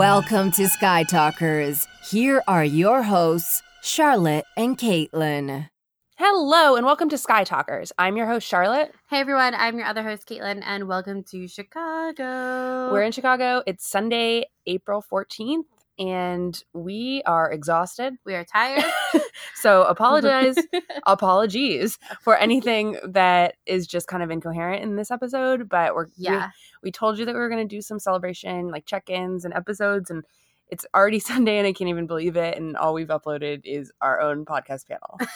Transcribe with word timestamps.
Welcome 0.00 0.50
to 0.52 0.66
Sky 0.66 1.04
Talkers. 1.04 1.86
Here 2.08 2.42
are 2.48 2.64
your 2.64 3.02
hosts, 3.02 3.62
Charlotte 3.82 4.46
and 4.56 4.78
Caitlin. 4.78 5.68
Hello, 6.16 6.74
and 6.74 6.86
welcome 6.86 7.10
to 7.10 7.18
Sky 7.18 7.44
Talkers. 7.44 7.92
I'm 7.98 8.16
your 8.16 8.26
host, 8.26 8.48
Charlotte. 8.48 8.94
Hey 9.10 9.20
everyone, 9.20 9.54
I'm 9.54 9.76
your 9.76 9.86
other 9.86 10.02
host, 10.02 10.26
Caitlin, 10.26 10.62
and 10.64 10.88
welcome 10.88 11.22
to 11.24 11.46
Chicago. 11.46 12.90
We're 12.90 13.02
in 13.02 13.12
Chicago. 13.12 13.62
It's 13.66 13.86
Sunday, 13.86 14.46
April 14.66 15.04
14th, 15.06 15.64
and 16.00 16.64
we 16.72 17.22
are 17.26 17.52
exhausted. 17.52 18.14
we 18.24 18.34
are 18.34 18.44
tired. 18.44 18.84
So 19.54 19.82
apologize, 19.82 20.56
apologies 21.06 21.98
for 22.22 22.36
anything 22.36 22.96
that 23.04 23.56
is 23.66 23.86
just 23.86 24.06
kind 24.06 24.22
of 24.22 24.30
incoherent 24.30 24.82
in 24.82 24.96
this 24.96 25.10
episode. 25.10 25.68
But 25.68 25.94
we're 25.94 26.06
we- 26.06 26.12
yeah, 26.16 26.50
we, 26.82 26.90
told 26.90 27.18
you 27.18 27.26
that 27.26 27.34
we 27.34 27.38
were 27.38 27.50
going 27.50 27.66
to 27.66 27.74
do 27.76 27.82
some 27.82 27.98
celebration, 27.98 28.68
like 28.68 28.86
check-ins 28.86 29.44
and 29.44 29.52
episodes, 29.52 30.10
and 30.10 30.24
it's 30.70 30.86
already 30.94 31.18
Sunday, 31.30 31.58
and 31.58 31.66
I 31.66 31.72
can't 31.72 31.88
even 31.90 32.06
believe 32.06 32.36
it. 32.36 32.56
And 32.56 32.76
all 32.76 32.94
we've 32.94 33.08
uploaded 33.08 33.62
is 33.64 33.92
our 34.00 34.20
own 34.20 34.44
podcast 34.44 34.86
panel. 34.88 35.18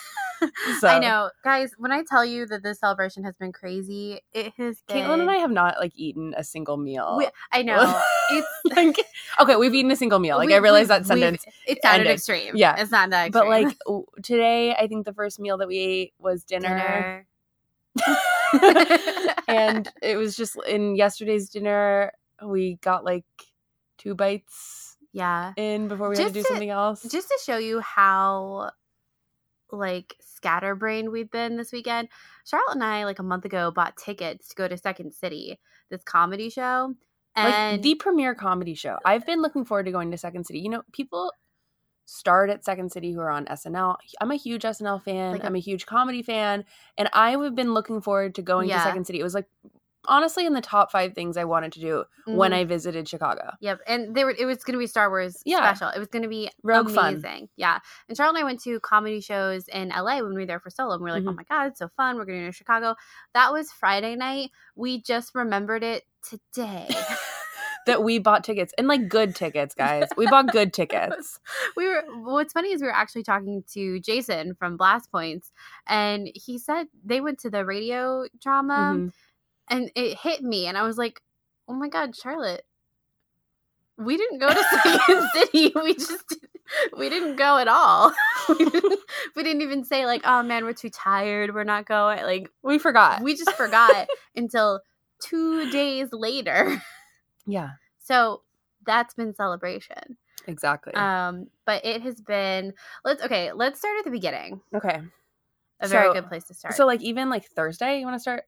So 0.81 0.89
I 0.89 0.99
know, 0.99 1.31
guys. 1.43 1.73
When 1.79 1.91
I 1.91 2.03
tell 2.03 2.23
you 2.23 2.45
that 2.49 2.63
this 2.63 2.79
celebration 2.81 3.25
has 3.25 3.35
been 3.37 3.51
crazy, 3.51 4.21
it 4.35 4.53
has 4.59 4.83
been. 4.87 4.99
Caitlin 4.99 5.21
and 5.21 5.31
I 5.31 5.37
have 5.37 5.51
not 5.51 5.77
like 5.79 5.93
eaten 5.95 6.35
a 6.37 6.45
single 6.45 6.77
meal. 6.77 7.15
We- 7.17 7.29
I 7.51 7.63
know 7.63 7.99
it's. 8.31 8.49
like 8.77 8.99
okay, 9.41 9.57
we've 9.57 9.73
eaten 9.75 9.91
a 9.91 9.97
single 9.97 10.19
meal. 10.19 10.37
Like 10.37 10.49
we- 10.49 10.55
I 10.55 10.59
realized 10.59 10.91
that 10.91 11.07
sentence, 11.07 11.47
It 11.67 11.79
sounded 11.81 12.01
ended. 12.01 12.15
extreme. 12.15 12.57
Yeah. 12.57 12.77
it's 12.79 12.91
not 12.91 13.09
that. 13.11 13.33
but 13.33 13.47
like 13.49 13.79
w- 13.87 14.05
today, 14.23 14.75
I 14.75 14.87
think 14.87 15.07
the 15.07 15.15
first 15.15 15.41
meal 15.41 15.57
that 15.59 15.69
we 15.69 15.79
ate 15.79 16.15
was 16.19 16.45
dinner, 16.45 17.25
dinner. 17.97 18.35
and 19.49 19.89
it 20.03 20.17
was 20.17 20.37
just 20.37 20.57
in 20.67 20.95
yesterday's 20.97 21.49
dinner. 21.49 22.13
We 22.45 22.75
got 22.83 23.03
like 23.05 23.25
two 23.97 24.15
bites 24.15 24.84
yeah, 25.15 25.55
in 25.57 25.89
before 25.89 26.11
we 26.11 26.19
had 26.19 26.27
to 26.29 26.33
do 26.35 26.43
to- 26.43 26.49
something 26.49 26.69
else. 26.71 27.03
just 27.11 27.29
to 27.29 27.39
show 27.43 27.57
you 27.57 27.81
how 27.81 28.71
like 29.73 30.15
scatterbrained 30.21 31.11
we've 31.11 31.31
been 31.31 31.57
this 31.57 31.73
weekend 31.73 32.09
charlotte 32.45 32.75
and 32.75 32.85
i 32.85 33.05
like 33.05 33.19
a 33.19 33.23
month 33.25 33.45
ago 33.45 33.73
bought 33.73 33.97
tickets 33.97 34.49
to 34.49 34.55
go 34.55 34.69
to 34.69 34.77
second 34.77 35.13
city 35.13 35.59
this 35.91 36.03
comedy 36.05 36.49
show 36.51 36.95
and 37.35 37.73
like 37.73 37.83
the 37.83 37.97
premiere 37.97 38.33
comedy 38.37 38.75
show. 38.75 38.97
I've 39.05 39.27
been 39.27 39.43
looking 39.43 39.65
forward 39.65 39.87
to 39.87 39.91
going 39.91 40.13
to 40.13 40.17
Second 40.17 40.45
City. 40.47 40.61
You 40.61 40.69
know, 40.69 40.83
people 40.93 41.33
start 42.05 42.49
at 42.49 42.65
Second 42.65 42.93
City 42.93 43.11
who 43.11 43.19
are 43.19 43.29
on 43.31 43.47
SNL. 43.47 43.97
I'm 44.21 44.31
a 44.31 44.37
huge 44.37 44.63
SNL 44.63 45.03
fan. 45.03 45.33
Like 45.33 45.43
a- 45.43 45.47
I'm 45.47 45.57
a 45.57 45.59
huge 45.59 45.85
comedy 45.85 46.23
fan, 46.23 46.65
and 46.97 47.11
I 47.13 47.33
have 47.33 47.57
been 47.57 47.75
looking 47.75 48.01
forward 48.01 48.37
to 48.37 48.43
going 48.43 48.69
Yeah. 48.69 48.77
to 48.79 48.85
Second 48.85 49.07
City. 49.09 49.19
It 49.19 49.25
was 49.25 49.35
like 49.35 49.49
honestly 50.09 50.47
in 50.47 50.53
the 50.55 50.61
top 50.61 50.91
five 50.91 51.15
things 51.15 51.37
I 51.37 51.45
wanted 51.45 51.73
to 51.73 51.81
do 51.81 52.05
when 52.27 52.53
Mhm. 52.53 52.55
I 52.57 52.65
visited 52.65 53.09
Chicago. 53.09 53.53
Yep, 53.61 53.81
and 53.87 54.15
they 54.15 54.25
were. 54.25 54.31
It 54.39 54.47
was 54.47 54.63
going 54.65 54.73
to 54.75 54.79
be 54.79 54.87
Star 54.87 55.09
Wars 55.11 55.43
Yeah. 55.45 55.59
special. 55.59 55.89
It 55.89 55.99
was 55.99 56.09
going 56.09 56.23
to 56.23 56.29
be 56.29 56.51
Rogue 56.63 56.91
fun. 56.91 57.23
Yeah, 57.57 57.79
and 58.09 58.17
Charlotte 58.17 58.37
and 58.37 58.45
I 58.45 58.45
went 58.45 58.61
to 58.63 58.81
comedy 58.81 59.21
shows 59.21 59.69
in 59.69 59.91
LA 59.91 60.23
when 60.23 60.35
we 60.35 60.41
were 60.41 60.47
there 60.47 60.61
for 60.61 60.71
solo. 60.71 60.95
And 60.95 61.03
we 61.03 61.11
were 61.11 61.17
like, 61.17 61.25
Mhm. 61.25 61.31
oh 61.31 61.35
my 61.35 61.45
god, 61.45 61.67
it's 61.69 61.79
so 61.79 61.89
fun. 61.97 62.17
We're 62.17 62.25
going 62.25 62.39
to 62.41 62.45
go 62.47 62.51
to 62.51 62.57
Chicago. 62.57 62.95
That 63.35 63.53
was 63.53 63.71
Friday 63.73 64.17
night. 64.17 64.51
We 64.77 65.01
just 65.03 65.35
remembered 65.35 65.83
it 65.83 66.05
today. 66.23 66.89
that 67.87 68.03
we 68.03 68.19
bought 68.19 68.43
tickets 68.45 68.73
and 68.79 68.89
like 68.89 69.09
good 69.11 69.37
tickets, 69.37 69.75
guys. 69.79 70.09
We 70.17 70.27
bought 70.27 70.51
good 70.53 70.73
tickets. 70.73 71.39
we 71.77 71.87
were. 71.87 72.03
What's 72.23 72.55
funny 72.55 72.73
is 72.73 72.81
we 72.81 72.87
were 72.87 72.95
actually 72.95 73.25
talking 73.25 73.63
to 73.75 74.01
Jason 74.01 74.55
from 74.55 74.79
Blast 74.79 75.13
Points, 75.13 75.53
and 75.87 76.29
he 76.35 76.59
said 76.59 76.87
they 77.05 77.21
went 77.21 77.41
to 77.41 77.51
the 77.51 77.65
radio 77.67 78.25
drama, 78.41 78.95
Mhm. 78.97 79.13
And 79.69 79.91
it 79.95 80.19
hit 80.19 80.43
me, 80.43 80.67
and 80.67 80.77
I 80.79 80.83
was 80.83 80.99
like, 80.99 81.21
oh 81.69 81.75
my 81.75 81.89
god, 81.89 82.15
Charlotte. 82.17 82.65
We 83.97 84.17
didn't 84.17 84.39
go 84.41 84.49
to 84.53 84.63
Second 84.83 85.29
City. 85.35 85.73
We 85.75 85.95
just 85.95 86.37
we 86.99 87.09
didn't 87.09 87.37
go 87.37 87.59
at 87.59 87.69
all. 87.69 88.13
We 88.49 88.57
didn't, 88.67 89.01
we 89.37 89.43
didn't 89.43 89.63
even 89.63 89.85
say 89.85 90.05
like, 90.05 90.21
"Oh 90.25 90.43
man, 90.43 90.65
we're 90.65 90.75
too 90.75 90.91
tired. 90.91 91.55
We're 91.55 91.65
not 91.65 91.87
going." 91.87 92.23
Like 92.25 92.51
We 92.63 92.79
forgot. 92.79 93.23
we 93.23 93.35
just 93.37 93.53
forgot 93.53 94.07
until 94.37 94.81
two 95.23 95.71
days 95.71 96.09
later. 96.13 96.83
yeah, 97.47 97.71
So 98.01 98.43
that's 98.85 99.15
been 99.15 99.35
celebration. 99.35 100.19
exactly. 100.47 100.93
Um, 100.95 101.47
but 101.65 101.87
it 101.87 102.03
has 102.03 102.21
been. 102.21 102.75
Let's 103.03 103.23
okay. 103.25 103.53
Let's 103.53 103.79
start 103.79 103.97
at 104.01 104.05
the 104.05 104.11
beginning. 104.11 104.61
okay. 104.75 105.01
A 105.81 105.89
very 105.89 106.09
So- 106.09 106.13
good 106.15 106.29
place 106.29 106.45
to 106.45 106.55
start. 106.55 106.75
So 106.75 106.85
like 106.85 107.01
even 107.01 107.31
like 107.31 107.47
Thursday, 107.47 107.99
you 108.01 108.05
want 108.05 108.17
to 108.17 108.21
start? 108.21 108.45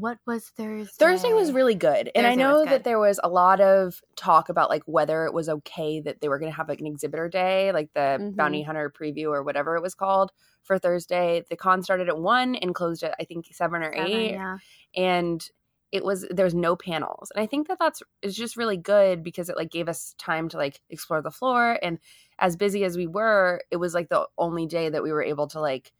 What 0.00 0.18
was 0.26 0.48
Thursday? 0.48 0.92
Thursday 0.98 1.32
was 1.32 1.52
really 1.52 1.74
good. 1.74 2.10
And 2.14 2.26
I 2.26 2.34
know 2.34 2.64
that 2.64 2.84
there 2.84 2.98
was 2.98 3.20
a 3.22 3.28
lot 3.28 3.60
of 3.60 4.00
talk 4.16 4.48
about 4.48 4.70
like 4.70 4.82
whether 4.86 5.24
it 5.26 5.34
was 5.34 5.48
okay 5.48 6.00
that 6.00 6.20
they 6.20 6.28
were 6.28 6.38
going 6.38 6.50
to 6.50 6.56
have 6.56 6.68
like 6.68 6.80
an 6.80 6.86
exhibitor 6.86 7.28
day, 7.28 7.72
like 7.72 7.92
the 7.94 8.18
Mhm. 8.20 8.36
Bounty 8.36 8.62
Hunter 8.62 8.90
preview 8.90 9.28
or 9.30 9.42
whatever 9.42 9.76
it 9.76 9.82
was 9.82 9.94
called 9.94 10.32
for 10.62 10.78
Thursday. 10.78 11.44
The 11.48 11.56
con 11.56 11.82
started 11.82 12.08
at 12.08 12.18
1 12.18 12.54
and 12.56 12.74
closed 12.74 13.02
at 13.02 13.14
I 13.20 13.24
think 13.24 13.46
7 13.52 13.82
or 13.82 13.92
8 13.92 13.96
Seven, 13.96 14.20
yeah. 14.30 14.58
and 14.94 15.50
it 15.90 16.04
was 16.04 16.26
there's 16.30 16.54
no 16.54 16.76
panels. 16.76 17.30
And 17.34 17.42
I 17.42 17.46
think 17.46 17.68
that 17.68 17.78
that's 17.78 18.02
is 18.20 18.36
just 18.36 18.56
really 18.58 18.76
good 18.76 19.22
because 19.22 19.48
it 19.48 19.56
like 19.56 19.70
gave 19.70 19.88
us 19.88 20.14
time 20.18 20.48
to 20.50 20.58
like 20.58 20.80
explore 20.90 21.22
the 21.22 21.30
floor 21.30 21.78
and 21.82 21.98
as 22.38 22.56
busy 22.56 22.84
as 22.84 22.96
we 22.96 23.06
were, 23.06 23.62
it 23.70 23.76
was 23.78 23.94
like 23.94 24.08
the 24.10 24.26
only 24.36 24.66
day 24.66 24.90
that 24.90 25.02
we 25.02 25.10
were 25.12 25.22
able 25.22 25.46
to 25.48 25.60
like 25.60 25.92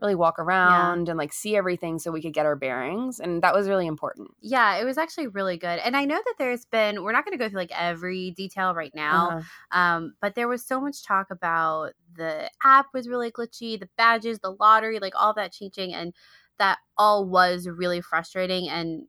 really 0.00 0.14
walk 0.14 0.38
around 0.38 1.08
and 1.08 1.18
like 1.18 1.32
see 1.32 1.56
everything 1.56 1.98
so 1.98 2.12
we 2.12 2.22
could 2.22 2.32
get 2.32 2.46
our 2.46 2.54
bearings 2.56 3.18
and 3.18 3.42
that 3.42 3.54
was 3.54 3.68
really 3.68 3.86
important. 3.86 4.30
Yeah, 4.40 4.76
it 4.76 4.84
was 4.84 4.96
actually 4.98 5.26
really 5.26 5.56
good. 5.56 5.80
And 5.80 5.96
I 5.96 6.04
know 6.04 6.16
that 6.24 6.34
there's 6.38 6.64
been, 6.64 7.02
we're 7.02 7.12
not 7.12 7.24
going 7.24 7.36
to 7.36 7.42
go 7.44 7.48
through 7.48 7.58
like 7.58 7.72
every 7.72 8.30
detail 8.30 8.74
right 8.74 8.94
now, 8.94 9.30
Uh-huh. 9.30 9.42
um, 9.72 10.14
but 10.20 10.34
there 10.36 10.46
was 10.48 10.64
so 10.64 10.80
much 10.80 11.02
talk 11.02 11.30
about 11.30 11.94
the 12.14 12.48
app 12.62 12.86
was 12.94 13.08
really 13.08 13.32
glitchy, 13.32 13.78
the 13.78 13.88
badges, 13.96 14.38
the 14.38 14.52
lottery, 14.52 15.00
like 15.00 15.14
all 15.16 15.34
that 15.34 15.52
changing. 15.52 15.92
And 15.92 16.14
that 16.58 16.78
all 16.96 17.24
was 17.24 17.68
really 17.68 18.00
frustrating 18.00 18.68
and 18.68 19.06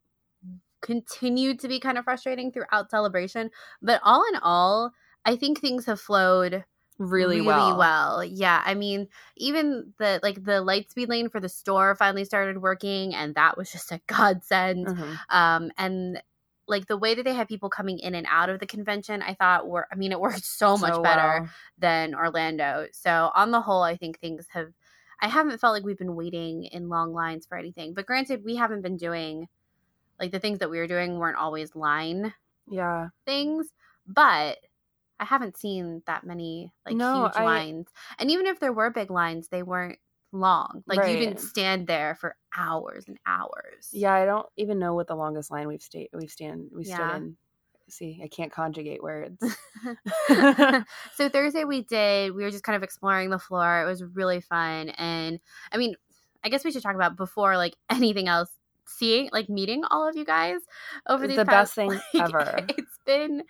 continued 0.81 1.59
to 1.59 1.67
be 1.67 1.79
kind 1.79 1.97
of 1.97 2.06
frustrating 2.06 2.51
throughout 2.51 2.89
celebration. 2.89 3.50
But 3.81 4.01
all 4.03 4.23
in 4.31 4.39
all, 4.41 4.91
I 5.25 5.35
think 5.35 5.59
things 5.59 5.85
have 5.85 6.00
flowed 6.00 6.63
really, 6.99 7.41
well. 7.41 7.73
well. 7.73 8.23
Yeah, 8.23 8.61
I 8.65 8.73
mean, 8.75 9.07
even 9.37 9.93
the 9.99 10.19
like 10.23 10.43
the 10.43 10.61
light 10.61 10.91
speed 10.91 11.09
lane 11.09 11.29
for 11.29 11.39
the 11.39 11.49
store 11.49 11.95
finally 11.95 12.25
started 12.25 12.61
working, 12.61 13.15
and 13.15 13.35
that 13.35 13.57
was 13.57 13.71
just 13.71 13.91
a 13.91 14.01
godsend. 14.07 14.89
Mhm. 14.89 15.19
Um, 15.29 15.71
and 15.77 16.21
like 16.67 16.88
the 16.88 16.97
way 16.97 17.15
that 17.15 17.23
they 17.23 17.33
had 17.33 17.47
people 17.47 17.69
coming 17.69 17.97
in 17.99 18.13
and 18.15 18.27
out 18.29 18.49
of 18.49 18.59
the 18.59 18.67
convention, 18.67 19.21
I 19.23 19.33
thought 19.33 19.67
were, 19.67 19.88
I 19.91 19.95
mean, 19.95 20.11
it 20.11 20.19
worked 20.21 20.45
so 20.45 20.77
much 20.77 21.01
So 21.01 21.01
better 21.01 21.43
well. 21.43 21.53
than 21.77 22.13
Orlando. 22.15 22.88
So 22.91 23.31
on 23.35 23.51
the 23.51 23.61
whole, 23.61 23.83
I 23.83 23.97
think 23.97 24.19
things 24.19 24.47
have. 24.51 24.73
I 25.21 25.27
haven't 25.27 25.59
felt 25.59 25.73
like 25.73 25.83
we've 25.83 25.97
been 25.97 26.15
waiting 26.15 26.63
in 26.65 26.88
long 26.88 27.13
lines 27.13 27.45
for 27.45 27.57
anything. 27.57 27.93
But 27.93 28.05
granted, 28.05 28.43
we 28.45 28.55
haven't 28.55 28.81
been 28.83 28.95
doing 28.97 29.47
like 30.19 30.31
the 30.31 30.39
things 30.39 30.59
that 30.59 30.69
we 30.69 30.79
were 30.79 30.88
doing 30.88 31.19
weren't 31.19 31.38
always 31.38 31.75
line 31.75 32.33
Yeah. 32.67 33.09
things, 33.25 33.73
but 34.07 34.57
I 35.19 35.25
haven't 35.25 35.57
seen 35.57 36.02
that 36.07 36.24
many 36.24 36.72
like 36.85 36.96
No, 36.96 37.24
huge 37.24 37.34
I- 37.35 37.44
lines. 37.44 37.88
And 38.18 38.31
even 38.31 38.46
if 38.46 38.59
there 38.59 38.74
were 38.74 38.90
big 38.90 39.12
lines, 39.12 39.47
they 39.50 39.63
weren't 39.63 40.00
long. 40.31 40.84
Like 40.88 41.09
you 41.09 41.18
didn't 41.18 41.40
stand 41.40 41.88
there 41.88 42.16
for 42.16 42.35
hours 42.56 43.06
and 43.07 43.18
hours. 43.25 43.90
Yeah, 43.91 44.13
I 44.13 44.25
don't 44.25 44.46
even 44.57 44.78
know 44.80 44.94
what 44.94 45.07
the 45.07 45.16
longest 45.16 45.50
line 45.52 45.68
we've 45.68 45.81
stayed 45.81 46.09
we've 46.13 46.30
stand 46.31 46.69
we 46.74 46.85
Yeah. 46.85 46.96
stood 46.96 47.16
in. 47.24 47.38
See, 47.90 48.22
I 48.24 48.28
can't 48.28 48.52
conjugate 48.52 49.02
words. 49.02 49.41
so 51.16 51.30
Thursday 51.30 51.63
we 51.63 51.81
did 51.84 52.34
we 52.36 52.44
were 52.44 52.51
just 52.51 52.63
kind 52.63 52.75
of 52.75 52.84
exploring 52.84 53.30
the 53.30 53.40
floor. 53.40 53.81
It 53.81 53.86
was 53.86 54.03
really 54.03 54.41
fun 54.41 54.90
and 54.90 55.40
I 55.72 55.78
mean, 55.78 55.96
I 56.44 56.50
guess 56.50 56.63
we 56.63 56.72
should 56.72 56.83
talk 56.83 56.95
about 56.95 57.15
before 57.18 57.57
like 57.57 57.75
anything 57.89 58.27
else 58.27 58.50
seeing 58.86 59.30
like 59.31 59.50
meeting 59.50 59.83
all 59.92 60.07
of 60.07 60.15
you 60.15 60.25
guys 60.25 60.60
over 61.07 61.27
these 61.27 61.38
the 61.38 61.45
past- 61.45 61.75
best 61.75 61.75
thing 61.75 61.89
like, 61.89 62.01
ever. 62.33 62.65
It's 62.69 63.00
been 63.06 63.44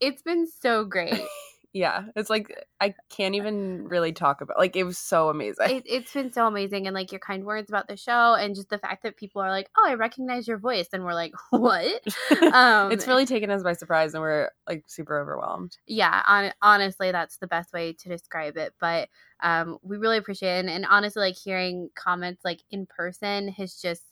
it's 0.00 0.22
been 0.22 0.46
so 0.46 0.84
great. 0.84 1.20
yeah, 1.76 2.04
it's 2.16 2.30
like 2.30 2.54
I 2.80 2.94
can't 3.10 3.34
even 3.34 3.86
really 3.86 4.12
talk 4.12 4.40
about. 4.40 4.58
Like 4.58 4.76
it 4.76 4.84
was 4.84 4.96
so 4.96 5.28
amazing. 5.28 5.76
it, 5.76 5.82
it's 5.86 6.12
been 6.12 6.32
so 6.32 6.46
amazing 6.46 6.86
and 6.86 6.94
like 6.94 7.12
your 7.12 7.18
kind 7.18 7.44
words 7.44 7.68
about 7.68 7.86
the 7.86 7.98
show 7.98 8.34
and 8.34 8.54
just 8.54 8.70
the 8.70 8.78
fact 8.78 9.02
that 9.02 9.16
people 9.16 9.42
are 9.42 9.50
like 9.50 9.68
oh 9.76 9.84
i 9.86 9.94
recognize 9.94 10.48
your 10.48 10.56
voice 10.56 10.88
and 10.92 11.04
we're 11.04 11.12
like 11.14 11.32
what 11.50 12.02
um 12.52 12.90
it's 12.90 13.06
really 13.06 13.26
taken 13.26 13.50
us 13.50 13.62
by 13.62 13.74
surprise, 13.74 14.14
and 14.14 14.22
we're 14.22 14.48
like 14.66 14.84
super 14.86 15.20
overwhelmed. 15.20 15.76
yeah 15.86 16.22
on, 16.26 16.52
honestly 16.62 17.12
that's 17.12 17.36
the 17.38 17.46
best 17.46 17.72
way 17.74 17.92
to 17.92 18.08
describe 18.08 18.56
it 18.56 18.72
but 18.80 19.08
um 19.42 19.78
we 19.82 19.98
really 19.98 20.16
appreciate 20.16 20.56
it 20.56 20.60
and, 20.60 20.70
and 20.70 20.86
honestly 20.88 21.20
like 21.20 21.36
hearing 21.36 21.90
comments 21.94 22.42
like 22.44 22.62
in 22.70 22.86
person 22.86 23.48
has 23.48 23.74
just 23.74 24.02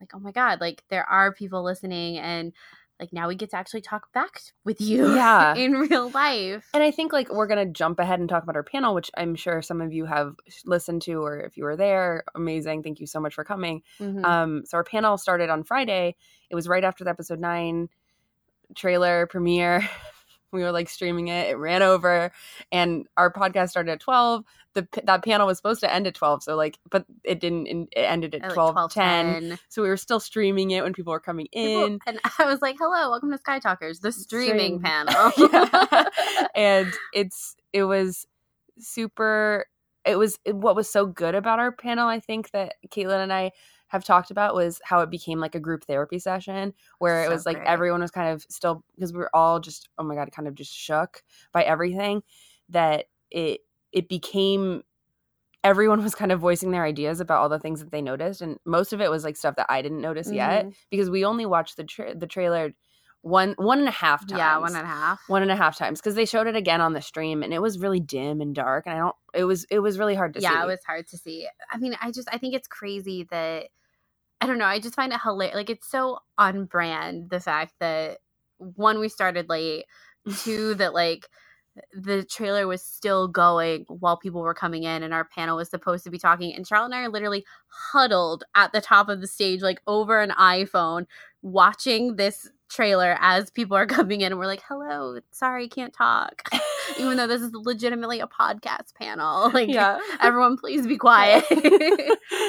like 0.00 0.10
oh 0.14 0.18
my 0.18 0.32
god 0.32 0.60
like 0.60 0.82
there 0.90 1.04
are 1.04 1.32
people 1.32 1.62
listening 1.62 2.18
and 2.18 2.52
like 3.00 3.12
now 3.12 3.28
we 3.28 3.34
get 3.34 3.50
to 3.50 3.56
actually 3.56 3.80
talk 3.82 4.12
back 4.12 4.40
with 4.64 4.80
you 4.80 5.14
Yeah. 5.14 5.54
in 5.54 5.72
real 5.72 6.08
life 6.10 6.66
And 6.72 6.82
I 6.82 6.90
think 6.90 7.12
like 7.12 7.32
we're 7.32 7.46
gonna 7.46 7.66
jump 7.66 7.98
ahead 8.00 8.20
and 8.20 8.28
talk 8.28 8.42
about 8.42 8.56
our 8.56 8.62
panel, 8.62 8.94
which 8.94 9.10
I'm 9.16 9.34
sure 9.34 9.60
some 9.62 9.80
of 9.80 9.92
you 9.92 10.06
have 10.06 10.34
listened 10.64 11.02
to, 11.02 11.14
or 11.22 11.40
if 11.40 11.56
you 11.56 11.64
were 11.64 11.76
there, 11.76 12.24
amazing. 12.34 12.82
Thank 12.82 13.00
you 13.00 13.06
so 13.06 13.20
much 13.20 13.34
for 13.34 13.44
coming. 13.44 13.82
Mhm. 14.00 14.24
Um, 14.24 14.62
so 14.64 14.78
our 14.78 14.84
panel 14.84 15.18
started 15.18 15.50
on 15.50 15.62
Friday. 15.64 16.16
It 16.50 16.54
was 16.54 16.68
right 16.68 16.84
after 16.84 17.04
the 17.04 17.10
episode 17.10 17.38
nine 17.40 17.88
trailer 18.74 19.26
premiere. 19.26 19.88
We 20.56 20.62
were 20.62 20.72
like 20.72 20.88
streaming 20.88 21.28
it. 21.28 21.50
It 21.50 21.54
ran 21.56 21.82
over, 21.82 22.32
and 22.72 23.06
our 23.16 23.32
podcast 23.32 23.70
started 23.70 23.92
at 23.92 24.00
twelve. 24.00 24.44
The 24.74 24.88
that 25.04 25.24
panel 25.24 25.46
was 25.46 25.56
supposed 25.58 25.80
to 25.80 25.92
end 25.92 26.06
at 26.06 26.14
twelve, 26.14 26.42
so 26.42 26.56
like, 26.56 26.78
but 26.90 27.04
it 27.24 27.38
didn't. 27.40 27.66
It 27.68 27.88
ended 27.94 28.34
at, 28.34 28.42
At, 28.42 28.48
like, 28.48 28.54
twelve 28.54 28.92
ten. 28.92 29.42
12:10. 29.52 29.58
So 29.68 29.82
we 29.82 29.88
were 29.88 29.96
still 29.96 30.20
streaming 30.20 30.70
it 30.72 30.82
when 30.82 30.92
people 30.92 31.12
were 31.12 31.20
coming 31.20 31.46
People- 31.52 31.84
in. 31.84 31.98
and 32.06 32.18
I 32.38 32.46
was 32.46 32.60
like, 32.60 32.76
"Hello, 32.78 33.10
welcome 33.10 33.30
to 33.30 33.38
Sky 33.38 33.58
Talkers, 33.60 34.00
the 34.00 34.10
streaming 34.12 34.80
Stream. 34.80 34.82
panel." 34.82 35.32
And 36.54 36.92
it's 37.14 37.54
it 37.72 37.84
was 37.84 38.26
super 38.78 39.66
it 40.04 40.16
was 40.16 40.38
what 40.46 40.76
was 40.76 40.88
so 40.90 41.06
good 41.06 41.34
about 41.34 41.58
our 41.58 41.72
panel 41.72 42.06
i 42.06 42.20
think 42.20 42.50
that 42.52 42.74
caitlin 42.90 43.22
and 43.22 43.32
i 43.32 43.50
have 43.88 44.04
talked 44.04 44.30
about 44.30 44.54
was 44.54 44.80
how 44.84 45.00
it 45.00 45.10
became 45.10 45.38
like 45.40 45.54
a 45.54 45.60
group 45.60 45.84
therapy 45.84 46.18
session 46.18 46.74
where 46.98 47.22
it 47.24 47.26
So 47.26 47.32
was 47.32 47.46
like 47.46 47.56
great. 47.56 47.68
everyone 47.68 48.00
was 48.00 48.10
kind 48.10 48.30
of 48.32 48.44
still 48.48 48.84
because 48.94 49.12
we 49.12 49.18
were 49.18 49.34
all 49.34 49.60
just 49.60 49.88
oh 49.98 50.04
my 50.04 50.14
god 50.14 50.30
kind 50.32 50.48
of 50.48 50.54
just 50.54 50.72
shook 50.74 51.22
by 51.52 51.62
everything 51.62 52.22
that 52.68 53.06
it 53.30 53.60
it 53.92 54.08
became 54.08 54.82
everyone 55.64 56.02
was 56.02 56.14
kind 56.14 56.30
of 56.32 56.40
voicing 56.40 56.70
their 56.70 56.84
ideas 56.84 57.20
about 57.20 57.40
all 57.40 57.48
the 57.48 57.58
things 57.58 57.80
that 57.80 57.90
they 57.90 58.02
noticed 58.02 58.40
and 58.40 58.58
most 58.64 58.92
of 58.92 59.00
it 59.00 59.10
was 59.10 59.24
like 59.24 59.36
stuff 59.36 59.56
that 59.56 59.66
i 59.68 59.82
didn't 59.82 60.00
notice 60.00 60.30
yet 60.30 60.66
Mhm. 60.66 60.74
because 60.90 61.10
we 61.10 61.24
only 61.24 61.46
watched 61.46 61.76
the 61.76 61.84
tra- 61.84 62.14
the 62.14 62.26
trailer 62.26 62.72
one 63.26 63.54
one 63.58 63.80
and 63.80 63.88
a 63.88 63.92
half 63.92 64.20
times 64.26 64.38
yeah, 64.38 64.56
one 64.58 64.76
and 64.76 64.84
a 64.84 64.86
half. 64.88 65.20
one 65.26 65.42
and 65.42 65.50
a 65.50 65.56
half 65.56 65.76
times 65.76 66.00
because 66.00 66.14
they 66.14 66.24
showed 66.24 66.46
it 66.46 66.54
again 66.54 66.80
on 66.80 66.92
the 66.92 67.02
stream 67.02 67.42
and 67.42 67.52
it 67.52 67.60
was 67.60 67.78
really 67.78 67.98
dim 67.98 68.40
and 68.40 68.54
dark 68.54 68.86
and 68.86 68.94
I 68.94 68.98
don't 68.98 69.16
it 69.34 69.44
was 69.44 69.66
it 69.68 69.80
was 69.80 69.98
really 69.98 70.14
hard 70.14 70.34
to 70.34 70.40
see. 70.40 70.44
yeah, 70.44 70.62
it 70.62 70.66
was 70.66 70.84
hard 70.86 71.08
to 71.08 71.18
see. 71.18 71.48
I 71.72 71.78
mean, 71.78 71.96
I 72.00 72.12
just 72.12 72.28
I 72.32 72.38
think 72.38 72.54
it's 72.54 72.68
crazy 72.68 73.26
that 73.30 73.68
I 74.40 74.46
don't 74.46 74.58
know. 74.58 74.64
I 74.64 74.78
just 74.78 74.94
find 74.94 75.12
it 75.12 75.20
hilarious. 75.22 75.56
Like 75.56 75.70
it's 75.70 75.90
so 75.90 76.20
on 76.38 76.66
brand 76.66 77.30
the 77.30 77.40
fact 77.40 77.74
that 77.80 78.18
one 78.58 79.00
we 79.00 79.08
started 79.08 79.48
late, 79.48 79.86
two 80.38 80.74
that 80.74 80.94
like 80.94 81.28
the 81.92 82.24
trailer 82.24 82.66
was 82.66 82.82
still 82.82 83.28
going 83.28 83.84
while 83.88 84.16
people 84.16 84.40
were 84.40 84.54
coming 84.54 84.84
in 84.84 85.02
and 85.02 85.12
our 85.12 85.24
panel 85.24 85.56
was 85.56 85.68
supposed 85.68 86.04
to 86.04 86.10
be 86.10 86.18
talking 86.18 86.54
and 86.54 86.66
Charlotte 86.66 86.86
and 86.86 86.94
I 86.94 87.02
are 87.02 87.10
literally 87.10 87.44
huddled 87.66 88.44
at 88.54 88.72
the 88.72 88.80
top 88.80 89.08
of 89.08 89.20
the 89.20 89.26
stage 89.26 89.60
like 89.62 89.80
over 89.86 90.20
an 90.20 90.30
iPhone 90.30 91.06
watching 91.42 92.16
this 92.16 92.48
trailer 92.68 93.16
as 93.20 93.50
people 93.50 93.76
are 93.76 93.86
coming 93.96 94.20
in 94.20 94.32
and 94.32 94.38
we're 94.38 94.46
like 94.46 94.62
hello 94.68 95.18
sorry 95.30 95.68
can't 95.68 95.92
talk 95.92 96.48
even 96.98 97.16
though 97.16 97.26
this 97.26 97.42
is 97.42 97.52
legitimately 97.54 98.20
a 98.20 98.26
podcast 98.26 98.94
panel 98.94 99.50
like 99.54 99.68
yeah. 99.68 99.98
everyone 100.20 100.56
please 100.56 100.86
be 100.86 100.96
quiet 100.96 101.44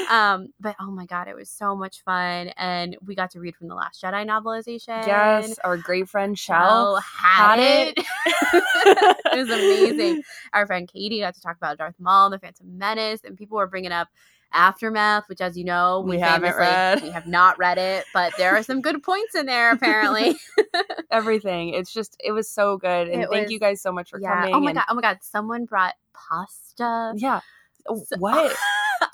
um 0.10 0.48
but 0.60 0.76
oh 0.80 0.92
my 0.92 1.06
god 1.06 1.28
it 1.28 1.36
was 1.36 1.50
so 1.50 1.76
much 1.76 2.04
fun 2.04 2.50
and 2.58 2.98
we 3.06 3.16
got 3.16 3.32
to 3.32 3.40
read 3.40 3.56
from 3.56 3.68
the 3.68 3.76
last 3.76 4.02
jedi 4.02 4.26
novelization 4.26 5.06
yes, 5.06 5.58
our 5.64 5.78
great 5.78 6.08
friend 6.10 6.38
Shell. 6.38 6.96
Had, 6.96 7.60
had 7.60 7.60
it, 7.60 7.98
it. 7.98 9.16
it 9.34 9.38
was 9.38 9.50
amazing 9.50 10.24
our 10.54 10.66
friend 10.66 10.88
katie 10.92 11.20
got 11.20 11.36
to 11.36 11.42
talk 11.42 11.58
about 11.58 11.78
darth 11.78 11.96
maul 12.00 12.30
the 12.30 12.40
phantom 12.40 12.78
menace 12.78 13.22
and 13.24 13.38
people 13.38 13.58
were 13.58 13.68
bringing 13.68 13.92
up 13.92 14.10
aftermath 14.54 15.24
which 15.28 15.42
as 15.42 15.58
you 15.58 15.64
know 15.64 16.04
We 16.06 16.20
haven't 16.20 16.56
read. 16.56 17.02
we 17.04 17.10
have 17.10 17.28
not 17.28 17.58
read 17.60 17.78
it 17.78 18.06
but 18.14 18.34
there 18.38 18.56
are 18.56 18.64
some 18.64 18.82
good 18.82 19.04
points 19.04 19.36
in 19.36 19.46
there 19.46 19.72
apparently 19.72 20.36
Everything. 21.12 21.70
It's 21.74 21.94
just 21.94 22.16
it 22.24 22.32
was 22.32 22.50
so 22.50 22.78
good 22.78 23.08
and 23.08 23.24
It 23.24 23.30
thank 23.32 23.44
was- 23.46 23.52
you 23.52 23.60
guys 23.60 23.82
so 23.82 23.92
much 23.92 24.10
for 24.10 24.20
yeah 24.20 24.42
coming. 24.42 24.56
oh 24.56 24.60
my 24.60 24.72
and- 24.72 24.76
god 24.80 24.86
oh 24.90 24.96
my 24.96 25.02
god 25.02 25.18
someone 25.22 25.66
brought 25.66 25.94
pasta 26.14 27.14
Yeah. 27.16 27.42
Oh, 27.88 28.04
So- 28.08 28.18
what? 28.20 28.56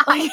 I, 0.08 0.30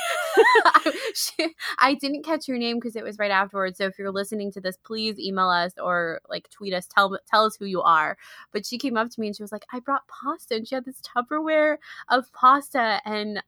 she- 1.14 1.54
I 1.78 1.94
didn't 1.94 2.24
catch 2.24 2.46
your 2.48 2.56
name 2.58 2.76
because 2.78 2.94
it 2.96 3.02
was 3.04 3.18
right 3.18 3.30
afterwards. 3.30 3.78
So 3.78 3.84
if 3.86 3.98
you're 3.98 4.12
listening 4.12 4.52
to 4.52 4.60
this, 4.60 4.76
please 4.76 5.18
email 5.18 5.48
us 5.48 5.72
or 5.82 6.20
like 6.28 6.48
tweet 6.50 6.72
us. 6.72 6.86
Tell 6.86 7.18
tell 7.28 7.44
us 7.44 7.56
who 7.56 7.66
you 7.66 7.82
are. 7.82 8.16
But 8.52 8.64
she 8.64 8.78
came 8.78 8.96
up 8.96 9.10
to 9.10 9.20
me 9.20 9.26
and 9.26 9.36
she 9.36 9.42
was 9.42 9.50
like, 9.52 9.66
"I 9.72 9.80
brought 9.80 10.06
pasta," 10.08 10.54
and 10.54 10.66
she 10.68 10.74
had 10.76 10.84
this 10.84 11.00
Tupperware 11.02 11.76
of 12.08 12.32
pasta, 12.32 13.00
and 13.04 13.42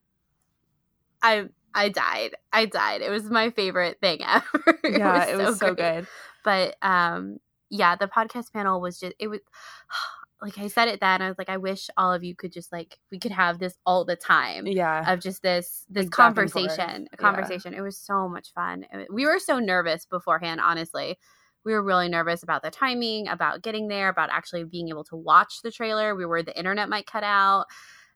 I 1.22 1.46
I 1.74 1.88
died. 1.88 2.34
I 2.52 2.66
died. 2.66 3.00
It 3.02 3.10
was 3.10 3.24
my 3.30 3.50
favorite 3.50 3.98
thing 4.00 4.20
ever. 4.26 4.78
yeah, 4.84 5.24
it 5.26 5.36
was 5.36 5.58
so 5.58 5.74
great. 5.74 5.94
good. 5.94 6.06
But 6.44 6.76
um, 6.82 7.38
yeah, 7.70 7.96
the 7.96 8.08
podcast 8.08 8.52
panel 8.52 8.80
was 8.80 8.98
just 9.00 9.14
it 9.18 9.28
was. 9.28 9.40
Like 10.44 10.58
I 10.58 10.66
said 10.66 10.88
it 10.88 10.98
then, 10.98 11.22
I 11.22 11.28
was 11.28 11.38
like, 11.38 11.48
I 11.48 11.56
wish 11.58 11.88
all 11.96 12.12
of 12.12 12.24
you 12.24 12.34
could 12.34 12.50
just 12.50 12.72
like 12.72 12.98
we 13.12 13.20
could 13.20 13.30
have 13.30 13.60
this 13.60 13.78
all 13.86 14.04
the 14.04 14.16
time 14.16 14.66
Yeah. 14.66 15.08
of 15.08 15.20
just 15.20 15.40
this 15.40 15.86
this 15.88 16.06
Like 16.06 16.10
back 16.10 16.26
and 16.26 16.34
conversation 16.34 17.02
Yeah. 17.12 17.16
conversation 17.16 17.74
it 17.74 17.80
was 17.80 17.96
so 17.96 18.28
much 18.28 18.52
fun 18.52 18.84
we 19.08 19.24
were 19.24 19.38
so 19.38 19.60
nervous 19.60 20.04
beforehand 20.04 20.60
honestly 20.60 21.16
we 21.64 21.72
were 21.72 21.80
really 21.84 22.08
nervous 22.08 22.42
about 22.42 22.64
the 22.64 22.72
timing 22.72 23.28
about 23.28 23.62
getting 23.62 23.86
there 23.86 24.08
about 24.08 24.30
actually 24.32 24.64
being 24.64 24.88
able 24.88 25.04
to 25.04 25.14
watch 25.14 25.62
the 25.62 25.70
trailer 25.70 26.16
we 26.16 26.26
were 26.26 26.42
the 26.42 26.58
internet 26.58 26.88
might 26.88 27.06
cut 27.06 27.22
out 27.22 27.66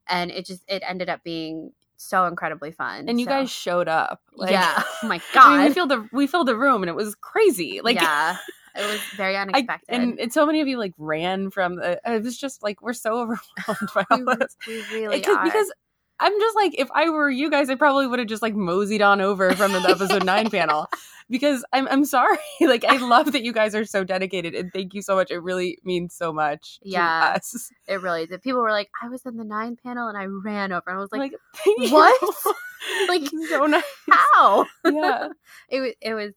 and 0.08 0.32
it 0.32 0.46
just 0.46 0.64
it 0.66 0.82
ended 0.84 1.08
up 1.08 1.22
being 1.22 1.70
so 1.98 2.26
incredibly 2.26 2.70
fun 2.72 3.08
and 3.08 3.18
you 3.20 3.24
So- 3.26 3.30
guys 3.30 3.50
showed 3.50 3.88
up. 3.88 4.20
Like, 4.34 4.50
yeah. 4.50 4.82
Oh 5.02 5.08
my 5.08 5.16
I 5.16 5.20
god 5.34 5.56
mean, 5.58 5.68
we 5.68 5.74
filled 5.74 5.90
the 5.90 6.08
we 6.12 6.26
filled 6.26 6.48
the 6.48 6.56
room 6.56 6.82
and 6.82 6.90
it 6.90 6.96
was 6.96 7.14
crazy. 7.14 7.80
Like 7.82 7.96
yeah. 7.96 8.36
It 8.78 8.84
was 8.84 9.00
very 9.16 9.38
I, 9.38 9.40
unexpected. 9.40 9.94
and, 9.94 10.20
and 10.20 10.30
so 10.30 10.44
many 10.44 10.60
of 10.60 10.68
you 10.68 10.76
like 10.78 10.92
ran 10.98 11.50
from 11.50 11.76
the 11.76 11.98
it 12.04 12.22
was 12.22 12.36
just 12.36 12.62
like 12.62 12.82
we're 12.82 12.92
so 12.92 13.20
overwhelmed 13.20 13.88
by 13.94 14.04
we, 14.10 14.16
all 14.16 14.36
this. 14.36 14.54
we 14.68 14.82
really 14.92 15.16
Because- 15.16 15.36
are. 15.36 15.44
because 15.44 15.72
i'm 16.20 16.38
just 16.38 16.54
like 16.56 16.78
if 16.78 16.88
i 16.94 17.08
were 17.08 17.30
you 17.30 17.50
guys 17.50 17.70
i 17.70 17.74
probably 17.74 18.06
would 18.06 18.18
have 18.18 18.28
just 18.28 18.42
like 18.42 18.54
moseyed 18.54 19.00
on 19.02 19.22
over 19.22 19.50
from 19.52 19.72
the 19.72 19.78
episode 19.88 20.24
9 20.26 20.50
panel 20.50 20.88
because 21.30 21.64
i'm 21.72 21.86
i'm 21.88 22.04
sorry. 22.04 22.38
Like 22.60 22.84
i 22.84 22.96
love 23.06 23.32
that 23.32 23.42
you 23.42 23.52
guys 23.52 23.74
are 23.74 23.84
so 23.84 24.04
dedicated 24.04 24.54
and 24.54 24.72
thank 24.72 24.94
you 24.94 25.02
so 25.02 25.14
much. 25.16 25.30
It 25.30 25.38
really 25.42 25.78
means 25.84 26.14
so 26.14 26.32
much 26.32 26.78
to 26.82 26.88
Yeah. 26.90 27.34
us. 27.36 27.70
It 27.86 28.00
really 28.02 28.26
did. 28.26 28.42
People 28.42 28.60
were 28.62 28.70
like 28.70 28.90
i 29.02 29.08
was 29.08 29.24
in 29.26 29.36
the 29.36 29.44
nine 29.44 29.76
panel 29.82 30.08
and 30.08 30.16
i 30.18 30.24
ran 30.24 30.72
over. 30.72 30.84
And 30.88 30.98
i 30.98 31.00
was 31.00 31.10
like, 31.12 31.32
like, 31.32 31.90
what? 31.92 32.34
like 33.08 33.28
so 33.48 33.66
nice. 33.66 33.82
how? 34.10 34.66
Yeah. 34.84 35.28
It 35.68 35.80
was 35.80 35.92
it 36.00 36.14
was 36.14 36.32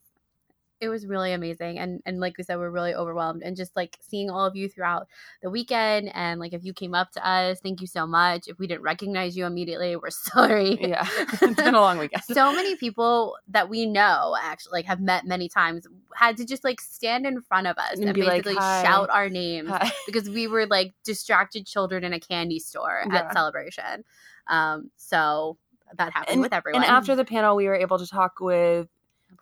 it 0.82 0.90
was 0.90 1.06
really 1.06 1.34
amazing 1.34 1.78
and 1.78 2.02
and 2.06 2.20
like 2.20 2.38
we 2.38 2.44
said 2.44 2.58
we're 2.58 2.70
really 2.70 2.94
overwhelmed 2.94 3.44
and 3.44 3.56
just 3.56 3.76
like 3.76 3.98
seeing 4.00 4.30
all 4.30 4.46
of 4.46 4.56
you 4.56 4.70
throughout 4.70 5.08
the 5.42 5.50
weekend 5.50 6.10
and 6.16 6.40
like 6.40 6.54
if 6.54 6.64
you 6.64 6.74
came 6.74 6.94
up 6.94 7.12
to 7.12 7.28
us 7.28 7.60
thank 7.62 7.82
you 7.82 7.88
so 7.88 8.08
much 8.08 8.48
if 8.48 8.58
we 8.60 8.68
didn't 8.68 8.82
recognize 8.82 9.36
you 9.36 9.46
immediately 9.46 9.96
we're 9.96 10.10
sorry 10.10 10.78
yeah 10.82 11.08
it's 11.42 11.62
been 11.62 11.76
a 11.76 11.82
long 11.82 11.98
weekend 11.98 12.24
so 12.24 12.54
many 12.54 12.76
people 12.76 13.38
that 13.48 13.70
we 13.70 13.86
know 13.86 14.36
actually 14.42 14.72
like 14.72 14.86
have 14.86 15.02
met 15.02 15.26
many 15.26 15.50
times 15.50 15.88
had 16.16 16.38
to 16.38 16.46
just 16.46 16.64
like 16.64 16.80
stand 16.82 17.26
in 17.26 17.42
front 17.42 17.68
of 17.68 17.78
us 17.78 17.96
And 17.98 18.06
and, 18.06 18.14
be 18.14 18.24
like, 18.24 18.44
basically 18.44 18.56
shout 18.56 19.10
our 19.10 19.30
names 19.30 19.70
Hi. 19.70 19.92
because 20.06 20.30
we 20.30 20.48
were 20.48 20.66
like 20.66 20.94
distracted 21.04 21.66
children 21.66 22.04
in 22.04 22.14
a 22.14 22.20
candy 22.20 22.60
store 22.60 23.04
Yeah. 23.08 23.20
at 23.20 23.34
celebration 23.34 24.04
um 24.48 24.90
so 24.96 25.58
that 25.98 26.14
happened 26.14 26.42
with 26.42 26.54
everyone 26.54 26.84
and 26.84 26.92
after 26.92 27.16
the 27.16 27.26
panel 27.26 27.56
we 27.56 27.68
were 27.68 27.76
able 27.76 27.98
to 27.98 28.08
talk 28.08 28.40
with 28.40 28.88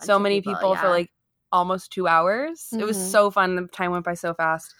so 0.01 0.19
many 0.19 0.41
people, 0.41 0.75
for 0.75 0.85
yeah. 0.85 0.89
like 0.89 1.11
almost 1.51 1.91
two 1.91 2.07
hours 2.07 2.67
it 2.73 2.83
was 2.85 2.97
Mhm. 2.97 3.11
so 3.11 3.31
fun 3.31 3.55
the 3.55 3.67
time 3.67 3.91
went 3.91 4.05
by 4.05 4.13
so 4.13 4.33
fast 4.33 4.73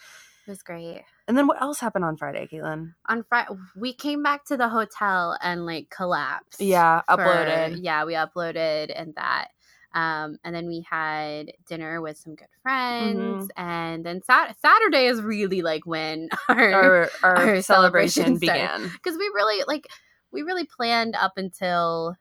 it 0.46 0.50
was 0.52 0.64
great 0.64 1.04
and 1.28 1.38
then 1.38 1.48
what 1.48 1.62
else 1.62 1.80
happened 1.80 2.06
on 2.06 2.18
friday 2.18 2.48
caitlin 2.52 2.94
on 3.08 3.24
Friday 3.24 3.50
we 3.76 3.94
came 3.94 4.22
back 4.24 4.46
to 4.46 4.58
the 4.58 4.70
hotel 4.70 5.38
and 5.42 5.66
like 5.66 5.90
collapsed. 5.90 6.60
yeah 6.62 7.02
for- 7.10 7.18
uploaded 7.18 7.80
yeah, 7.82 8.04
we 8.06 8.14
uploaded 8.14 8.92
and 8.96 9.14
that. 9.16 9.50
Um, 9.94 10.38
and 10.44 10.54
then 10.54 10.68
we 10.68 10.86
had 10.88 11.54
dinner 11.66 12.02
with 12.02 12.18
some 12.18 12.36
good 12.36 12.50
friends, 12.62 13.48
Mm-hmm. 13.48 13.60
and 13.64 14.06
then 14.06 14.22
sat- 14.22 14.56
Saturday 14.60 15.08
is 15.08 15.22
really 15.22 15.62
like 15.62 15.86
when 15.88 16.30
our 16.50 16.74
our, 16.74 17.10
our, 17.24 17.36
our 17.38 17.62
celebration 17.62 18.38
celebration 18.38 18.38
began 18.38 18.84
because 18.94 19.18
we 19.18 19.26
really 19.34 19.64
like 19.68 19.88
we 20.32 20.42
really 20.44 20.66
planned 20.66 21.16
up 21.16 21.34
until 21.38 22.16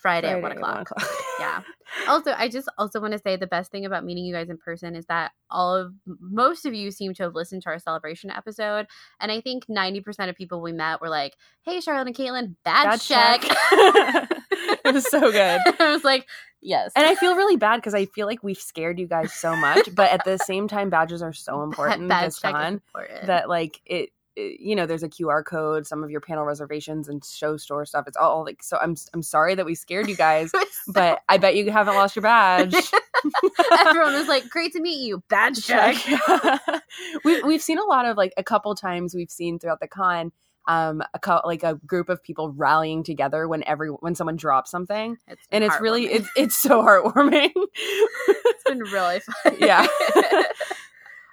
Friday, 0.00 0.28
at 0.30 0.42
one 0.42 0.56
Friday 0.58 0.80
o'clock. 0.82 0.90
yeah. 1.40 1.62
Also, 2.06 2.34
I 2.36 2.48
just 2.50 2.68
also 2.76 3.00
want 3.00 3.12
to 3.14 3.18
say 3.18 3.36
the 3.36 3.46
best 3.46 3.70
thing 3.70 3.86
about 3.86 4.04
meeting 4.04 4.22
you 4.26 4.34
guys 4.34 4.50
in 4.50 4.58
person 4.58 4.94
is 4.94 5.06
that 5.06 5.32
all 5.50 5.74
of 5.74 5.94
most 6.20 6.66
of 6.66 6.74
you 6.74 6.90
seem 6.90 7.14
to 7.14 7.22
have 7.22 7.34
listened 7.34 7.62
to 7.62 7.70
our 7.70 7.78
celebration 7.78 8.30
episode, 8.30 8.86
and 9.20 9.32
I 9.32 9.40
think 9.40 9.64
ninety 9.70 10.02
percent 10.02 10.28
of 10.28 10.36
people 10.36 10.60
we 10.60 10.72
met 10.72 11.00
were 11.00 11.08
like, 11.08 11.34
"Hey, 11.62 11.80
Charlotte 11.80 12.06
and 12.08 12.14
Caitlin, 12.14 12.56
bad 12.62 12.84
Bad 12.84 13.00
check." 13.00 13.40
check. 13.40 14.30
it 14.84 14.92
was 14.92 15.08
so 15.10 15.32
good 15.32 15.60
I 15.80 15.90
was 15.90 16.04
like, 16.04 16.26
"Yes." 16.60 16.92
and 16.94 17.06
i 17.06 17.14
feel 17.14 17.34
really 17.36 17.56
bad 17.56 17.76
because 17.76 17.94
i 17.94 18.04
feel 18.04 18.26
like 18.26 18.42
we've 18.42 18.58
scared 18.58 18.98
you 18.98 19.06
guys 19.06 19.32
so 19.32 19.56
much 19.56 19.88
but 19.94 20.10
at 20.10 20.24
the 20.24 20.36
same 20.38 20.68
time 20.68 20.90
badges 20.90 21.22
are 21.22 21.32
so 21.32 21.62
important 21.62 22.08
this 22.08 22.38
check 22.40 22.50
is 22.50 22.54
con 22.54 22.72
important. 22.74 23.26
that 23.28 23.48
like 23.48 23.80
it- 23.86 24.10
you 24.60 24.76
know 24.76 24.86
there's 24.86 25.02
a 25.02 25.08
qr 25.08 25.44
code 25.44 25.86
some 25.86 26.04
of 26.04 26.10
your 26.10 26.20
panel 26.20 26.44
reservations 26.44 27.08
and 27.08 27.24
show 27.24 27.56
store 27.56 27.84
stuff 27.84 28.04
it's 28.06 28.16
all 28.16 28.44
like 28.44 28.62
so 28.62 28.78
i'm 28.80 28.94
i'm 29.12 29.22
sorry 29.22 29.54
that 29.54 29.66
we 29.66 29.74
scared 29.74 30.08
you 30.08 30.16
guys 30.16 30.50
so- 30.52 30.92
but 30.92 31.20
i 31.28 31.36
bet 31.36 31.56
you 31.56 31.70
haven't 31.70 31.94
lost 31.94 32.14
your 32.14 32.22
badge 32.22 32.74
everyone 33.80 34.12
was 34.14 34.28
like, 34.28 34.48
"Great 34.48 34.72
to 34.72 34.80
meet 34.80 35.00
you, 35.04 35.22
badge 35.28 35.66
check." 35.66 35.96
we've 37.24 37.44
we've 37.44 37.62
seen 37.62 37.78
a 37.78 37.84
lot 37.84 38.06
of 38.06 38.16
like 38.16 38.32
a 38.36 38.44
couple 38.44 38.72
times 38.76 39.12
we've 39.14 39.30
seen 39.30 39.58
throughout 39.58 39.80
the 39.80 39.88
con 39.88 40.30
um 40.68 41.02
a 41.14 41.18
co- 41.18 41.40
like 41.44 41.64
a 41.64 41.74
group 41.86 42.08
of 42.08 42.22
people 42.22 42.52
rallying 42.52 43.02
together 43.02 43.48
when 43.48 43.64
every 43.64 43.88
when 43.88 44.14
someone 44.14 44.36
drops 44.36 44.70
something 44.70 45.16
It's 45.26 45.42
and 45.50 45.64
it's 45.64 45.80
really 45.80 46.06
it's 46.06 46.28
it's 46.36 46.56
so 46.56 46.80
heartwarming 46.82 47.50
it's 48.28 48.64
been 48.64 48.78
really 48.80 49.18
fun. 49.20 49.56
Yeah. 49.58 49.84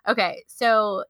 okay, 0.08 0.44
so 0.48 1.04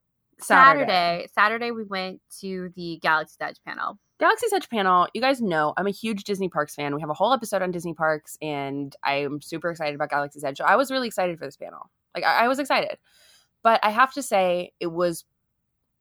Saturday. 0.46 0.86
Saturday, 0.86 1.28
Saturday 1.34 1.72
we 1.72 1.84
went 1.84 2.22
to 2.42 2.70
the 2.76 3.00
Galaxy's 3.02 3.38
Edge 3.42 3.58
panel. 3.66 3.98
Galaxy's 4.20 4.54
Edge 4.54 4.70
panel, 4.70 5.08
you 5.14 5.20
guys 5.22 5.42
know 5.42 5.74
I'm 5.76 5.88
a 5.88 5.92
huge 5.92 6.24
Disney 6.24 6.48
Parks 6.48 6.74
fan. 6.76 6.96
We 6.96 7.02
have 7.02 7.10
a 7.10 7.14
whole 7.14 7.34
episode 7.34 7.62
on 7.62 7.72
Disney 7.72 7.94
Parks, 7.94 8.38
and 8.42 8.96
I'm 9.04 9.42
super 9.42 9.70
excited 9.72 9.94
about 9.96 10.10
Galaxy's 10.10 10.44
Edge. 10.44 10.58
So 10.58 10.64
I 10.66 10.76
was 10.78 10.90
really 10.90 11.08
excited 11.08 11.38
for 11.38 11.46
this 11.46 11.58
panel. 11.58 11.90
Like, 12.16 12.24
I, 12.24 12.46
I 12.46 12.48
was 12.48 12.60
excited. 12.60 12.98
But 13.62 13.80
I 13.84 13.90
have 13.90 14.14
to 14.14 14.22
say, 14.24 14.72
it 14.80 14.88
was, 14.88 15.26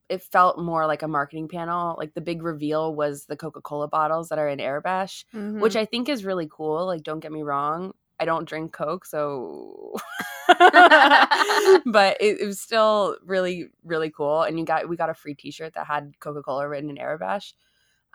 it 0.08 0.22
felt 0.22 0.58
more 0.60 0.86
like 0.86 1.02
a 1.02 1.08
marketing 1.08 1.48
panel. 1.48 1.96
Like, 1.98 2.14
the 2.14 2.20
big 2.20 2.42
reveal 2.42 2.94
was 2.94 3.24
the 3.26 3.36
Coca 3.36 3.60
Cola 3.62 3.88
bottles 3.88 4.28
that 4.28 4.38
are 4.38 4.48
in 4.48 4.58
Aurebesh, 4.60 5.24
Mm-hmm. 5.34 5.60
which 5.60 5.74
I 5.74 5.84
think 5.84 6.08
is 6.08 6.24
really 6.24 6.48
cool. 6.48 6.86
Like, 6.86 7.02
don't 7.02 7.20
get 7.20 7.32
me 7.32 7.42
wrong. 7.42 7.94
I 8.24 8.26
don't 8.26 8.48
drink 8.48 8.72
Coke, 8.72 9.04
so. 9.04 9.96
but 10.48 12.16
it, 12.20 12.40
it 12.40 12.46
was 12.46 12.58
still 12.58 13.18
really, 13.22 13.68
really 13.84 14.10
cool. 14.10 14.42
And 14.42 14.58
you 14.58 14.64
got 14.64 14.88
we 14.88 14.96
got 14.96 15.10
a 15.10 15.14
free 15.14 15.34
T-shirt 15.34 15.74
that 15.74 15.86
had 15.86 16.18
Coca 16.20 16.42
Cola 16.42 16.66
written 16.66 16.88
in 16.88 16.96
Aurebesh. 16.96 17.52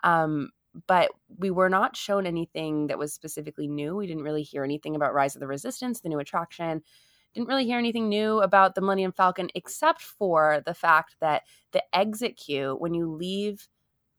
Um, 0.02 0.50
but 0.88 1.12
we 1.38 1.52
were 1.52 1.68
not 1.68 1.96
shown 1.96 2.26
anything 2.26 2.88
that 2.88 2.98
was 2.98 3.12
specifically 3.12 3.68
new. 3.68 3.94
We 3.94 4.08
didn't 4.08 4.24
really 4.24 4.42
hear 4.42 4.64
anything 4.64 4.96
about 4.96 5.14
Rise 5.14 5.36
of 5.36 5.40
the 5.40 5.46
Resistance, 5.46 6.00
the 6.00 6.08
new 6.08 6.18
attraction. 6.18 6.82
Didn't 7.34 7.48
really 7.48 7.66
hear 7.66 7.78
anything 7.78 8.08
new 8.08 8.40
about 8.40 8.74
the 8.74 8.80
Millennium 8.80 9.12
Falcon, 9.12 9.48
except 9.54 10.02
for 10.02 10.60
the 10.66 10.74
fact 10.74 11.14
that 11.20 11.42
the 11.70 11.82
exit 11.96 12.36
queue 12.36 12.74
when 12.80 12.94
you 12.94 13.12
leave 13.12 13.68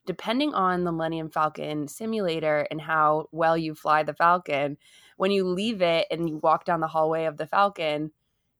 depending 0.05 0.53
on 0.53 0.83
the 0.83 0.91
Millennium 0.91 1.29
Falcon 1.29 1.88
simulator 1.88 2.67
and 2.71 2.81
how 2.81 3.27
well 3.31 3.57
you 3.57 3.75
fly 3.75 4.03
the 4.03 4.13
Falcon, 4.13 4.77
when 5.22 5.30
you 5.30 5.46
leave 5.46 5.84
it 5.84 6.08
and 6.10 6.28
you 6.28 6.38
walk 6.38 6.66
down 6.66 6.80
the 6.80 6.88
hallway 6.88 7.25
of 7.25 7.38
the 7.38 7.46
Falcon, 7.46 8.10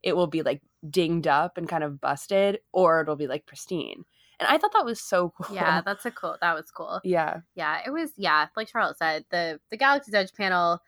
it 0.03 0.15
will 0.15 0.27
be 0.27 0.44
like 0.44 0.62
dinged 0.88 1.25
up 1.25 1.58
and 1.58 1.68
kind 1.68 1.84
of 1.84 2.00
busted, 2.00 2.60
or 2.72 3.01
it'll 3.01 3.15
be 3.15 3.25
like 3.25 3.48
pristine. 3.48 4.06
And 4.39 4.48
I 4.48 4.60
thought 4.60 4.72
that 4.74 4.86
was 4.86 5.01
so 5.01 5.34
cool. 5.41 5.56
yeah, 5.56 5.82
that's 5.84 6.06
a 6.06 6.12
cool. 6.12 6.38
That 6.39 6.53
was 6.53 6.70
cool. 6.70 7.01
Yeah. 7.03 7.39
Yeah, 7.56 7.80
it 7.84 7.89
was. 7.89 8.12
Yeah, 8.15 8.46
like 8.56 8.68
Charlotte 8.68 9.00
said, 9.00 9.25
the 9.32 9.60
the 9.72 9.77
Galaxy's 9.77 10.13
Edge 10.13 10.34
panel 10.34 10.84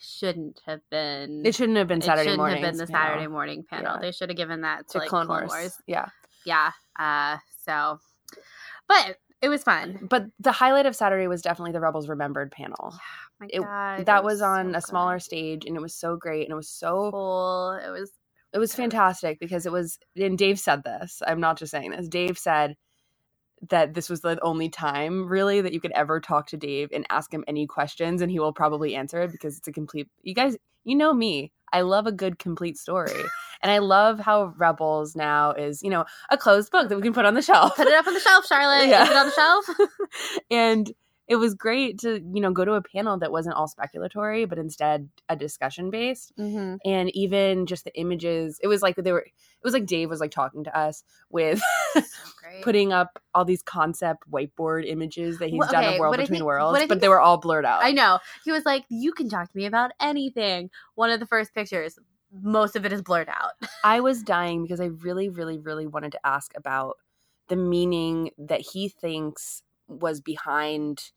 shouldn't 0.00 0.62
have 0.64 0.80
been. 0.88 1.44
It 1.44 1.54
shouldn't 1.54 1.76
have 1.76 1.88
been 1.88 2.00
Saturday 2.00 2.34
morning. 2.34 2.56
it 2.56 2.60
Saturday 2.60 2.70
shouldn't 2.70 2.88
have 2.88 2.88
been 2.88 2.94
the 2.94 2.98
Saturday 3.06 3.26
morning 3.26 3.64
panel. 3.68 3.96
Yeah. 3.96 4.00
They 4.00 4.12
should 4.12 4.30
have 4.30 4.38
given 4.38 4.62
that 4.62 4.88
to, 4.88 4.92
to 4.92 4.98
like 5.00 5.08
Clone, 5.10 5.28
Wars. 5.28 5.76
Yeah. 5.86 6.06
Yeah. 6.46 6.70
Uh. 6.98 7.36
So, 7.66 8.00
but 8.88 9.18
it 9.42 9.50
was 9.50 9.62
fun. 9.62 10.06
But 10.08 10.24
the 10.40 10.52
highlight 10.52 10.86
of 10.86 10.96
Saturday 10.96 11.26
was 11.26 11.42
definitely 11.42 11.72
the 11.72 11.80
Rebels 11.80 12.08
Remembered 12.08 12.50
panel. 12.50 12.94
My 13.40 13.46
It- 13.50 13.60
God, 13.62 14.06
that 14.06 14.18
it 14.18 14.24
was 14.24 14.40
on 14.42 14.72
so 14.72 14.78
a 14.78 14.80
smaller 14.80 15.16
good. 15.16 15.22
stage 15.22 15.64
and 15.66 15.76
it 15.76 15.80
was 15.82 15.94
so 15.94 16.16
great 16.16 16.42
and 16.44 16.52
it 16.52 16.56
was 16.56 16.68
so 16.68 17.10
Cool. 17.10 17.72
It 17.84 17.90
was. 17.90 18.12
it 18.52 18.58
was 18.58 18.74
fantastic 18.74 19.38
because 19.40 19.66
it 19.66 19.72
was 19.72 19.98
and 20.16 20.38
Dave 20.38 20.58
said 20.60 20.84
this. 20.84 21.22
I'm 21.26 21.40
not 21.40 21.58
just 21.58 21.70
saying 21.72 21.90
this. 21.90 22.08
Dave 22.08 22.38
said 22.38 22.76
that 23.70 23.94
this 23.94 24.10
was 24.10 24.20
the 24.20 24.38
only 24.42 24.68
time 24.68 25.26
really 25.26 25.60
that 25.62 25.72
you 25.72 25.80
could 25.80 25.92
ever 25.92 26.20
talk 26.20 26.46
to 26.48 26.56
Dave 26.56 26.90
and 26.92 27.06
ask 27.10 27.32
him 27.32 27.44
any 27.48 27.66
questions 27.66 28.20
and 28.20 28.30
he 28.30 28.38
will 28.38 28.52
probably 28.52 28.94
answer 28.94 29.22
it 29.22 29.32
because 29.32 29.56
it's 29.58 29.68
a 29.68 29.72
complete 29.72 30.08
you 30.22 30.34
guys 30.34 30.56
you 30.84 30.94
know 30.96 31.12
me. 31.14 31.50
I 31.72 31.80
love 31.80 32.06
a 32.06 32.12
good 32.12 32.38
complete 32.38 32.76
story. 32.78 33.10
and 33.62 33.72
I 33.72 33.78
love 33.78 34.20
how 34.20 34.52
Rebels 34.58 35.16
now 35.16 35.52
is, 35.52 35.82
you 35.82 35.88
know, 35.90 36.04
a 36.30 36.36
closed 36.36 36.70
book 36.70 36.88
that 36.88 36.94
we 36.96 37.02
can 37.02 37.14
put 37.14 37.24
on 37.24 37.34
the 37.34 37.42
shelf. 37.50 37.74
Put 37.76 37.88
it 37.88 37.94
up 37.94 38.06
on 38.06 38.14
the 38.14 38.20
shelf, 38.20 38.46
Charlotte. 38.46 38.86
Yeah. 38.88 39.02
Is 39.04 39.10
it 39.10 39.16
on 39.16 39.26
the 39.26 39.32
shelf? 39.32 39.64
and 40.50 40.92
it 41.26 41.36
was 41.36 41.54
great 41.54 41.98
to, 42.00 42.20
you 42.34 42.40
know, 42.40 42.52
go 42.52 42.64
to 42.64 42.72
a 42.74 42.82
panel 42.82 43.18
that 43.18 43.32
wasn't 43.32 43.56
all 43.56 43.68
speculatory, 43.68 44.48
but 44.48 44.58
instead 44.58 45.08
a 45.28 45.36
discussion 45.36 45.90
based. 45.90 46.32
mm-hmm. 46.38 46.76
And 46.84 47.14
even 47.16 47.66
just 47.66 47.84
the 47.84 47.98
images, 47.98 48.58
it 48.62 48.68
was 48.68 48.82
like 48.82 48.96
they 48.96 49.12
were, 49.12 49.20
it 49.20 49.64
was 49.64 49.72
like 49.72 49.86
Dave 49.86 50.10
was 50.10 50.20
like 50.20 50.30
talking 50.30 50.64
to 50.64 50.78
us 50.78 51.02
with 51.30 51.62
putting 52.62 52.92
up 52.92 53.18
all 53.34 53.44
these 53.44 53.62
concept 53.62 54.30
whiteboard 54.30 54.86
images 54.86 55.38
that 55.38 55.48
he's 55.48 55.60
Well, 55.60 55.70
done 55.70 55.94
of 55.94 55.98
World 55.98 56.16
Between 56.16 56.44
Worlds, 56.44 56.84
but 56.88 57.00
they 57.00 57.08
were 57.08 57.20
all 57.20 57.38
blurred 57.38 57.64
out. 57.64 57.82
I 57.82 57.92
know. 57.92 58.18
He 58.44 58.52
was 58.52 58.64
like, 58.66 58.84
"You 58.90 59.12
can 59.12 59.28
talk 59.28 59.50
to 59.50 59.56
me 59.56 59.64
about 59.64 59.92
anything." 60.00 60.70
One 60.94 61.10
of 61.10 61.20
the 61.20 61.26
first 61.26 61.54
pictures, 61.54 61.98
most 62.30 62.76
of 62.76 62.84
it 62.84 62.92
is 62.92 63.02
blurred 63.02 63.28
out. 63.28 63.52
I 63.84 64.00
was 64.00 64.22
dying 64.22 64.62
because 64.62 64.80
I 64.80 64.86
really, 64.86 65.28
really, 65.28 65.58
really 65.58 65.86
wanted 65.86 66.12
to 66.12 66.20
ask 66.26 66.52
about 66.56 66.98
the 67.48 67.56
meaning 67.56 68.30
that 68.38 68.60
he 68.60 68.88
thinks 68.88 69.62
was 70.00 70.20
behind 70.20 71.10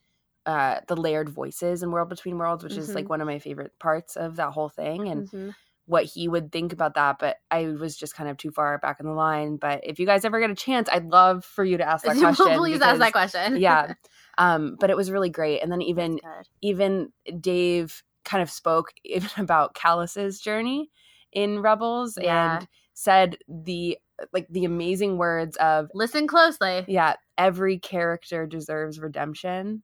uh, 0.46 0.79
the 0.88 0.96
layered 0.96 1.27
voices 1.29 1.84
in 1.84 1.91
World 1.91 2.07
Between 2.07 2.38
Worlds, 2.38 2.63
which 2.63 2.77
is 2.77 2.89
Mhm. 2.89 2.96
like 2.96 3.10
one 3.10 3.19
of 3.19 3.27
my 3.27 3.38
favorite 3.38 3.77
parts 3.79 4.15
of 4.15 4.38
that 4.38 4.51
whole 4.51 4.69
thing, 4.69 5.10
and 5.10 5.29
Mhm. 5.29 5.53
what 5.88 6.05
he 6.05 6.27
would 6.29 6.51
think 6.53 6.72
about 6.72 6.93
that. 6.93 7.19
But 7.19 7.38
I 7.51 7.65
was 7.67 7.98
just 7.98 8.15
kind 8.15 8.29
of 8.29 8.38
too 8.38 8.51
far 8.51 8.77
back 8.77 9.00
in 9.01 9.05
the 9.05 9.12
line. 9.12 9.57
But 9.57 9.81
if 9.84 10.00
you 10.00 10.05
guys 10.05 10.24
ever 10.24 10.39
get 10.39 10.50
a 10.50 10.55
chance, 10.55 10.88
I'd 10.89 11.07
love 11.07 11.43
for 11.43 11.65
you 11.65 11.77
to 11.77 11.84
ask 11.88 12.05
that 12.05 12.15
question. 12.38 12.57
Please 12.60 12.81
ask 12.81 13.00
that 13.00 13.12
question. 13.12 13.57
yeah. 13.57 13.93
Um, 14.39 14.77
but 14.79 14.89
it 14.91 14.96
was 14.96 15.10
really 15.10 15.31
great. 15.31 15.62
And 15.63 15.72
then 15.72 15.81
even 15.81 16.19
even 16.62 17.12
Dave 17.41 18.03
kind 18.24 18.41
of 18.43 18.50
spoke 18.51 18.93
even 19.03 19.29
about 19.38 19.74
Kallus's 19.74 20.39
journey 20.39 20.91
in 21.34 21.62
Rebels 21.62 22.17
Yeah. 22.22 22.60
and 22.60 22.67
said 22.98 23.38
the 23.48 23.96
like 24.34 24.48
the 24.50 24.66
amazing 24.66 25.20
words 25.20 25.56
of 25.58 25.88
listen 25.94 26.25
closely. 26.25 26.84
yeah, 26.88 27.13
every 27.38 27.77
character 27.77 28.48
deserves 28.48 29.00
redemption. 29.00 29.84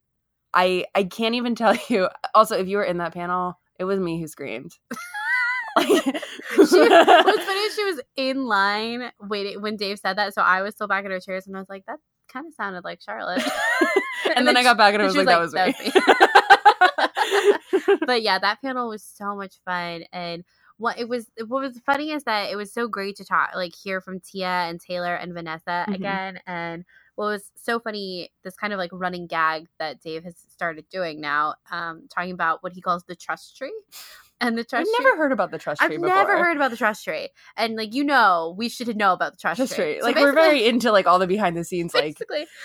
I 0.51 0.85
I 0.95 1.03
can't 1.03 1.35
even 1.35 1.53
tell 1.53 1.75
you. 1.89 2.09
Also, 2.33 2.57
if 2.57 2.67
you 2.67 2.77
were 2.77 2.83
in 2.83 2.97
that 2.97 3.13
panel, 3.13 3.59
it 3.77 3.83
was 3.83 3.99
me 3.99 4.19
who 4.19 4.27
screamed. 4.27 4.71
she, 4.89 5.85
what's 6.55 6.71
funny 6.71 7.59
is 7.59 7.75
she 7.75 7.85
was 7.85 8.01
in 8.15 8.45
line 8.45 9.11
waiting 9.21 9.61
when 9.61 9.77
Dave 9.77 9.99
said 9.99 10.17
that, 10.17 10.33
so 10.33 10.41
I 10.41 10.63
was 10.63 10.73
still 10.73 10.87
back 10.87 11.05
in 11.05 11.11
her 11.11 11.19
chairs, 11.19 11.45
and 11.45 11.55
I 11.55 11.59
was 11.59 11.69
like, 11.69 11.85
"That 11.85 11.99
kind 12.31 12.47
of 12.47 12.53
sounded 12.55 12.83
like 12.83 12.99
Charlotte." 12.99 13.43
and, 14.35 14.47
then, 14.47 14.57
I 14.57 14.63
got 14.63 14.75
back 14.75 14.95
and 14.95 15.03
I 15.03 15.05
was 15.05 15.13
she 15.13 15.19
like, 15.23 15.27
that 15.27 15.39
was 15.39 15.53
me. 15.53 15.75
but 18.07 18.23
yeah, 18.23 18.39
that 18.39 18.59
panel 18.63 18.89
was 18.89 19.03
so 19.03 19.35
much 19.35 19.59
fun, 19.65 20.03
and 20.11 20.43
what 20.83 20.99
it 20.99 21.07
was 21.07 21.31
what 21.47 21.61
was 21.61 21.79
funny 21.85 22.11
is 22.11 22.23
that 22.25 22.51
it 22.51 22.57
was 22.57 22.73
so 22.73 22.87
great 22.89 23.15
to 23.15 23.23
talk 23.25 23.51
like 23.55 23.73
hear 23.73 24.01
from 24.01 24.19
Tiya 24.19 24.69
and 24.69 24.81
Taylor 24.81 25.15
and 25.15 25.33
Vanessa 25.33 25.87
Mhm. 25.89 25.95
again, 25.95 26.39
and 26.45 26.83
what 27.15 27.27
was 27.27 27.51
so 27.55 27.79
funny 27.79 28.31
this 28.43 28.55
kind 28.57 28.73
of 28.73 28.79
like 28.79 28.89
running 28.91 29.27
gag 29.27 29.67
that 29.79 30.01
Dave 30.01 30.23
has 30.25 30.35
started 30.49 30.85
doing 30.89 31.21
now, 31.21 31.55
um, 31.71 32.07
talking 32.13 32.33
about 32.33 32.63
what 32.63 32.73
he 32.73 32.81
calls 32.81 33.03
the 33.05 33.15
trust 33.15 33.55
tree, 33.57 33.73
and 34.47 34.57
the 34.57 34.61
I've 34.73 34.83
tree. 34.85 34.95
never 34.99 35.17
heard 35.17 35.31
about 35.31 35.51
the 35.51 35.57
trust 35.57 35.81
tree 35.81 35.95
I've 35.95 36.01
before. 36.01 36.15
never 36.15 36.37
heard 36.37 36.55
about 36.57 36.71
the 36.71 36.77
trust 36.77 37.03
tree, 37.03 37.29
and 37.57 37.75
like 37.75 37.93
you 37.93 38.03
know, 38.03 38.53
we 38.57 38.69
should 38.69 38.95
know 38.97 39.13
about 39.13 39.33
the 39.33 39.37
trust, 39.37 39.57
trust 39.57 39.75
tree. 39.75 39.97
So 39.99 40.05
Like 40.05 40.15
we're 40.15 40.33
very 40.33 40.65
into 40.65 40.91
like 40.91 41.07
all 41.07 41.19
the 41.19 41.27
behind 41.27 41.57
the 41.57 41.63
scenes 41.63 41.93
like 41.93 42.17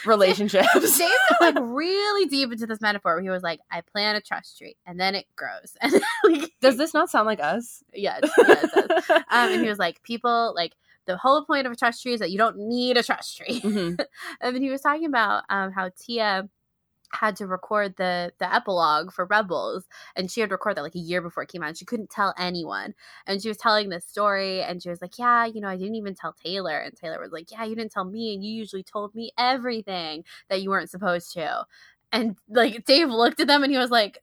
relationships. 0.04 0.98
Dave 0.98 1.10
got 1.30 1.40
like 1.54 1.56
really 1.60 2.26
deep 2.26 2.52
into 2.52 2.66
this 2.66 2.80
metaphor 2.80 3.14
where 3.14 3.22
he 3.22 3.30
was 3.30 3.42
like, 3.42 3.60
I 3.70 3.80
plant 3.82 4.18
a 4.18 4.20
trust 4.20 4.58
tree 4.58 4.76
and 4.86 4.98
then 4.98 5.14
it 5.14 5.26
grows. 5.36 5.76
And 5.82 5.92
like, 6.24 6.52
Does 6.60 6.76
this 6.76 6.94
not 6.94 7.10
sound 7.10 7.26
like 7.26 7.40
us? 7.40 7.82
yeah, 7.94 8.18
yeah, 8.22 8.30
it 8.38 8.88
does. 8.88 9.04
Um, 9.10 9.24
and 9.52 9.62
he 9.62 9.68
was 9.68 9.78
like, 9.78 10.02
people 10.02 10.52
like 10.56 10.74
the 11.06 11.16
whole 11.16 11.44
point 11.44 11.66
of 11.66 11.72
a 11.72 11.76
trust 11.76 12.02
tree 12.02 12.12
is 12.12 12.20
that 12.20 12.30
you 12.30 12.38
don't 12.38 12.58
need 12.58 12.96
a 12.96 13.02
trust 13.02 13.36
tree. 13.36 13.60
Mhm. 13.60 13.98
and 14.40 14.54
then 14.54 14.62
he 14.62 14.70
was 14.70 14.80
talking 14.80 15.06
about 15.06 15.44
um, 15.48 15.72
how 15.72 15.88
Tiya 15.90 16.48
had 17.12 17.36
to 17.36 17.46
record 17.46 17.96
the 17.96 18.32
the 18.38 18.52
epilogue 18.54 19.12
for 19.12 19.24
Rebels, 19.26 19.86
and 20.16 20.30
she 20.30 20.40
had 20.40 20.50
recorded 20.50 20.76
that 20.78 20.82
like 20.82 20.94
a 20.94 20.98
year 20.98 21.20
before 21.22 21.42
it 21.42 21.48
came 21.50 21.62
out. 21.62 21.68
And 21.70 21.78
she 21.78 21.84
couldn't 21.84 22.10
tell 22.10 22.34
anyone, 22.38 22.94
and 23.26 23.40
she 23.42 23.48
was 23.48 23.56
telling 23.58 23.88
this 23.88 24.06
story, 24.06 24.62
and 24.62 24.82
she 24.82 24.90
was 24.90 25.00
like, 25.02 25.18
"Yeah, 25.18 25.44
you 25.46 25.60
know, 25.60 25.68
I 25.68 25.76
didn't 25.76 25.94
even 25.96 26.14
tell 26.14 26.34
Taylor." 26.34 26.78
And 26.78 26.96
Taylor 26.96 27.20
was 27.20 27.32
like, 27.32 27.50
"Yeah, 27.50 27.64
you 27.64 27.74
didn't 27.76 27.92
tell 27.92 28.04
me, 28.04 28.34
and 28.34 28.44
you 28.44 28.52
usually 28.52 28.82
told 28.82 29.14
me 29.14 29.32
everything 29.38 30.24
that 30.48 30.62
you 30.62 30.70
weren't 30.70 30.90
supposed 30.90 31.32
to." 31.34 31.64
And 32.12 32.36
like 32.48 32.84
Dave 32.86 33.08
looked 33.08 33.40
at 33.40 33.46
them, 33.48 33.62
and 33.62 33.72
he 33.72 33.78
was 33.78 33.90
like, 33.90 34.18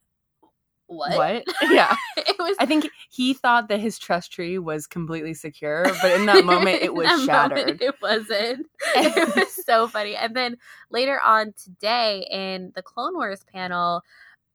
"What?" 0.88 1.16
What? 1.18 1.44
Yeah. 1.72 1.96
it 2.18 2.36
was 2.40 2.56
I 2.60 2.66
think 2.66 2.90
he 3.10 3.34
thought 3.34 3.70
that 3.70 3.80
his 3.80 3.98
trust 3.98 4.32
tree 4.32 4.58
was 4.60 4.88
completely 4.88 5.34
secure, 5.34 5.86
but 6.02 6.12
in 6.12 6.26
that 6.28 6.46
moment 6.46 6.82
it 6.82 6.94
was 6.96 7.26
shattered. 7.26 7.82
it 7.82 7.96
wasn't. 8.02 8.68
it 8.96 9.36
was 9.36 9.66
so 9.66 9.88
funny. 9.88 10.16
And 10.16 10.36
then 10.36 10.58
later 10.90 11.20
on 11.20 11.54
today 11.62 12.28
in 12.30 12.72
the 12.76 12.82
Clone 12.82 13.16
Wars 13.16 13.44
panel, 13.52 14.02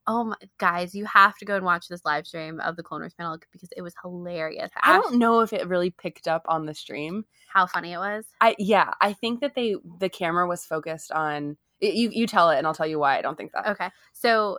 oh 0.06 0.24
my 0.24 0.36
guys, 0.58 0.94
you 0.94 1.04
have 1.04 1.36
to 1.38 1.44
go 1.44 1.56
and 1.56 1.64
watch 1.64 1.88
this 1.88 2.04
live 2.04 2.26
stream 2.26 2.58
of 2.60 2.76
the 2.76 2.82
Clone 2.82 3.00
Wars 3.00 3.14
panel 3.14 3.38
because 3.52 3.68
it 3.76 3.82
was 3.82 3.94
hilarious. 4.02 4.70
I 4.82 4.94
don't 4.96 5.18
know 5.18 5.40
if 5.40 5.52
it 5.52 5.66
really 5.68 5.90
picked 5.90 6.26
up 6.28 6.44
on 6.48 6.66
the 6.66 6.74
stream. 6.74 7.24
how 7.52 7.66
funny 7.66 7.92
it 7.92 7.98
was. 7.98 8.24
I 8.40 8.54
yeah, 8.58 8.94
I 9.00 9.12
think 9.12 9.40
that 9.40 9.54
they 9.54 9.76
the 9.98 10.08
camera 10.08 10.46
was 10.46 10.64
focused 10.64 11.12
on 11.12 11.56
you 11.80 12.10
you 12.12 12.26
tell 12.26 12.50
it 12.50 12.58
and 12.58 12.66
I'll 12.66 12.74
tell 12.74 12.86
you 12.86 12.98
why 12.98 13.18
I 13.18 13.22
don't 13.22 13.36
think 13.36 13.52
that. 13.52 13.66
Okay, 13.68 13.90
so 14.12 14.58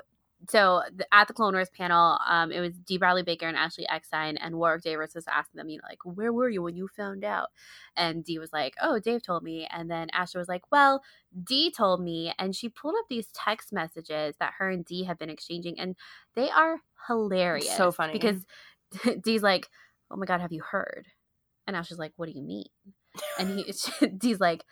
so 0.50 0.81
the, 0.95 1.05
at 1.13 1.27
the 1.27 1.33
Clone 1.33 1.53
Wars 1.53 1.69
panel, 1.69 2.17
um, 2.27 2.51
it 2.51 2.60
was 2.60 2.74
Dee 2.86 2.98
Bradley 2.98 3.24
Baker 3.24 3.48
and 3.48 3.57
Ashley 3.57 3.88
Eckstein, 3.88 4.38
and 4.38 4.55
Warwick 4.57 4.83
Davis 4.83 5.13
was 5.15 5.25
asking 5.27 5.57
them, 5.57 5.69
you 5.69 5.77
know, 5.77 5.88
like, 5.89 6.00
where 6.03 6.33
were 6.33 6.50
you 6.50 6.62
when 6.62 6.75
you 6.75 6.88
found 6.88 7.24
out? 7.24 7.50
And 7.95 8.24
Dee 8.24 8.39
was 8.39 8.51
like, 8.51 8.74
oh, 8.81 9.00
Dave 9.00 9.24
told 9.24 9.43
me, 9.43 9.67
and 9.71 9.89
then 9.89 10.10
Ashley 10.12 10.39
was 10.39 10.48
like, 10.48 10.63
well, 10.71 11.03
Dee 11.43 11.71
told 11.71 12.01
me, 12.01 12.33
and 12.39 12.55
she 12.55 12.69
pulled 12.69 12.95
up 13.00 13.05
these 13.10 13.27
text 13.33 13.71
messages 13.71 14.36
that 14.39 14.53
her 14.57 14.69
and 14.69 14.86
Dee 14.86 15.03
have 15.03 15.19
been 15.19 15.29
exchanging, 15.29 15.79
and 15.79 15.95
they 16.36 16.50
are 16.50 16.77
hilarious, 17.07 17.75
So 17.75 17.91
funny. 17.91 18.13
because 18.13 18.45
Dee's 19.24 19.43
like, 19.43 19.69
oh 20.10 20.17
my 20.17 20.25
god, 20.25 20.41
have 20.41 20.51
you 20.51 20.62
heard? 20.62 21.07
And 21.67 21.75
Ashley's 21.75 22.00
like, 22.00 22.13
what 22.15 22.27
do 22.27 22.33
you 22.33 22.43
mean? 22.43 22.65
And 23.39 23.60
he, 23.60 23.74
Dee's 24.17 24.39
like, 24.39 24.65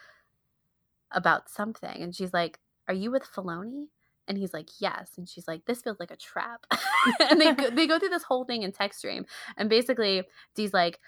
about 1.12 1.50
something. 1.50 2.02
And 2.02 2.16
she's 2.16 2.34
like, 2.34 2.60
Are 2.88 2.94
you 2.94 3.12
with 3.12 3.24
Filoni? 3.24 3.88
And 4.30 4.38
he's 4.38 4.54
like, 4.54 4.70
Yes. 4.80 5.12
And 5.18 5.28
she's 5.28 5.48
like, 5.48 5.66
This 5.66 5.82
feels 5.82 6.00
like 6.00 6.12
a 6.12 6.16
trap. 6.16 6.66
and 7.30 7.42
they 7.42 7.54
go, 7.54 7.70
they 7.70 7.88
go 7.88 8.00
through 8.00 8.10
this 8.10 8.24
whole 8.24 8.46
thing 8.46 8.64
in 8.64 8.72
text 8.72 9.00
stream. 9.00 9.26
And 9.58 9.70
basically, 9.70 10.24
Dee's 10.56 10.74
like, 10.74 11.00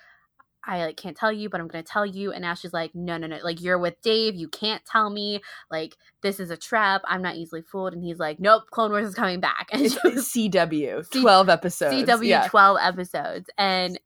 I 0.63 0.86
like 0.86 0.98
can't 0.98 1.18
tell 1.18 1.32
you, 1.32 1.50
but 1.50 1.60
I'm 1.60 1.68
gonna 1.68 1.84
tell 1.84 2.06
you. 2.06 2.32
And 2.32 2.46
Ashley's 2.46 2.74
like, 2.74 2.94
no, 2.94 3.18
no, 3.18 3.28
no, 3.28 3.40
like 3.44 3.62
you're 3.62 3.80
with 3.80 4.00
Dave, 4.01 4.36
you 4.36 4.48
can't 4.48 4.84
tell 4.86 5.10
me. 5.10 5.42
Like 5.72 5.96
this 6.22 6.40
is 6.40 6.51
a 6.51 6.58
trap. 6.58 7.01
I'm 7.06 7.22
not 7.22 7.36
easily 7.36 7.62
fooled. 7.62 7.94
And 7.94 8.04
he's 8.04 8.20
like, 8.20 8.40
nope, 8.40 8.63
Clone 8.72 8.92
Wars 8.92 9.08
is 9.08 9.16
coming 9.16 9.40
back. 9.40 9.70
And 9.74 9.82
it's 9.82 9.96
CW, 9.96 11.10
twelve 11.22 11.50
episodes. 11.50 12.10
CW, 12.10 12.28
yeah. 12.28 12.48
twelve 12.48 12.78
episodes. 12.82 13.50
And 13.58 14.00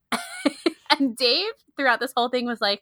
and 0.89 1.17
Dave 1.17 1.51
throughout 1.75 1.99
this 1.99 2.13
whole 2.15 2.29
thing 2.29 2.45
was 2.45 2.61
like, 2.61 2.81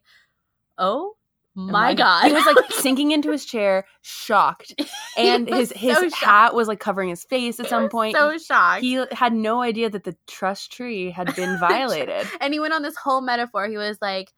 oh 0.78 1.16
my 1.56 1.94
god. 1.94 2.26
he 2.26 2.34
was 2.34 2.46
like 2.46 2.72
sinking 2.72 3.12
into 3.12 3.32
his 3.32 3.46
chair 3.46 3.86
shocked. 4.02 4.74
And 5.16 5.48
his 5.48 5.72
his 5.76 5.96
so 5.96 6.10
hat 6.10 6.56
was 6.56 6.68
like 6.68 6.80
covering 6.80 7.10
his 7.10 7.24
face 7.24 7.60
at 7.60 7.68
he 7.68 7.70
some 7.70 7.88
point. 7.88 8.16
so 8.16 8.36
shocked. 8.40 8.82
He 8.82 9.04
had 9.12 9.32
no 9.32 9.62
idea 9.62 9.88
that 9.92 10.04
the 10.06 10.16
trust 10.26 10.72
tree 10.72 11.12
had 11.12 11.36
been 11.36 11.60
violated. 11.60 12.28
And 12.42 12.52
he 12.52 12.60
went 12.60 12.74
on 12.74 12.82
this 12.82 12.96
whole 12.98 13.22
metaphor. 13.22 13.68
He 13.68 13.78
was 13.78 14.00
like 14.02 14.34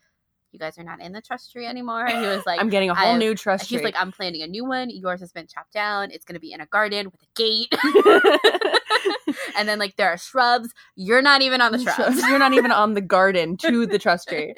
you 0.52 0.60
guys 0.60 0.78
are 0.78 0.84
not 0.84 1.02
in 1.02 1.14
the 1.14 1.22
trust 1.22 1.54
tree 1.54 1.66
anymore. 1.66 2.06
And 2.06 2.20
he 2.20 2.28
was 2.28 2.46
like 2.46 2.60
i'm 2.60 2.70
getting 2.70 2.90
a 2.90 2.96
whole 2.96 3.18
new 3.18 3.36
trust 3.36 3.70
tree. 3.70 3.78
he's 3.78 3.86
like 3.86 3.96
i'm 3.98 4.12
planning 4.12 4.42
a 4.42 4.48
new 4.48 4.66
one. 4.66 4.90
Yours 4.90 5.22
has 5.22 5.32
been 5.32 5.48
chopped 5.48 5.72
down. 5.72 6.12
It's 6.12 6.26
going 6.26 6.34
to 6.36 6.42
be 6.42 6.52
in 6.52 6.60
a 6.60 6.66
garden 6.66 7.10
with 7.12 7.22
a 7.22 7.28
gate. 7.36 7.74
And 9.58 9.70
then 9.70 9.80
like 9.80 9.96
there 9.96 10.10
are 10.10 10.18
shrubs. 10.18 10.74
You're 10.96 11.22
not 11.22 11.42
even 11.42 11.62
on 11.62 11.72
the 11.72 11.80
shrubs. 11.80 12.22
you're 12.28 12.40
not 12.40 12.54
even 12.54 12.72
on 12.72 12.94
the 12.94 13.02
garden 13.02 13.56
to 13.58 13.86
the 13.86 13.98
trust 13.98 14.28
tree 14.28 14.54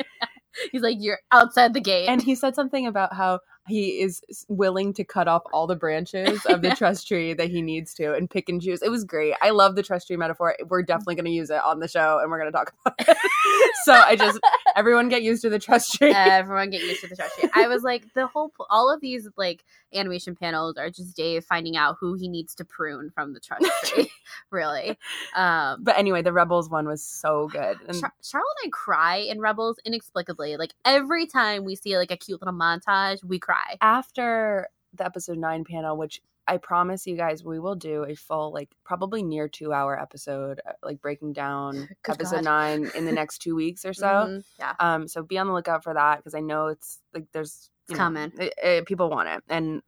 He's 0.72 0.82
like, 0.82 0.98
you're 1.00 1.20
outside 1.32 1.74
the 1.74 1.82
gate. 1.82 2.08
And 2.08 2.22
he 2.22 2.36
said 2.36 2.56
something 2.56 2.88
about 2.88 3.14
how 3.14 3.40
he 3.68 4.02
is 4.02 4.22
willing 4.48 4.94
to 4.94 5.04
cut 5.04 5.28
off 5.28 5.44
all 5.52 5.68
the 5.68 5.76
branches 5.76 6.46
of 6.46 6.62
the 6.62 6.70
trust 6.76 7.08
tree 7.08 7.34
that 7.34 7.50
he 7.50 7.62
needs 7.62 7.94
to 7.96 8.14
and 8.14 8.30
pick 8.30 8.50
and 8.50 8.62
choose. 8.62 8.82
It 8.82 8.90
was 8.90 9.04
great. 9.04 9.36
I 9.42 9.50
love 9.50 9.76
the 9.76 9.84
trust 9.84 10.08
tree 10.08 10.16
metaphor. 10.16 10.56
We're 10.68 10.82
mm-hmm. 10.82 10.88
definitely 10.88 11.16
going 11.16 11.26
to 11.26 11.32
use 11.32 11.50
it 11.50 11.62
on 11.64 11.80
the 11.80 11.88
show 11.88 12.20
and 12.22 12.32
we're 12.32 12.40
going 12.40 12.52
to 12.52 12.58
talk 12.58 12.74
about 12.86 12.96
it. 13.00 13.18
so 13.84 13.94
I 13.94 14.16
just, 14.16 14.40
everyone 14.76 15.10
get 15.10 15.22
used 15.22 15.42
to 15.42 15.50
the 15.50 15.60
trust 15.60 15.96
tree. 15.96 16.12
Everyone 16.14 16.70
get 16.70 16.82
used 16.82 17.02
to 17.02 17.08
the 17.08 17.16
trust 17.16 17.38
tree. 17.40 17.50
I 17.54 17.68
was 17.68 17.84
like, 17.84 18.14
the 18.14 18.28
whole, 18.28 18.52
all 18.70 18.94
of 18.94 19.02
these 19.02 19.28
like 19.38 19.64
animation 19.94 20.36
panels 20.36 20.78
are 20.78 20.90
just 20.90 21.16
Dave 21.16 21.44
finding 21.44 21.76
out 21.76 21.98
who 22.00 22.14
he 22.14 22.28
needs 22.30 22.56
to 22.56 22.66
prune 22.66 23.10
from 23.10 23.34
the 23.34 23.40
tree, 23.84 24.12
really. 24.52 24.98
Um, 25.36 25.84
but 25.84 25.98
anyway, 25.98 26.22
the 26.22 26.34
Rebels 26.34 26.70
one 26.70 26.88
was 26.88 27.04
so 27.04 27.50
good. 27.52 27.78
And 27.88 28.00
Char- 28.00 28.14
Charlotte 28.24 28.48
and 28.64 28.70
I 28.70 28.72
cry 28.72 29.16
in 29.18 29.40
Rebels 29.42 29.78
inexplicably. 29.84 30.58
Like 30.58 30.74
every 30.86 31.26
time 31.26 31.66
we 31.66 31.76
see 31.76 31.98
like 31.98 32.12
a 32.12 32.18
cute 32.18 32.42
little 32.42 32.58
montage, 32.58 33.24
we 33.24 33.40
cry 33.40 33.58
cry. 33.58 33.78
After 33.82 34.68
the 34.94 35.06
episode 35.06 35.38
nine 35.38 35.64
panel, 35.64 35.98
which 35.98 36.22
I 36.48 36.58
promise 36.58 37.06
you 37.06 37.18
guys 37.18 37.44
we 37.44 37.60
will 37.60 37.76
do 37.76 38.04
a 38.04 38.16
full, 38.16 38.54
like 38.54 38.70
probably 38.86 39.22
near 39.22 39.48
two 39.48 39.74
hour 39.74 40.00
episode, 40.00 40.62
uh, 40.68 40.74
like 40.84 41.02
breaking 41.02 41.34
down 41.34 41.90
Good 42.04 42.14
episode 42.14 42.44
God. 42.44 42.46
nine 42.46 42.92
in 42.96 43.06
the 43.06 43.12
next 43.22 43.40
two 43.40 43.56
weeks 43.56 43.86
or 43.86 43.94
so. 43.94 44.08
Mm-hmm. 44.08 44.40
Yeah. 44.60 44.74
Um. 44.80 45.08
So 45.08 45.24
be 45.24 45.38
on 45.38 45.48
the 45.48 45.54
lookout 45.54 45.84
for 45.84 45.94
that 45.94 46.18
because 46.18 46.36
I 46.36 46.40
know 46.40 46.68
it's 46.68 47.00
like 47.14 47.26
there's 47.34 47.70
it's 47.88 47.98
coming. 47.98 48.32
It, 48.38 48.54
it, 48.62 48.86
people 48.86 49.10
want 49.10 49.30
it, 49.30 49.44
and 49.50 49.82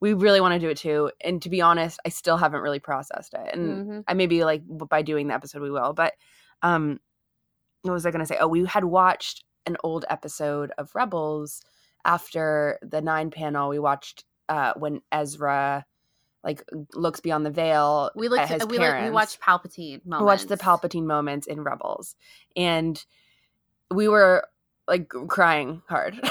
we 0.00 0.14
really 0.14 0.40
want 0.40 0.54
to 0.54 0.60
do 0.60 0.70
it 0.70 0.78
too. 0.78 1.10
And 1.20 1.40
to 1.42 1.50
be 1.50 1.60
honest, 1.60 2.00
I 2.04 2.08
still 2.08 2.36
haven't 2.36 2.60
really 2.60 2.80
processed 2.80 3.34
it, 3.34 3.54
and 3.54 3.68
mm-hmm. 3.68 4.00
I 4.06 4.14
maybe 4.14 4.44
like 4.44 4.62
by 4.66 5.02
doing 5.02 5.28
the 5.28 5.34
episode 5.34 5.62
we 5.62 5.70
will. 5.70 5.92
But 5.92 6.14
um, 6.62 7.00
what 7.82 7.92
was 7.92 8.06
I 8.06 8.10
going 8.10 8.20
to 8.20 8.26
say? 8.26 8.38
Oh, 8.40 8.48
we 8.48 8.64
had 8.64 8.84
watched 8.84 9.44
an 9.66 9.76
old 9.82 10.04
episode 10.08 10.72
of 10.78 10.94
Rebels 10.94 11.62
after 12.04 12.78
the 12.82 13.00
nine 13.00 13.30
panel, 13.30 13.68
we 13.68 13.78
watched 13.78 14.24
uh, 14.48 14.72
when 14.76 15.00
Ezra 15.12 15.84
like 16.42 16.64
looks 16.94 17.20
beyond 17.20 17.44
the 17.44 17.50
veil. 17.50 18.10
We 18.14 18.28
looked. 18.28 18.50
At, 18.50 18.68
we, 18.68 18.78
like, 18.78 19.04
we 19.04 19.10
watched 19.10 19.40
Palpatine. 19.40 20.04
Moments. 20.06 20.20
We 20.20 20.24
watched 20.24 20.48
the 20.48 20.56
Palpatine 20.56 21.04
moments 21.04 21.46
in 21.46 21.62
Rebels, 21.62 22.16
and 22.56 23.02
we 23.90 24.08
were 24.08 24.46
like 24.88 25.08
crying 25.28 25.82
hard. 25.88 26.18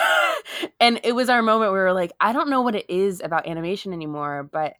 and 0.79 0.99
it 1.03 1.13
was 1.13 1.29
our 1.29 1.41
moment. 1.41 1.71
Where 1.71 1.81
we 1.81 1.85
were 1.85 1.93
like, 1.93 2.11
I 2.19 2.33
don't 2.33 2.49
know 2.49 2.61
what 2.61 2.75
it 2.75 2.89
is 2.89 3.21
about 3.21 3.47
animation 3.47 3.93
anymore, 3.93 4.49
but 4.51 4.73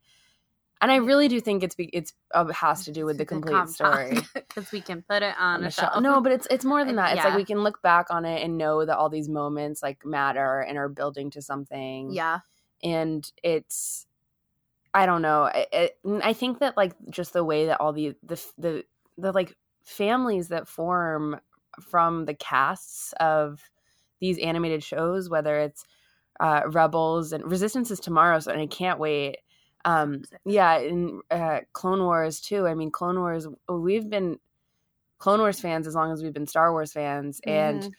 and 0.82 0.92
I 0.92 0.98
really 0.98 1.28
do 1.28 1.42
think 1.42 1.64
it's 1.64 1.76
it's 1.78 2.14
uh, 2.34 2.46
has 2.48 2.86
to 2.86 2.92
do 2.92 3.06
with 3.06 3.18
the 3.18 3.26
complete 3.26 3.70
story 3.70 4.18
because 4.34 4.72
we 4.72 4.82
can 4.82 5.02
put 5.02 5.24
it 5.24 5.36
on, 5.38 5.62
on 5.62 5.64
a 5.66 5.72
shelf. 5.72 5.94
shelf. 5.94 6.04
No, 6.04 6.22
but 6.22 6.32
it's 6.32 6.48
it's 6.50 6.64
more 6.64 6.86
than 6.86 6.96
that. 6.96 7.14
It's 7.14 7.18
yeah. 7.18 7.30
like 7.30 7.38
we 7.38 7.46
can 7.46 7.60
look 7.60 7.82
back 7.82 8.08
on 8.10 8.26
it 8.26 8.44
and 8.44 8.58
know 8.58 8.86
that 8.86 8.98
all 8.98 9.10
these 9.10 9.28
moments 9.28 9.84
like 9.84 10.06
matter 10.06 10.62
and 10.62 10.78
are 10.78 10.90
building 10.90 11.32
to 11.32 11.42
something. 11.42 12.12
Yeah, 12.12 12.40
and 12.82 13.30
it's 13.44 14.08
I 14.94 15.06
don't 15.06 15.22
know. 15.22 15.44
I, 15.54 15.92
I 16.06 16.34
think 16.34 16.60
that 16.60 16.78
like 16.78 16.94
just 17.10 17.34
the 17.34 17.44
way 17.44 17.66
that 17.68 17.82
all 17.82 17.92
the 17.92 18.16
the 18.24 18.42
the 18.58 18.86
the 19.18 19.32
like 19.34 19.56
families 19.84 20.48
that 20.48 20.68
form 20.68 21.40
from 21.82 22.26
the 22.26 22.34
casts 22.34 23.14
of 23.20 23.62
these 24.20 24.38
animated 24.40 24.84
shows, 24.84 25.30
whether 25.30 25.60
it's 25.60 25.86
uh, 26.40 26.62
Rebels 26.68 27.34
and 27.34 27.50
Resistance 27.50 27.92
is 27.92 28.00
tomorrow, 28.00 28.40
so 28.40 28.52
and 28.52 28.62
I 28.62 28.68
can't 28.68 29.00
wait 29.00 29.38
um 29.86 30.24
yeah 30.46 30.78
in 30.78 31.22
uh 31.32 31.60
clone 31.74 32.04
wars 32.04 32.42
too 32.42 32.68
i 32.68 32.74
mean 32.74 32.92
clone 32.92 33.18
wars 33.18 33.48
we've 33.70 34.10
been 34.10 34.38
clone 35.20 35.40
wars 35.40 35.60
fans 35.60 35.88
as 35.88 35.96
long 35.96 36.12
as 36.12 36.22
we've 36.22 36.34
been 36.34 36.48
star 36.48 36.72
wars 36.72 36.92
fans 36.92 37.40
and 37.46 37.82
mm-hmm. 37.82 37.90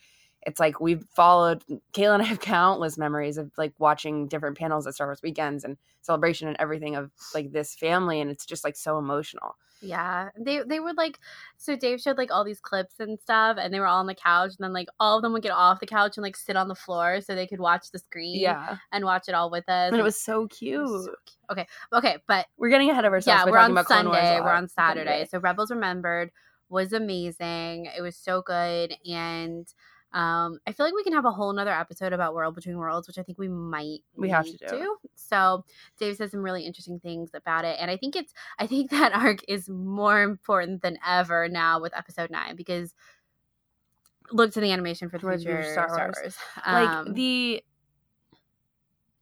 It's 0.43 0.61
like 0.61 0.81
we've 0.81 1.05
followed 1.15 1.63
kayla 1.93 2.15
and 2.15 2.23
i 2.23 2.27
have 2.27 2.41
countless 2.41 2.97
memories 2.97 3.39
of 3.39 3.51
like 3.57 3.73
watching 3.79 4.27
different 4.27 4.57
panels 4.57 4.87
at 4.87 4.95
star 4.95 5.07
wars 5.07 5.21
weekends 5.23 5.65
and 5.65 5.77
celebration 6.03 6.49
and 6.49 6.57
everything 6.59 6.97
of 6.97 7.11
like 7.35 7.53
this 7.53 7.75
family 7.75 8.21
and 8.21 8.31
it's 8.31 8.47
just 8.47 8.65
like 8.65 8.77
so 8.77 8.99
emotional 8.99 9.57
yeah, 9.83 10.29
they 10.39 10.63
they 10.67 10.79
were 10.79 10.93
like, 10.93 11.19
so 11.57 11.75
Dave 11.75 12.01
showed 12.01 12.19
like 12.19 12.31
all 12.31 12.45
these 12.45 12.61
clips 12.61 13.01
and 13.01 13.19
stuff, 13.19 13.57
and 13.59 13.73
they 13.73 13.81
were 13.81 13.87
all 13.87 14.01
on 14.01 14.07
the 14.07 14.15
couch, 14.15 14.51
and 14.51 14.65
then 14.65 14.73
like 14.73 14.89
all 14.99 15.17
of 15.17 15.23
them 15.23 15.33
would 15.33 15.43
get 15.43 15.53
off 15.53 15.81
the 15.81 15.87
couch 15.87 16.17
and 16.17 16.23
like 16.23 16.37
sit 16.37 16.57
on 16.57 16.69
the 16.69 16.75
floor 16.75 17.21
so 17.21 17.35
they 17.35 17.47
could 17.47 17.61
watch 17.61 17.91
the 17.91 17.99
screen, 17.99 18.41
yeah, 18.41 18.77
and 18.93 19.05
watch 19.05 19.29
it 19.29 19.35
all 19.35 19.51
with 19.51 19.69
us. 19.69 19.91
And 19.91 19.99
it 19.99 20.03
was 20.03 20.21
so 20.21 20.47
cute. 20.49 20.83
Was 20.83 21.07
so 21.07 21.15
cute. 21.25 21.51
Okay, 21.51 21.67
okay, 21.93 22.19
but 22.27 22.47
we're 22.59 22.69
getting 22.69 22.91
ahead 22.91 23.05
of 23.05 23.13
ourselves. 23.13 23.45
Yeah, 23.47 23.51
we're 23.51 23.59
on 23.59 23.85
Sunday. 23.85 24.41
We're 24.41 24.53
on 24.53 24.69
Saturday. 24.69 25.27
So 25.31 25.39
Rebels 25.39 25.71
Remembered 25.71 26.31
was 26.69 26.93
amazing. 26.93 27.87
It 27.97 28.03
was 28.03 28.17
so 28.17 28.43
good, 28.43 28.95
and 29.07 29.67
um, 30.13 30.59
I 30.67 30.73
feel 30.73 30.87
like 30.87 30.95
we 30.95 31.05
can 31.05 31.13
have 31.13 31.25
a 31.25 31.31
whole 31.31 31.53
nother 31.53 31.73
episode 31.73 32.13
about 32.13 32.35
World 32.35 32.57
Between 32.57 32.77
Worlds, 32.77 33.07
which 33.07 33.19
I 33.19 33.23
think 33.23 33.39
we 33.39 33.49
might 33.49 34.01
we 34.17 34.29
have 34.31 34.45
to 34.45 34.57
do. 34.57 34.67
do. 34.69 34.97
So 35.15 35.65
Dave 35.99 36.17
says 36.17 36.33
some 36.33 36.43
really 36.43 36.67
interesting 36.67 36.99
things 36.99 37.31
about 37.33 37.65
it, 37.65 37.77
and 37.79 37.91
I 37.91 37.97
think 37.97 38.17
it's 38.17 38.33
I 38.59 38.67
think 38.67 38.91
that 38.91 39.13
arc 39.15 39.39
is 39.47 39.69
more 39.69 40.23
important 40.23 40.83
than 40.83 40.99
ever 41.07 41.49
now 41.49 41.81
with 41.81 41.97
episode 41.97 42.31
nine 42.31 42.57
because 42.57 42.95
look 44.33 44.53
to 44.53 44.61
the 44.61 44.73
animation 44.73 45.09
for 45.09 45.19
the 45.19 45.29
future 45.29 45.63
Star 45.73 45.89
Wars. 45.89 45.95
Star 45.95 46.13
Wars. 46.23 46.37
Um, 46.65 46.75
like 47.07 47.15
the 47.15 47.63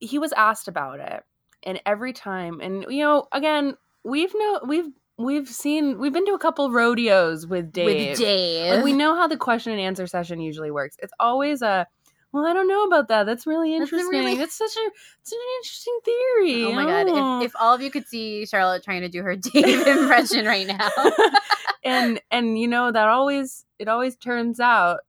he 0.01 0.18
was 0.18 0.33
asked 0.33 0.68
about 0.68 1.01
it, 1.01 1.22
and 1.64 1.83
every 1.85 2.14
time, 2.14 2.61
and 2.61 2.87
you 2.88 3.05
know, 3.05 3.27
again, 3.33 3.77
we've 4.05 4.33
no 4.35 4.61
we've 4.66 4.88
we've 5.18 5.48
seen 5.48 5.98
we've 5.98 6.12
been 6.12 6.24
to 6.26 6.33
a 6.33 6.38
couple 6.38 6.70
rodeos 6.70 7.46
with 7.46 7.72
Dave. 7.72 8.11
With 8.11 8.18
Dave. 8.18 8.76
Like 8.76 8.85
we 8.85 8.92
know 8.92 9.14
how 9.14 9.26
the 9.26 9.37
question 9.37 9.72
and 9.72 9.81
answer 9.81 10.07
session 10.07 10.40
usually 10.40 10.70
works. 10.70 10.96
It's 11.02 11.12
always 11.20 11.61
a 11.61 11.87
well, 12.31 12.44
I 12.44 12.52
don't 12.52 12.68
know 12.68 12.85
about 12.85 13.09
that. 13.09 13.24
That's 13.24 13.46
really 13.46 13.74
interesting. 13.74 13.98
That's, 13.98 14.26
really... 14.26 14.37
such 14.37 14.76
a 14.76 14.90
it's 15.20 15.33
an 15.33 15.38
interesting 15.59 15.98
theory. 16.04 16.64
Oh 16.64 16.72
my 16.72 16.85
god! 16.85 17.09
If, 17.09 17.14
oh. 17.14 17.42
if 17.42 17.52
all 17.59 17.74
of 17.74 17.81
you 17.81 17.90
could 17.90 18.07
see 18.07 18.46
Charlotte 18.46 18.85
trying 18.85 19.00
to 19.00 19.09
do 19.09 19.22
her 19.22 19.35
Dave 19.37 19.87
impression 19.87 20.46
right 20.46 20.66
now, 20.66 20.90
and 21.85 22.20
and 22.31 22.59
you 22.59 22.68
know 22.68 22.92
that 22.92 23.09
always 23.09 23.64
it 23.78 23.88
always 23.88 24.16
turns 24.16 24.61
out 24.61 25.00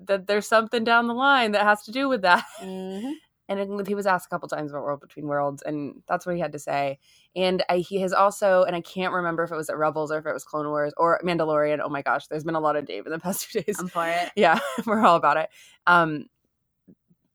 that 0.00 0.26
there's 0.26 0.48
something 0.48 0.84
down 0.84 1.06
the 1.06 1.14
line 1.14 1.52
that 1.52 1.62
has 1.62 1.82
to 1.84 1.92
do 1.92 2.08
with 2.08 2.22
that. 2.22 2.44
Mm-hmm 2.60 3.12
and 3.48 3.86
he 3.86 3.94
was 3.94 4.06
asked 4.06 4.26
a 4.26 4.28
couple 4.30 4.48
times 4.48 4.70
about 4.70 4.84
World 4.84 5.00
Between 5.00 5.26
Worlds, 5.26 5.62
and 5.62 6.02
that's 6.08 6.24
what 6.24 6.34
he 6.34 6.40
had 6.40 6.52
to 6.52 6.58
say. 6.58 6.98
And 7.36 7.64
I, 7.68 7.78
he 7.78 8.00
has 8.00 8.12
also, 8.12 8.62
and 8.62 8.76
I 8.76 8.80
can't 8.80 9.12
remember 9.12 9.42
if 9.42 9.50
it 9.50 9.56
was 9.56 9.68
at 9.68 9.76
Rebels 9.76 10.12
or 10.12 10.18
if 10.18 10.26
it 10.26 10.32
was 10.32 10.44
Clone 10.44 10.68
Wars 10.68 10.92
or 10.96 11.20
Mandalorian. 11.24 11.80
Oh 11.82 11.88
my 11.88 12.02
gosh, 12.02 12.28
there's 12.28 12.44
been 12.44 12.54
a 12.54 12.60
lot 12.60 12.76
of 12.76 12.86
Dave 12.86 13.06
in 13.06 13.12
the 13.12 13.18
past 13.20 13.46
few 13.46 13.62
days. 13.62 13.78
I'm 13.78 13.88
for 13.88 14.08
it. 14.08 14.30
Yeah, 14.36 14.58
we're 14.86 15.04
all 15.04 15.16
about 15.16 15.36
it. 15.36 15.50
Um, 15.86 16.26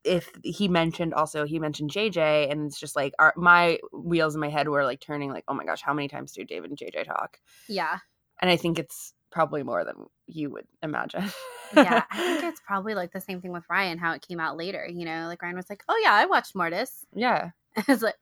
if 0.02 0.30
he 0.42 0.68
mentioned 0.68 1.12
also, 1.12 1.44
he 1.44 1.58
mentioned 1.58 1.90
JJ, 1.90 2.50
and 2.50 2.66
it's 2.66 2.80
just 2.80 2.96
like 2.96 3.12
our, 3.18 3.34
my 3.36 3.78
wheels 3.92 4.34
in 4.34 4.40
my 4.40 4.48
head 4.48 4.68
were 4.68 4.84
like 4.84 5.00
turning, 5.00 5.30
like, 5.30 5.44
oh 5.46 5.54
my 5.54 5.64
gosh, 5.64 5.82
how 5.82 5.92
many 5.92 6.08
times 6.08 6.32
do 6.32 6.44
Dave 6.44 6.64
and 6.64 6.76
JJ 6.76 7.04
talk? 7.04 7.38
Yeah, 7.68 7.98
and 8.40 8.50
I 8.50 8.56
think 8.56 8.78
it's 8.78 9.12
probably 9.30 9.62
more 9.62 9.84
than 9.84 10.06
you 10.26 10.50
would 10.50 10.66
imagine. 10.82 11.30
yeah, 11.76 12.04
I 12.10 12.16
think 12.16 12.44
it's 12.44 12.60
probably 12.66 12.94
like 12.94 13.12
the 13.12 13.20
same 13.20 13.42
thing 13.42 13.52
with 13.52 13.68
Rian, 13.70 13.98
how 13.98 14.12
it 14.12 14.26
came 14.26 14.40
out 14.40 14.56
later. 14.56 14.88
You 14.88 15.04
know, 15.04 15.26
like 15.26 15.40
Rian 15.40 15.54
was 15.56 15.68
like, 15.68 15.82
"Oh 15.88 16.00
yeah, 16.02 16.14
I 16.14 16.24
watched 16.24 16.54
Mortis." 16.54 17.04
Yeah, 17.14 17.50
it's 17.76 18.02
like, 18.02 18.16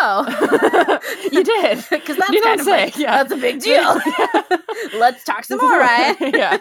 oh, 0.00 0.98
you 1.32 1.44
did 1.44 1.84
because 1.90 2.16
that's 2.16 2.30
You 2.30 2.42
kind 2.42 2.60
of 2.60 2.64
say, 2.66 2.84
like, 2.84 2.98
yeah. 2.98 3.22
that's 3.22 3.32
a 3.32 3.36
big 3.36 3.60
deal. 3.60 3.98
Let's 4.98 5.24
talk 5.24 5.44
some 5.44 5.58
more, 5.58 5.78
right? 5.78 6.16
yeah, 6.20 6.58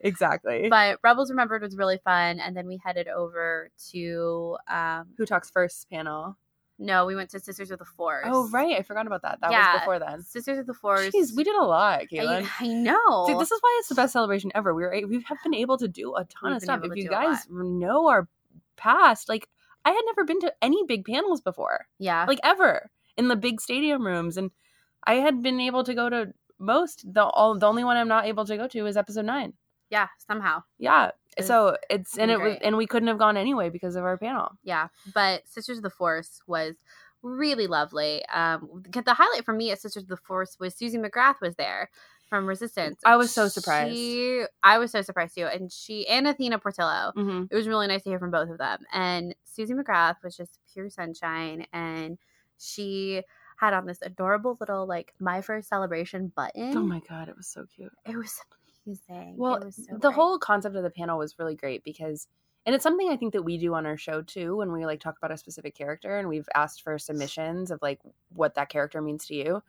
exactly. 0.00 0.68
But 0.68 0.98
Rebels 1.02 1.30
Remembered 1.30 1.62
was 1.62 1.76
really 1.76 1.98
fun, 2.04 2.40
and 2.40 2.56
then 2.56 2.66
we 2.66 2.80
headed 2.84 3.08
over 3.08 3.70
to 3.90 4.56
um, 4.68 5.08
Who 5.16 5.26
talks 5.26 5.50
first 5.50 5.88
panel? 5.90 6.36
no, 6.80 7.06
we 7.06 7.16
went 7.16 7.28
to 7.30 7.40
Sisters 7.40 7.72
of 7.72 7.80
the 7.80 7.84
Force. 7.84 8.24
Oh, 8.28 8.48
right, 8.50 8.78
I 8.78 8.82
forgot 8.82 9.06
about 9.06 9.22
that. 9.22 9.40
That 9.40 9.50
Yeah. 9.50 9.72
was 9.72 9.80
before 9.80 9.98
then. 9.98 10.22
Sisters 10.22 10.58
of 10.58 10.66
the 10.66 10.74
Force. 10.74 11.12
Jeez, 11.12 11.36
we 11.36 11.42
did 11.42 11.56
a 11.56 11.64
lot, 11.64 12.02
I, 12.02 12.06
Caitlin. 12.06 12.48
I 12.60 12.66
know. 12.68 13.24
Dude, 13.26 13.40
this 13.40 13.50
is 13.50 13.58
why 13.60 13.76
it's 13.80 13.88
the 13.88 13.96
best 13.96 14.12
celebration 14.12 14.52
ever. 14.54 14.72
We 14.72 14.84
were 14.84 15.02
we 15.08 15.20
have 15.26 15.38
been 15.42 15.54
able 15.54 15.76
to 15.78 15.88
do 15.88 16.14
a 16.14 16.24
ton 16.24 16.50
We've 16.50 16.56
of 16.58 16.62
stuff. 16.62 16.80
If 16.84 16.96
you 16.96 17.08
guys 17.08 17.46
know 17.50 18.06
our 18.08 18.28
past, 18.76 19.28
like 19.28 19.48
I 19.88 19.92
had 19.92 20.02
never 20.04 20.24
been 20.24 20.40
to 20.40 20.52
any 20.60 20.84
big 20.86 21.06
panels 21.06 21.40
before, 21.40 21.86
yeah. 21.98 22.26
like 22.28 22.40
ever 22.44 22.90
in 23.16 23.28
the 23.28 23.36
big 23.36 23.58
stadium 23.58 24.04
rooms, 24.04 24.36
and 24.36 24.50
I 25.06 25.14
had 25.14 25.42
been 25.42 25.60
able 25.60 25.82
to 25.84 25.94
go 25.94 26.10
to 26.10 26.34
most. 26.58 27.10
The 27.10 27.24
all 27.24 27.58
the 27.58 27.66
only 27.66 27.84
one 27.84 27.96
I'm 27.96 28.08
not 28.08 28.26
able 28.26 28.44
to 28.44 28.56
go 28.58 28.68
to 28.68 28.86
is 28.86 28.98
episode 28.98 29.24
nine. 29.24 29.54
yeah, 29.90 30.08
somehow. 30.26 30.62
Yeah, 30.78 31.12
It's 31.38 31.46
so 31.46 31.78
it's 31.88 32.18
and 32.18 32.30
it 32.30 32.38
was 32.38 32.58
and 32.62 32.76
we 32.76 32.86
couldn't 32.86 33.08
have 33.08 33.18
gone 33.18 33.38
anyway 33.38 33.70
because 33.70 33.96
of 33.96 34.04
our 34.04 34.18
panel. 34.18 34.50
Yeah. 34.62 34.88
But 35.14 35.48
Sisters 35.48 35.78
of 35.78 35.84
the 35.84 35.90
Force 35.90 36.42
was 36.46 36.76
really 37.22 37.66
lovely. 37.66 38.22
Um, 38.26 38.82
the 38.92 39.14
highlight 39.14 39.46
for 39.46 39.54
me 39.54 39.70
at 39.70 39.80
Sisters 39.80 40.02
of 40.02 40.10
the 40.10 40.16
Force 40.18 40.58
was 40.60 40.74
Suzie 40.74 41.02
McGrath 41.02 41.40
was 41.40 41.56
there 41.56 41.88
from 42.28 42.46
Resistance. 42.46 43.00
I 43.04 43.16
was 43.16 43.30
so 43.30 43.48
surprised. 43.48 43.94
She, 43.94 44.44
I 44.62 44.78
was 44.78 44.90
so 44.90 45.02
surprised 45.02 45.34
too. 45.34 45.46
And 45.46 45.72
she 45.72 46.06
and 46.08 46.26
Athena 46.26 46.58
Portillo. 46.58 47.12
Mm-hmm. 47.16 47.44
It 47.50 47.54
was 47.54 47.68
really 47.68 47.86
nice 47.86 48.02
to 48.02 48.10
hear 48.10 48.18
from 48.18 48.30
both 48.30 48.50
of 48.50 48.58
them. 48.58 48.80
And 48.92 49.34
Suzie 49.46 49.70
McGrath 49.70 50.16
was 50.22 50.36
just 50.36 50.58
pure 50.72 50.90
sunshine. 50.90 51.66
And 51.72 52.18
she 52.58 53.22
had 53.58 53.72
on 53.72 53.86
this 53.86 53.98
adorable 54.02 54.56
little 54.60 54.86
like 54.86 55.12
my 55.18 55.40
first 55.40 55.68
celebration 55.68 56.32
button. 56.34 56.76
Oh 56.76 56.82
my 56.82 57.00
god, 57.08 57.28
it 57.28 57.36
was 57.36 57.48
so 57.48 57.66
cute. 57.74 57.92
It 58.06 58.16
was 58.16 58.38
amazing. 58.86 59.36
Well, 59.36 59.60
was 59.64 59.76
so 59.76 59.94
the 59.94 59.98
great. 59.98 60.14
whole 60.14 60.38
concept 60.38 60.76
of 60.76 60.82
the 60.82 60.90
panel 60.90 61.18
was 61.18 61.38
really 61.38 61.56
great 61.56 61.82
because, 61.82 62.28
and 62.66 62.74
it's 62.74 62.84
something 62.84 63.08
I 63.08 63.16
think 63.16 63.32
that 63.32 63.42
we 63.42 63.58
do 63.58 63.74
on 63.74 63.84
our 63.86 63.96
show 63.96 64.22
too 64.22 64.56
when 64.56 64.72
we 64.72 64.86
like 64.86 65.00
talk 65.00 65.16
about 65.18 65.32
a 65.32 65.38
specific 65.38 65.74
character 65.74 66.18
and 66.18 66.28
we've 66.28 66.48
asked 66.54 66.82
for 66.82 66.98
submissions 66.98 67.70
of 67.70 67.80
like 67.82 68.00
what 68.34 68.54
that 68.54 68.68
character 68.68 69.02
means 69.02 69.26
to 69.26 69.34
you. 69.34 69.62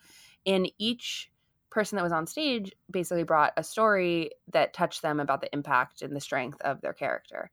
And 0.46 0.72
each 0.78 1.32
person 1.70 1.96
that 1.96 2.04
was 2.04 2.12
on 2.12 2.28
stage 2.28 2.74
basically 2.90 3.24
brought 3.24 3.54
a 3.58 3.64
story 3.64 4.32
that 4.52 4.74
touched 4.74 5.02
them 5.02 5.20
about 5.20 5.42
the 5.42 5.54
impact 5.54 6.02
and 6.02 6.16
the 6.16 6.22
strength 6.22 6.60
of 6.62 6.82
their 6.82 6.94
character. 6.94 7.52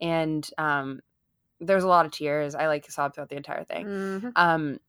And 0.00 0.48
um, 0.58 1.00
was 1.60 1.84
a 1.84 1.88
lot 1.88 2.06
of 2.06 2.12
tears. 2.12 2.54
I 2.54 2.66
like 2.66 2.90
sobbed 2.90 3.14
throughout 3.14 3.30
the 3.30 3.36
entire 3.36 3.64
thing 3.64 3.86
Mhm. 3.86 4.32
um 4.36 4.80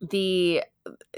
the 0.00 0.62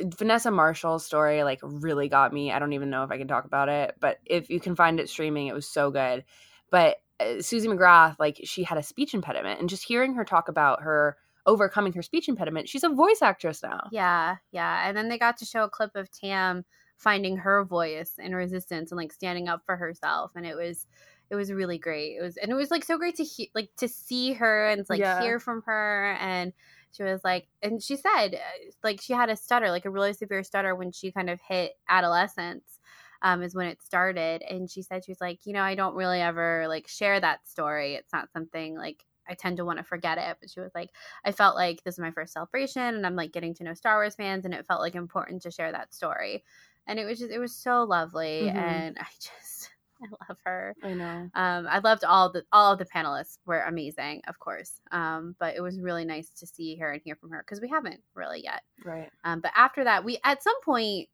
vanessa 0.00 0.50
marshall 0.50 0.98
story 0.98 1.42
like 1.42 1.58
really 1.62 2.08
got 2.08 2.32
me 2.32 2.52
i 2.52 2.58
don't 2.58 2.72
even 2.72 2.90
know 2.90 3.02
if 3.04 3.10
i 3.10 3.18
can 3.18 3.26
talk 3.26 3.44
about 3.44 3.68
it 3.68 3.94
but 4.00 4.18
if 4.24 4.50
you 4.50 4.60
can 4.60 4.76
find 4.76 5.00
it 5.00 5.08
streaming 5.08 5.46
it 5.46 5.54
was 5.54 5.68
so 5.68 5.90
good 5.90 6.24
but 6.70 6.98
uh, 7.18 7.36
suzie 7.38 7.66
mcgrath 7.66 8.16
like 8.18 8.40
she 8.44 8.62
had 8.62 8.78
a 8.78 8.82
speech 8.82 9.14
impediment 9.14 9.58
and 9.60 9.68
just 9.68 9.82
hearing 9.84 10.14
her 10.14 10.24
talk 10.24 10.48
about 10.48 10.82
her 10.82 11.16
overcoming 11.46 11.92
her 11.92 12.02
speech 12.02 12.28
impediment 12.28 12.68
she's 12.68 12.84
a 12.84 12.88
voice 12.88 13.22
actress 13.22 13.62
now 13.62 13.80
Yeah, 13.88 14.36
yeah. 14.50 14.88
And 14.88 14.96
then 14.96 15.08
they 15.08 15.18
got 15.18 15.36
to 15.38 15.44
show 15.44 15.64
a 15.64 15.70
clip 15.70 15.92
of 15.94 16.10
Tam 16.10 16.64
finding 16.96 17.36
her 17.38 17.64
voice 17.64 18.14
in 18.18 18.34
resistance 18.34 18.90
and 18.90 18.96
like 18.96 19.12
standing 19.12 19.48
up 19.48 19.62
for 19.66 19.76
herself 19.76 20.32
and 20.34 20.46
it 20.46 20.56
was 20.56 20.86
it 21.30 21.34
was 21.36 21.52
really 21.52 21.78
great. 21.78 22.16
It 22.18 22.22
was 22.22 22.36
and 22.36 22.50
it 22.50 22.54
was 22.54 22.70
like 22.70 22.84
so 22.84 22.98
great 22.98 23.16
to 23.16 23.24
hear 23.24 23.46
like 23.54 23.70
to 23.78 23.88
see 23.88 24.32
her 24.34 24.66
and 24.68 24.84
like 24.88 25.04
Yeah. 25.04 25.06
hear 25.06 25.38
from 25.40 25.62
her 25.66 26.16
and 26.20 26.52
she 26.92 27.02
was 27.02 27.22
like 27.22 27.48
and 27.62 27.82
she 27.82 27.96
said 27.96 28.34
uh, 28.34 28.38
like 28.82 29.00
she 29.00 29.12
had 29.12 29.30
a 29.30 29.36
stutter, 29.36 29.70
like 29.70 29.84
a 29.84 29.90
really 29.90 30.12
severe 30.14 30.42
stutter 30.42 30.74
when 30.74 30.90
she 30.92 31.12
kind 31.12 31.30
of 31.30 31.40
hit 31.46 31.72
adolescence. 31.88 32.80
Um, 33.22 33.42
is 33.42 33.54
when 33.54 33.66
it 33.66 33.82
started 33.82 34.42
and 34.42 34.70
she 34.70 34.82
said 34.82 35.02
she 35.04 35.10
was 35.10 35.22
like 35.22 35.40
you 35.46 35.54
know 35.54 35.62
i 35.62 35.74
don't 35.74 35.94
really 35.94 36.20
ever 36.20 36.66
like 36.68 36.86
share 36.86 37.18
that 37.18 37.48
story 37.48 37.94
it's 37.94 38.12
not 38.12 38.30
something 38.30 38.76
like 38.76 39.06
I 39.28 39.34
tend 39.34 39.56
to 39.58 39.64
want 39.64 39.78
to 39.78 39.84
forget 39.84 40.18
it. 40.18 40.36
But 40.40 40.50
she 40.50 40.60
was 40.60 40.74
like, 40.74 40.90
I 41.24 41.32
felt 41.32 41.56
like 41.56 41.82
this 41.82 41.94
is 41.94 42.00
my 42.00 42.10
first 42.10 42.32
celebration 42.32 42.82
and 42.82 43.06
I'm 43.06 43.16
like 43.16 43.32
getting 43.32 43.54
to 43.54 43.64
know 43.64 43.74
Star 43.74 43.96
Wars 43.98 44.14
fans 44.16 44.44
and 44.44 44.54
it 44.54 44.66
felt 44.66 44.80
like 44.80 44.94
important 44.94 45.42
to 45.42 45.50
share 45.50 45.72
that 45.72 45.94
story. 45.94 46.44
And 46.86 46.98
it 46.98 47.04
was 47.04 47.18
just 47.18 47.32
it 47.32 47.38
was 47.38 47.54
so 47.54 47.84
lovely 47.84 48.48
Mhm. 48.48 48.50
and 48.50 48.96
I 49.00 49.06
just 49.20 49.70
I 50.02 50.06
love 50.28 50.38
her. 50.44 50.76
i 50.82 50.94
know 50.94 51.30
Um 51.34 51.66
I 51.68 51.78
loved 51.80 52.04
all 52.04 52.32
the 52.32 52.44
all 52.52 52.72
of 52.72 52.78
the 52.78 52.84
panelists 52.86 53.38
were 53.46 53.60
amazing, 53.62 54.22
of 54.28 54.38
course. 54.38 54.80
Um 54.90 55.36
but 55.38 55.56
it 55.56 55.60
was 55.60 55.80
really 55.80 56.04
nice 56.04 56.30
to 56.32 56.46
see 56.46 56.76
her 56.76 56.92
and 56.92 57.02
hear 57.02 57.16
from 57.16 57.30
her 57.30 57.40
because 57.42 57.60
we 57.60 57.68
haven't 57.68 58.02
really 58.14 58.42
yet. 58.42 58.62
right 58.84 59.12
Um 59.24 59.40
but 59.40 59.52
after 59.56 59.84
that 59.84 60.04
we 60.04 60.18
at 60.24 60.42
some 60.42 60.60
point 60.62 61.08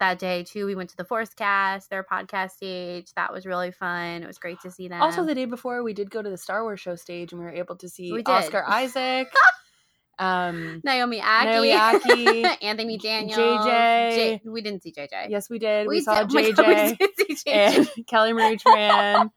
that 0.00 0.18
day 0.18 0.42
too 0.42 0.66
we 0.66 0.74
went 0.74 0.90
to 0.90 0.96
the 0.96 1.04
Force 1.04 1.32
Cast, 1.34 1.88
their 1.90 2.02
podcast 2.04 2.50
stage. 2.52 3.12
That 3.14 3.32
was 3.32 3.46
really 3.46 3.70
fun. 3.70 4.22
It 4.22 4.26
was 4.26 4.38
great 4.38 4.60
to 4.62 4.70
see 4.70 4.88
them. 4.88 5.00
also 5.00 5.24
the 5.24 5.34
day 5.34 5.44
before 5.44 5.82
we 5.82 5.94
did 5.94 6.10
go 6.10 6.20
to 6.22 6.28
the 6.30 6.36
star 6.36 6.62
wars 6.62 6.80
show 6.80 6.96
stage 6.96 7.32
and 7.32 7.40
we 7.40 7.46
were 7.46 7.52
able 7.52 7.76
to 7.76 7.88
see 7.88 8.12
oscar 8.26 8.64
isaac 8.66 9.28
um 10.18 10.80
Naomi 10.84 11.20
Ackie, 11.20 11.44
Naomi 11.44 11.70
Ackie, 11.72 12.56
Anthony 12.62 12.98
Daniels, 12.98 13.38
JJ. 13.38 14.14
J- 14.14 14.40
we 14.44 14.60
didn't 14.60 14.82
see 14.82 14.92
JJ. 14.92 15.28
yes 15.30 15.48
we 15.48 15.58
did 15.58 15.86
we, 15.86 15.96
we 15.96 16.00
saw 16.02 16.24
did- 16.24 16.30
oh 16.30 16.34
my 16.34 16.50
God, 16.52 16.66
we 16.66 16.74
jj 16.74 16.98
did 16.98 17.10
see 17.16 17.50
JJ. 17.50 17.88
and 17.96 18.06
Kelly 18.06 18.32
Marie 18.32 18.56
Tran. 18.58 19.30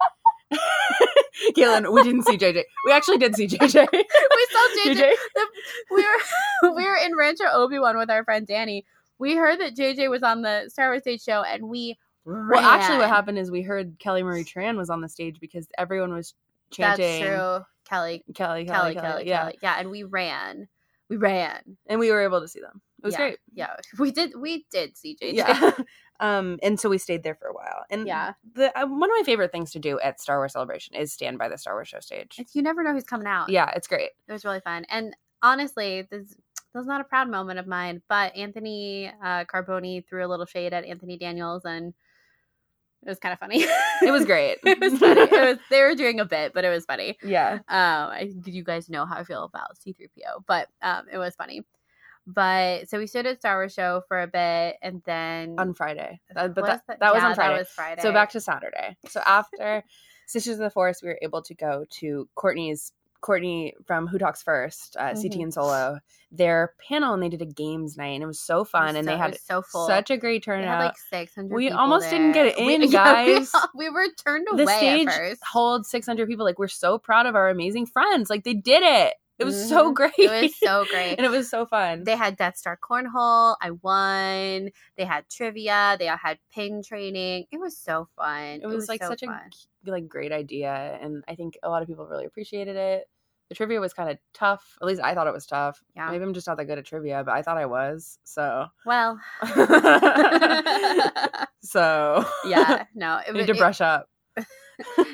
Galen, 1.56 1.91
we 1.91 2.04
didn't 2.04 2.23
see 2.23 2.38
JJ. 2.38 2.63
We 2.86 2.91
actually 2.91 3.17
did 3.17 3.36
see 3.36 3.47
JJ. 3.47 3.60
we 3.91 4.47
saw 4.52 4.67
JJ. 4.86 4.95
JJ. 4.95 5.13
The- 5.36 5.47
we 5.91 6.04
were 6.04 6.76
we 6.76 6.86
were 6.86 6.95
in 7.04 7.15
Rancho 7.15 7.45
Obi 7.52 7.80
Wan 7.80 7.97
with 7.97 8.10
our 8.10 8.23
friend 8.23 8.45
Danny. 8.47 8.86
We 9.24 9.36
heard 9.38 9.58
that 9.62 9.74
JJ 9.74 10.10
was 10.10 10.22
on 10.22 10.42
the 10.42 10.66
Star 10.68 10.90
Wars 10.90 11.04
Stage 11.04 11.24
show, 11.24 11.44
and 11.44 11.70
we 11.70 11.98
Well, 12.26 12.60
actually, 12.60 12.98
what 12.98 13.08
happened 13.08 13.40
is 13.40 13.50
we 13.50 13.62
heard 13.62 13.98
Kelly 13.98 14.22
Marie 14.22 14.44
Tran 14.44 14.76
was 14.76 14.90
on 14.90 15.00
the 15.00 15.08
stage 15.08 15.40
because 15.40 15.66
everyone 15.78 16.14
was 16.14 16.34
That's 16.78 17.00
chanting 17.00 17.24
true. 17.24 17.60
Kelly, 17.86 18.24
Kelly, 18.34 18.66
Kelly, 18.66 18.66
Kelly, 18.66 18.66
Kelly, 18.66 18.96
Kelly, 18.96 19.28
yeah, 19.28 19.40
Kelly. 19.44 19.58
Yeah, 19.62 19.76
and 19.80 19.90
we 19.90 20.04
ran. 20.04 20.68
We 21.08 21.16
ran. 21.16 21.78
and 21.88 22.02
we 22.02 22.12
were 22.12 22.22
able 22.22 22.42
to 22.42 22.50
see 22.50 22.60
them. 22.60 22.82
It 23.02 23.06
was 23.06 23.14
yeah, 23.14 23.18
great. 23.18 23.38
Yeah, 23.54 23.76
we 23.98 24.12
did. 24.12 24.34
We 24.38 24.66
did 24.70 24.98
see 24.98 25.16
JJ. 25.22 25.34
Yeah. 25.36 25.72
um, 26.20 26.60
and 26.62 26.78
so 26.78 26.90
we 26.90 26.98
stayed 26.98 27.24
there 27.24 27.36
for 27.36 27.48
a 27.48 27.54
while. 27.54 27.86
And 27.90 28.06
Yeah. 28.06 28.34
the 28.56 28.78
uh, 28.78 28.88
one 28.88 29.10
of 29.10 29.16
my 29.18 29.24
favorite 29.26 29.54
things 29.54 29.72
to 29.72 29.80
do 29.80 30.02
at 30.02 30.20
Star 30.20 30.38
Wars 30.38 30.52
Celebration 30.52 30.96
is 30.96 31.14
stand 31.14 31.38
by 31.38 31.48
the 31.48 31.58
Star 31.58 31.76
Wars 31.76 31.88
show 31.88 32.02
stage. 32.02 32.40
It's- 32.40 32.56
you 32.56 32.62
never 32.62 32.84
know 32.84 32.92
who's 32.92 33.06
coming 33.06 33.28
out. 33.28 33.48
Yeah, 33.48 33.70
it's 33.74 33.88
great. 33.88 34.12
it 34.28 34.32
was 34.34 34.44
really 34.44 34.60
fun. 34.62 34.86
And 34.90 35.16
honestly, 35.42 36.08
this 36.10 36.36
this 36.74 36.80
was 36.80 36.88
not 36.88 37.02
a 37.02 37.04
proud 37.04 37.30
moment 37.30 37.60
of 37.60 37.68
mine, 37.68 38.02
but 38.10 38.36
Anthony 38.36 39.12
uh, 39.24 39.46
Carboni 39.46 40.06
threw 40.08 40.26
a 40.26 40.28
little 40.28 40.46
shade 40.46 40.74
at 40.74 40.86
Anthony 40.86 41.18
Daniels, 41.18 41.66
and 41.66 41.94
it 43.06 43.10
was 43.10 43.20
kind 43.20 43.34
of 43.34 43.40
funny. 43.40 43.64
It 44.02 44.12
was 44.12 44.26
great. 44.26 44.58
it 44.64 44.80
was 44.80 44.98
funny. 44.98 45.22
It 45.22 45.32
was 45.32 45.58
they 45.70 45.82
were 45.82 45.94
doing 45.96 46.20
a 46.20 46.26
bit, 46.26 46.54
but 46.54 46.64
it 46.66 46.70
was 46.70 46.86
funny. 46.86 47.18
Yeah. 47.24 47.56
Um, 47.56 47.62
I, 47.70 48.32
you 48.46 48.64
guys 48.64 48.90
know 48.90 49.06
how 49.06 49.18
I 49.18 49.24
feel 49.24 49.44
about 49.44 49.78
C 49.78 49.94
three 49.94 50.08
PO, 50.08 50.44
but 50.48 50.68
um, 50.82 51.06
it 51.12 51.18
was 51.18 51.36
funny. 51.36 51.64
But 52.26 52.90
so 52.90 52.98
we 52.98 53.08
stood 53.08 53.26
at 53.26 53.40
Star 53.40 53.58
Wars 53.58 53.74
show 53.74 54.02
for 54.08 54.22
a 54.22 54.28
bit, 54.28 54.78
and 54.82 55.02
then 55.06 55.56
On 55.58 55.74
Friday. 55.74 56.22
That- 56.34 56.56
but 56.56 56.62
Was 56.64 56.80
that, 56.88 57.00
that 57.00 57.14
was 57.14 57.22
on 57.24 57.36
Friday. 57.36 57.54
That 57.54 57.60
was 57.60 57.70
Friday. 57.70 58.02
So 58.02 58.12
back 58.14 58.32
to 58.32 58.40
Saturday. 58.42 58.96
So 59.10 59.22
after 59.26 59.84
Sisters 60.26 60.54
of 60.54 60.60
the 60.60 60.70
Force, 60.70 61.02
we 61.04 61.10
were 61.10 61.20
able 61.22 61.42
to 61.44 61.54
go 61.54 61.86
to 62.00 62.30
Courtney's 62.36 62.94
Courtney 63.24 63.74
from 63.88 64.06
Who 64.06 64.20
Talks 64.20 64.44
First, 64.44 64.96
uh, 65.00 65.16
CT 65.16 65.40
Mhm. 65.40 65.44
and 65.44 65.54
Solo, 65.54 66.00
their 66.32 66.74
panel, 66.88 67.14
and 67.16 67.24
they 67.24 67.30
did 67.30 67.42
a 67.42 67.46
games 67.46 67.98
night, 67.98 68.10
and 68.14 68.24
it 68.24 68.28
was 68.28 68.40
so 68.40 68.64
fun, 68.64 68.96
and 68.96 69.06
so, 69.06 69.12
they 69.12 69.18
had 69.18 69.40
so 69.40 69.62
full. 69.64 69.88
such 69.88 70.12
a 70.12 70.18
great 70.18 70.44
turnout. 70.44 70.84
like 70.84 70.98
six 71.10 71.34
hundred. 71.34 71.56
We 71.56 71.72
almost 71.72 72.10
didn't 72.12 72.34
get 72.34 72.56
in, 72.60 72.82
we, 72.82 72.88
guys. 72.90 73.52
we, 73.74 73.90
were 73.90 74.06
turned 74.26 74.48
away. 74.52 74.66
the 74.66 74.72
stage 74.78 75.08
at 75.08 75.14
first. 75.16 75.42
holds 75.44 75.90
600 75.90 76.28
people. 76.28 76.46
Like 76.46 76.60
we're 76.60 76.68
so 76.68 76.98
proud 77.00 77.26
of 77.26 77.36
our 77.36 77.50
amazing 77.50 77.88
friends. 77.88 78.30
Like 78.30 78.44
they 78.44 78.54
did 78.54 78.84
it. 78.84 79.16
It 79.39 79.46
was 79.46 79.67
so 79.69 79.91
Mhm. 79.91 79.96
great. 79.96 80.13
It 80.17 80.41
was 80.43 80.60
so 80.60 80.86
great. 80.91 81.15
and 81.17 81.26
it 81.26 81.32
was 81.32 81.50
so 81.50 81.65
fun. 81.65 82.04
They 82.04 82.15
had 82.15 82.38
Death 82.38 82.58
Star 82.58 82.78
cornhole. 82.78 83.56
I 83.62 83.72
won. 83.72 84.69
They 84.96 85.06
had 85.06 85.28
trivia. 85.30 85.96
They 86.00 86.08
all 86.10 86.17
had 86.17 86.38
pin 86.54 86.82
trading. 86.86 87.46
It 87.52 87.60
was 87.60 87.78
so 87.78 88.08
fun. 88.15 88.60
it 88.62 88.67
was, 88.67 88.88
like 88.88 89.02
so 89.04 89.10
such 89.10 89.22
fun. 89.26 89.39
a 89.88 89.91
like 89.91 90.08
great 90.08 90.32
idea, 90.32 90.98
and 91.02 91.24
I 91.28 91.36
think 91.36 91.58
a 91.63 91.69
lot 91.69 91.82
of 91.82 91.88
people 91.88 92.06
really 92.06 92.26
appreciated 92.26 92.76
it. 92.76 93.06
The 93.50 93.56
trivia 93.56 93.82
was 93.82 93.93
kind 93.93 94.10
of 94.10 94.17
tough. 94.34 94.78
At 94.82 94.88
least 94.88 95.02
I 95.04 95.13
thought 95.13 95.28
it 95.28 95.34
was 95.34 95.46
tough. 95.46 95.82
Yeah. 95.96 96.10
Maybe 96.10 96.24
I'm 96.24 96.34
just 96.34 96.48
not 96.48 96.58
that 96.58 96.65
good 96.65 96.78
at 96.78 96.86
trivia, 96.86 97.24
but 97.26 97.34
I 97.34 97.41
thought 97.41 97.58
I 97.58 97.65
was. 97.65 98.17
So, 98.24 98.67
well. 98.86 99.19
so 101.62 102.26
yeah, 102.46 102.86
no, 102.96 103.17
it 103.17 103.30
I 103.30 103.32
need 103.34 103.48
to 103.48 103.54
it- 103.54 103.58
brush 103.58 103.82
up. 103.82 104.08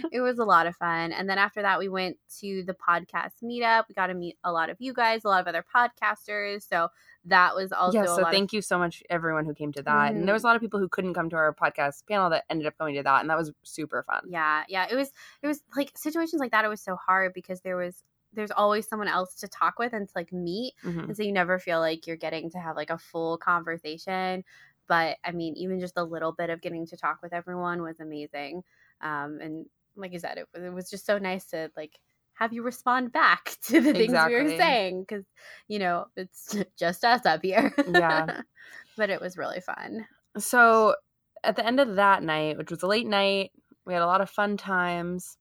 it 0.11 0.21
was 0.21 0.39
a 0.39 0.43
lot 0.43 0.67
of 0.67 0.75
fun. 0.75 1.11
And 1.11 1.29
then 1.29 1.37
after 1.37 1.61
that, 1.61 1.79
we 1.79 1.89
went 1.89 2.17
to 2.39 2.63
the 2.65 2.73
podcast 2.73 3.43
meetup. 3.43 3.83
We 3.87 3.95
got 3.95 4.07
to 4.07 4.13
meet 4.13 4.37
a 4.43 4.51
lot 4.51 4.69
of 4.69 4.77
you 4.79 4.93
guys, 4.93 5.23
a 5.25 5.27
lot 5.27 5.41
of 5.41 5.47
other 5.47 5.63
podcasters. 5.75 6.67
So 6.67 6.89
that 7.25 7.55
was 7.55 7.71
also 7.71 7.99
yeah, 7.99 8.05
so 8.05 8.25
thank 8.31 8.53
you 8.53 8.61
so 8.61 8.77
much 8.77 9.03
everyone 9.09 9.45
who 9.45 9.53
came 9.53 9.71
to 9.73 9.83
that. 9.83 10.13
And 10.13 10.27
there 10.27 10.33
was 10.33 10.43
a 10.43 10.47
lot 10.47 10.55
of 10.55 10.61
people 10.61 10.79
who 10.79 10.87
couldn't 10.89 11.13
come 11.13 11.29
to 11.29 11.35
our 11.35 11.53
podcast 11.53 12.07
panel 12.07 12.29
that 12.29 12.45
ended 12.49 12.67
up 12.67 12.77
going 12.77 12.95
to 12.95 13.03
that, 13.03 13.21
and 13.21 13.29
that 13.29 13.37
was 13.37 13.51
super 13.63 14.03
fun. 14.03 14.21
Yeah, 14.29 14.63
yeah. 14.67 14.87
It 14.89 14.95
was 14.95 15.11
it 15.41 15.47
was 15.47 15.61
like 15.75 15.91
situations 15.95 16.39
like 16.39 16.51
that. 16.51 16.65
It 16.65 16.69
was 16.69 16.81
so 16.81 16.95
hard 16.95 17.33
because 17.33 17.61
there 17.61 17.75
was 17.77 18.03
there's 18.33 18.51
always 18.51 18.87
someone 18.87 19.07
else 19.07 19.33
to 19.35 19.47
talk 19.47 19.79
with 19.79 19.91
and 19.93 20.07
to 20.07 20.13
like 20.15 20.31
meet 20.31 20.73
Mhm. 20.83 21.05
and 21.05 21.17
so 21.17 21.23
you 21.23 21.31
never 21.31 21.57
feel 21.57 21.79
like 21.79 22.05
you're 22.05 22.15
getting 22.15 22.51
to 22.51 22.59
have 22.59 22.75
like 22.75 22.91
a 22.91 22.97
full 22.99 23.39
conversation 23.39 24.43
but 24.87 25.17
i 25.25 25.31
mean 25.31 25.55
even 25.57 25.79
just 25.79 25.97
a 25.97 26.03
little 26.03 26.31
bit 26.31 26.51
of 26.51 26.61
getting 26.61 26.85
to 26.85 26.95
talk 26.95 27.23
with 27.23 27.33
everyone 27.33 27.81
was 27.81 27.99
amazing 27.99 28.63
um 29.01 29.39
and 29.41 29.65
like 29.95 30.13
you 30.13 30.19
said 30.19 30.37
it, 30.37 30.47
was- 30.53 30.63
it 30.63 30.73
was 30.73 30.89
just 30.89 31.05
so 31.05 31.17
nice 31.17 31.45
to 31.45 31.69
like 31.75 31.99
have 32.33 32.53
you 32.53 32.63
respond 32.63 33.11
back 33.11 33.57
to 33.63 33.81
the 33.81 33.91
things 33.93 34.13
we 34.27 34.33
were 34.35 34.47
saying 34.57 35.01
because 35.01 35.25
you 35.67 35.79
know 35.79 36.05
it's 36.15 36.55
just 36.77 37.03
us 37.03 37.25
up 37.25 37.41
here 37.43 37.73
Yeah. 37.91 38.41
but 38.97 39.09
it 39.09 39.19
was 39.21 39.37
really 39.37 39.59
fun 39.61 40.05
So 40.37 40.95
at 41.43 41.55
the 41.55 41.65
end 41.65 41.79
of 41.79 41.95
that 41.95 42.21
night, 42.21 42.57
which 42.57 42.69
was 42.69 42.83
a 42.83 42.87
late 42.87 43.07
night, 43.07 43.51
we 43.85 43.93
had 43.93 44.01
a 44.01 44.05
lot 44.05 44.19
of 44.21 44.29
fun 44.29 44.57
times. 44.57 45.37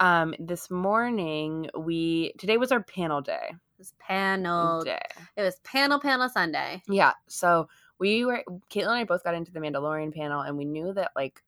Um, 0.00 0.34
this 0.38 0.70
morning, 0.70 1.68
we 1.78 2.32
today 2.38 2.56
was 2.56 2.72
our 2.72 2.82
panel 2.82 3.20
day. 3.20 3.50
it 3.50 3.78
was 3.78 3.92
panel 3.98 4.82
Day. 4.82 4.98
it 5.36 5.42
was 5.42 5.56
panel 5.62 6.00
panel 6.00 6.28
sunday 6.28 6.82
Yeah. 6.88 7.12
So 7.28 7.68
we 7.98 8.24
were 8.24 8.42
Caitlin 8.70 8.82
and 8.88 8.90
I 8.92 9.04
both 9.04 9.22
got 9.24 9.34
into 9.34 9.52
the 9.52 9.60
Mandalorian 9.60 10.12
panel, 10.14 10.40
and 10.40 10.56
we 10.56 10.64
knew 10.64 10.92
that 10.94 11.12
like 11.14 11.42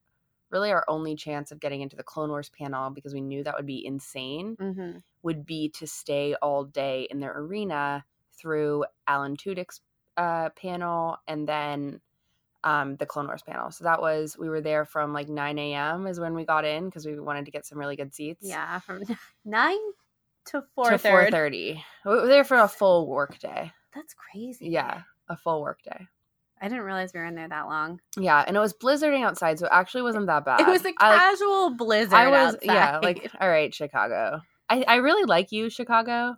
really 0.54 0.70
our 0.70 0.84
only 0.86 1.16
chance 1.16 1.50
of 1.50 1.58
getting 1.58 1.80
into 1.82 1.96
the 1.96 2.04
Clone 2.04 2.30
Wars 2.30 2.48
panel 2.48 2.88
because 2.88 3.12
we 3.12 3.20
knew 3.20 3.42
that 3.42 3.56
would 3.56 3.66
be 3.66 3.84
insane 3.84 4.56
mm-hmm. 4.56 4.98
would 5.24 5.44
be 5.44 5.68
to 5.70 5.86
stay 5.86 6.36
all 6.40 6.64
day 6.64 7.08
in 7.10 7.18
the 7.18 7.26
arena 7.26 8.04
through 8.38 8.84
Alan 9.08 9.36
Tudyk's 9.36 9.80
uh, 10.16 10.50
panel 10.50 11.16
and 11.26 11.48
then 11.48 12.00
um, 12.62 12.94
the 12.96 13.04
Clone 13.04 13.26
Wars 13.26 13.42
panel. 13.42 13.72
So 13.72 13.82
that 13.82 14.00
was 14.00 14.38
we 14.38 14.48
were 14.48 14.60
there 14.60 14.84
from 14.84 15.12
like 15.12 15.28
9 15.28 15.58
a.m. 15.58 16.06
is 16.06 16.20
when 16.20 16.34
we 16.34 16.44
got 16.44 16.64
in 16.64 16.84
because 16.86 17.04
we 17.04 17.18
wanted 17.18 17.46
to 17.46 17.50
get 17.50 17.66
some 17.66 17.78
really 17.78 17.96
good 17.96 18.14
seats. 18.14 18.46
yeah 18.46 18.78
from 18.78 19.02
9 19.44 19.76
to 20.46 20.62
4 20.76 20.90
to 20.90 20.98
4:30. 20.98 21.82
We 22.04 22.10
were 22.10 22.26
there 22.28 22.44
for 22.44 22.58
a 22.58 22.68
full 22.68 23.08
work 23.08 23.38
day. 23.40 23.72
that's 23.92 24.14
crazy 24.14 24.68
Yeah, 24.68 25.02
a 25.28 25.36
full 25.36 25.62
work 25.62 25.82
day. 25.82 26.06
I 26.64 26.68
didn't 26.68 26.84
realize 26.84 27.12
we 27.12 27.20
were 27.20 27.26
in 27.26 27.34
there 27.34 27.48
that 27.48 27.66
long 27.66 28.00
Yeah, 28.18 28.42
and 28.46 28.56
it 28.56 28.60
was 28.60 28.72
blizzarding 28.72 29.22
outside, 29.24 29.58
so 29.58 29.66
it 29.66 29.72
actually 29.72 30.02
wasn't 30.02 30.26
that 30.26 30.44
bad. 30.44 30.60
It 30.60 30.66
was 30.66 30.84
a 30.84 30.92
I, 31.00 31.16
casual 31.18 31.74
blizzard. 31.76 32.14
I 32.14 32.28
was 32.28 32.56
yeah, 32.62 33.00
like 33.02 33.30
all 33.40 33.48
right, 33.48 33.74
Chicago. 33.74 34.40
I, 34.68 34.82
I 34.88 34.96
really 34.96 35.24
like 35.24 35.52
you, 35.52 35.68
Chicago. 35.68 36.36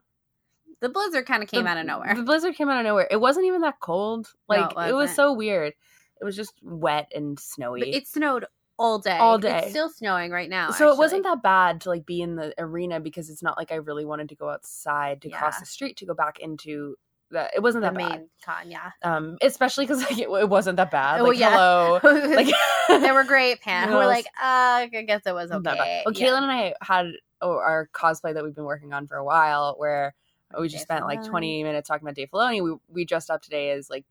the 0.81 0.89
blizzard 0.89 1.27
kind 1.27 1.43
of 1.43 1.49
came 1.49 1.65
The- 1.65 1.71
out 1.71 1.77
of 1.79 1.87
nowhere. 1.87 2.15
The 2.15 2.23
blizzard 2.23 2.55
came 2.57 2.69
out 2.69 2.79
of 2.81 2.85
nowhere. 2.85 3.07
It 3.11 3.21
wasn't 3.21 3.47
even 3.47 3.61
that 3.63 3.79
cold. 3.81 4.29
No, 4.51 4.57
Like 4.57 4.89
it 4.89 4.91
it, 4.91 4.95
was 4.95 5.15
so 5.15 5.33
weird. 5.33 5.75
It 6.21 6.25
was 6.25 6.35
just 6.35 6.55
wet 6.63 7.11
and 7.15 7.39
snowy. 7.39 7.81
But 7.81 7.89
it 7.89 8.09
snowed 8.09 8.47
all 8.79 8.99
day. 8.99 9.17
All 9.17 9.39
day. 9.39 9.59
It's 9.61 9.71
still 9.71 9.89
snowing 9.91 10.31
right 10.31 10.51
now. 10.51 10.71
so 10.71 10.91
it 10.93 10.99
wasn't 10.99 11.23
that 11.23 11.43
bad 11.43 11.83
to 11.83 11.89
like 11.89 12.05
be 12.05 12.21
in 12.21 12.37
the 12.37 12.53
arena 12.59 13.01
because 13.01 13.31
it's 13.31 13.43
not 13.43 13.57
like 13.57 13.71
I 13.73 13.77
really 13.77 14.05
wanted 14.05 14.29
to 14.31 14.35
go 14.35 14.51
outside 14.51 15.23
to 15.23 15.31
cross 15.31 15.61
the 15.61 15.67
street 15.67 15.97
to 15.99 16.07
go 16.07 16.15
back 16.15 16.39
into 16.41 16.97
the. 17.31 17.51
It 17.55 17.63
wasn't 17.63 17.83
the 17.83 17.91
that 17.91 17.97
main 17.97 18.09
bad. 18.09 18.29
con. 18.45 18.71
Yeah. 18.71 18.91
Um, 19.03 19.37
especially 19.43 19.87
because 19.87 20.03
like, 20.03 20.19
it, 20.19 20.29
it 20.29 20.49
wasn't 20.49 20.77
that 20.77 20.91
bad. 20.91 21.21
Oh, 21.21 21.25
Like 21.25 21.39
yeah. 21.39 21.51
hello, 21.51 22.01
like 22.35 22.49
they 22.89 23.13
were 23.13 23.25
great, 23.25 23.61
Pan. 23.63 23.91
We're 23.93 24.07
like, 24.07 24.27
uh, 24.41 24.87
I 24.87 25.05
guess 25.07 25.23
it 25.27 25.33
was 25.35 25.51
okay. 25.51 26.03
Well, 26.05 26.15
Yeah. 26.15 26.29
Caitlin 26.29 26.43
and 26.43 26.53
I 26.53 26.75
had 26.83 27.07
oh, 27.43 27.51
our 27.53 27.89
cosplay 27.93 28.35
that 28.35 28.43
we've 28.45 28.55
been 28.55 28.65
working 28.65 28.93
on 28.93 29.07
for 29.07 29.17
a 29.17 29.25
while, 29.25 29.75
where 29.79 30.15
we 30.59 30.69
just 30.69 30.87
Dave 30.89 30.99
spent 30.99 31.07
like 31.07 31.25
20 31.25 31.65
minutes 31.65 31.89
talking 31.89 32.07
about 32.07 32.15
Dave 32.15 32.31
Filoni. 32.31 32.63
We 32.63 32.77
we 32.89 33.05
dressed 33.05 33.31
up 33.31 33.43
today 33.43 33.71
as 33.71 33.91
like 33.91 34.05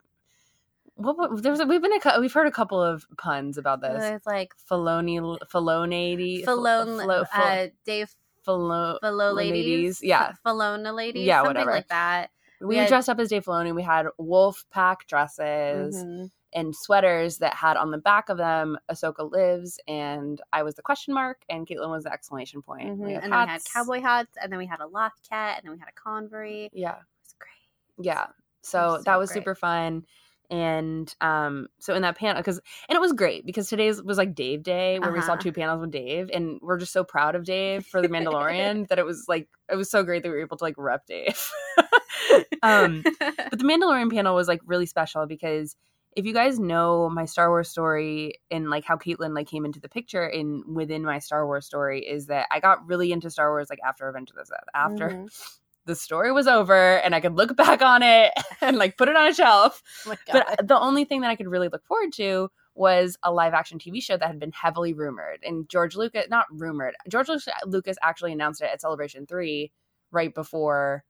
what, 0.95 1.17
what 1.17 1.41
there's 1.43 1.59
we've 1.65 1.81
been 1.81 1.91
a, 2.05 2.19
we've 2.21 2.33
heard 2.33 2.47
a 2.47 2.51
couple 2.51 2.81
of 2.81 3.05
puns 3.17 3.57
about 3.57 3.81
this. 3.81 4.03
It's 4.03 4.25
like 4.25 4.53
Filoni 4.69 5.19
Filonady 5.53 6.43
Falone, 6.45 7.03
Flo- 7.03 7.25
Flo- 7.25 7.43
uh, 7.43 7.67
Dave 7.85 8.13
Filo- 8.45 8.99
Falo 9.03 9.33
ladies, 9.33 9.51
ladies. 9.65 9.99
yeah. 10.03 10.33
Falona 10.45 10.93
ladies. 10.95 11.25
Yeah, 11.25 11.39
something 11.39 11.55
whatever. 11.55 11.71
like 11.71 11.87
that. 11.89 12.29
We 12.61 12.67
we 12.67 12.77
had- 12.77 12.87
dressed 12.87 13.09
up 13.09 13.19
as 13.19 13.29
Dave 13.29 13.45
Filoni. 13.45 13.73
We 13.75 13.83
had 13.83 14.07
wolf 14.17 14.65
pack 14.71 15.07
dresses 15.07 15.95
Mhm. 15.95 16.31
and 16.53 16.75
sweaters 16.75 17.39
that 17.39 17.53
had 17.53 17.75
on 17.77 17.91
the 17.91 17.97
back 17.97 18.29
of 18.29 18.37
them 18.37 18.77
"Ahsoka 18.89 19.29
lives," 19.29 19.79
and 19.87 20.41
I 20.53 20.63
was 20.63 20.75
the 20.75 20.81
question 20.81 21.13
mark, 21.13 21.41
and 21.49 21.67
Caitlin 21.67 21.89
was 21.89 22.05
the 22.05 22.13
exclamation 22.13 22.61
point. 22.61 22.87
Mhm. 22.89 22.97
We 23.05 23.13
And 23.15 23.23
then 23.23 23.31
we 23.31 23.37
had 23.47 23.61
cowboy 23.73 24.01
hats, 24.01 24.37
and 24.41 24.51
then 24.51 24.57
we 24.59 24.65
had 24.65 24.79
a 24.79 24.87
Loth-cat, 24.87 25.57
and 25.57 25.65
then 25.65 25.71
we 25.73 25.79
had 25.79 25.89
a 25.89 26.09
Convor. 26.09 26.69
Yeah, 26.71 26.91
it 26.95 27.03
was 27.23 27.35
great. 27.39 28.05
yeah. 28.05 28.27
So 28.61 28.97
so 28.97 29.03
that 29.03 29.17
was 29.19 29.29
great. 29.31 29.41
super 29.41 29.55
fun. 29.55 30.05
And 30.51 31.13
um, 31.21 31.69
so 31.79 31.95
in 31.95 32.03
that 32.03 32.15
panel, 32.17 32.39
because 32.39 32.61
and 32.87 32.95
it 32.95 32.99
was 32.99 33.13
great 33.13 33.47
because 33.47 33.67
today's 33.67 34.01
was 34.03 34.17
like 34.19 34.35
Dave 34.35 34.61
Day 34.61 34.99
where 34.99 35.11
we 35.11 35.19
saw 35.21 35.33
Uh-huh. 35.33 35.41
two 35.41 35.51
panels 35.51 35.81
with 35.81 35.89
Dave, 35.89 36.29
and 36.31 36.59
we're 36.61 36.77
just 36.77 36.93
so 36.93 37.03
proud 37.03 37.33
of 37.33 37.45
Dave 37.45 37.83
for 37.85 37.99
the 37.99 38.07
Mandalorian 38.15 38.87
that 38.89 38.99
it 38.99 39.05
was 39.05 39.25
like 39.27 39.49
it 39.71 39.75
was 39.75 39.89
so 39.89 40.03
great 40.03 40.21
that 40.21 40.29
we 40.29 40.35
were 40.35 40.41
able 40.41 40.57
to 40.57 40.63
like 40.63 40.75
rep 40.77 41.05
Dave. 41.07 41.51
um, 42.63 43.03
but 43.19 43.59
the 43.59 43.63
Mandalorian 43.65 44.11
panel 44.11 44.35
was 44.35 44.47
like 44.47 44.61
really 44.65 44.85
special 44.85 45.25
because 45.25 45.75
if 46.15 46.25
you 46.25 46.33
guys 46.33 46.59
know 46.59 47.09
my 47.09 47.25
Star 47.25 47.49
Wars 47.49 47.69
story 47.69 48.35
and 48.49 48.69
like 48.69 48.85
how 48.85 48.95
Caitlin 48.95 49.35
like 49.35 49.47
came 49.47 49.65
into 49.65 49.81
the 49.81 49.89
picture 49.89 50.25
in 50.25 50.63
within 50.73 51.03
my 51.03 51.19
Star 51.19 51.45
Wars 51.45 51.65
story 51.65 51.99
is 52.05 52.27
that 52.27 52.47
I 52.51 52.59
got 52.59 52.87
really 52.87 53.11
into 53.11 53.29
Star 53.29 53.51
Wars 53.51 53.67
like 53.69 53.79
after 53.85 54.05
Revenge 54.05 54.29
of 54.29 54.37
the 54.37 54.45
Sith 54.45 54.57
after 54.73 55.09
Mhm. 55.09 55.51
the 55.85 55.95
story 55.95 56.31
was 56.31 56.47
over 56.47 56.97
and 56.99 57.13
I 57.13 57.19
could 57.19 57.35
look 57.35 57.55
back 57.55 57.81
on 57.83 58.01
it 58.01 58.31
and 58.61 58.77
like 58.77 58.97
put 58.97 59.07
it 59.09 59.15
on 59.15 59.27
a 59.27 59.33
shelf. 59.33 59.83
Oh. 60.07 60.15
But 60.31 60.67
the 60.67 60.79
only 60.79 61.05
thing 61.05 61.21
that 61.21 61.29
I 61.29 61.35
could 61.35 61.47
really 61.47 61.67
look 61.67 61.85
forward 61.85 62.11
to 62.13 62.49
was 62.73 63.17
a 63.21 63.31
live 63.31 63.53
action 63.53 63.77
TV 63.77 64.01
show 64.01 64.17
that 64.17 64.27
had 64.27 64.39
been 64.39 64.51
heavily 64.51 64.93
rumored. 64.93 65.39
And 65.43 65.69
George 65.69 65.95
Lucas, 65.95 66.25
not 66.29 66.45
rumored, 66.49 66.95
George 67.07 67.27
Lucas 67.65 67.97
actually 68.01 68.33
announced 68.33 68.61
it 68.61 68.69
at 68.73 68.81
Celebration 68.81 69.27
3 69.27 69.71
right 70.11 70.33
before 70.33 71.03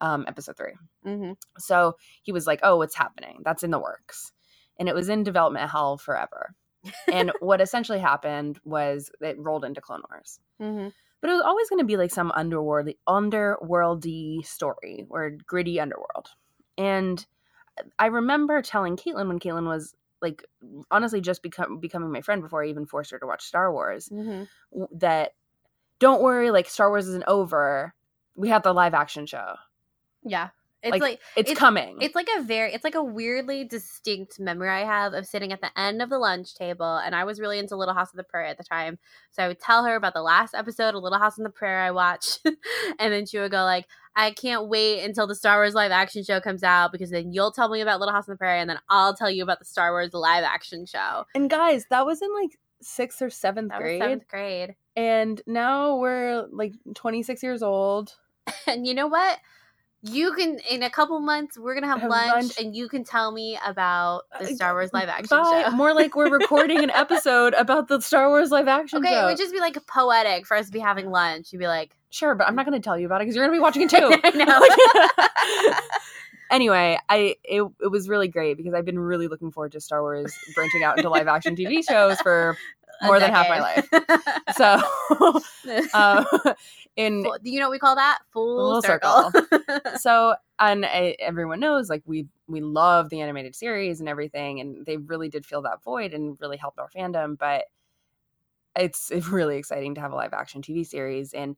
um, 0.00 0.24
episode 0.28 0.56
3. 0.56 0.72
Mhm. 1.06 1.36
So 1.58 1.96
he 2.22 2.32
was 2.32 2.46
like, 2.46 2.60
oh, 2.62 2.82
it's 2.82 2.94
happening. 2.96 3.40
That's 3.44 3.62
in 3.62 3.70
the 3.70 3.78
works. 3.78 4.32
And 4.78 4.88
it 4.88 4.94
was 4.94 5.08
in 5.08 5.22
development 5.24 5.70
hell 5.70 5.98
forever. 5.98 6.54
and 7.12 7.30
what 7.40 7.60
essentially 7.60 7.98
happened 7.98 8.58
was 8.64 9.10
it 9.20 9.36
rolled 9.38 9.64
into 9.64 9.82
Clone 9.82 10.02
Wars 10.10 10.40
Mhm. 10.60 10.92
but 11.20 11.28
it 11.30 11.34
was 11.34 11.42
always 11.42 11.68
going 11.68 11.80
to 11.80 11.84
be 11.84 11.98
like 11.98 12.10
some 12.10 12.30
underworldly 12.34 12.96
underworldy 13.06 14.44
story 14.46 15.06
or 15.10 15.30
gritty 15.46 15.78
underworld 15.80 16.28
and 16.78 17.26
i 17.98 18.06
remember 18.06 18.62
telling 18.62 18.96
caitlin 18.96 19.28
when 19.28 19.38
caitlin 19.38 19.66
was 19.66 19.94
like 20.22 20.42
honestly 20.90 21.20
just 21.20 21.42
become, 21.42 21.78
becoming 21.80 22.10
my 22.10 22.20
friend 22.22 22.42
before 22.42 22.64
i 22.64 22.68
even 22.68 22.86
forced 22.86 23.10
her 23.10 23.18
to 23.18 23.26
watch 23.26 23.44
star 23.44 23.70
wars 23.72 24.08
Mhm. 24.08 24.48
that 24.92 25.34
don't 25.98 26.22
worry 26.22 26.50
like 26.50 26.68
star 26.68 26.88
wars 26.88 27.06
isn't 27.08 27.24
over 27.26 27.94
we 28.36 28.48
have 28.48 28.62
the 28.62 28.72
live 28.72 28.94
action 28.94 29.26
show 29.26 29.56
Yeah. 30.24 30.48
It's 30.82 30.92
Like, 30.92 31.02
like 31.02 31.20
it's, 31.36 31.50
It's- 31.50 31.58
coming 31.58 31.98
It's 32.00 32.14
like 32.14 32.28
a 32.38 32.42
very, 32.42 32.72
it's 32.72 32.84
like 32.84 32.94
a 32.94 33.02
weirdly 33.04 33.64
distinct 33.64 34.40
memory 34.40 34.70
I 34.70 34.80
have 34.86 35.12
of 35.12 35.26
sitting 35.26 35.52
at 35.52 35.60
the 35.60 35.68
end 35.78 36.00
of 36.00 36.08
the 36.08 36.18
lunch 36.18 36.54
table. 36.54 36.96
And 36.96 37.14
I 37.14 37.24
was 37.24 37.38
really 37.38 37.58
into 37.58 37.76
Little 37.76 37.92
House 37.92 38.08
on 38.14 38.16
the 38.16 38.24
Prairie 38.24 38.48
at 38.48 38.56
the 38.56 38.64
time. 38.64 38.98
So 39.30 39.42
I 39.42 39.48
would 39.48 39.60
tell 39.60 39.84
her 39.84 39.94
about 39.94 40.14
the 40.14 40.22
last 40.22 40.54
episode 40.54 40.94
of 40.94 41.02
Little 41.02 41.18
House 41.18 41.38
on 41.38 41.42
the 41.44 41.50
Prairie 41.50 41.82
I 41.86 41.90
watched. 41.90 42.40
and 42.98 43.12
then 43.12 43.26
she 43.26 43.38
would 43.38 43.50
go 43.50 43.62
like, 43.64 43.88
I 44.16 44.30
can't 44.30 44.68
wait 44.68 45.04
until 45.04 45.26
the 45.26 45.34
Star 45.34 45.58
Wars 45.58 45.74
live 45.74 45.90
action 45.90 46.24
show 46.24 46.40
comes 46.40 46.62
out 46.62 46.92
because 46.92 47.10
then 47.10 47.30
you'll 47.30 47.52
tell 47.52 47.68
me 47.68 47.82
about 47.82 48.00
Little 48.00 48.14
House 48.14 48.26
on 48.26 48.32
the 48.32 48.38
Prairie 48.38 48.60
and 48.60 48.70
then 48.70 48.78
I'll 48.88 49.14
tell 49.14 49.30
you 49.30 49.42
about 49.42 49.58
the 49.58 49.66
Star 49.66 49.90
Wars 49.92 50.14
live 50.14 50.44
action 50.44 50.86
show. 50.86 51.24
and 51.34 51.50
guys 51.50 51.84
that 51.90 52.06
was 52.06 52.22
in 52.22 52.32
like 52.32 52.58
sixth 52.80 53.20
or 53.20 53.28
seventh 53.28 53.68
That 53.68 53.80
grade 53.80 54.00
seventh 54.00 54.26
grade. 54.28 54.76
and 54.96 55.42
now 55.46 55.96
we're 55.96 56.46
like 56.50 56.72
26 56.94 57.42
years 57.42 57.62
old 57.62 58.14
And 58.66 58.86
you 58.86 58.94
know 58.94 59.06
what? 59.06 59.38
You 60.02 60.32
can 60.32 60.58
in 60.70 60.82
a 60.82 60.88
couple 60.88 61.20
months 61.20 61.58
we're 61.58 61.74
gonna 61.74 61.86
have, 61.86 62.00
Have 62.00 62.10
lunch, 62.10 62.32
lunch. 62.32 62.52
and 62.58 62.74
you 62.74 62.88
can 62.88 63.04
tell 63.04 63.30
me 63.32 63.58
about 63.66 64.22
the 64.38 64.46
Uh, 64.46 64.54
Star 64.54 64.72
Wars 64.72 64.90
live 64.94 65.08
action 65.10 65.36
Bye. 65.36 65.64
show. 65.68 65.70
more 65.76 65.92
like 65.92 66.16
we're 66.16 66.30
recording 66.30 66.78
an 66.82 66.88
episode 66.94 67.52
about 67.54 67.88
the 67.88 68.00
star 68.00 68.28
wars 68.30 68.50
live 68.50 68.66
action 68.66 68.98
Okay, 69.00 69.10
show 69.12 69.22
it 69.22 69.24
would 69.26 69.36
just 69.36 69.52
be 69.52 69.60
like 69.60 69.76
poetic 69.86 70.46
for 70.46 70.56
us 70.56 70.66
to 70.66 70.72
be 70.72 70.78
having 70.78 71.10
lunch. 71.10 71.52
You'd 71.52 71.58
be 71.58 71.66
like, 71.66 71.94
Sure, 72.08 72.34
but 72.34 72.48
I'm 72.48 72.56
not 72.56 72.64
going 72.66 72.80
to 72.80 72.82
tell 72.84 72.98
you 72.98 73.06
about 73.06 73.20
it 73.20 73.24
because 73.24 73.36
you're 73.36 73.46
going 73.46 73.54
to 73.54 73.58
be 73.58 73.62
watching 73.62 73.82
it 73.82 73.90
too. 73.90 74.20
I 74.24 75.70
know. 75.70 75.74
anyway, 76.50 76.98
I 77.08 77.36
it, 77.44 77.62
it 77.82 77.88
was 77.90 78.08
really 78.08 78.28
great 78.28 78.56
because 78.56 78.74
I've 78.74 78.84
been 78.84 78.98
really 78.98 79.28
looking 79.28 79.50
forward 79.52 79.72
to 79.72 79.80
Star 79.80 80.00
Wars 80.02 80.34
branching 80.54 80.82
out 80.82 80.96
into 80.96 81.08
live 81.10 81.28
action 81.28 81.54
TV 81.56 81.86
shows 81.86 82.18
for 82.20 82.56
More 83.02 83.18
than 83.20 83.32
half 83.32 83.48
my 83.48 83.60
life. 83.60 83.88
So, 84.56 84.82
uh, 85.94 86.24
in 86.96 87.24
you 87.42 87.60
know 87.60 87.66
what 87.66 87.72
we 87.72 87.78
call 87.78 87.94
that? 87.94 88.18
Full, 88.32 88.72
Full 88.72 88.82
circle. 88.82 89.32
so 89.96 90.34
and 90.58 90.84
I, 90.84 91.16
everyone 91.18 91.60
knows 91.60 91.88
like 91.88 92.02
we 92.04 92.26
we 92.48 92.60
love 92.60 93.08
the 93.10 93.20
animated 93.20 93.54
series 93.54 94.00
and 94.00 94.08
everything, 94.08 94.60
and 94.60 94.84
they 94.84 94.96
really 94.96 95.28
did 95.28 95.46
fill 95.46 95.62
that 95.62 95.82
void 95.82 96.12
and 96.14 96.36
really 96.40 96.56
helped 96.56 96.78
our 96.78 96.88
fandom. 96.90 97.38
But 97.38 97.64
it's 98.76 99.10
really 99.30 99.56
exciting 99.56 99.94
to 99.94 100.00
have 100.00 100.12
a 100.12 100.16
live 100.16 100.32
action 100.32 100.62
TV 100.62 100.86
series. 100.86 101.32
And 101.32 101.56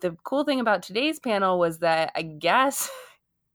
the 0.00 0.16
cool 0.24 0.44
thing 0.44 0.60
about 0.60 0.82
today's 0.82 1.18
panel 1.18 1.58
was 1.58 1.78
that 1.78 2.12
I 2.14 2.22
guess 2.22 2.90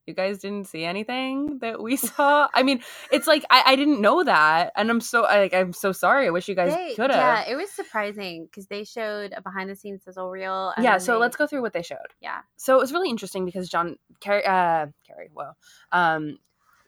you 0.07 0.13
guys 0.13 0.37
didn't 0.39 0.67
see 0.67 0.83
anything 0.83 1.59
that 1.59 1.81
we 1.81 1.95
saw. 1.97 2.47
I 2.53 2.63
mean, 2.63 2.81
it's 3.11 3.27
like 3.27 3.43
I, 3.49 3.63
I 3.67 3.75
didn't 3.75 4.01
know 4.01 4.23
that, 4.23 4.71
and 4.75 4.89
I'm 4.89 5.01
so 5.01 5.23
I, 5.25 5.39
like 5.39 5.53
I'm 5.53 5.73
so 5.73 5.91
sorry. 5.91 6.27
I 6.27 6.29
wish 6.29 6.47
you 6.47 6.55
guys 6.55 6.73
could 6.95 7.11
have. 7.11 7.47
Yeah, 7.47 7.51
it 7.51 7.55
was 7.55 7.71
surprising 7.71 8.45
because 8.45 8.67
they 8.67 8.83
showed 8.83 9.33
a 9.35 9.41
behind 9.41 9.69
the 9.69 9.75
scenes 9.75 10.03
sizzle 10.03 10.29
reel. 10.29 10.73
yeah 10.81 10.97
so 10.97 11.13
they- 11.13 11.19
let's 11.19 11.35
go 11.35 11.47
through 11.47 11.61
what 11.61 11.73
they 11.73 11.81
showed 11.81 11.97
Yeah. 12.21 12.39
so 12.55 12.75
it 12.75 12.79
was 12.79 12.91
really 12.91 13.09
interesting 13.09 13.45
because 13.45 13.69
john 13.69 13.97
carrie 14.19 14.45
uh 14.45 14.87
carrie 15.07 15.29
whoa 15.33 15.51
um 15.91 16.37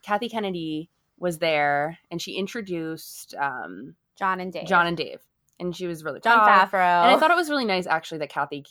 kathy 0.03 0.29
kennedy 0.29 0.89
was 1.19 1.39
there 1.39 1.97
and 2.11 2.21
she 2.21 2.33
introduced 2.33 3.33
um 3.39 3.95
John 4.17 4.39
and 4.39 4.51
Dave. 4.53 4.67
john 4.67 4.87
and 4.87 4.95
dave 4.97 5.19
and 5.59 5.75
she 5.75 5.87
was 5.87 6.03
really 6.03 6.19
John. 6.19 6.39
Favreau. 6.47 7.03
and 7.03 7.15
i 7.15 7.17
thought 7.17 7.31
it 7.31 7.37
was 7.37 7.49
really 7.49 7.65
nice 7.65 7.87
actually 7.87 8.19
that 8.19 8.29
kathy 8.29 8.65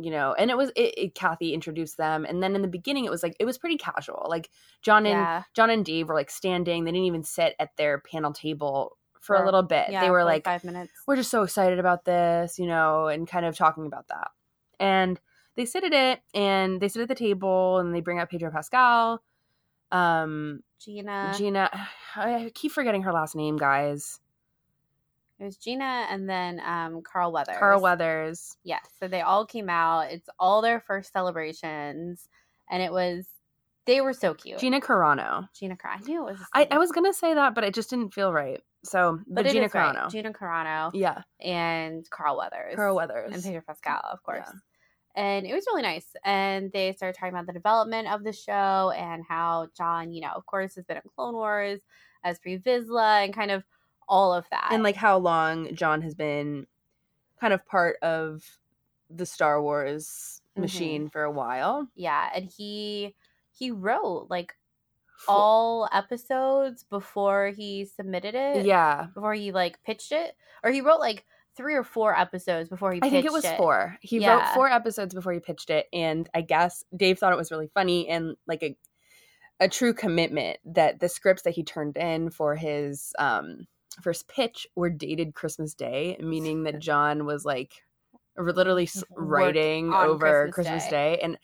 you 0.00 0.10
know 0.10 0.32
and 0.38 0.50
it 0.50 0.56
was 0.56 0.70
it, 0.76 0.94
it- 0.96 1.14
kathy 1.14 1.52
introduced 1.52 1.96
them 1.96 2.24
and 2.24 2.42
then 2.42 2.54
in 2.54 2.62
the 2.62 2.68
beginning 2.68 3.04
it 3.04 3.10
was 3.10 3.22
like 3.22 3.34
it 3.40 3.44
was 3.44 3.58
pretty 3.58 3.76
casual 3.76 4.26
like 4.28 4.48
john 4.80 5.04
and 5.06 5.14
yeah, 5.18 5.42
john 5.54 5.70
and 5.70 5.84
dave 5.84 6.08
were 6.08 6.14
like 6.14 6.30
standing 6.30 6.84
they 6.84 6.92
didn't 6.92 7.06
even 7.06 7.24
sit 7.24 7.54
at 7.58 7.76
their 7.76 7.98
panel 7.98 8.32
table 8.32 8.96
for 9.20 9.36
For- 9.36 9.42
a 9.42 9.44
little 9.44 9.62
bit 9.64 9.86
yeah, 9.90 10.00
they 10.02 10.10
were 10.10 10.20
for 10.20 10.24
like 10.24 10.44
five 10.44 10.62
minutes. 10.64 10.92
we're 11.06 11.16
just 11.16 11.30
so 11.30 11.42
excited 11.42 11.78
about 11.80 12.04
this, 12.04 12.58
you 12.58 12.66
know, 12.66 13.08
and 13.08 13.26
kind 13.28 13.44
of 13.44 13.56
talking 13.56 13.84
about 13.86 14.06
that. 14.08 14.28
And 14.78 15.20
they 15.56 15.64
sit 15.64 15.82
at 15.82 15.92
it 15.92 16.20
and 16.32 16.80
they 16.80 16.86
sit 16.86 17.02
at 17.02 17.08
the 17.08 17.16
table 17.16 17.78
and 17.78 17.92
they 17.92 18.00
bring 18.00 18.20
out 18.20 18.30
Pedro 18.30 18.50
Pascal. 18.52 19.20
Um, 19.90 20.60
Gina. 20.80 21.34
Gina, 21.36 21.70
I 22.16 22.50
keep 22.54 22.72
forgetting 22.72 23.02
her 23.02 23.12
last 23.12 23.34
name, 23.34 23.56
guys. 23.56 24.20
It 25.38 25.44
was 25.44 25.56
Gina 25.56 26.06
and 26.10 26.28
then 26.28 26.60
um, 26.60 27.02
Carl 27.02 27.30
Weathers. 27.30 27.56
Carl 27.58 27.80
Weathers. 27.80 28.56
Yeah, 28.64 28.80
so 28.98 29.06
they 29.06 29.20
all 29.20 29.46
came 29.46 29.70
out. 29.70 30.10
It's 30.10 30.28
all 30.38 30.62
their 30.62 30.80
first 30.80 31.12
celebrations, 31.12 32.28
and 32.68 32.82
it 32.82 32.92
was 32.92 33.26
they 33.86 34.00
were 34.00 34.12
so 34.12 34.34
cute. 34.34 34.58
Gina 34.58 34.80
Carano. 34.80 35.48
Gina 35.58 35.76
Carano. 35.76 36.02
I 36.02 36.06
knew 36.06 36.20
it 36.28 36.32
was. 36.32 36.38
I, 36.52 36.68
I 36.72 36.78
was 36.78 36.92
gonna 36.92 37.14
say 37.14 37.34
that, 37.34 37.54
but 37.54 37.64
it 37.64 37.72
just 37.72 37.88
didn't 37.88 38.12
feel 38.12 38.32
right. 38.32 38.60
So, 38.84 39.20
but 39.28 39.44
but 39.44 39.52
Gina 39.52 39.66
is 39.66 39.74
right. 39.74 39.94
Carano. 39.94 40.10
Gina 40.10 40.32
Carano 40.32 40.90
yeah, 40.92 41.22
and 41.40 42.08
Carl 42.10 42.36
Weathers. 42.36 42.74
Carl 42.74 42.96
Weathers. 42.96 43.32
and 43.32 43.42
Pedro 43.42 43.62
Pascal, 43.66 44.00
of 44.12 44.22
course. 44.22 44.46
Yeah. 44.46 44.58
And 45.14 45.46
it 45.46 45.54
was 45.54 45.64
really 45.66 45.82
nice. 45.82 46.06
And 46.24 46.70
they 46.70 46.92
started 46.92 47.18
talking 47.18 47.34
about 47.34 47.46
the 47.46 47.52
development 47.52 48.08
of 48.08 48.22
the 48.22 48.32
show 48.32 48.92
and 48.96 49.24
how 49.28 49.68
John, 49.76 50.12
you 50.12 50.20
know, 50.20 50.30
of 50.36 50.46
course, 50.46 50.76
has 50.76 50.84
been 50.84 50.98
in 50.98 51.02
Clone 51.16 51.34
Wars 51.34 51.80
as 52.22 52.38
Pre 52.38 52.58
Vizsla 52.58 53.24
and 53.24 53.34
kind 53.34 53.50
of 53.50 53.64
all 54.08 54.32
of 54.32 54.46
that. 54.50 54.68
and 54.70 54.82
like 54.82 54.96
how 54.96 55.18
long 55.18 55.74
John 55.74 56.02
has 56.02 56.14
been 56.14 56.66
kind 57.40 57.52
of 57.52 57.64
part 57.66 57.96
of 58.02 58.58
the 59.10 59.26
Star 59.26 59.62
Wars 59.62 60.40
Mhm. 60.56 60.60
machine 60.62 61.08
for 61.08 61.22
a 61.22 61.30
while. 61.30 61.88
yeah, 61.94 62.28
and 62.34 62.46
he 62.46 63.14
he 63.52 63.70
wrote 63.70 64.26
like 64.30 64.54
all 65.26 65.88
episodes 65.92 66.84
before 66.84 67.48
he 67.48 67.84
submitted 67.84 68.34
it. 68.34 68.64
yeah, 68.64 69.06
Before 69.14 69.34
he 69.34 69.52
like 69.52 69.82
pitched 69.82 70.12
it. 70.12 70.36
Or 70.62 70.70
he 70.70 70.80
wrote 70.80 71.00
like 71.00 71.24
three 71.56 71.74
or 71.74 71.82
four 71.82 72.16
episodes 72.16 72.68
before 72.68 72.92
he 72.92 73.00
pitched 73.00 73.06
it. 73.12 73.16
I 73.16 73.20
think 73.22 73.26
it 73.26 73.32
was 73.32 73.46
four. 73.56 73.98
He 74.00 74.24
wrote 74.24 74.46
four 74.54 74.68
episodes 74.68 75.12
before 75.14 75.32
he 75.32 75.40
pitched 75.40 75.70
it, 75.70 75.86
and 75.92 76.28
I 76.34 76.40
guess 76.42 76.84
Dave 76.96 77.18
thought 77.18 77.32
it 77.32 77.36
was 77.38 77.50
really 77.50 77.70
funny 77.74 78.08
and 78.08 78.36
like 78.46 78.62
a 78.62 78.76
a 79.60 79.68
true 79.68 79.92
commitment 79.92 80.58
that 80.64 81.00
the 81.00 81.08
scripts 81.08 81.42
that 81.42 81.54
he 81.54 81.64
turned 81.64 81.96
in 81.96 82.30
for 82.30 82.54
his 82.54 83.12
um 83.18 83.66
first 84.02 84.28
pitch 84.28 84.66
were 84.74 84.90
dated 84.90 85.34
Christmas 85.34 85.74
Day, 85.74 86.16
meaning 86.20 86.64
that 86.64 86.78
John 86.88 87.24
was 87.26 87.44
like 87.44 87.82
literally 88.36 88.88
writing 89.16 89.92
over 89.92 90.48
Christmas 90.52 90.54
Christmas, 90.54 90.84
Day. 90.84 91.16
Day. 91.16 91.20
and 91.22 91.38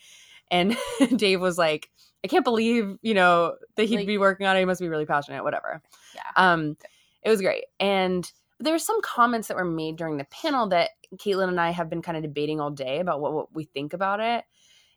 and 0.51 0.77
Dave 1.19 1.41
was 1.41 1.59
like, 1.59 1.91
I 2.25 2.29
can't 2.29 2.45
believe 2.45 2.97
you 3.03 3.15
know 3.15 3.55
that 3.77 3.85
he'd 3.85 3.99
Like- 3.99 4.07
be 4.07 4.19
working 4.19 4.47
on 4.47 4.57
it. 4.57 4.61
He 4.61 4.65
must 4.67 4.81
be 4.81 4.89
really 4.89 5.07
passionate, 5.07 5.43
whatever. 5.45 5.83
Yeah. 6.15 6.23
Um, 6.37 6.77
it 7.23 7.31
was 7.31 7.41
great, 7.41 7.65
and 7.81 8.31
there 8.61 8.73
were 8.73 8.79
some 8.79 9.01
comments 9.03 9.49
that 9.49 9.57
were 9.57 9.65
made 9.65 9.97
during 9.97 10.17
the 10.19 10.25
panel 10.27 10.69
that 10.69 10.91
Caitlin 11.17 11.49
and 11.49 11.61
I 11.61 11.71
have 11.71 11.91
been 11.91 12.03
kind 12.03 12.17
of 12.17 12.23
debating 12.23 12.61
all 12.61 12.71
day 12.71 13.01
about 13.01 13.21
what, 13.21 13.33
what 13.33 13.55
we 13.55 13.65
think 13.65 13.93
about 13.95 14.21
it, 14.21 14.45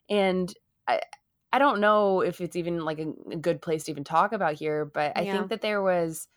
and 0.09 0.53
I 0.87 1.01
I 1.53 1.59
don't 1.59 1.79
know 1.79 2.19
if 2.21 2.41
it's 2.41 2.57
even 2.57 2.83
like 2.83 2.99
a, 2.99 3.07
a 3.31 3.37
good 3.37 3.61
place 3.61 3.85
to 3.85 3.91
even 3.91 4.03
talk 4.03 4.33
about 4.33 4.53
here, 4.55 4.83
but 4.85 5.13
I 5.17 5.21
Yeah. 5.21 5.37
think 5.37 5.49
that 5.49 5.61
there 5.61 5.81
was 5.81 6.27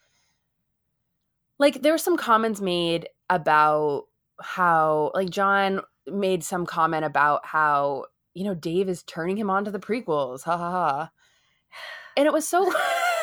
like 1.60 1.82
there 1.82 1.92
were 1.92 1.98
some 1.98 2.16
comments 2.16 2.60
made 2.60 3.08
about 3.28 4.06
how 4.40 5.12
like 5.14 5.30
John 5.30 5.82
made 6.06 6.42
some 6.42 6.66
comment 6.66 7.04
about 7.04 7.46
how 7.46 8.06
you 8.34 8.44
know 8.44 8.54
Dave 8.54 8.88
is 8.88 9.02
turning 9.02 9.36
him 9.36 9.50
on 9.50 9.64
to 9.66 9.70
the 9.70 9.78
prequels, 9.78 10.42
ha 10.42 10.56
ha 10.56 10.70
ha, 10.70 11.10
and 12.16 12.26
it 12.26 12.32
was 12.32 12.48
so 12.48 12.72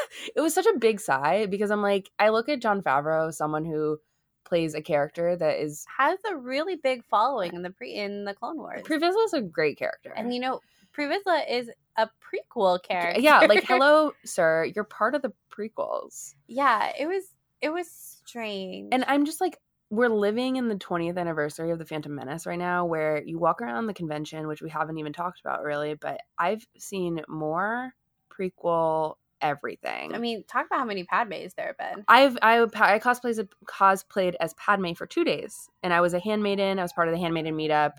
it 0.36 0.41
was 0.41 0.54
such 0.54 0.67
a 0.67 0.78
big 0.78 1.00
sigh 1.00 1.47
because 1.47 1.71
I'm 1.71 1.82
like 1.82 2.12
I 2.19 2.30
look 2.30 2.47
at 2.47 2.62
Jon 2.62 2.82
Favreau, 2.82 3.34
someone 3.34 3.65
who 3.65 3.97
plays 4.45 4.76
a 4.76 4.82
character 4.82 5.36
that 5.36 5.60
is 5.60 5.86
has 5.97 6.19
a 6.30 6.38
really 6.38 6.76
big 6.76 7.04
following 7.06 7.54
in 7.54 7.63
the 7.63 7.71
pre 7.71 7.93
in 7.93 8.26
the 8.26 8.34
Clone 8.34 8.58
Wars. 8.58 8.82
Pre 8.84 9.00
Vizsla 9.00 9.26
is 9.26 9.34
a 9.34 9.41
great 9.41 9.78
character, 9.78 10.13
and 10.15 10.34
you 10.34 10.39
know, 10.39 10.62
Pre 10.93 11.06
Vizsla 11.06 11.50
is 11.50 11.69
a 11.97 12.08
prequel 12.21 12.82
character. 12.82 13.19
yeah, 13.19 13.39
like 13.39 13.63
hello, 13.67 14.12
sir, 14.23 14.71
you're 14.76 14.84
part 14.84 15.15
of 15.15 15.21
the 15.21 15.34
prequels, 15.52 16.36
yeah, 16.47 16.91
it 16.97 17.08
was 17.08 17.23
it 17.62 17.69
was 17.69 18.16
strange. 18.27 18.89
and 18.91 19.03
I'm 19.07 19.25
just 19.25 19.41
like 19.41 19.57
we're 19.89 20.09
living 20.09 20.57
in 20.57 20.67
the 20.67 20.75
20th 20.75 21.17
anniversary 21.17 21.71
of 21.71 21.79
the 21.79 21.85
Phantom 21.85 22.13
Menace 22.13 22.45
right 22.45 22.59
now, 22.59 22.85
where 22.85 23.23
you 23.23 23.39
walk 23.39 23.61
around 23.61 23.87
the 23.87 23.93
convention, 23.93 24.47
which 24.47 24.61
we 24.61 24.69
haven't 24.69 24.97
even 24.97 25.13
talked 25.13 25.39
about 25.39 25.63
really, 25.63 25.93
but 25.93 26.19
I've 26.37 26.65
seen 26.77 27.21
more 27.29 27.93
prequel 28.29 29.15
everything. 29.41 30.13
I 30.13 30.17
mean, 30.17 30.43
talk 30.47 30.65
about 30.65 30.79
how 30.79 30.85
many 30.85 31.05
Padmes 31.05 31.55
there 31.55 31.67
have 31.67 31.77
been. 31.77 32.03
I've 32.07 32.37
I, 32.41 32.63
I 32.63 32.99
cosplayed 32.99 33.47
cosplayed 33.65 34.35
as 34.39 34.53
Padme 34.55 34.93
for 34.93 35.05
two 35.05 35.23
days, 35.23 35.69
and 35.83 35.93
I 35.93 36.01
was 36.01 36.13
a 36.13 36.19
handmaiden. 36.19 36.79
I 36.79 36.81
was 36.81 36.93
part 36.93 37.07
of 37.07 37.13
the 37.13 37.19
handmaiden 37.19 37.55
meetup 37.55 37.93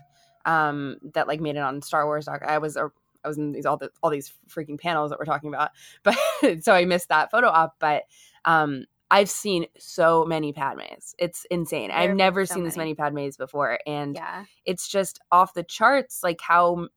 um, 0.45 0.97
that 1.13 1.27
like 1.27 1.41
made 1.41 1.55
it 1.55 1.59
on 1.59 1.81
Star 1.81 2.05
Wars. 2.05 2.25
Doc. 2.25 2.43
I 2.45 2.57
was 2.59 2.75
a 2.75 2.91
I 3.23 3.27
was 3.27 3.37
in 3.37 3.51
these 3.51 3.65
all 3.65 3.77
the 3.77 3.89
all 4.01 4.09
these 4.09 4.33
freaking 4.47 4.79
panels 4.79 5.09
that 5.09 5.19
we're 5.19 5.25
talking 5.25 5.49
about, 5.49 5.71
but 6.03 6.17
so 6.61 6.73
I 6.73 6.85
missed 6.85 7.09
that 7.09 7.31
photo 7.31 7.47
op. 7.47 7.75
But 7.79 8.03
um, 8.45 8.85
I've 9.11 9.29
seen 9.29 9.65
so 9.77 10.23
many 10.25 10.53
Padmes. 10.53 11.15
It's 11.17 11.45
insane. 11.49 11.89
There 11.89 11.97
I've 11.97 12.15
never 12.15 12.45
so 12.45 12.55
seen 12.55 12.63
this 12.63 12.77
many 12.77 12.95
many. 12.97 13.11
Padmes 13.11 13.37
before, 13.37 13.79
and 13.87 14.15
Yeah, 14.15 14.45
it's 14.65 14.87
just 14.87 15.19
off 15.31 15.53
the 15.53 15.63
charts. 15.63 16.21
Like 16.23 16.41
how 16.41 16.89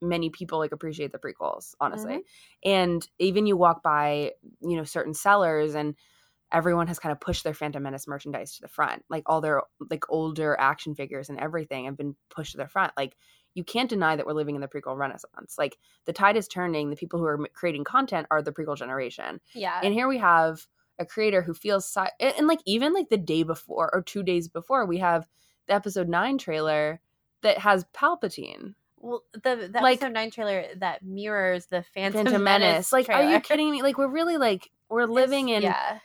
many 0.00 0.30
people 0.30 0.58
like 0.58 0.72
appreciate 0.72 1.12
the 1.12 1.18
prequels, 1.18 1.74
honestly. 1.80 2.16
Mm-hmm. 2.16 2.70
And 2.70 3.08
even 3.18 3.46
you 3.46 3.56
walk 3.56 3.82
by, 3.82 4.32
you 4.60 4.76
know, 4.76 4.84
certain 4.84 5.14
sellers 5.14 5.74
and 5.74 5.94
everyone 6.52 6.86
has 6.86 6.98
kind 6.98 7.12
of 7.12 7.20
pushed 7.20 7.42
their 7.42 7.54
Phantom 7.54 7.82
Menace 7.82 8.06
merchandise 8.06 8.54
to 8.54 8.60
the 8.60 8.68
front. 8.68 9.04
Like 9.08 9.24
all 9.26 9.40
their 9.40 9.62
like 9.90 10.04
older 10.08 10.56
action 10.58 10.94
figures 10.94 11.28
and 11.28 11.38
everything 11.40 11.86
have 11.86 11.96
been 11.96 12.14
pushed 12.30 12.52
to 12.52 12.58
the 12.58 12.68
front. 12.68 12.92
Like 12.96 13.16
you 13.54 13.64
can't 13.64 13.90
deny 13.90 14.16
that 14.16 14.26
we're 14.26 14.32
living 14.32 14.54
in 14.54 14.60
the 14.60 14.68
prequel 14.68 14.96
renaissance. 14.96 15.56
Like 15.58 15.78
the 16.04 16.12
tide 16.12 16.36
is 16.36 16.48
turning. 16.48 16.90
The 16.90 16.96
people 16.96 17.18
who 17.18 17.26
are 17.26 17.48
creating 17.54 17.84
content 17.84 18.26
are 18.30 18.42
the 18.42 18.52
prequel 18.52 18.76
generation. 18.76 19.40
yeah. 19.54 19.80
And 19.82 19.94
here 19.94 20.08
we 20.08 20.18
have 20.18 20.66
a 20.98 21.04
creator 21.06 21.42
who 21.42 21.54
feels 21.54 21.88
si- 21.88 22.00
and, 22.20 22.34
and 22.38 22.46
like 22.46 22.60
even 22.66 22.92
like 22.94 23.08
the 23.08 23.16
day 23.16 23.42
before 23.42 23.90
or 23.92 24.02
two 24.02 24.22
days 24.22 24.48
before 24.48 24.86
we 24.86 24.98
have 24.98 25.28
the 25.66 25.74
episode 25.74 26.08
9 26.08 26.38
trailer 26.38 27.00
that 27.42 27.58
has 27.58 27.84
Palpatine. 27.94 28.74
well, 28.98 29.22
the 29.32 29.68
the 29.72 29.80
like- 29.80 29.98
episode 29.98 30.12
nine 30.12 30.30
trailer 30.30 30.64
that 30.76 31.02
mirrors 31.02 31.66
the 31.66 31.82
Phantom, 31.82 32.24
Phantom 32.24 32.42
Menace. 32.42 32.92
Like, 32.92 33.08
are 33.10 33.30
you 33.30 33.40
kidding 33.40 33.70
me? 33.70 33.82
Like, 33.82 33.98
we're 33.98 34.08
really 34.08 34.36
like 34.38 34.70
we're 34.88 35.06
living 35.06 35.48
in 35.50 35.62
yeah. 35.62 35.98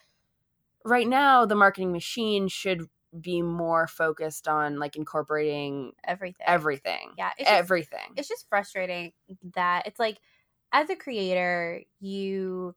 right 0.83 1.07
now. 1.07 1.45
The 1.45 1.55
marketing 1.55 1.91
machine 1.91 2.47
should 2.47 2.87
be 3.19 3.41
more 3.41 3.87
focused 3.87 4.47
on 4.47 4.79
like 4.79 4.95
incorporating 4.95 5.93
everything. 6.03 6.45
everything, 6.45 7.11
Yeah, 7.17 7.29
it's 7.37 7.49
just, 7.49 7.59
everything. 7.59 8.13
it's 8.17 8.27
just 8.27 8.47
frustrating 8.49 9.13
that 9.55 9.87
it's 9.87 9.99
like 9.99 10.19
as 10.71 10.89
a 10.91 10.95
creator 10.95 11.81
you 11.99 12.75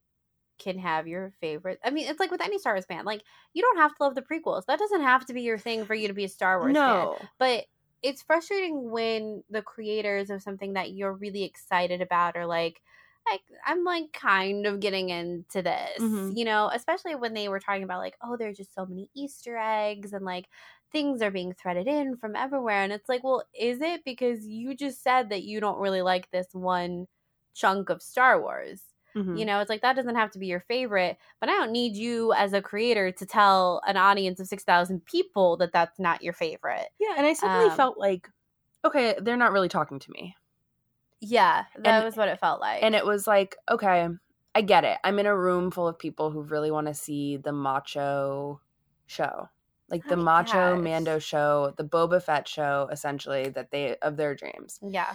can 0.63 0.79
have 0.79 1.07
your 1.09 1.31
favorite 1.41 1.79
i 1.85 1.91
mean 1.91 2.07
it's 2.09 2.21
like 2.21 2.31
with 2.31 2.41
any 2.41 2.59
star 2.59 2.75
wars 2.75 2.87
fan 2.87 3.05
like 3.05 3.23
you 3.55 3.63
don't 3.63 3.79
have 3.79 3.91
to 3.97 4.03
love 4.03 4.15
the 4.15 4.23
prequels 4.23 4.65
that 4.67 4.79
doesn't 4.79 5.03
have 5.03 5.25
to 5.27 5.35
be 5.35 5.43
your 5.43 5.59
thing 5.59 5.85
for 5.85 5.95
you 5.95 6.09
to 6.09 6.15
be 6.15 6.25
a 6.25 6.29
star 6.29 6.59
wars 6.59 6.83
fan 6.83 7.09
but 7.39 7.67
it's 8.03 8.23
frustrating 8.23 8.91
when 8.91 9.45
the 9.49 9.63
creators 9.63 10.31
of 10.31 10.43
something 10.43 10.73
that 10.75 10.93
you're 10.93 11.13
really 11.13 11.45
excited 11.45 12.01
about 12.01 12.37
are 12.37 12.47
like 12.47 12.83
like 13.31 13.43
i'm 13.67 13.85
like 13.85 14.13
kind 14.13 14.67
of 14.67 14.81
getting 14.81 15.11
into 15.11 15.63
this 15.63 16.05
Mhm. 16.05 16.35
you 16.35 16.45
know 16.45 16.69
especially 16.73 17.15
when 17.15 17.35
they 17.35 17.49
were 17.49 17.61
talking 17.61 17.85
about 17.85 18.01
like 18.01 18.17
oh 18.23 18.37
there's 18.37 18.57
just 18.57 18.75
so 18.75 18.85
many 18.85 19.11
easter 19.15 19.57
eggs 19.57 20.13
and 20.13 20.25
like 20.25 20.49
things 20.91 21.23
are 21.23 21.31
being 21.31 21.53
threaded 21.55 21.87
in 21.87 22.17
from 22.17 22.35
everywhere 22.37 22.83
and 22.83 22.93
it's 22.93 23.09
like 23.09 23.23
well 23.25 23.45
is 23.59 23.81
it? 23.81 24.05
Because 24.05 24.47
you 24.47 24.75
just 24.75 25.03
said 25.03 25.31
that 25.31 25.43
you 25.45 25.61
don't 25.61 25.79
really 25.81 26.03
like 26.03 26.31
this 26.31 26.49
one 26.53 27.07
chunk 27.55 27.89
of 27.91 28.03
star 28.03 28.41
wars 28.41 28.92
Mhm. 29.17 29.39
you 29.39 29.45
know 29.45 29.61
it's 29.61 29.69
like 29.69 29.83
that 29.83 29.95
doesn't 29.97 30.15
have 30.15 30.31
to 30.31 30.39
be 30.39 30.47
your 30.47 30.61
favorite 30.61 31.19
but 31.41 31.49
i 31.49 31.53
don't 31.53 31.71
need 31.73 31.95
you 31.97 32.33
as 32.33 32.53
a 32.53 32.63
creator 32.63 33.11
to 33.13 33.27
tell 33.27 33.83
an 33.87 33.97
audience 33.97 34.41
of 34.41 34.47
6000 34.47 35.05
people 35.05 35.57
that 35.59 35.73
that's 35.73 35.99
not 35.99 36.23
your 36.23 36.33
favorite 36.33 36.89
yeah. 36.99 37.15
And 37.17 37.27
I 37.27 37.33
suddenly 37.35 37.71
um, 37.71 37.77
felt 37.77 37.99
like, 37.99 38.29
okay, 38.85 39.17
they're 39.21 39.37
not 39.37 39.53
really 39.53 39.69
talking 39.69 39.99
to 39.99 40.11
me. 40.11 40.35
Yeah, 41.21 41.65
that 41.79 41.87
And- 41.97 42.05
was 42.05 42.17
what 42.17 42.29
it 42.29 42.41
felt 42.41 42.61
like. 42.61 42.83
and 42.83 42.95
it 42.95 43.05
was 43.07 43.27
like 43.27 43.57
okay 43.71 44.09
i 44.55 44.61
get 44.61 44.85
it 44.85 44.99
i'm 45.05 45.19
in 45.19 45.27
a 45.27 45.37
room 45.37 45.71
full 45.71 45.89
of 45.89 45.99
people 45.99 46.31
who 46.31 46.43
really 46.43 46.71
want 46.71 46.87
to 46.87 46.95
see 46.95 47.37
the 47.39 47.53
macho 47.53 48.61
show 49.07 49.49
like 49.89 50.05
the 50.05 50.13
I 50.15 50.17
macho 50.17 50.75
guess. 50.77 50.85
mando 50.85 51.19
show 51.19 51.73
the 51.77 51.85
boba 51.85 52.23
fett 52.23 52.49
show 52.49 52.89
essentially 52.91 53.49
that 53.51 53.71
they 53.71 53.97
of 53.99 54.17
their 54.17 54.35
dreams 54.35 54.79
yeah, 54.83 55.15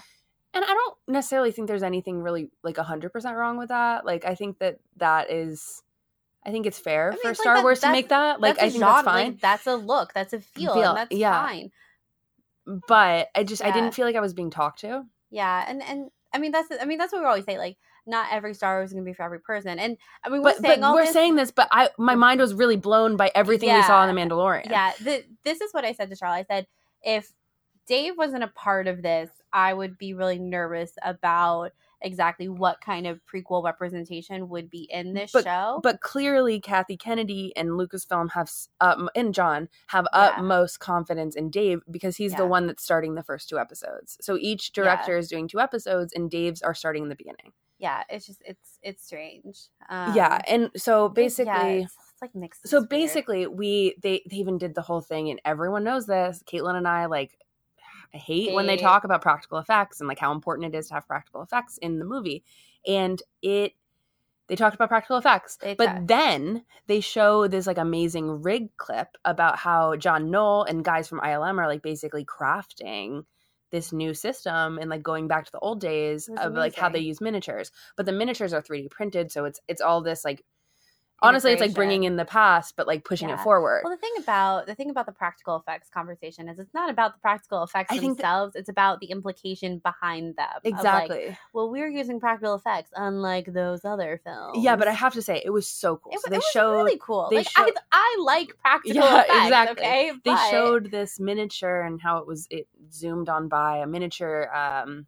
and 0.54 0.64
i 0.64 0.68
don't 0.68 0.98
necessarily 1.08 1.52
think 1.52 1.68
there's 1.68 1.84
anything 1.84 2.22
really 2.22 2.50
like 2.64 2.76
100% 2.76 3.36
wrong 3.36 3.58
with 3.58 3.70
that 3.70 4.06
like 4.06 4.26
i 4.26 4.36
think 4.36 4.60
that 4.60 4.80
that 4.98 5.32
is 5.32 5.84
i 6.46 6.52
think 6.52 6.66
it's 6.66 6.80
fair 6.80 7.10
I 7.10 7.12
mean, 7.12 7.22
for 7.22 7.28
like 7.30 7.38
star 7.38 7.56
that- 7.56 7.64
wars 7.64 7.80
to 7.82 7.92
make 7.92 8.10
that 8.10 8.42
like 8.42 8.58
i 8.58 8.70
think 8.70 8.84
genre, 8.84 8.94
that's 8.96 9.06
like, 9.06 9.26
fine 9.26 9.38
that's 9.42 9.68
a 9.68 9.76
look. 9.76 10.14
That's 10.14 10.34
a 10.34 10.40
feel. 10.40 10.74
Feel, 10.74 10.94
that's 10.96 11.16
yeah. 11.16 11.46
fine. 11.46 11.72
but 12.88 13.30
i 13.36 13.44
just 13.44 13.64
i 13.64 13.72
didn't 13.72 13.94
feel 13.94 14.06
like 14.06 14.16
i 14.16 14.22
was 14.22 14.34
being 14.34 14.50
talked 14.50 14.80
to 14.82 15.04
Yeah, 15.30 15.66
and 15.68 15.82
and 15.84 16.10
I 16.34 16.40
mean 16.40 16.52
that's 16.52 16.70
I 16.82 16.86
mean 16.86 16.98
that's 16.98 17.14
what 17.14 17.22
we 17.22 17.28
always 17.28 17.46
say. 17.46 17.58
Like, 17.58 17.78
not 18.06 18.28
every 18.32 18.54
Star 18.54 18.78
Wars 18.78 18.90
is 18.90 18.94
gonna 18.94 19.06
be 19.06 19.14
for 19.14 19.24
every 19.24 19.40
person. 19.40 19.80
And 19.80 19.98
I 20.24 20.30
mean, 20.30 20.42
we're 20.42 20.54
but, 20.54 20.62
saying 20.62 20.82
but 20.82 20.94
we're 20.94 21.06
this, 21.06 21.14
saying 21.14 21.36
this 21.36 21.52
but 21.52 21.68
i 21.72 21.90
my 21.98 22.16
mind 22.16 22.40
was 22.40 22.54
really 22.54 22.76
blown 22.76 23.16
by 23.18 23.32
everything 23.34 23.74
we 23.74 23.82
saw 23.84 24.06
in 24.08 24.14
the 24.14 24.22
mandalorian 24.22 24.70
Yeah, 24.70 24.92
the, 25.02 25.24
this 25.44 25.62
is 25.62 25.74
what 25.74 25.86
I 25.86 25.94
said 25.94 26.10
to 26.10 26.16
Charlie. 26.16 26.40
I 26.40 26.44
said 26.44 26.68
if 27.04 27.32
Dave 27.88 28.18
wasn't 28.18 28.44
a 28.44 28.48
part 28.50 28.88
of 28.88 29.02
this, 29.02 29.30
I 29.54 29.74
would 29.74 29.98
be 29.98 30.14
really 30.14 30.38
nervous 30.40 30.92
about 31.04 31.72
exactly 32.02 32.48
what 32.48 32.80
kind 32.80 33.08
of 33.08 33.20
prequel 33.26 33.64
representation 33.64 34.50
would 34.50 34.70
be 34.70 34.88
in 34.92 35.14
this 35.16 35.32
show. 35.32 35.80
but 35.82 36.00
clearly 36.02 36.60
Kathy 36.60 36.96
Kennedy 36.96 37.52
and 37.56 37.70
Lucasfilm 37.70 38.32
have 38.34 38.52
um, 38.82 39.10
and 39.16 39.34
John 39.34 39.68
have 39.88 40.06
Yeah. 40.14 40.20
utmost 40.38 40.80
confidence 40.80 41.36
in 41.36 41.50
Dave 41.50 41.82
because 41.90 42.18
he's 42.18 42.36
the 42.36 42.46
one 42.46 42.68
that's 42.68 42.84
starting 42.84 43.16
the 43.16 43.24
first 43.24 43.50
two 43.50 43.58
episodes. 43.58 44.18
So 44.22 44.38
each 44.40 44.72
Yeah. 44.76 44.84
director 44.84 45.18
is 45.18 45.28
doing 45.28 45.48
two 45.48 45.60
episodes, 45.60 46.14
and 46.14 46.30
Dave's 46.30 46.62
are 46.62 46.76
starting 46.76 47.04
in 47.04 47.10
the 47.10 47.16
beginning. 47.16 47.54
yeah, 47.80 48.04
it's 48.10 48.26
just 48.28 48.42
it's 48.46 48.80
it's 48.84 49.04
strange. 49.06 49.58
Um, 49.90 50.14
yeah, 50.16 50.42
and 50.48 50.70
so 50.76 51.10
basically. 51.10 51.82
it's, 51.84 51.94
it's 52.14 52.22
like 52.22 52.36
mixed. 52.36 52.68
so 52.68 52.78
it's 52.78 52.82
weird. 52.84 52.90
basically, 52.90 53.48
we 53.48 53.96
they, 54.02 54.22
they 54.30 54.38
even 54.38 54.58
did 54.58 54.76
the 54.76 54.82
whole 54.82 55.02
thing, 55.02 55.30
and 55.30 55.40
everyone 55.46 55.84
knows 55.84 56.06
this. 56.06 56.44
Caitlin 56.52 56.76
and 56.76 56.88
I 56.88 57.06
like 57.08 57.38
I 58.14 58.18
hate 58.18 58.54
when 58.54 58.68
they 58.68 58.78
talk 58.78 59.04
about 59.04 59.22
practical 59.22 59.58
effects 59.58 60.00
and 60.00 60.08
like 60.08 60.20
how 60.20 60.32
important 60.32 60.74
it 60.74 60.78
is 60.78 60.88
to 60.88 60.96
have 60.96 61.08
practical 61.08 61.42
effects 61.42 61.78
in 61.78 62.00
the 62.00 62.06
movie. 62.06 62.44
And 62.86 63.22
it 63.42 63.74
they 64.48 64.56
talked 64.56 64.76
about 64.76 64.90
practical 64.90 65.18
effects. 65.18 65.58
They 65.58 65.76
but 65.76 66.08
then 66.08 66.64
they 66.88 67.02
show 67.02 67.48
this 67.48 67.68
like 67.68 67.78
amazing 67.78 68.42
rig 68.42 68.76
clip 68.78 69.10
about 69.26 69.58
how 69.58 69.96
John 69.98 70.32
Knoll 70.32 70.64
and 70.64 70.86
guys 70.86 71.08
from 71.08 71.20
ILM 71.20 71.58
are 71.58 71.68
like 71.68 71.82
basically 71.82 72.24
crafting 72.24 73.24
this 73.72 73.92
new 73.92 74.14
system 74.14 74.78
and 74.78 74.90
like 74.90 75.04
going 75.04 75.28
back 75.28 75.46
to 75.46 75.52
the 75.52 75.60
old 75.60 75.82
days 75.82 76.30
was 76.30 76.40
of 76.40 76.54
like 76.54 76.76
how 76.76 76.88
they 76.88 77.00
use 77.00 77.20
miniatures. 77.20 77.72
But 77.98 78.06
the 78.06 78.14
miniatures 78.14 78.54
are 78.54 78.62
3D 78.62 78.90
printed, 78.90 79.32
so 79.32 79.46
it's 79.46 79.60
it's 79.68 79.82
all 79.82 80.02
this 80.02 80.24
like 80.24 80.44
honestly 81.22 81.52
it's 81.52 81.62
like 81.62 81.74
bringing 81.74 82.04
in 82.04 82.16
the 82.16 82.26
past 82.26 82.76
but 82.76 82.86
like 82.88 83.04
pushing 83.04 83.30
it 83.30 83.40
forward. 83.40 83.82
Well, 83.84 83.92
the 83.94 83.98
thing 84.00 84.14
about 84.20 84.68
the 84.68 84.76
thing 84.76 84.90
about 84.90 85.06
the 85.06 85.12
practical 85.12 85.56
effects 85.56 85.90
conversation 85.90 86.48
is 86.48 86.60
it's 86.60 86.74
not 86.74 86.90
about 86.90 87.14
the 87.16 87.20
practical 87.20 87.64
effects 87.64 87.92
I 87.92 87.96
that- 87.96 88.02
themselves; 88.02 88.56
it's 88.56 88.70
about 88.70 89.00
the 89.00 89.08
implication 89.08 89.80
behind 89.80 90.36
them. 90.36 90.48
of, 90.56 90.64
like, 90.64 90.74
exactly. 90.74 91.38
well, 91.54 91.70
we're 91.70 91.90
using 91.90 92.20
practical 92.20 92.56
effects, 92.56 92.92
unlike 92.96 93.52
those 93.54 93.84
other 93.84 94.22
films. 94.24 94.58
Yeah, 94.64 94.76
but 94.76 94.88
I 94.88 94.92
have 94.94 95.14
to 95.14 95.22
say 95.22 95.42
it 95.44 95.50
was 95.50 95.68
so 95.68 95.98
cool. 95.98 96.14
It, 96.14 96.20
so 96.22 96.28
it 96.28 96.30
they 96.32 96.38
was 96.38 96.46
showed 96.54 96.74
really 96.74 97.00
cool. 97.02 97.28
they 97.32 97.38
like 97.38 97.50
show- 97.50 97.64
I, 97.64 97.72
I 97.92 98.18
like 98.22 98.58
practical 98.60 99.02
Yeah, 99.02 99.22
effects. 99.24 99.44
exactly. 99.46 99.86
Okay, 99.86 100.12
they 100.24 100.32
but- 100.32 100.52
showed 100.52 100.92
this 100.92 101.20
miniature 101.20 101.82
and 101.82 102.02
how 102.02 102.18
it 102.20 102.28
was 102.28 102.48
it 102.50 102.68
zoomed 102.92 103.30
on 103.30 103.48
by 103.48 103.78
a 103.78 103.88
miniature 103.88 104.54
um 104.56 105.08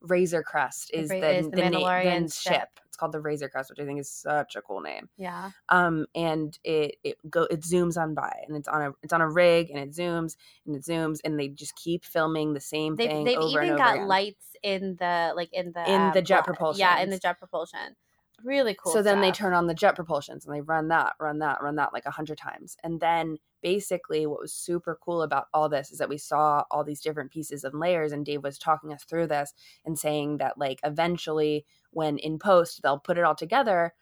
razor 0.00 0.44
crest 0.44 0.92
is 0.94 1.08
the, 1.08 1.38
is 1.38 1.50
the 1.50 1.56
the, 1.56 1.70
na- 1.70 1.78
Mandalorian 1.80 2.32
ship. 2.42 2.68
Called 2.98 3.12
the 3.12 3.20
Razor 3.20 3.48
Crest, 3.48 3.70
which 3.70 3.78
I 3.80 3.84
think 3.86 4.00
is 4.00 4.10
such 4.10 4.56
a 4.56 4.62
cool 4.62 4.80
name. 4.80 5.08
Yeah, 5.16 5.52
Um, 5.68 6.06
and 6.14 6.58
it 6.64 6.96
it 7.02 7.16
go 7.30 7.44
it 7.44 7.60
zooms 7.62 7.96
on 7.96 8.14
by, 8.14 8.32
and 8.46 8.56
it's 8.56 8.68
on 8.68 8.82
a 8.82 8.92
it's 9.02 9.12
on 9.12 9.20
a 9.20 9.30
rig, 9.30 9.70
and 9.70 9.78
it 9.78 9.90
zooms 9.92 10.36
and 10.66 10.76
it 10.76 10.82
zooms, 10.82 11.20
and 11.24 11.38
they 11.38 11.48
just 11.48 11.74
keep 11.76 12.04
filming 12.04 12.52
the 12.54 12.60
same 12.60 12.96
they've 12.96 13.08
thing 13.08 13.24
they've 13.24 13.38
over 13.38 13.62
even 13.62 13.76
got 13.76 13.94
again. 13.96 14.08
lights 14.08 14.46
in 14.62 14.96
the 14.98 15.32
like 15.36 15.52
in 15.52 15.72
the 15.72 15.90
In 15.90 16.10
the 16.12 16.22
jet 16.22 16.44
propulsion. 16.44 16.80
Yeah, 16.80 17.00
in 17.00 17.10
the 17.10 17.18
jet 17.18 17.38
propulsion. 17.38 17.96
Really 18.44 18.76
cool. 18.80 18.92
so 18.92 19.02
then 19.02 19.20
they 19.20 19.32
turn 19.32 19.52
on 19.52 19.66
the 19.66 19.74
jet 19.74 19.96
propulsions 19.96 20.46
and 20.46 20.54
they 20.54 20.60
run 20.60 20.86
that, 20.88 21.14
run 21.18 21.40
that, 21.40 21.60
run 21.60 21.74
that 21.76 21.92
like 21.92 22.06
a 22.06 22.10
hundred 22.12 22.38
times. 22.38 22.76
And 22.84 23.00
then 23.00 23.38
basically 23.62 24.26
what 24.26 24.40
was 24.40 24.52
super 24.52 24.98
cool 25.02 25.22
about 25.22 25.46
all 25.52 25.68
this 25.68 25.90
is 25.90 25.98
that 25.98 26.08
we 26.08 26.18
saw 26.18 26.62
all 26.70 26.84
these 26.84 27.00
different 27.00 27.30
pieces 27.30 27.64
and 27.64 27.78
layers 27.78 28.12
and 28.12 28.24
Dave 28.24 28.42
was 28.42 28.58
talking 28.58 28.92
us 28.92 29.04
through 29.04 29.26
this 29.26 29.52
and 29.84 29.98
saying 29.98 30.38
that 30.38 30.58
like 30.58 30.80
eventually 30.84 31.64
when 31.90 32.18
in 32.18 32.38
post 32.38 32.80
they'll 32.82 32.98
put 32.98 33.18
it 33.18 33.24
all 33.24 33.34
together 33.34 33.94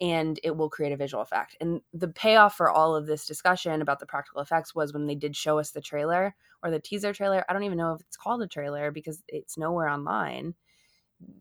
and 0.00 0.40
it 0.42 0.56
will 0.56 0.70
create 0.70 0.92
a 0.92 0.96
visual 0.96 1.22
effect. 1.22 1.56
And 1.60 1.82
the 1.92 2.08
payoff 2.08 2.56
for 2.56 2.70
all 2.70 2.96
of 2.96 3.06
this 3.06 3.26
discussion 3.26 3.82
about 3.82 4.00
the 4.00 4.06
practical 4.06 4.40
effects 4.40 4.74
was 4.74 4.92
when 4.92 5.06
they 5.06 5.14
did 5.14 5.36
show 5.36 5.58
us 5.58 5.70
the 5.70 5.82
trailer 5.82 6.34
or 6.62 6.70
the 6.70 6.80
teaser 6.80 7.12
trailer. 7.12 7.44
I 7.48 7.52
don't 7.52 7.64
even 7.64 7.76
know 7.78 7.92
if 7.92 8.00
it's 8.00 8.16
called 8.16 8.42
a 8.42 8.46
trailer 8.46 8.90
because 8.90 9.22
it's 9.28 9.58
nowhere 9.58 9.88
online. 9.88 10.54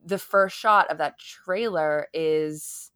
The 0.05 0.17
first 0.17 0.57
shot 0.57 0.91
of 0.91 0.97
that 0.97 1.17
trailer 1.20 2.07
is 2.13 2.91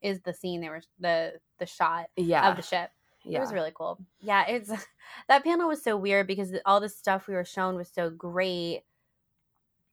is 0.00 0.20
the 0.22 0.32
scene. 0.32 0.62
There 0.62 0.72
was 0.72 0.88
the 0.98 1.34
the 1.58 1.66
shot 1.66 2.06
yeah, 2.16 2.50
of 2.50 2.56
the 2.56 2.62
ship. 2.62 2.90
Yeah. 3.24 3.38
It 3.38 3.40
was 3.42 3.52
really 3.52 3.72
cool. 3.74 3.98
Yeah, 4.20 4.44
it's 4.48 4.70
that 5.28 5.44
panel 5.44 5.68
was 5.68 5.82
so 5.82 5.96
weird 5.96 6.26
because 6.26 6.52
all 6.66 6.80
the 6.80 6.88
stuff 6.88 7.26
we 7.26 7.34
were 7.34 7.44
shown 7.44 7.76
was 7.76 7.88
so 7.88 8.10
great. 8.10 8.82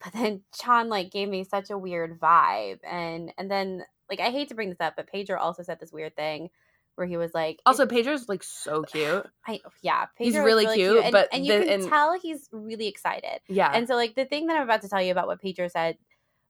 But 0.03 0.13
then 0.13 0.41
Jon 0.63 0.89
like 0.89 1.11
gave 1.11 1.29
me 1.29 1.43
such 1.43 1.69
a 1.69 1.77
weird 1.77 2.19
vibe 2.19 2.79
and 2.83 3.33
and 3.37 3.49
then 3.49 3.83
like 4.09 4.19
I 4.19 4.29
hate 4.31 4.49
to 4.49 4.55
bring 4.55 4.69
this 4.69 4.81
up, 4.81 4.95
but 4.95 5.07
Pedro 5.07 5.39
also 5.39 5.61
said 5.63 5.79
this 5.79 5.91
weird 5.93 6.15
thing 6.15 6.49
where 6.95 7.07
he 7.07 7.15
was 7.15 7.33
like 7.33 7.59
Also, 7.65 7.85
Pedro's 7.85 8.27
like 8.27 8.43
so 8.43 8.81
cute. 8.91 9.25
I 9.47 9.59
yeah, 9.81 10.07
He's 10.17 10.33
Pedro 10.33 10.41
is 10.41 10.45
really 10.45 10.75
cute, 10.75 11.03
and, 11.03 11.11
but 11.11 11.29
and 11.31 11.45
you 11.45 11.53
the- 11.59 11.65
can 11.65 11.73
and- 11.81 11.89
tell 11.89 12.19
he's 12.19 12.49
really 12.51 12.87
excited. 12.87 13.39
Yeah. 13.47 13.71
And 13.73 13.87
so 13.87 13.95
like 13.95 14.15
the 14.15 14.25
thing 14.25 14.47
that 14.47 14.57
I'm 14.57 14.63
about 14.63 14.81
to 14.81 14.89
tell 14.89 15.01
you 15.01 15.11
about 15.11 15.27
what 15.27 15.41
Pedro 15.41 15.67
said 15.67 15.97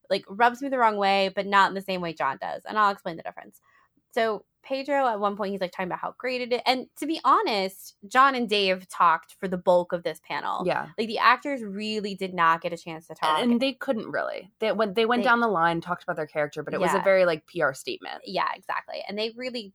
like 0.10 0.26
rubs 0.28 0.62
me 0.62 0.70
the 0.70 0.78
wrong 0.80 0.98
way, 0.98 1.30
but 1.36 1.46
not 1.46 1.70
in 1.70 1.76
the 1.76 1.82
same 1.82 2.02
way 2.02 2.14
John 2.14 2.38
does. 2.42 2.64
And 2.66 2.78
I'll 2.80 2.92
explain 2.92 3.18
the 3.18 3.22
difference. 3.24 3.60
So 4.12 4.44
Pedro 4.62 5.08
at 5.08 5.20
one 5.20 5.36
point 5.38 5.52
he's 5.52 5.62
like 5.62 5.72
talking 5.72 5.88
about 5.88 6.00
how 6.00 6.14
great 6.18 6.42
it 6.42 6.54
is. 6.54 6.62
And 6.66 6.88
to 6.98 7.06
be 7.08 7.20
honest, 7.24 7.96
John 8.08 8.36
and 8.36 8.48
Dave 8.48 8.88
talked 8.90 9.36
for 9.40 9.48
the 9.48 9.58
bulk 9.58 9.94
of 9.94 10.04
this 10.04 10.20
panel. 10.28 10.64
yeah. 10.66 10.88
Like 10.98 11.08
the 11.08 11.18
actors 11.18 11.64
really 11.64 12.14
did 12.16 12.34
not 12.34 12.62
get 12.62 12.74
a 12.74 12.78
chance 12.78 13.08
to 13.08 13.16
talk. 13.16 13.42
And, 13.42 13.60
they 13.62 13.74
couldn't 13.74 14.12
really. 14.12 14.52
They 14.60 14.72
went 14.72 14.96
they 14.96 15.06
went 15.06 15.22
They- 15.24 15.30
down 15.30 15.40
the 15.40 15.48
line, 15.48 15.82
talked 15.82 16.04
about 16.04 16.18
their 16.18 16.28
character, 16.28 16.62
but 16.64 16.74
it 16.74 16.80
was 16.80 16.94
a 16.94 17.00
very 17.02 17.26
like 17.26 17.44
PR 17.48 17.74
statement. 17.74 18.22
yeah, 18.26 18.48
exactly. 18.56 19.04
And 19.08 19.18
they 19.18 19.32
really 19.36 19.74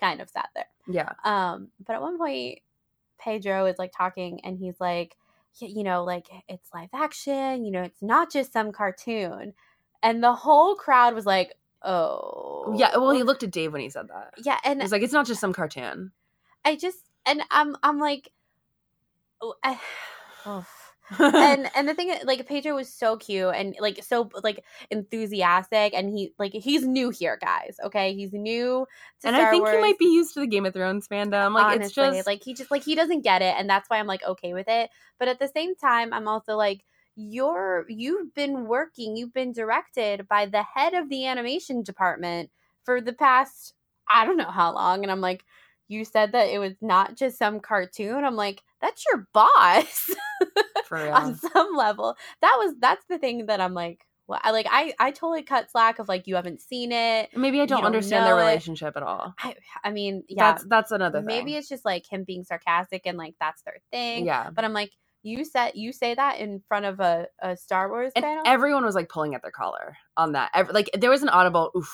kind 0.00 0.20
of 0.20 0.28
sat 0.28 0.48
there. 0.54 0.66
Yeah. 0.88 1.12
Um, 1.24 1.68
but 1.86 1.94
at 1.94 2.02
one 2.02 2.18
point, 2.18 2.58
Pedro 3.18 3.66
is 3.66 3.78
like 3.78 3.92
talking, 3.96 4.40
and 4.44 4.58
he's 4.58 4.80
like, 4.80 5.16
you 5.60 5.84
know, 5.84 6.02
like 6.04 6.26
it's 6.48 6.68
live 6.74 6.90
action. 6.92 7.64
You 7.64 7.70
know, 7.70 7.82
it's 7.82 8.02
not 8.02 8.30
just 8.30 8.52
some 8.52 8.72
cartoon. 8.72 9.54
And 10.02 10.22
the 10.22 10.34
whole 10.34 10.74
crowd 10.74 11.14
was 11.14 11.24
like, 11.24 11.54
"Oh, 11.84 12.74
Yeah. 12.76 12.96
Well, 12.96 13.10
he 13.10 13.22
looked 13.22 13.42
at 13.42 13.50
Dave 13.50 13.72
when 13.72 13.82
he 13.82 13.90
said 13.90 14.08
that. 14.08 14.34
yeah." 14.44 14.58
And 14.64 14.80
He 14.80 14.84
was 14.84 14.92
like, 14.92 15.02
it's 15.02 15.12
not 15.12 15.26
just 15.26 15.40
some 15.40 15.52
cartoon. 15.52 16.12
I 16.64 16.76
just, 16.76 16.98
and 17.26 17.42
I'm, 17.50 17.76
I'm 17.82 17.98
like, 17.98 18.30
oh, 19.40 19.54
I, 19.62 19.78
oh. 20.46 20.66
and 21.18 21.70
and 21.76 21.86
the 21.86 21.92
thing 21.92 22.14
like 22.24 22.46
Pedro 22.48 22.74
was 22.74 22.90
so 22.90 23.18
cute 23.18 23.54
and 23.54 23.76
like 23.78 24.02
so 24.02 24.30
like 24.42 24.64
enthusiastic 24.90 25.92
and 25.92 26.08
he 26.08 26.32
like 26.38 26.52
he's 26.52 26.86
new 26.86 27.10
here 27.10 27.38
guys 27.38 27.76
okay 27.84 28.14
he's 28.14 28.32
new 28.32 28.86
to 29.20 29.28
and 29.28 29.36
Star 29.36 29.48
I 29.48 29.50
think 29.50 29.64
Wars. 29.64 29.74
he 29.74 29.80
might 29.82 29.98
be 29.98 30.06
used 30.06 30.32
to 30.32 30.40
the 30.40 30.46
Game 30.46 30.64
of 30.64 30.72
Thrones 30.72 31.06
fandom. 31.06 31.52
Like 31.52 31.78
it's 31.78 31.92
just 31.92 32.26
like 32.26 32.42
he 32.42 32.54
just 32.54 32.70
like 32.70 32.84
he 32.84 32.94
doesn't 32.94 33.20
get 33.20 33.42
it 33.42 33.54
and 33.58 33.68
that's 33.68 33.90
why 33.90 33.98
i'm 33.98 34.06
like 34.06 34.24
okay 34.24 34.54
with 34.54 34.66
it 34.66 34.88
but 35.18 35.28
at 35.28 35.38
the 35.38 35.48
same 35.48 35.74
time 35.76 36.14
i'm 36.14 36.26
also 36.26 36.56
like 36.56 36.82
you're 37.16 37.84
you've 37.88 38.34
been 38.34 38.66
working 38.66 39.16
you've 39.16 39.32
been 39.32 39.52
directed 39.52 40.26
by 40.28 40.46
the 40.46 40.62
head 40.62 40.94
of 40.94 41.08
the 41.08 41.26
animation 41.26 41.82
department 41.82 42.50
for 42.84 43.00
the 43.00 43.12
past 43.12 43.74
i 44.08 44.24
don't 44.24 44.36
know 44.36 44.50
how 44.50 44.72
long 44.74 45.02
and 45.02 45.12
i'm 45.12 45.20
like 45.20 45.44
you 45.86 46.04
said 46.04 46.32
that 46.32 46.48
it 46.48 46.58
was 46.58 46.74
not 46.80 47.16
just 47.16 47.38
some 47.38 47.60
cartoon 47.60 48.24
i'm 48.24 48.36
like 48.36 48.62
that's 48.80 49.04
your 49.12 49.26
boss 49.32 50.10
for 50.86 50.98
real. 50.98 51.12
on 51.12 51.36
some 51.36 51.76
level 51.76 52.16
that 52.40 52.54
was 52.58 52.74
that's 52.80 53.04
the 53.08 53.18
thing 53.18 53.46
that 53.46 53.60
i'm 53.60 53.74
like 53.74 54.06
well, 54.26 54.40
I 54.42 54.52
like 54.52 54.66
I 54.70 54.94
I 54.98 55.10
totally 55.10 55.42
cut 55.42 55.70
slack 55.70 55.98
of 55.98 56.08
like 56.08 56.26
you 56.26 56.36
haven't 56.36 56.62
seen 56.62 56.92
it. 56.92 57.28
Maybe 57.36 57.60
I 57.60 57.66
don't, 57.66 57.80
don't 57.80 57.86
understand 57.86 58.24
their 58.24 58.34
know 58.36 58.40
it. 58.40 58.46
relationship 58.46 58.96
at 58.96 59.02
all. 59.02 59.34
I 59.38 59.54
I 59.82 59.90
mean, 59.90 60.24
yeah, 60.28 60.52
That's 60.52 60.64
that's 60.64 60.92
another 60.92 61.18
thing. 61.18 61.26
maybe 61.26 61.56
it's 61.56 61.68
just 61.68 61.84
like 61.84 62.10
him 62.10 62.24
being 62.24 62.42
sarcastic 62.44 63.02
and 63.04 63.18
like 63.18 63.34
that's 63.38 63.60
their 63.62 63.80
thing. 63.92 64.24
yeah. 64.24 64.48
But 64.50 64.64
I'm 64.64 64.72
like, 64.72 64.92
you 65.24 65.44
said 65.46 65.72
you 65.76 65.92
say 65.92 66.14
that 66.14 66.40
in 66.40 66.62
front 66.68 66.86
of 66.86 67.00
a, 67.00 67.28
a 67.42 67.56
Star 67.56 67.90
Wars 67.90 68.12
And 68.16 68.24
panel. 68.24 68.44
everyone 68.46 68.84
was 68.86 68.96
like 68.96 69.10
pulling 69.10 69.34
at 69.36 69.42
their 69.42 69.52
collar 69.52 69.96
on 70.16 70.32
that. 70.34 70.52
Ev- 70.54 70.70
Like 70.72 70.90
there 70.94 71.10
was 71.10 71.24
an 71.24 71.30
audible 71.30 71.72
oof. 71.76 71.92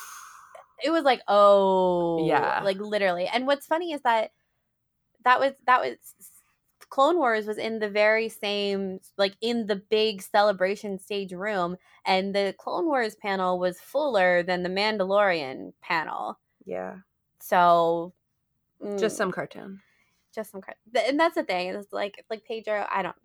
it 0.84 0.90
was 0.90 1.04
like, 1.04 1.22
oh, 1.28 2.26
Yeah. 2.26 2.62
like 2.64 2.78
literally. 2.80 3.28
And 3.28 3.46
what's 3.46 3.66
funny 3.66 3.92
is 3.94 4.02
that 4.02 4.32
that 5.24 5.40
was 5.40 5.54
that 5.66 5.80
was 5.82 5.96
Clone 6.90 7.18
Wars 7.18 7.46
was 7.46 7.58
in 7.58 7.80
the 7.80 7.90
very 7.90 8.28
same, 8.30 9.00
like 9.18 9.34
in 9.42 9.66
the 9.66 9.76
big 9.76 10.22
celebration 10.22 10.98
stage 10.98 11.32
room, 11.32 11.76
and 12.06 12.34
the 12.34 12.54
Clone 12.58 12.86
Wars 12.86 13.16
panel 13.16 13.58
was 13.60 13.80
fuller 13.80 14.42
than 14.44 14.62
the 14.64 14.70
Mandalorian 14.70 15.72
panel. 15.82 16.38
Yeah. 16.66 16.96
So, 17.42 18.14
Just 18.98 19.16
mm, 19.16 19.18
some 19.18 19.32
cartoon. 19.32 19.80
Just 20.34 20.50
some, 20.52 20.60
and 21.06 21.18
that's 21.18 21.34
the 21.34 21.42
thing. 21.42 21.68
It's 21.68 21.92
like, 21.92 22.24
like 22.30 22.44
Pedro, 22.44 22.86
I 22.90 23.02
don't. 23.02 23.16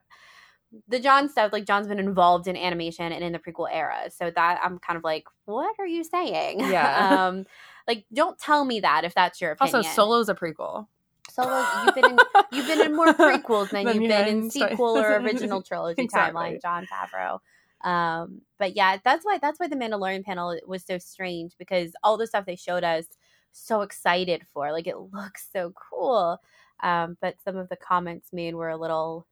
The 0.88 0.99
John 0.99 1.30
stuff, 1.30 1.53
like 1.53 1.66
John's 1.66 1.88
been 1.88 1.99
involved 1.99 2.47
in 2.47 2.58
animation 2.58 3.12
and 3.12 3.24
in 3.24 3.32
the 3.32 3.39
prequel 3.39 3.70
era, 3.72 4.10
so 4.10 4.32
that 4.32 4.60
I'm 4.64 4.80
kind 4.80 4.97
of 4.97 5.03
like, 5.03 5.26
what 5.45 5.76
are 5.80 5.88
you 5.88 6.03
saying? 6.03 6.60
Yeah. 6.70 7.28
um, 7.28 7.45
like 7.88 8.06
don't 8.14 8.38
tell 8.39 8.66
me 8.66 8.80
that 8.82 9.06
if 9.06 9.14
that's 9.14 9.39
your 9.39 9.51
opinion. 9.51 9.76
Also, 9.76 9.89
Solo's 9.89 10.28
a 10.30 10.36
prequel. 10.36 10.88
Solo, 11.32 11.66
you've 11.86 11.95
been 11.95 12.06
in 12.06 12.18
you've 12.51 12.68
been 12.68 12.82
in 12.82 12.95
more 12.95 13.08
prequels 13.14 13.70
than 13.70 13.86
Than 13.86 13.95
you've 13.95 14.03
you've 14.03 14.10
been 14.10 14.28
in 14.28 14.51
sequel 14.51 14.97
or 14.97 15.16
original 15.22 15.62
trilogy 15.62 16.01
Exactly. 16.01 16.41
timeline, 16.41 16.62
Jon 16.62 16.88
Favreau. 16.88 17.39
Um, 17.88 18.41
but 18.58 18.76
yeah, 18.76 18.97
that's 19.03 19.26
why 19.26 19.38
that's 19.38 19.60
why 19.60 19.68
the 19.68 19.76
Mandalorian 19.76 20.24
panel 20.24 20.58
was 20.66 20.84
so 20.84 20.97
strange 20.97 21.53
because 21.58 21.93
all 22.03 22.18
the 22.18 22.28
stuff 22.28 22.45
they 22.45 22.56
showed 22.56 22.84
us, 22.84 23.06
so 23.51 23.82
excited 23.82 24.43
for, 24.53 24.72
like 24.72 24.88
it 24.88 24.97
looks 24.97 25.47
so 25.51 25.74
cool. 25.89 26.39
Um, 26.82 27.18
but 27.22 27.36
some 27.44 27.58
of 27.58 27.70
the 27.70 27.76
comments 27.76 28.30
made 28.34 28.56
were 28.56 28.70
a 28.70 28.78
little 28.78 29.26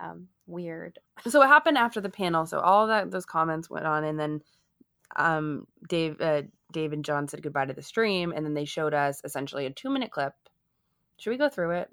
um, 0.00 0.28
weird. 0.46 0.98
so 1.26 1.38
what 1.38 1.48
happened 1.48 1.78
after 1.78 2.00
the 2.00 2.08
panel? 2.08 2.46
So 2.46 2.58
all 2.58 2.86
that 2.88 3.10
those 3.10 3.26
comments 3.26 3.70
went 3.70 3.86
on 3.86 4.04
and 4.04 4.18
then 4.18 4.40
um 5.16 5.66
dave 5.88 6.20
uh, 6.20 6.42
dave 6.72 6.92
and 6.92 7.04
john 7.04 7.28
said 7.28 7.40
goodbye 7.40 7.66
to 7.66 7.72
the 7.72 7.82
stream 7.82 8.32
and 8.34 8.44
then 8.44 8.54
they 8.54 8.64
showed 8.64 8.92
us 8.94 9.20
essentially 9.24 9.66
a 9.66 9.70
two 9.70 9.90
minute 9.90 10.10
clip. 10.10 10.32
Should 11.18 11.30
we 11.30 11.36
go 11.38 11.48
through 11.48 11.70
it? 11.72 11.88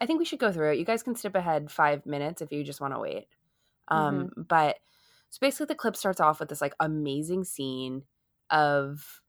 I 0.00 0.06
think 0.06 0.18
we 0.18 0.24
should 0.24 0.40
go 0.40 0.50
through 0.50 0.72
it. 0.72 0.78
You 0.78 0.84
guys 0.84 1.02
can 1.02 1.14
skip 1.14 1.36
ahead 1.36 1.70
five 1.70 2.04
minutes 2.06 2.42
if 2.42 2.50
you 2.50 2.64
just 2.64 2.80
want 2.80 2.94
to 2.94 3.00
wait. 3.00 3.26
Um 3.88 4.30
but 4.36 4.76
so 5.30 5.38
basically 5.40 5.66
the 5.66 5.76
clip 5.76 5.96
starts 5.96 6.20
off 6.20 6.40
with 6.40 6.48
this 6.48 6.60
like 6.60 6.74
amazing 6.80 7.44
scene 7.44 8.02
of 8.50 9.20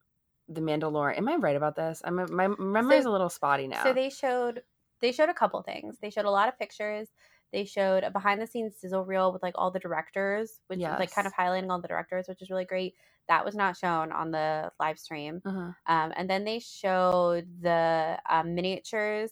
the 0.54 0.62
mandalorian 0.62 1.18
am 1.18 1.30
i 1.30 1.36
right 1.36 1.56
about 1.56 1.76
this 1.76 2.02
i'm 2.06 2.16
my 2.36 2.48
memory 2.60 2.98
is 2.98 3.04
So- 3.06 3.12
a 3.12 3.14
little 3.14 3.30
spotty 3.30 3.68
now 3.68 3.84
So 3.84 3.94
they 3.94 4.10
showed 4.10 4.62
they 5.02 5.12
showed 5.12 5.30
a 5.30 5.34
couple 5.34 5.60
things. 5.64 5.98
They 6.00 6.12
showed 6.12 6.26
a 6.26 6.30
lot 6.30 6.48
of 6.48 6.60
pictures. 6.60 7.08
They 7.52 7.66
showed 7.66 8.04
a 8.04 8.12
behind 8.12 8.40
the 8.40 8.46
scenes 8.46 8.76
sizzle 8.80 9.04
reel 9.04 9.34
with 9.34 9.42
like 9.42 9.56
all 9.58 9.72
the 9.72 9.80
directors, 9.80 10.60
which 10.68 10.78
is 10.80 11.00
like 11.00 11.12
kind 11.12 11.26
of 11.26 11.34
highlighting 11.34 11.72
all 11.72 11.82
the 11.82 11.88
directors, 11.88 12.28
which 12.28 12.42
is 12.42 12.52
really 12.52 12.66
great. 12.66 12.94
That 13.28 13.44
was 13.44 13.56
not 13.56 13.76
shown 13.76 14.12
on 14.12 14.30
the 14.30 14.72
live 14.80 15.00
stream. 15.00 15.42
uh-huh. 15.44 15.72
Um, 15.88 16.14
and 16.16 16.30
then 16.30 16.44
they 16.44 16.60
showed 16.60 17.48
the 17.62 18.20
um, 18.30 18.54
miniatures 18.54 19.32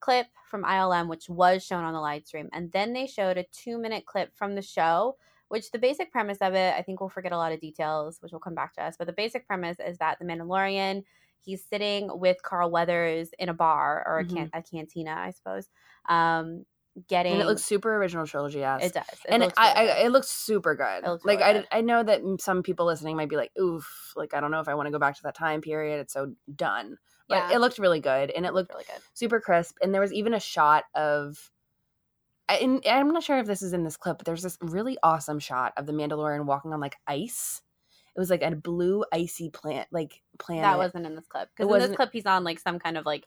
clip 0.00 0.26
from 0.50 0.62
ILM, 0.64 1.08
which 1.08 1.28
was 1.30 1.64
shown 1.64 1.84
on 1.84 1.94
the 1.94 2.00
live 2.00 2.26
stream. 2.26 2.50
And 2.52 2.70
then 2.72 2.92
they 2.92 3.06
showed 3.06 3.38
a 3.38 3.46
two 3.52 3.78
minute 3.78 4.04
clip 4.04 4.36
from 4.36 4.54
the 4.54 4.62
show, 4.62 5.16
which 5.52 5.70
the 5.70 5.78
basic 5.78 6.10
premise 6.10 6.38
of 6.40 6.54
it, 6.54 6.74
I 6.74 6.80
think 6.80 7.00
we'll 7.00 7.10
forget 7.10 7.30
a 7.30 7.36
lot 7.36 7.52
of 7.52 7.60
details, 7.60 8.16
which 8.22 8.32
will 8.32 8.40
come 8.40 8.54
back 8.54 8.72
to 8.76 8.82
us. 8.82 8.96
But 8.96 9.06
the 9.06 9.12
basic 9.12 9.46
premise 9.46 9.76
is 9.86 9.98
that 9.98 10.18
the 10.18 10.24
Mandalorian, 10.24 11.04
he's 11.40 11.62
sitting 11.62 12.08
with 12.18 12.42
Carl 12.42 12.70
Weathers 12.70 13.28
in 13.38 13.50
a 13.50 13.54
bar 13.54 14.02
or 14.06 14.20
a, 14.20 14.24
can- 14.24 14.50
a 14.54 14.62
cantina, 14.62 15.10
I 15.14 15.30
suppose. 15.30 15.68
Um, 16.08 16.64
getting 17.08 17.32
and 17.32 17.42
it 17.42 17.46
looks 17.46 17.64
super 17.64 17.96
original 17.96 18.26
trilogy 18.26 18.60
yes 18.60 18.84
it 18.84 18.94
does. 18.94 19.04
It 19.10 19.30
and 19.30 19.42
looks 19.42 19.54
I, 19.58 19.74
really 19.74 19.90
I, 19.92 20.06
it 20.06 20.12
looks 20.12 20.28
super 20.28 20.74
good. 20.74 21.04
It 21.04 21.08
looks 21.08 21.24
like 21.24 21.40
really 21.40 21.50
I, 21.50 21.52
good. 21.54 21.68
I 21.70 21.80
know 21.82 22.02
that 22.02 22.20
some 22.40 22.62
people 22.62 22.86
listening 22.86 23.16
might 23.16 23.28
be 23.28 23.36
like, 23.36 23.50
"Oof!" 23.60 24.14
Like 24.16 24.32
I 24.32 24.40
don't 24.40 24.50
know 24.50 24.60
if 24.60 24.68
I 24.68 24.74
want 24.74 24.86
to 24.86 24.90
go 24.90 24.98
back 24.98 25.16
to 25.16 25.22
that 25.24 25.34
time 25.34 25.60
period. 25.60 26.00
It's 26.00 26.14
so 26.14 26.32
done, 26.54 26.96
but 27.28 27.36
Yeah. 27.36 27.56
it 27.56 27.60
looked 27.60 27.78
really 27.78 28.00
good, 28.00 28.30
and 28.30 28.46
it 28.46 28.54
looked 28.54 28.72
really 28.72 28.84
good. 28.84 29.02
super 29.12 29.38
crisp. 29.38 29.76
And 29.82 29.92
there 29.92 30.00
was 30.00 30.14
even 30.14 30.32
a 30.32 30.40
shot 30.40 30.84
of, 30.94 31.50
and 32.48 32.82
I'm 32.86 33.12
not 33.12 33.22
sure 33.22 33.38
if 33.38 33.46
this 33.46 33.62
is 33.62 33.72
in 33.72 33.84
this 33.84 33.96
clip, 33.96 34.18
but 34.18 34.26
there's 34.26 34.42
this 34.42 34.58
really 34.60 34.98
awesome 35.02 35.38
shot 35.38 35.72
of 35.76 35.86
the 35.86 35.92
Mandalorian 35.92 36.44
walking 36.44 36.72
on 36.72 36.80
like 36.80 36.96
ice. 37.06 37.62
It 38.14 38.20
was 38.20 38.30
like 38.30 38.42
a 38.42 38.50
blue 38.50 39.04
icy 39.12 39.48
plant, 39.48 39.88
like 39.90 40.20
planet. 40.38 40.64
That 40.64 40.78
wasn't 40.78 41.06
in 41.06 41.14
this 41.14 41.26
clip 41.26 41.48
because 41.56 41.72
in 41.72 41.88
this 41.88 41.96
clip 41.96 42.10
he's 42.12 42.26
on 42.26 42.44
like 42.44 42.58
some 42.58 42.78
kind 42.78 42.98
of 42.98 43.06
like 43.06 43.24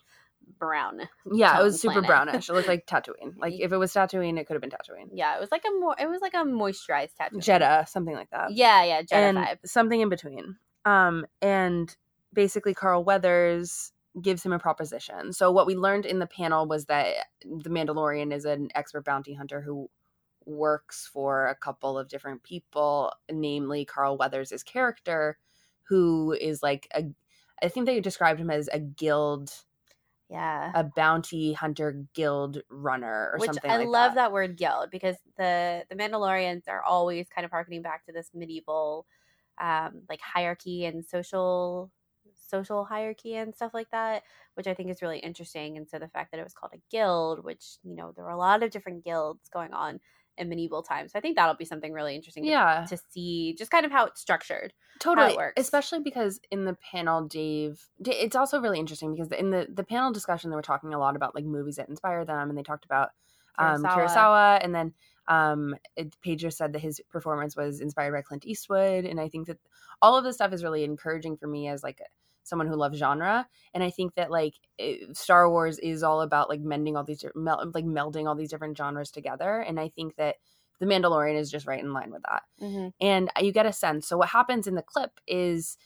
brown. 0.59 1.01
yeah, 1.33 1.59
it 1.59 1.63
was 1.63 1.81
super 1.81 2.01
planet. 2.01 2.07
brownish. 2.07 2.49
It 2.49 2.53
looked 2.53 2.67
like 2.67 2.85
Tatooine. 2.85 3.33
Like 3.37 3.53
if 3.59 3.71
it 3.71 3.77
was 3.77 3.93
Tatooine, 3.93 4.37
it 4.37 4.47
could 4.47 4.53
have 4.53 4.61
been 4.61 4.69
Tatooine. 4.69 5.09
Yeah, 5.13 5.35
it 5.35 5.39
was 5.39 5.51
like 5.51 5.63
a 5.67 5.79
more. 5.79 5.95
It 5.99 6.07
was 6.07 6.21
like 6.21 6.33
a 6.33 6.43
moisturized 6.43 7.15
tattoo. 7.17 7.37
Jedha, 7.37 7.87
something 7.87 8.15
like 8.15 8.29
that. 8.31 8.51
Yeah, 8.51 8.83
yeah, 8.83 9.01
Jedha 9.01 9.13
and 9.13 9.37
vibe. 9.37 9.57
something 9.65 9.99
in 9.99 10.09
between. 10.09 10.57
Um, 10.85 11.25
and 11.41 11.95
basically, 12.33 12.73
Carl 12.73 13.03
Weathers 13.03 13.91
gives 14.21 14.43
him 14.45 14.53
a 14.53 14.59
proposition. 14.59 15.33
So 15.33 15.51
what 15.51 15.67
we 15.67 15.75
learned 15.75 16.05
in 16.05 16.19
the 16.19 16.27
panel 16.27 16.65
was 16.67 16.85
that 16.85 17.27
the 17.43 17.69
Mandalorian 17.69 18.33
is 18.33 18.45
an 18.45 18.69
expert 18.75 19.05
bounty 19.05 19.33
hunter 19.33 19.61
who 19.61 19.89
works 20.45 21.09
for 21.11 21.47
a 21.47 21.55
couple 21.55 21.97
of 21.97 22.07
different 22.07 22.43
people, 22.43 23.11
namely 23.31 23.85
Carl 23.85 24.17
Weathers' 24.17 24.63
character, 24.63 25.37
who 25.83 26.31
is 26.33 26.63
like 26.63 26.87
a. 26.95 27.05
I 27.63 27.69
think 27.69 27.85
they 27.85 27.99
described 28.01 28.39
him 28.39 28.49
as 28.51 28.67
a 28.69 28.79
guild, 28.79 29.51
Yeah. 30.29 30.73
a 30.73 30.83
bounty 30.83 31.53
hunter 31.53 32.05
guild 32.13 32.61
runner 32.69 33.31
or 33.33 33.39
Which 33.39 33.47
something. 33.47 33.69
I 33.71 33.77
like 33.77 33.87
love 33.87 34.15
that. 34.15 34.31
word 34.31 34.57
guild 34.57 34.91
because 34.91 35.15
the 35.37 35.85
the 35.89 35.95
Mandalorians 35.95 36.67
are 36.67 36.83
always 36.83 37.27
kind 37.29 37.45
of 37.45 37.51
harkening 37.51 37.81
back 37.81 38.05
to 38.05 38.11
this 38.11 38.29
medieval 38.33 39.05
um 39.59 40.01
like 40.09 40.19
hierarchy 40.21 40.83
and 40.85 41.05
social 41.05 41.91
social 42.63 42.85
hierarchy 42.85 43.35
and 43.35 43.53
stuff 43.55 43.73
like 43.73 43.89
that, 43.91 44.23
which 44.55 44.67
I 44.67 44.73
think 44.73 44.89
is 44.89 45.01
really 45.01 45.19
interesting. 45.19 45.77
And 45.77 45.87
so 45.89 45.99
the 45.99 46.07
fact 46.07 46.31
that 46.31 46.39
it 46.39 46.43
was 46.43 46.53
called 46.53 46.73
a 46.73 46.81
guild, 46.89 47.43
which, 47.43 47.77
you 47.83 47.95
know, 47.95 48.11
there 48.15 48.23
were 48.25 48.31
a 48.31 48.37
lot 48.37 48.63
of 48.63 48.71
different 48.71 49.03
guilds 49.03 49.49
going 49.49 49.73
on 49.73 49.99
in 50.37 50.49
medieval 50.49 50.83
times. 50.83 51.11
So 51.13 51.19
I 51.19 51.21
think 51.21 51.35
that'll 51.37 51.55
be 51.55 51.65
something 51.65 51.93
really 51.93 52.13
interesting 52.15 52.43
to- 52.43 52.49
Yeah. 52.49 52.85
to, 52.89 52.97
see 53.11 53.55
just 53.57 53.71
kind 53.71 53.85
of 53.85 53.91
how 53.91 54.05
it's 54.05 54.19
structured. 54.21 54.73
totally 54.99 55.35
works. 55.35 55.59
especially 55.61 55.99
because 55.99 56.39
in 56.51 56.63
the 56.65 56.77
panel 56.91 57.27
dave 57.27 57.85
it's 58.05 58.35
also 58.35 58.59
really 58.61 58.79
interesting 58.79 59.13
because 59.13 59.29
in 59.31 59.49
the 59.49 59.67
the 59.73 59.83
panel 59.83 60.11
discussion 60.13 60.49
they 60.49 60.55
were 60.55 60.61
talking 60.61 60.93
a 60.93 60.99
lot 60.99 61.15
about 61.17 61.35
like 61.35 61.43
movies 61.43 61.75
that 61.75 61.89
inspire 61.89 62.23
them 62.23 62.49
and 62.49 62.57
they 62.57 62.63
talked 62.63 62.85
about 62.85 63.09
um 63.57 63.83
Kurosawa. 63.83 64.07
kurosawa 64.07 64.59
and 64.63 64.73
then 64.75 64.93
um 65.27 65.75
it, 65.97 66.15
pedro 66.21 66.49
said 66.49 66.71
that 66.73 66.79
his 66.79 67.01
performance 67.09 67.55
was 67.57 67.81
inspired 67.81 68.13
by 68.13 68.21
clint 68.21 68.45
eastwood 68.45 69.03
and 69.05 69.19
i 69.19 69.27
think 69.27 69.47
that 69.47 69.57
all 70.01 70.17
of 70.17 70.23
this 70.23 70.35
stuff 70.35 70.53
is 70.53 70.63
really 70.63 70.83
encouraging 70.85 71.35
for 71.37 71.47
me 71.47 71.67
as 71.67 71.83
like 71.83 71.99
someone 72.47 72.67
who 72.67 72.75
loves 72.75 72.97
genre 72.97 73.47
and 73.73 73.83
i 73.83 73.89
think 73.89 74.13
that 74.15 74.31
like 74.31 74.53
it, 74.77 75.15
star 75.17 75.49
wars 75.49 75.77
is 75.79 76.03
all 76.03 76.21
about 76.21 76.49
like 76.49 76.61
mending 76.61 76.95
all 76.95 77.03
these 77.03 77.23
mel- 77.35 77.71
like 77.73 77.85
melding 77.85 78.27
all 78.27 78.35
these 78.35 78.49
different 78.49 78.77
genres 78.77 79.11
together 79.11 79.59
and 79.59 79.79
i 79.79 79.89
think 79.89 80.15
that 80.15 80.35
the 80.79 80.85
mandalorian 80.85 81.35
is 81.39 81.49
just 81.49 81.67
right 81.67 81.81
in 81.83 81.93
line 81.93 82.11
with 82.11 82.21
that 82.23 82.43
Mm-hmm. 82.61 82.87
and 83.01 83.29
you 83.41 83.51
get 83.51 83.65
a 83.65 83.71
sense. 83.73 84.07
So 84.07 84.17
what 84.17 84.29
happens 84.29 84.67
in 84.67 84.75
the 84.75 84.81
clip 84.81 85.11
is 85.27 85.77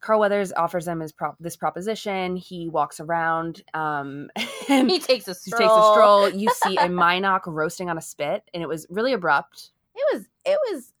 Carl 0.00 0.18
Weathers 0.20 0.52
offers 0.52 0.84
them 0.84 0.98
his 1.00 1.12
prop 1.12 1.36
this 1.38 1.56
proposition. 1.56 2.34
He 2.36 2.68
walks 2.68 2.98
around, 2.98 3.62
um, 3.72 4.30
he 4.66 4.98
takes 4.98 5.28
a 5.28 5.34
stroll. 5.34 5.58
takes 5.60 5.72
a 5.72 5.92
stroll. 5.92 6.28
You 6.28 6.50
see 6.64 6.76
a 6.76 6.88
Mynock 6.88 7.42
roasting 7.46 7.88
on 7.88 7.98
a 7.98 8.00
spit, 8.00 8.42
and 8.52 8.62
it 8.64 8.68
was 8.68 8.84
really 8.90 9.12
abrupt. 9.12 9.70
It 9.94 10.04
was 10.12 10.24
it 10.44 10.58
was 10.72 10.92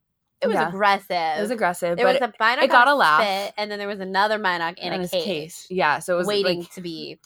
it 0.42 0.46
was 0.48 0.54
Yeah. 0.54 0.68
aggressive. 0.68 1.38
It 1.38 1.40
was 1.40 1.50
aggressive, 1.50 1.96
There 1.96 2.06
but 2.06 2.20
was 2.20 2.30
a 2.30 2.32
Mynock 2.42 2.62
it 2.64 2.70
got 2.70 2.88
a 2.88 2.94
laugh. 2.94 3.22
spit, 3.22 3.54
and 3.56 3.70
then 3.70 3.78
there 3.78 3.88
was 3.88 4.00
another 4.00 4.38
Mynock 4.38 4.78
in 4.78 4.92
on 4.92 5.00
a 5.00 5.08
cage, 5.08 5.54
Yeah, 5.70 5.98
so 6.00 6.14
it 6.14 6.18
was 6.18 6.26
waiting 6.26 6.60
like, 6.60 6.70
to 6.72 6.80
be 6.80 7.18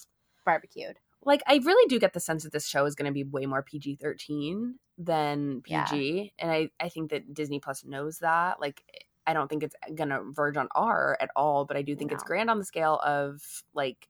barbecued. 0.44 0.98
like 1.24 1.42
I 1.46 1.56
really 1.64 1.88
do 1.88 1.98
get 1.98 2.12
the 2.12 2.20
sense 2.20 2.44
that 2.44 2.52
this 2.52 2.66
show 2.66 2.84
is 2.84 2.94
going 2.94 3.06
to 3.06 3.12
be 3.12 3.24
way 3.24 3.46
more 3.46 3.62
PG 3.62 3.96
thirteen 3.96 4.78
than 4.98 5.62
Yeah. 5.66 5.84
PG, 5.86 6.32
and 6.38 6.50
I 6.50 6.70
I 6.80 6.88
think 6.88 7.10
that 7.10 7.34
Disney 7.34 7.58
Plus 7.60 7.84
knows 7.84 8.18
that. 8.20 8.60
Like 8.60 8.82
I 9.26 9.32
don't 9.32 9.48
think 9.48 9.64
it's 9.64 9.74
going 9.96 10.10
to 10.10 10.22
verge 10.30 10.56
on 10.56 10.68
R 10.76 11.16
at 11.20 11.30
all, 11.34 11.64
but 11.64 11.76
I 11.76 11.82
do 11.82 11.96
think 11.96 12.12
it's 12.12 12.22
grand 12.22 12.48
on 12.48 12.58
the 12.60 12.64
scale 12.64 13.00
of 13.04 13.42
like 13.74 14.08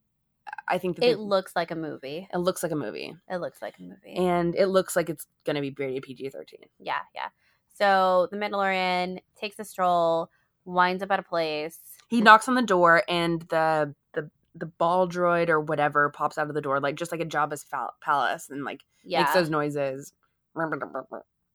I 0.69 0.79
think 0.79 0.97
that 0.97 1.01
they- 1.01 1.11
It 1.11 1.19
looks 1.19 1.57
like 1.57 1.71
a 1.73 1.75
movie. 1.75 2.29
it 2.33 2.37
looks 2.39 2.63
like 2.63 2.71
a 2.71 2.77
movie, 2.77 3.17
It 3.29 3.39
looks 3.39 3.61
like 3.63 3.79
a 3.79 3.83
movie. 3.83 4.15
and 4.15 4.55
it 4.55 4.67
looks 4.67 4.95
like 4.95 5.09
it's 5.11 5.27
going 5.45 5.57
to 5.57 5.63
be 5.63 5.75
rated 5.77 6.03
PG 6.05 6.29
thirteen. 6.31 6.67
yeah, 6.79 7.01
yeah. 7.15 7.29
So 7.77 8.29
the 8.31 8.37
Mandalorian 8.37 9.19
takes 9.39 9.59
a 9.59 9.65
stroll, 9.65 10.31
winds 10.65 11.03
up 11.03 11.11
at 11.11 11.21
a 11.21 11.23
place. 11.23 11.79
He 12.09 12.21
knocks 12.21 12.49
on 12.49 12.55
the 12.55 12.63
door, 12.63 13.03
and 13.09 13.43
the 13.43 13.95
the 14.15 14.31
the 14.55 14.67
ball 14.67 15.09
droid 15.09 15.49
or 15.49 15.61
whatever 15.61 16.09
pops 16.11 16.39
out 16.39 16.49
of 16.49 16.55
the 16.55 16.61
door, 16.61 16.81
like 16.81 16.97
just 16.97 17.13
like 17.13 17.21
a 17.21 17.27
Jabba's 17.27 17.65
fal- 17.65 17.95
palace, 18.03 18.49
and 18.49 18.65
like 18.65 18.81
Yeah, 19.05 19.21
makes 19.21 19.35
those 19.35 19.51
noises, 19.51 20.13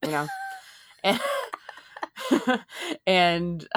you 0.04 0.12
know, 0.12 0.28
and, 1.04 1.20
and 3.08 3.68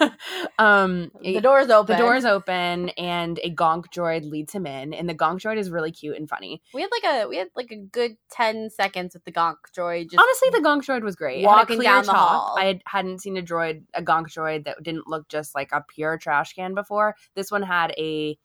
um, 0.58 1.10
the 1.22 1.40
door's 1.40 1.70
open. 1.70 1.96
the 1.96 2.02
door's 2.02 2.24
open, 2.24 2.90
and 2.90 3.38
a 3.42 3.50
gonk 3.54 3.86
droid 3.94 4.28
leads 4.28 4.52
him 4.52 4.66
in, 4.66 4.92
and 4.94 5.08
the 5.08 5.14
gonk 5.14 5.40
droid 5.40 5.56
is 5.58 5.70
really 5.70 5.90
cute 5.92 6.16
and 6.16 6.28
funny. 6.28 6.62
We 6.72 6.82
had 6.82 6.90
like 6.90 7.04
a 7.12 7.28
we 7.28 7.36
had 7.36 7.48
like 7.54 7.70
a 7.70 7.76
good 7.76 8.16
ten 8.30 8.70
seconds 8.70 9.14
with 9.14 9.24
the 9.24 9.32
Gonk 9.32 9.56
droid. 9.76 10.10
Just 10.10 10.22
Honestly, 10.22 10.50
the 10.50 10.66
gonk 10.66 10.82
droid 10.84 11.02
was 11.02 11.16
great. 11.16 11.38
It 11.38 11.46
had 11.48 11.52
a 11.52 11.56
walking 11.56 11.80
down 11.80 12.04
the 12.06 12.12
talk. 12.12 12.28
hall. 12.28 12.56
I 12.58 12.64
had, 12.66 12.82
hadn't 12.86 13.20
seen 13.20 13.36
a 13.36 13.42
droid, 13.42 13.82
a 13.94 14.02
gonk 14.02 14.26
droid 14.32 14.64
that 14.64 14.82
didn't 14.82 15.06
look 15.06 15.28
just 15.28 15.54
like 15.54 15.70
a 15.72 15.84
pure 15.86 16.18
trash 16.18 16.54
can 16.54 16.74
before. 16.74 17.14
This 17.34 17.50
one 17.50 17.62
had 17.62 17.92
a 17.98 18.38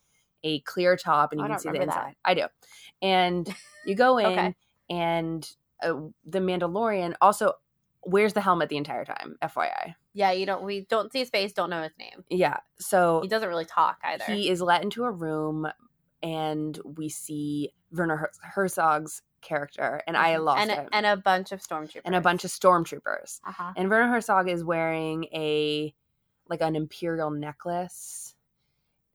a 0.43 0.61
clear 0.61 0.95
top 0.95 1.31
and 1.33 1.41
you 1.41 1.47
can 1.47 1.59
see 1.59 1.67
the 1.69 1.73
remember 1.73 1.93
that. 1.93 1.99
inside. 1.99 2.15
I 2.23 2.33
do. 2.33 2.45
And 3.01 3.53
you 3.85 3.95
go 3.95 4.17
in 4.19 4.25
Okay. 4.27 4.55
and 4.89 5.49
uh, 5.83 5.93
the 6.25 6.39
Mandalorian 6.39 7.15
also 7.21 7.53
wears 8.09 8.33
the 8.33 8.41
helmet 8.41 8.69
the 8.69 8.77
entire 8.77 9.05
time, 9.05 9.35
FYI. 9.41 9.95
Yeah, 10.13 10.31
you 10.31 10.45
don't. 10.45 10.63
We 10.63 10.81
don't 10.89 11.11
see 11.11 11.19
his 11.19 11.29
face. 11.29 11.53
Don't 11.53 11.69
know 11.69 11.83
his 11.83 11.91
name. 11.99 12.23
Yeah. 12.29 12.57
So 12.79 13.21
He 13.21 13.27
doesn't 13.27 13.47
really 13.49 13.65
talk 13.65 13.97
either. 14.03 14.23
he 14.25 14.49
is 14.49 14.61
let 14.61 14.83
into 14.83 15.03
a 15.05 15.11
room 15.11 15.67
and 16.21 16.77
we 16.83 17.09
see 17.09 17.71
Werner 17.91 18.17
Her- 18.17 18.31
Herzog's 18.41 19.21
character 19.41 20.01
and 20.05 20.17
I 20.17 20.35
lost 20.37 20.59
Mm-hmm. 20.69 20.71
and 20.71 20.79
it. 20.87 20.89
a, 20.91 20.95
and 20.95 21.05
a 21.05 21.15
bunch 21.17 21.51
of 21.53 21.61
stormtroopers 21.61 22.01
and 22.03 22.15
a 22.15 22.21
bunch 22.21 22.43
of 22.43 22.51
stormtroopers. 22.51 23.39
Uh-huh. 23.47 23.71
And 23.77 23.89
Werner 23.89 24.11
Herzog 24.11 24.49
is 24.49 24.63
wearing 24.63 25.25
a 25.33 25.93
like 26.49 26.61
an 26.61 26.75
imperial 26.75 27.29
necklace. 27.31 28.35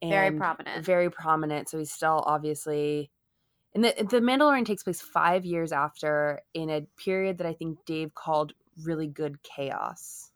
Very 0.02 0.30
prominent. 0.32 0.84
Very 0.84 1.10
prominent. 1.10 1.68
So 1.68 1.78
he's 1.78 1.90
still 1.92 2.22
obviously 2.26 3.10
and 3.74 3.84
the 3.84 3.92
the 3.98 4.20
Mandalorian 4.20 4.64
takes 4.64 4.82
place 4.84 5.00
five 5.00 5.44
years 5.44 5.72
after 5.72 6.40
in 6.54 6.70
a 6.70 6.82
period 6.96 7.38
that 7.38 7.46
I 7.46 7.52
think 7.54 7.84
Dave 7.84 8.14
called 8.14 8.52
really 8.82 9.06
good 9.06 9.42
chaos. 9.42 10.30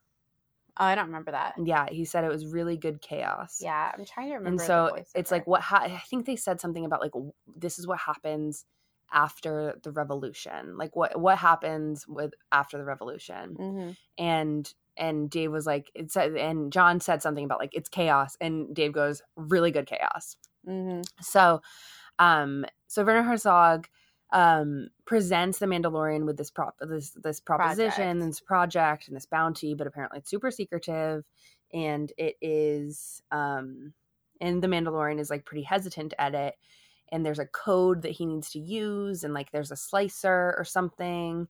Oh, 0.81 0.85
I 0.85 0.95
don't 0.95 1.07
remember 1.07 1.33
that. 1.33 1.55
Yeah, 1.63 1.87
he 1.91 2.05
said 2.05 2.25
it 2.25 2.31
was 2.31 2.47
really 2.47 2.77
good 2.77 3.01
chaos. 3.01 3.61
Yeah, 3.63 3.91
I'm 3.97 4.05
trying 4.05 4.29
to 4.29 4.35
remember. 4.37 4.63
and 4.63 4.67
so 4.67 4.97
it's 5.15 5.31
like 5.33 5.47
what 5.47 5.61
ha- 5.61 5.83
I 5.83 6.03
think 6.09 6.25
they 6.25 6.37
said 6.37 6.61
something 6.61 6.85
about 6.85 7.01
like 7.01 7.13
this 7.57 7.79
is 7.81 7.87
what 7.87 7.99
happens 7.99 8.65
after 9.13 9.79
the 9.83 9.91
revolution. 9.91 10.77
Like 10.77 10.95
what 10.95 11.19
what 11.21 11.39
happens 11.39 12.07
with 12.07 12.33
after 12.53 12.79
the 12.79 12.85
revolution 12.85 13.57
Mhm. 13.59 13.97
and 14.19 14.75
and 14.97 15.31
Dave 15.31 15.51
was 15.51 15.67
like 15.67 15.91
it 15.95 16.13
said 16.13 16.37
and 16.37 16.73
John 16.73 17.01
said 17.01 17.23
something 17.23 17.45
about 17.45 17.59
like 17.59 17.75
it's 17.75 17.89
chaos 17.89 18.37
and 18.41 18.73
Dave 18.75 18.93
goes 18.93 19.23
really 19.35 19.71
good 19.73 19.87
chaos. 19.87 20.37
Mhm. 20.67 21.05
So 21.21 21.61
um 22.21 22.65
so 22.87 23.03
Werner 23.05 23.23
Herzog 23.23 23.89
um 24.33 24.89
presents 25.07 25.59
the 25.59 25.67
Mandalorian 25.67 26.27
with 26.27 26.37
this 26.37 26.51
prop 26.51 26.77
this 26.81 27.11
this 27.23 27.41
proposition 27.41 28.19
Project. 28.19 28.27
this 28.27 28.41
project 28.41 29.09
and 29.09 29.17
this 29.17 29.27
bounty 29.27 29.75
but 29.75 29.87
apparently 29.87 30.19
it's 30.19 30.31
super 30.31 30.51
secretive 30.51 31.25
and 31.73 32.13
it 32.19 32.37
is 32.43 33.23
um 33.31 33.95
and 34.41 34.63
the 34.63 34.69
Mandalorian 34.69 35.19
is 35.19 35.31
like 35.31 35.47
pretty 35.47 35.63
hesitant 35.63 36.13
at 36.19 36.35
it 36.35 36.55
and 37.11 37.25
there's 37.25 37.39
a 37.39 37.47
code 37.47 38.03
that 38.03 38.13
he 38.13 38.27
needs 38.27 38.51
to 38.51 38.59
use 38.59 39.25
and 39.25 39.33
like 39.33 39.51
there's 39.51 39.73
a 39.73 39.77
slicer 39.77 40.55
or 40.59 40.65
something 40.65 41.49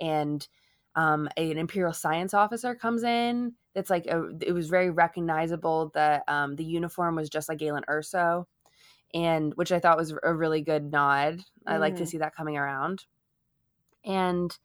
and 0.00 0.46
um 0.94 1.28
an 1.36 1.58
imperial 1.58 1.92
science 1.92 2.32
officer 2.32 2.76
comes 2.76 3.02
in 3.02 3.54
that's 3.74 3.90
like 3.90 4.06
a, 4.06 4.28
it 4.40 4.52
was 4.52 4.68
very 4.68 4.90
recognizable 4.90 5.90
that 5.94 6.22
um 6.28 6.54
the 6.54 6.64
uniform 6.64 7.16
was 7.16 7.28
just 7.28 7.48
like 7.48 7.58
Galen 7.58 7.84
Erso 7.88 8.46
and 9.14 9.54
which 9.54 9.72
I 9.72 9.80
thought 9.80 9.96
was 9.96 10.14
a 10.22 10.34
really 10.34 10.62
good 10.62 10.90
nod. 10.90 11.40
I 11.66 11.78
like 11.78 11.96
to 11.96 12.04
Mhm. 12.04 12.08
see 12.08 12.18
that 12.18 12.34
coming 12.34 12.56
around. 12.56 13.04
And 14.04 14.56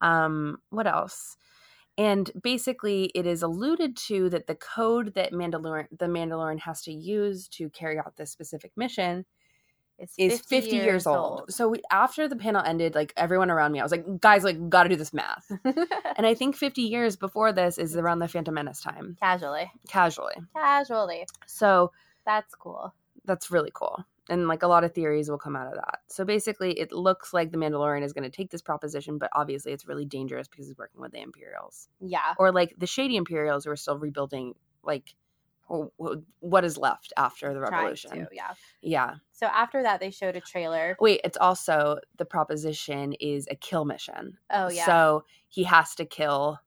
um 0.00 0.58
what 0.70 0.86
else? 0.86 1.36
And 1.98 2.30
basically 2.42 3.06
it 3.14 3.26
is 3.26 3.42
alluded 3.42 3.96
to 4.08 4.30
that 4.30 4.46
the 4.46 4.54
code 4.54 5.14
that 5.14 5.32
Mandalorian 5.32 5.88
the 5.98 6.06
Mandalorian 6.06 6.60
has 6.60 6.82
to 6.82 6.92
use 6.92 7.48
to 7.48 7.68
carry 7.70 7.98
out 7.98 8.16
this 8.16 8.30
specific 8.30 8.72
mission 8.76 9.26
It's 9.98 10.14
is 10.16 10.40
50, 10.40 10.76
years, 10.76 11.06
old. 11.06 11.52
So 11.52 11.68
we, 11.68 11.82
after 11.90 12.26
the 12.26 12.36
panel 12.36 12.62
ended, 12.64 12.94
like 12.94 13.12
everyone 13.18 13.50
around 13.50 13.72
me, 13.72 13.80
I 13.80 13.82
was 13.82 13.92
like, 13.92 14.06
guys, 14.20 14.44
like, 14.44 14.70
got 14.70 14.84
to 14.84 14.88
do 14.88 14.96
this 14.96 15.12
math. 15.12 15.50
and 16.16 16.26
I 16.26 16.32
think 16.34 16.56
50 16.56 16.80
years 16.82 17.16
before 17.16 17.52
this 17.52 17.76
is 17.76 17.96
around 17.96 18.20
the 18.20 18.28
Phantom 18.28 18.54
Menace 18.54 18.80
time, 18.80 19.16
Casually. 19.20 19.70
casually. 19.88 20.36
Casually. 20.54 21.26
So 21.46 21.92
That's 22.24 22.54
cool. 22.54 22.94
That's 23.24 23.50
really 23.50 23.70
cool. 23.74 24.04
And 24.28 24.46
like 24.46 24.62
a 24.62 24.68
lot 24.68 24.84
of 24.84 24.92
theories 24.94 25.28
will 25.28 25.38
come 25.38 25.56
out 25.56 25.66
of 25.66 25.74
that. 25.74 26.00
So 26.06 26.24
basically, 26.24 26.78
it 26.78 26.92
looks 26.92 27.32
like 27.32 27.50
the 27.50 27.58
Mandalorian 27.58 28.04
is 28.04 28.12
going 28.12 28.22
to 28.24 28.30
take 28.30 28.50
this 28.50 28.62
proposition, 28.62 29.18
but 29.18 29.28
obviously, 29.34 29.72
it's 29.72 29.86
really 29.88 30.04
dangerous 30.04 30.46
because 30.46 30.66
he's 30.68 30.78
working 30.78 31.00
with 31.00 31.10
the 31.12 31.20
Imperials 31.20 31.88
Yeah. 32.00 32.34
or 32.38 32.52
like 32.52 32.74
the 32.78 32.86
shady 32.86 33.16
Imperials 33.16 33.64
who 33.64 33.70
are 33.72 33.76
still 33.76 33.98
rebuilding 33.98 34.54
like 34.84 35.14
wh- 35.68 35.88
wh- 36.00 36.18
what 36.38 36.64
is 36.64 36.78
left 36.78 37.12
after 37.16 37.52
the 37.52 37.60
revolution. 37.60 38.10
to, 38.12 38.28
yeah. 38.32 38.52
Yeah. 38.82 39.14
So 39.32 39.46
after 39.46 39.82
that, 39.82 39.98
they 39.98 40.10
showed 40.12 40.36
a 40.36 40.40
trailer. 40.40 40.96
Wait, 41.00 41.20
it's 41.24 41.36
also 41.38 41.98
the 42.16 42.24
proposition 42.24 43.14
is 43.14 43.48
a 43.50 43.56
kill 43.56 43.84
mission. 43.84 44.38
Oh 44.50 44.70
yeah. 44.70 44.86
So 44.86 45.24
he 45.48 45.64
has 45.64 45.96
to 45.96 46.04
kill 46.04 46.60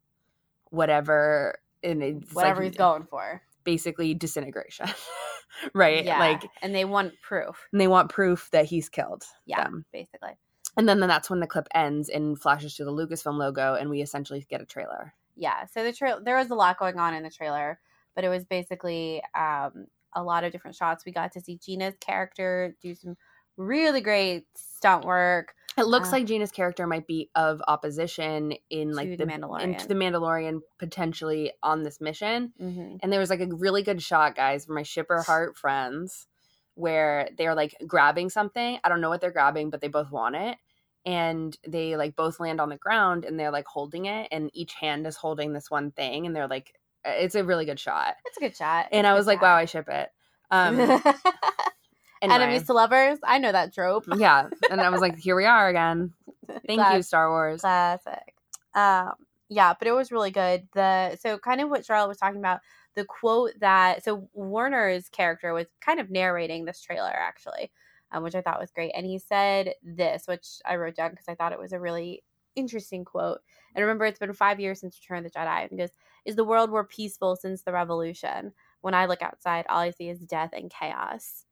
whatever 0.69 1.59
and 1.81 2.01
it's 2.03 2.33
Whatever 2.33 2.61
like 2.63 2.71
he's 2.71 2.77
going 2.77 3.05
for. 3.05 3.41
basically 3.63 4.13
disintegration. 4.13 4.87
right? 5.73 6.03
Yeah. 6.05 6.19
Like 6.19 6.43
and 6.61 6.73
they 6.73 6.85
want 6.85 7.13
proof. 7.21 7.67
and 7.71 7.79
they 7.81 7.87
want 7.87 8.09
proof 8.09 8.49
that 8.51 8.65
he's 8.65 8.89
killed 8.89 9.23
Yeah. 9.45 9.63
them. 9.63 9.85
Basically. 9.91 10.37
And 10.75 10.89
then 10.89 10.99
then 10.99 11.09
that's 11.09 11.29
when 11.29 11.39
the 11.39 11.47
clip 11.47 11.67
ends 11.75 12.09
and 12.09 12.39
flashes 12.39 12.75
to 12.75 12.85
the 12.85 12.91
Lucasfilm 12.91 13.37
logo 13.37 13.75
and 13.75 13.89
we 13.89 14.01
essentially 14.01 14.45
get 14.49 14.61
a 14.61 14.65
trailer. 14.65 15.13
Yeah. 15.35 15.65
So 15.65 15.83
the 15.83 15.93
trail 15.93 16.19
there 16.23 16.37
was 16.37 16.49
a 16.49 16.55
lot 16.55 16.79
going 16.79 16.97
on 16.99 17.13
in 17.13 17.23
the 17.23 17.29
trailer, 17.29 17.79
but 18.15 18.23
it 18.23 18.29
was 18.29 18.45
basically 18.45 19.21
um, 19.35 19.87
a 20.15 20.23
lot 20.23 20.43
of 20.43 20.51
different 20.51 20.75
shots. 20.75 21.05
We 21.05 21.11
got 21.11 21.31
to 21.33 21.41
see 21.41 21.57
Gina's 21.57 21.95
character 21.99 22.75
do 22.81 22.95
some 22.95 23.15
really 23.57 24.01
great 24.01 24.45
stunt 24.55 25.05
work. 25.05 25.53
It 25.77 25.87
looks 25.87 26.09
Uh, 26.09 26.13
like 26.13 26.25
Gina's 26.25 26.51
character 26.51 26.85
might 26.85 27.07
be 27.07 27.29
of 27.33 27.59
opposition 27.67 28.53
in 28.69 28.93
like 28.93 29.17
the, 29.17 29.25
Mandalorian. 29.25 29.63
into 29.63 29.87
the 29.87 29.95
Mandalorian 29.95 30.59
potentially 30.77 31.51
on 31.63 31.81
this 31.83 31.99
mission. 31.99 32.53
Mm-hmm. 32.61 32.97
And 33.01 33.11
there 33.11 33.19
was 33.19 33.29
like 33.31 33.39
a 33.41 33.47
really 33.47 33.81
good 33.81 34.01
shot, 34.01 34.35
guys, 34.35 34.65
for 34.65 34.73
my 34.73 34.83
shipper 34.83 35.21
heart 35.23 35.57
friends, 35.57 36.27
where 36.75 37.27
they're 37.37 37.55
like 37.55 37.75
grabbing 37.87 38.29
something. 38.29 38.77
I 38.83 38.89
don't 38.89 39.01
know 39.01 39.09
what 39.09 39.19
they're 39.21 39.31
grabbing, 39.31 39.71
but 39.71 39.81
they 39.81 39.87
both 39.87 40.11
want 40.11 40.35
it. 40.35 40.57
And 41.05 41.57
they 41.67 41.95
like 41.97 42.15
both 42.15 42.39
land 42.39 42.61
on 42.61 42.69
the 42.69 42.77
ground 42.77 43.25
and 43.25 43.39
they're 43.39 43.51
like 43.51 43.65
holding 43.67 44.05
it, 44.05 44.27
and 44.31 44.49
each 44.53 44.73
hand 44.75 45.05
is 45.07 45.15
holding 45.17 45.53
this 45.53 45.69
one 45.71 45.91
thing, 45.91 46.25
and 46.27 46.35
they're 46.35 46.47
like, 46.47 46.73
it's 47.03 47.35
a 47.35 47.43
really 47.43 47.65
good 47.65 47.79
shot. 47.79 48.15
It's 48.25 48.37
a 48.37 48.39
good 48.39 48.55
shot. 48.55 48.87
And 48.91 49.05
It's 49.05 49.07
a 49.07 49.11
I 49.11 49.13
was 49.15 49.27
like, 49.27 49.39
shot. 49.39 49.43
wow, 49.43 49.55
I 49.55 49.65
ship 49.65 49.89
it. 49.89 50.09
Um, 50.51 50.77
anyway. 52.23 52.43
Enemies 52.43 52.63
to 52.63 52.73
lovers. 52.73 53.19
I 53.23 53.37
know 53.37 53.51
that 53.51 53.73
trope. 53.73 54.05
yeah, 54.17 54.49
and 54.69 54.81
I 54.81 54.89
was 54.89 55.01
like, 55.01 55.19
here 55.19 55.35
we 55.35 55.45
are 55.45 55.67
again. 55.69 56.13
Thank 56.67 56.93
you, 56.93 57.01
Star 57.01 57.29
Wars. 57.29 57.61
Classic. 57.61 58.33
Um, 58.73 59.13
yeah, 59.49 59.73
but 59.77 59.87
it 59.87 59.91
was 59.91 60.11
really 60.11 60.31
good. 60.31 60.67
The 60.73 61.17
so 61.17 61.37
kind 61.37 61.61
of 61.61 61.69
what 61.69 61.85
Charlotte 61.85 62.07
was 62.07 62.17
talking 62.17 62.39
about. 62.39 62.61
The 62.95 63.05
quote 63.05 63.51
that 63.59 64.03
so 64.03 64.29
Werner's 64.33 65.09
character 65.09 65.53
was 65.53 65.67
kind 65.81 65.99
of 65.99 66.11
narrating 66.11 66.65
this 66.65 66.81
trailer 66.81 67.09
actually, 67.09 67.71
um, 68.11 68.23
which 68.23 68.35
I 68.35 68.41
thought 68.41 68.59
was 68.59 68.71
great, 68.71 68.91
and 68.95 69.05
he 69.05 69.19
said 69.19 69.73
this, 69.83 70.27
which 70.27 70.59
I 70.65 70.75
wrote 70.75 70.95
down 70.95 71.11
because 71.11 71.27
I 71.27 71.35
thought 71.35 71.53
it 71.53 71.59
was 71.59 71.73
a 71.73 71.79
really 71.79 72.23
interesting 72.55 73.03
quote. 73.03 73.39
And 73.75 73.81
remember, 73.81 74.05
it's 74.05 74.19
been 74.19 74.33
five 74.33 74.59
years 74.59 74.79
since 74.79 74.99
Return 75.01 75.25
of 75.25 75.31
the 75.31 75.37
Jedi, 75.39 75.61
and 75.63 75.71
he 75.71 75.77
goes, 75.77 75.89
"Is 76.25 76.35
the 76.35 76.43
world 76.43 76.69
more 76.69 76.85
peaceful 76.85 77.35
since 77.35 77.63
the 77.63 77.73
Revolution? 77.73 78.53
When 78.81 78.93
I 78.93 79.05
look 79.05 79.21
outside, 79.21 79.65
all 79.69 79.79
I 79.79 79.89
see 79.91 80.09
is 80.09 80.19
death 80.19 80.51
and 80.53 80.71
chaos." 80.71 81.45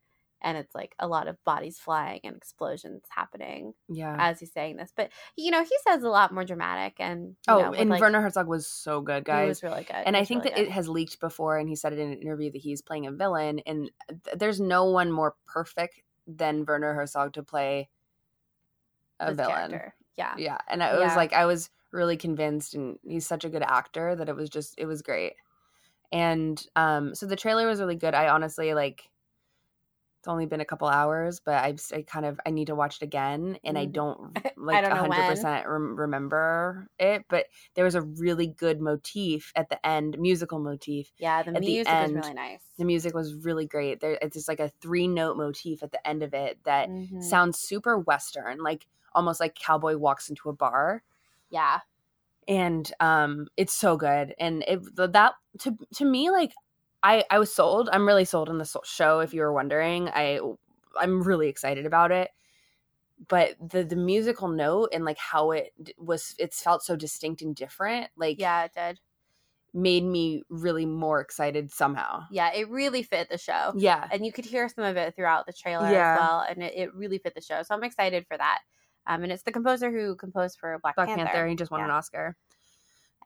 And 0.44 0.58
it's 0.58 0.74
like 0.74 0.96
a 0.98 1.08
lot 1.08 1.28
of 1.28 1.44
bodies 1.44 1.78
flying 1.78 2.20
and 2.24 2.36
explosions 2.36 3.04
happening 3.10 3.74
Yeah. 3.88 4.16
as 4.18 4.40
he's 4.40 4.52
saying 4.52 4.78
this. 4.78 4.92
But 4.96 5.12
you 5.36 5.52
know, 5.52 5.64
he 5.64 5.76
says 5.88 6.02
a 6.04 6.10
lot 6.10 6.34
more 6.34 6.44
dramatic 6.44 6.96
and 7.00 7.30
you 7.30 7.36
oh, 7.50 7.62
know, 7.62 7.74
and 7.74 7.90
like, 7.90 8.02
Werner 8.02 8.22
Herzog 8.22 8.48
was 8.48 8.66
so 8.66 9.02
good, 9.02 9.20
he 9.20 9.24
guys. 9.24 9.48
was 9.50 9.64
really 9.64 9.84
good. 9.84 10.04
and 10.06 10.18
I 10.18 10.26
think 10.26 10.44
really 10.44 10.56
that 10.56 10.62
it 10.64 10.72
has 10.72 10.90
leaked 10.90 11.20
before, 11.20 11.58
and 11.58 11.70
he 11.70 11.76
said 11.76 11.94
it 11.94 12.00
in 12.00 12.12
an 12.12 12.22
interview 12.22 12.52
that 12.52 12.58
he's 12.62 12.82
playing 12.82 13.06
a 13.06 13.12
villain, 13.12 13.60
and 13.66 13.92
th- 14.10 14.38
there's 14.38 14.60
no 14.60 14.86
one 14.86 15.12
more 15.12 15.36
perfect 15.46 16.02
than 16.28 16.66
Werner 16.66 16.94
Herzog 16.94 17.34
to 17.34 17.44
play 17.44 17.90
a 19.20 19.28
This 19.28 19.38
villain. 19.38 19.70
character. 19.70 19.96
Yeah. 20.18 20.34
Yeah, 20.38 20.58
and 20.68 20.82
it 20.82 21.00
was 21.00 21.16
like 21.16 21.34
I 21.34 21.46
was 21.46 21.70
really 21.92 22.18
convinced, 22.18 22.74
and 22.74 22.98
he's 23.04 23.28
such 23.28 23.46
a 23.46 23.50
good 23.50 23.64
actor 23.64 24.16
that 24.16 24.28
it 24.30 24.36
was 24.36 24.50
just 24.50 24.74
it 24.78 24.86
was 24.86 25.02
great. 25.02 25.34
And 26.12 26.62
um, 26.76 27.16
so 27.16 27.26
the 27.26 27.36
trailer 27.36 27.68
was 27.68 27.80
really 27.80 27.96
good. 27.96 28.14
I 28.16 28.30
honestly 28.30 28.74
like. 28.74 29.08
It's 30.22 30.28
only 30.28 30.46
been 30.46 30.62
a 30.62 30.66
couple 30.66 30.88
hours, 30.88 31.40
but 31.40 31.56
I, 31.56 31.76
I 31.98 32.04
kind 32.04 32.28
of 32.28 32.40
I 32.46 32.52
need 32.52 32.68
to 32.68 32.76
watch 32.76 32.98
it 32.98 33.02
again, 33.04 33.58
and 33.66 33.76
I 33.78 33.86
Mhm. 33.86 33.96
don't 33.96 34.36
like 34.56 34.82
don't 34.82 34.94
know 34.94 35.06
when. 35.06 35.18
hundred 35.18 35.26
percent 35.26 35.66
remember 35.68 36.88
it. 37.00 37.26
But 37.28 37.48
there 37.74 37.86
was 37.86 37.96
a 37.96 38.04
really 38.04 38.48
good 38.48 38.80
motif 38.82 39.52
at 39.56 39.70
the 39.70 39.84
end, 39.86 40.20
musical 40.20 40.60
motif. 40.60 41.12
Yeah, 41.18 41.42
the 41.44 41.54
At 41.56 41.66
the 41.66 41.80
music 41.80 41.88
end, 41.88 42.14
was 42.16 42.16
really 42.16 42.34
nice. 42.34 42.64
The 42.78 42.86
music 42.86 43.14
was 43.16 43.34
really 43.36 43.66
great. 43.68 44.00
There, 44.00 44.18
it's 44.22 44.36
just 44.36 44.48
like 44.48 44.60
a 44.60 44.70
three 44.70 45.08
note 45.08 45.38
motif 45.38 45.84
at 45.84 45.92
the 45.92 46.06
end 46.08 46.24
of 46.24 46.34
it 46.36 46.64
that 46.66 46.92
Mhm. 46.92 47.20
sounds 47.20 47.60
super 47.60 47.98
western, 47.98 48.60
like 48.60 48.88
almost 49.14 49.40
like 49.40 49.56
cowboy 49.56 49.98
walks 49.98 50.30
into 50.30 50.50
a 50.50 50.54
bar 50.54 51.04
Yeah. 51.50 51.82
and 52.48 52.92
um 53.00 53.48
it's 53.58 53.74
so 53.74 53.98
good 53.98 54.34
and 54.40 54.64
it 54.68 54.80
that 54.96 55.34
to 55.60 55.78
to 55.94 56.06
me 56.06 56.30
like 56.32 56.52
i 57.04 57.24
i 57.30 57.40
was 57.40 57.54
sold 57.54 57.90
i'm 57.92 58.06
really 58.08 58.26
sold 58.26 58.50
on 58.50 58.58
the 58.58 58.80
show 58.84 59.20
if 59.20 59.34
you 59.34 59.42
were 59.42 59.54
wondering 59.54 60.10
i 60.10 60.40
i'm 61.00 61.22
really 61.24 61.48
excited 61.50 61.86
about 61.86 62.12
it 62.12 62.30
but 63.28 63.56
the 63.66 63.84
the 63.84 63.96
musical 63.96 64.48
note 64.48 64.90
and 64.94 65.06
like 65.06 65.18
how 65.18 65.52
it 65.52 65.72
was 65.98 66.34
it's 66.40 66.62
felt 66.62 66.84
so 66.84 66.96
distinct 66.96 67.42
and 67.42 67.56
different 67.56 68.10
like 68.18 68.38
Yeah, 68.40 68.64
it 68.66 68.72
did. 68.76 69.00
made 69.74 70.04
me 70.04 70.42
really 70.50 70.86
more 70.88 71.22
excited 71.22 71.72
somehow. 71.72 72.24
Yeah, 72.32 72.52
it 72.54 72.68
really 72.70 73.04
fit 73.04 73.30
the 73.30 73.38
show. 73.38 73.74
Yeah. 73.76 74.08
And 74.12 74.26
you 74.26 74.32
could 74.32 74.46
hear 74.46 74.68
some 74.68 74.84
of 74.86 74.98
it 74.98 75.16
throughout 75.16 75.46
the 75.46 75.54
trailer 75.54 75.92
Yeah. 75.92 76.14
as 76.14 76.20
well. 76.20 76.46
And 76.50 76.64
it, 76.64 76.74
it 76.76 76.96
really 76.96 77.20
fit 77.20 77.36
the 77.36 77.42
show. 77.42 77.62
So 77.62 77.76
I'm 77.76 77.84
excited 77.84 78.26
for 78.28 78.38
that. 78.38 78.60
Um, 79.06 79.22
and 79.24 79.32
it's 79.32 79.44
the 79.44 79.52
composer 79.52 79.92
who 79.92 80.16
composed 80.16 80.58
for 80.60 80.78
Black, 80.82 80.96
Black 80.96 81.08
Panther. 81.08 81.26
Panther, 81.26 81.48
he 81.48 81.56
just 81.56 81.70
won 81.72 81.82
Yeah. 81.82 81.86
an 81.86 81.92
Oscar. 81.92 82.36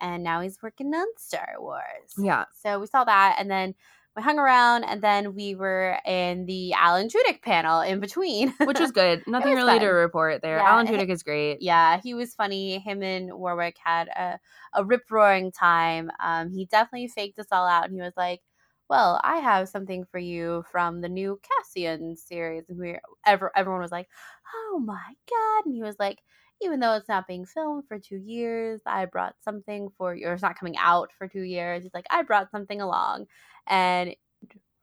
And 0.02 0.24
now 0.24 0.42
he's 0.42 0.62
working 0.62 0.94
on 0.94 1.08
Star 1.18 1.56
Wars. 1.60 1.82
Yeah. 2.18 2.46
So 2.64 2.80
we 2.80 2.88
saw 2.88 3.04
that. 3.04 3.36
And 3.40 3.50
then 3.50 3.76
we 4.16 4.24
hung 4.24 4.40
around. 4.40 4.84
And 4.86 5.02
then 5.02 5.36
we 5.36 5.56
were 5.56 5.98
in 6.06 6.46
the 6.46 6.74
Alan 6.74 7.08
Tudyk 7.10 7.42
panel 7.42 7.82
in 7.82 8.00
between. 8.00 8.54
Which 8.64 8.80
was 8.80 8.92
good. 8.92 9.24
Nothing 9.28 9.56
was 9.56 9.64
really 9.64 9.80
to 9.80 9.88
report 9.88 10.42
there. 10.42 10.58
Yeah, 10.58 10.70
Alan 10.70 10.88
Tudyk 10.88 11.10
is 11.10 11.24
great. 11.24 11.58
yeah, 11.62 12.00
he 12.02 12.14
was 12.14 12.34
funny. 12.34 12.80
Him 12.80 13.04
and 13.04 13.34
Warwick 13.34 13.78
had 13.84 14.08
a, 14.08 14.40
a 14.74 14.86
rip 14.86 15.04
roaring 15.10 15.52
time. 15.52 16.10
Um, 16.22 16.52
he 16.52 16.66
definitely 16.66 17.08
faked 17.10 17.40
us 17.40 17.48
all 17.52 17.68
out, 17.68 17.86
and 17.86 17.94
he 17.94 18.02
was 18.02 18.14
like, 18.16 18.42
"Well, 18.90 19.20
I 19.24 19.38
have 19.38 19.68
something 19.68 20.06
for 20.06 20.20
you 20.20 20.64
from 20.72 21.02
the 21.02 21.10
new 21.10 21.40
Cassian 21.42 22.16
series," 22.16 22.64
and 22.70 22.78
we 22.80 22.98
ever 23.26 23.52
everyone 23.56 23.82
was 23.82 23.92
like, 23.92 24.08
"Oh 24.54 24.80
my 24.80 25.14
god!" 25.30 25.66
And 25.66 25.76
he 25.76 25.82
was 25.82 25.96
like, 26.00 26.20
"Even 26.62 26.80
though 26.80 26.94
it's 26.94 27.10
not 27.10 27.28
being 27.28 27.46
filmed 27.46 27.86
for 27.88 28.00
two 28.00 28.18
years, 28.18 28.82
I 28.86 29.06
brought 29.06 29.36
something 29.44 29.90
for 29.98 30.16
you. 30.16 30.28
Or 30.28 30.34
it's 30.34 30.42
not 30.42 30.58
coming 30.60 30.78
out 30.78 31.12
for 31.18 31.28
two 31.28 31.42
years. 31.44 31.84
He's 31.84 31.94
like, 31.94 32.08
I 32.10 32.24
brought 32.24 32.52
something 32.52 32.82
along, 32.82 33.28
and 33.68 34.16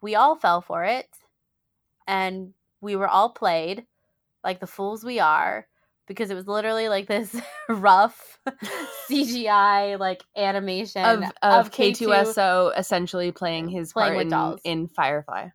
we 0.01 0.15
all 0.15 0.37
fell 0.37 0.61
for 0.61 0.85
it, 0.85 1.09
and 2.07 2.55
we 2.81 2.97
were 2.97 3.09
all 3.09 3.31
played 3.31 3.87
like 4.45 4.61
the 4.61 4.67
fools 4.67 5.05
we 5.05 5.21
are." 5.21 5.67
because 6.07 6.31
it 6.31 6.35
was 6.35 6.47
literally 6.47 6.89
like 6.89 7.07
this 7.07 7.35
rough 7.69 8.39
CGI 9.11 9.99
like 9.99 10.23
animation 10.37 11.05
Of, 11.05 11.67
of, 11.67 11.71
K2 11.71 11.97
K-2SO 11.97 12.73
essentially 12.77 13.33
playing 13.33 13.69
his 13.69 13.93
Playing 13.93 14.09
part 14.09 14.17
with 14.17 14.25
in, 14.25 14.31
dolls. 14.31 14.61
in 14.65 14.89
Firefly. 14.89 15.49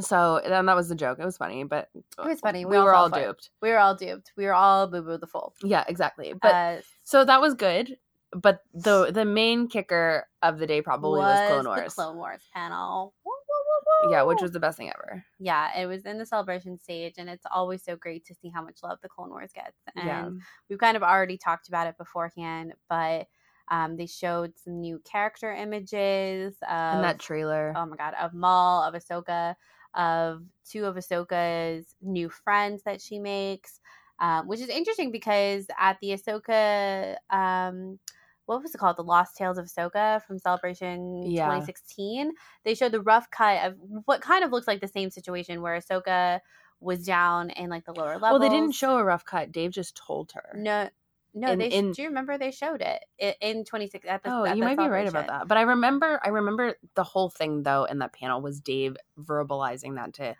So 0.00 0.40
then 0.44 0.66
that 0.66 0.74
was 0.76 0.88
the 0.88 0.94
joke. 0.94 1.18
It 1.20 1.24
was 1.24 1.36
funny, 1.36 1.64
but 1.64 1.88
It 1.94 2.02
was 2.18 2.40
funny. 2.40 2.64
we, 2.64 2.72
We 2.72 2.76
all 2.78 2.84
were 2.84 2.94
all 2.94 3.08
duped. 3.10 3.50
We 3.62 3.70
were 3.70 3.78
all 3.78 3.94
duped. 3.94 4.32
We 4.36 4.44
were 4.46 4.54
all 4.54 4.86
Boo 4.88 5.02
Boo 5.02 5.18
the 5.18 5.26
Fool. 5.26 5.54
Yeah, 5.62 5.84
exactly. 5.86 6.34
But 6.40 6.54
uh, 6.54 6.76
so 7.04 7.24
that 7.24 7.40
was 7.40 7.54
good. 7.54 7.96
But 8.36 8.62
the 8.72 9.12
the 9.12 9.24
main 9.24 9.68
kicker 9.68 10.26
of 10.42 10.58
the 10.58 10.66
day 10.66 10.82
probably 10.82 11.20
was, 11.20 11.48
Clone 11.48 11.66
Wars. 11.66 11.94
Clone 11.94 12.16
Wars 12.16 12.40
panel. 12.52 13.14
Woo, 13.24 13.30
woo, 13.30 14.08
woo, 14.08 14.10
Yeah, 14.12 14.22
which 14.24 14.42
was 14.42 14.50
the 14.50 14.58
best 14.58 14.76
thing 14.76 14.88
ever. 14.90 15.24
yeah, 15.38 15.68
it 15.80 15.86
was 15.86 16.04
in 16.04 16.18
the 16.18 16.26
celebration 16.26 16.76
stage, 16.76 17.14
and 17.18 17.30
it's 17.30 17.46
always 17.54 17.84
so 17.84 17.94
great 17.94 18.24
to 18.26 18.34
see 18.34 18.48
how 18.52 18.60
much 18.64 18.78
love 18.82 18.98
the 19.02 19.08
Clone 19.08 19.30
Wars 19.30 19.52
gets. 19.54 19.76
And 19.94 20.06
yeah. 20.08 20.28
we've 20.68 20.80
kind 20.80 20.96
of 20.96 21.04
already 21.04 21.38
talked 21.38 21.68
about 21.68 21.86
it 21.86 21.96
beforehand, 21.96 22.72
but 22.88 23.28
um, 23.70 23.96
they 23.96 24.06
showed 24.06 24.58
some 24.58 24.80
new 24.80 25.00
character 25.04 25.52
images 25.54 26.54
of 26.62 26.68
And 26.96 27.04
that 27.04 27.20
trailer. 27.20 27.72
oh 27.76 27.86
my 27.86 27.94
god, 27.96 28.14
of 28.20 28.34
Maul, 28.34 28.82
of 28.82 28.94
Ahsoka, 28.94 29.54
of 29.94 30.42
two 30.68 30.84
of 30.84 30.96
Ahsoka's 30.96 31.94
new 32.02 32.28
friends 32.28 32.82
that 32.84 33.00
she 33.00 33.18
makes, 33.18 33.80
um, 34.18 34.46
which 34.48 34.60
is 34.60 34.68
interesting 34.68 35.10
because 35.10 35.66
at 35.78 35.98
the 36.00 36.08
Ahsoka, 36.10 37.16
um, 37.30 37.98
what 38.46 38.62
was 38.62 38.74
it 38.74 38.78
called? 38.78 38.96
The 38.96 39.02
Lost 39.02 39.36
Tales 39.36 39.56
of 39.58 39.66
Ahsoka 39.66 40.22
from 40.22 40.38
Celebration 40.38 41.22
Yeah. 41.22 41.46
2016. 41.46 42.32
They 42.64 42.74
showed 42.74 42.92
the 42.92 43.00
rough 43.00 43.30
cut 43.30 43.64
of 43.66 43.76
what 44.04 44.20
kind 44.20 44.44
of 44.44 44.52
looks 44.52 44.66
like 44.68 44.80
the 44.80 44.88
same 44.88 45.10
situation 45.10 45.62
where 45.62 45.78
Ahsoka 45.78 46.40
was 46.80 47.04
down 47.06 47.48
in 47.50 47.70
like 47.70 47.84
the 47.86 47.94
lower 47.94 48.18
levels. 48.18 48.22
well, 48.32 48.38
they 48.38 48.48
didn't 48.50 48.72
show 48.74 48.98
a 48.98 49.04
rough 49.04 49.24
cut. 49.24 49.50
Dave 49.52 49.70
just 49.70 49.96
told 49.96 50.32
her. 50.32 50.52
No. 50.54 50.90
No, 51.36 51.56
they 51.56 51.66
in- 51.68 51.90
do 51.92 52.02
you 52.02 52.08
remember 52.08 52.38
they 52.38 52.52
showed 52.52 52.80
it 52.80 53.04
in 53.40 53.64
26 53.64 54.06
at 54.08 54.22
the 54.22 54.30
Oh, 54.32 54.44
at 54.44 54.56
you 54.56 54.62
might 54.62 54.78
be 54.78 54.86
right 54.88 55.08
about 55.08 55.26
that. 55.26 55.48
But 55.48 55.58
I 55.58 55.62
remember, 55.62 56.20
I 56.24 56.28
remember 56.28 56.76
the 56.94 57.02
whole 57.02 57.28
thing 57.28 57.64
though 57.64 57.84
in 57.84 57.98
that 57.98 58.12
panel 58.12 58.40
was 58.40 58.60
Dave 58.60 58.96
verbalizing 59.18 59.96
that 59.96 60.12
to 60.14 60.36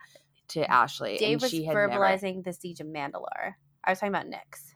to 0.48 0.70
Ashley. 0.70 1.16
Dave 1.18 1.34
and 1.34 1.42
was 1.42 1.50
she 1.50 1.64
had 1.64 1.74
never- 1.74 1.88
verbalizing 1.92 2.44
the 2.44 2.52
siege 2.52 2.80
of 2.80 2.86
Mandalore. 2.86 3.54
I 3.82 3.90
was 3.90 3.98
talking 3.98 4.14
about 4.14 4.26
Nyx. 4.26 4.74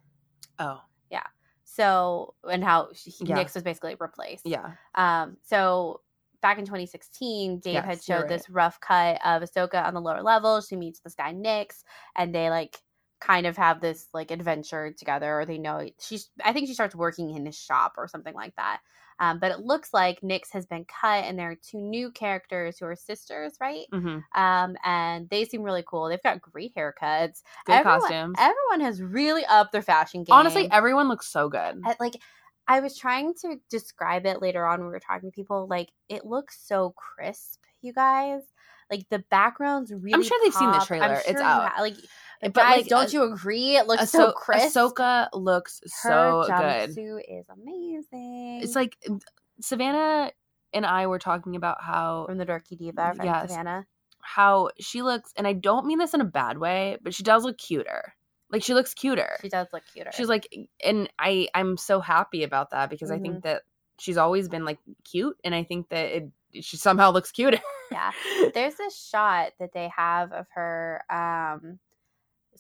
Oh, 0.59 0.81
Yeah. 1.11 1.23
So 1.65 2.35
and 2.51 2.65
how 2.65 2.89
she, 2.95 3.13
Yeah. 3.21 3.37
Nyx 3.39 3.55
was 3.55 3.63
basically 3.63 3.95
replaced. 4.01 4.45
yeah, 4.47 4.73
Um. 4.97 5.37
So 5.43 6.01
back 6.41 6.59
in 6.59 6.65
2016, 6.65 7.59
Dave 7.61 7.85
had 7.85 7.97
Yes, 7.97 8.09
you're 8.09 8.17
showed 8.19 8.23
right. 8.23 8.29
this 8.29 8.49
rough 8.51 8.81
cut 8.81 9.21
of 9.25 9.43
Ahsoka 9.43 9.85
on 9.85 9.95
the 9.95 10.01
lower 10.01 10.23
level. 10.23 10.61
She 10.63 10.75
meets 10.77 11.01
this 11.01 11.15
guy 11.15 11.33
Nyx, 11.33 11.85
and 12.17 12.35
they 12.35 12.49
like 12.51 12.81
kind 13.21 13.47
of 13.47 13.57
have 13.57 13.81
this 13.81 14.09
like 14.15 14.31
adventure 14.31 14.93
together, 14.93 15.41
or 15.41 15.47
they 15.47 15.59
know 15.59 15.89
she's. 16.01 16.31
I 16.45 16.53
think 16.53 16.69
she 16.69 16.75
starts 16.75 16.95
working 16.95 17.35
in 17.35 17.47
his 17.47 17.57
shop 17.59 17.95
or 17.97 18.09
something 18.09 18.35
like 18.35 18.55
that. 18.57 18.81
Um, 19.21 19.41
but 19.41 19.51
it 19.51 19.59
looks 19.59 19.93
like 19.93 20.21
Nyx 20.21 20.53
has 20.53 20.65
been 20.67 20.85
cut, 20.85 21.25
and 21.25 21.37
there 21.37 21.51
are 21.51 21.57
two 21.57 21.79
new 21.81 22.13
characters 22.13 22.79
who 22.79 22.87
are 22.87 22.95
sisters, 22.95 23.55
right? 23.61 23.87
hmm 23.93 24.19
Um, 24.35 24.77
and 24.85 25.29
they 25.29 25.45
seem 25.45 25.63
really 25.65 25.83
cool. 25.85 26.09
They've 26.09 26.23
got 26.23 26.41
great 26.41 26.73
haircuts. 26.77 27.43
good 27.67 27.73
Everyone- 27.75 28.01
costumes. 28.01 28.37
Everyone 28.39 28.81
has 28.83 29.03
really 29.03 29.45
upped 29.47 29.73
their 29.73 29.83
fashion 29.83 30.23
game. 30.23 30.35
Honestly, 30.35 30.71
everyone 30.71 31.09
looks 31.09 31.27
so 31.27 31.49
good. 31.49 31.81
I- 31.85 31.97
like 31.99 32.15
I 32.69 32.79
was 32.81 32.97
trying 32.97 33.35
to 33.43 33.57
describe 33.71 34.25
it 34.27 34.41
later 34.43 34.65
on 34.67 34.79
when 34.81 34.87
we 34.89 34.93
were 34.93 35.01
talking 35.01 35.31
to 35.31 35.35
people. 35.35 35.67
Like 35.69 35.89
it 36.09 36.25
looks 36.25 36.61
so 36.65 36.95
crisp, 36.97 37.61
you 37.83 37.93
guys. 37.93 38.43
Like 38.91 39.07
the 39.11 39.19
backgrounds 39.31 39.91
really. 39.93 40.15
I'm 40.15 40.23
sure 40.23 40.39
they've 40.45 40.55
seen 40.55 40.71
the 40.71 40.79
pop. 40.79 40.87
Trailer. 40.87 41.15
It's 41.15 41.25
sure 41.31 41.41
you 41.41 41.45
out. 41.47 41.73
ha- 41.73 41.83
like, 41.83 41.97
But, 42.41 42.55
guys, 42.55 42.77
like, 42.83 42.87
don't 42.89 43.07
Ah- 43.09 43.11
you 43.13 43.23
agree? 43.33 43.77
It 43.77 43.87
looks 43.87 44.11
so 44.11 44.31
Ahso- 44.31 44.35
crisp. 44.35 44.77
Ahsoka 44.77 45.29
looks 45.33 45.81
Her 46.03 46.11
so 46.11 46.45
good. 46.47 46.55
jumpsuit 46.97 47.21
is 47.29 47.47
amazing. 47.49 48.61
It's 48.63 48.75
like 48.77 48.97
Savannah 49.61 50.33
and 50.73 50.87
I 50.87 51.07
were 51.07 51.19
talking 51.19 51.57
about 51.57 51.83
how 51.83 52.27
from 52.27 52.39
the 52.39 52.47
Dorky 52.47 52.77
Diva 52.79 53.15
from 53.17 53.27
Yes. 53.27 53.51
Savannah. 53.51 53.87
how 54.21 54.71
she 54.79 55.03
looks, 55.03 55.33
and 55.37 55.47
I 55.47 55.53
don't 55.55 55.87
mean 55.87 55.99
this 55.99 56.15
in 56.15 56.21
a 56.21 56.25
bad 56.25 56.59
way, 56.59 56.99
but 57.03 57.15
she 57.15 57.23
does 57.23 57.45
look 57.45 57.57
cuter. 57.59 58.15
Like 58.51 58.63
she 58.63 58.75
looks 58.75 58.95
cuter. 58.95 59.37
She 59.43 59.49
does 59.49 59.67
look 59.73 59.83
cuter. 59.93 60.11
She's 60.13 60.29
like, 60.29 60.49
and 60.85 61.11
I 61.19 61.49
I'm 61.55 61.77
so 61.77 62.01
happy 62.01 62.43
about 62.45 62.71
that 62.71 62.89
because 62.91 63.11
I 63.11 63.15
Mm-hmm. 63.17 63.23
think 63.23 63.43
that 63.45 63.63
she's 63.99 64.17
always 64.17 64.49
been 64.49 64.65
like 64.65 64.79
cute, 65.05 65.37
and 65.45 65.55
I 65.55 65.65
think 65.65 65.89
that 65.91 66.07
it 66.17 66.31
she 66.63 66.77
somehow 66.77 67.11
looks 67.11 67.31
cuter. 67.33 67.59
Yeah. 67.91 68.13
there's 68.55 68.75
this 68.77 68.97
shot 68.99 69.53
that 69.59 69.73
they 69.73 69.89
have 69.97 70.33
of 70.33 70.47
her 70.55 71.03
um 71.11 71.79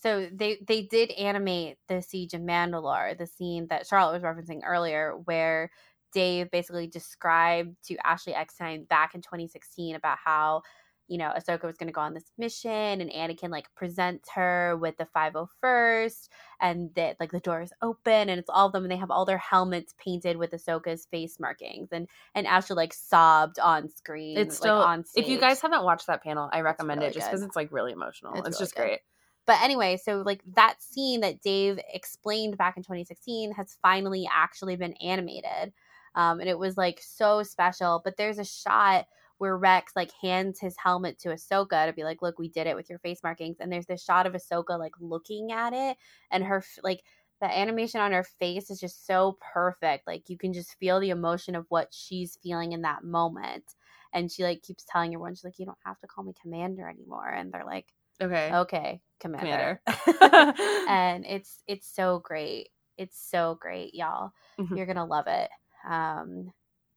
so 0.00 0.28
they 0.32 0.58
they 0.66 0.82
did 0.82 1.10
animate 1.12 1.76
the 1.88 2.00
siege 2.02 2.34
of 2.34 2.40
mandalore 2.40 3.16
the 3.18 3.26
scene 3.26 3.66
that 3.68 3.86
charlotte 3.86 4.12
was 4.12 4.22
referencing 4.22 4.60
earlier 4.64 5.14
where 5.24 5.70
dave 6.12 6.50
basically 6.50 6.86
described 6.86 7.76
to 7.84 7.96
ashley 8.06 8.34
eckstein 8.34 8.84
back 8.84 9.14
in 9.14 9.20
2016 9.22 9.94
about 9.96 10.18
how 10.24 10.62
you 11.08 11.16
know 11.16 11.32
ahsoka 11.36 11.64
was 11.64 11.76
going 11.78 11.86
to 11.86 11.92
go 11.92 12.02
on 12.02 12.12
this 12.14 12.30
mission 12.36 12.70
and 13.00 13.10
anakin 13.10 13.48
like 13.50 13.66
presents 13.74 14.28
her 14.34 14.76
with 14.76 14.94
the 14.98 15.06
501st 15.16 16.28
and 16.60 16.90
that 16.96 17.16
like 17.18 17.32
the 17.32 17.40
door 17.40 17.62
is 17.62 17.72
open 17.80 18.28
and 18.28 18.38
it's 18.38 18.50
all 18.50 18.66
of 18.66 18.72
them 18.72 18.84
and 18.84 18.92
they 18.92 18.96
have 18.96 19.10
all 19.10 19.24
their 19.24 19.38
helmets 19.38 19.94
painted 19.98 20.36
with 20.36 20.50
ahsoka's 20.50 21.06
face 21.06 21.40
markings 21.40 21.88
and 21.92 22.08
and 22.34 22.46
ashley 22.46 22.76
like 22.76 22.92
sobbed 22.92 23.58
on 23.58 23.88
screen 23.88 24.36
It's 24.36 24.60
like, 24.60 24.68
still 24.68 24.76
on 24.78 25.04
stage. 25.04 25.24
if 25.24 25.30
you 25.30 25.38
guys 25.38 25.60
haven't 25.62 25.82
watched 25.82 26.06
that 26.08 26.22
panel, 26.22 26.48
I 26.52 26.60
recommend 26.60 27.00
really 27.00 27.10
it 27.10 27.14
just 27.14 27.30
because 27.30 27.42
it's 27.42 27.56
like 27.56 27.72
really 27.72 27.92
emotional. 27.92 28.34
It's 28.34 28.48
It's, 28.48 28.56
really 28.58 28.64
just 28.64 28.74
good. 28.76 28.82
great. 28.82 29.00
But 29.48 29.62
anyway, 29.62 29.96
so 29.96 30.22
like 30.26 30.42
that 30.56 30.82
scene 30.82 31.22
that 31.22 31.40
Dave 31.40 31.80
explained 31.94 32.58
back 32.58 32.76
in 32.76 32.84
2016 32.84 33.52
has 33.54 33.78
finally 33.82 34.28
actually 34.30 34.76
been 34.76 34.92
animated. 35.02 35.72
Um, 36.14 36.40
and 36.40 36.50
it 36.50 36.58
was 36.58 36.76
like 36.76 37.00
so 37.02 37.42
special. 37.42 38.02
But 38.04 38.18
there's 38.18 38.38
a 38.38 38.44
shot 38.44 39.06
where 39.38 39.56
Rex 39.56 39.94
like 39.96 40.12
hands 40.20 40.60
his 40.60 40.76
helmet 40.76 41.18
to 41.20 41.30
Ahsoka 41.30 41.86
to 41.86 41.94
be 41.94 42.04
like, 42.04 42.20
look, 42.20 42.38
we 42.38 42.50
did 42.50 42.66
it 42.66 42.76
with 42.76 42.90
your 42.90 42.98
face 42.98 43.22
markings. 43.22 43.56
And 43.58 43.72
there's 43.72 43.86
this 43.86 44.04
shot 44.04 44.26
of 44.26 44.34
Ahsoka 44.34 44.78
like 44.78 44.94
looking 45.00 45.50
at 45.50 45.72
it 45.72 45.96
and 46.30 46.44
her 46.44 46.62
like 46.82 47.02
the 47.40 47.46
animation 47.58 48.00
on 48.02 48.12
her 48.12 48.24
face 48.24 48.68
is 48.68 48.80
just 48.80 49.06
so 49.06 49.38
perfect. 49.40 50.06
Like 50.06 50.28
you 50.28 50.36
can 50.36 50.52
just 50.52 50.76
feel 50.78 51.00
the 51.00 51.10
emotion 51.10 51.54
of 51.54 51.64
what 51.70 51.88
she's 51.94 52.36
feeling 52.42 52.72
in 52.72 52.82
that 52.82 53.02
moment. 53.02 53.64
And 54.12 54.30
she 54.30 54.42
like 54.42 54.62
keeps 54.62 54.84
telling 54.84 55.14
everyone, 55.14 55.34
she's 55.34 55.44
like, 55.44 55.58
you 55.58 55.66
don't 55.66 55.78
have 55.86 55.98
to 56.00 56.06
call 56.06 56.24
me 56.24 56.34
commander 56.42 56.86
anymore. 56.86 57.28
And 57.28 57.50
they're 57.50 57.64
like, 57.64 57.86
Okay. 58.20 58.52
okay 58.52 59.00
commander, 59.20 59.80
Commander. 59.86 60.54
and 60.88 61.26
it's 61.26 61.62
it's 61.66 61.86
so 61.86 62.20
great 62.20 62.68
it's 62.96 63.18
so 63.20 63.56
great 63.60 63.94
y'all 63.94 64.32
Mhm. 64.58 64.76
you're 64.76 64.86
gonna 64.86 65.04
love 65.04 65.26
it 65.28 65.50
um 65.88 66.52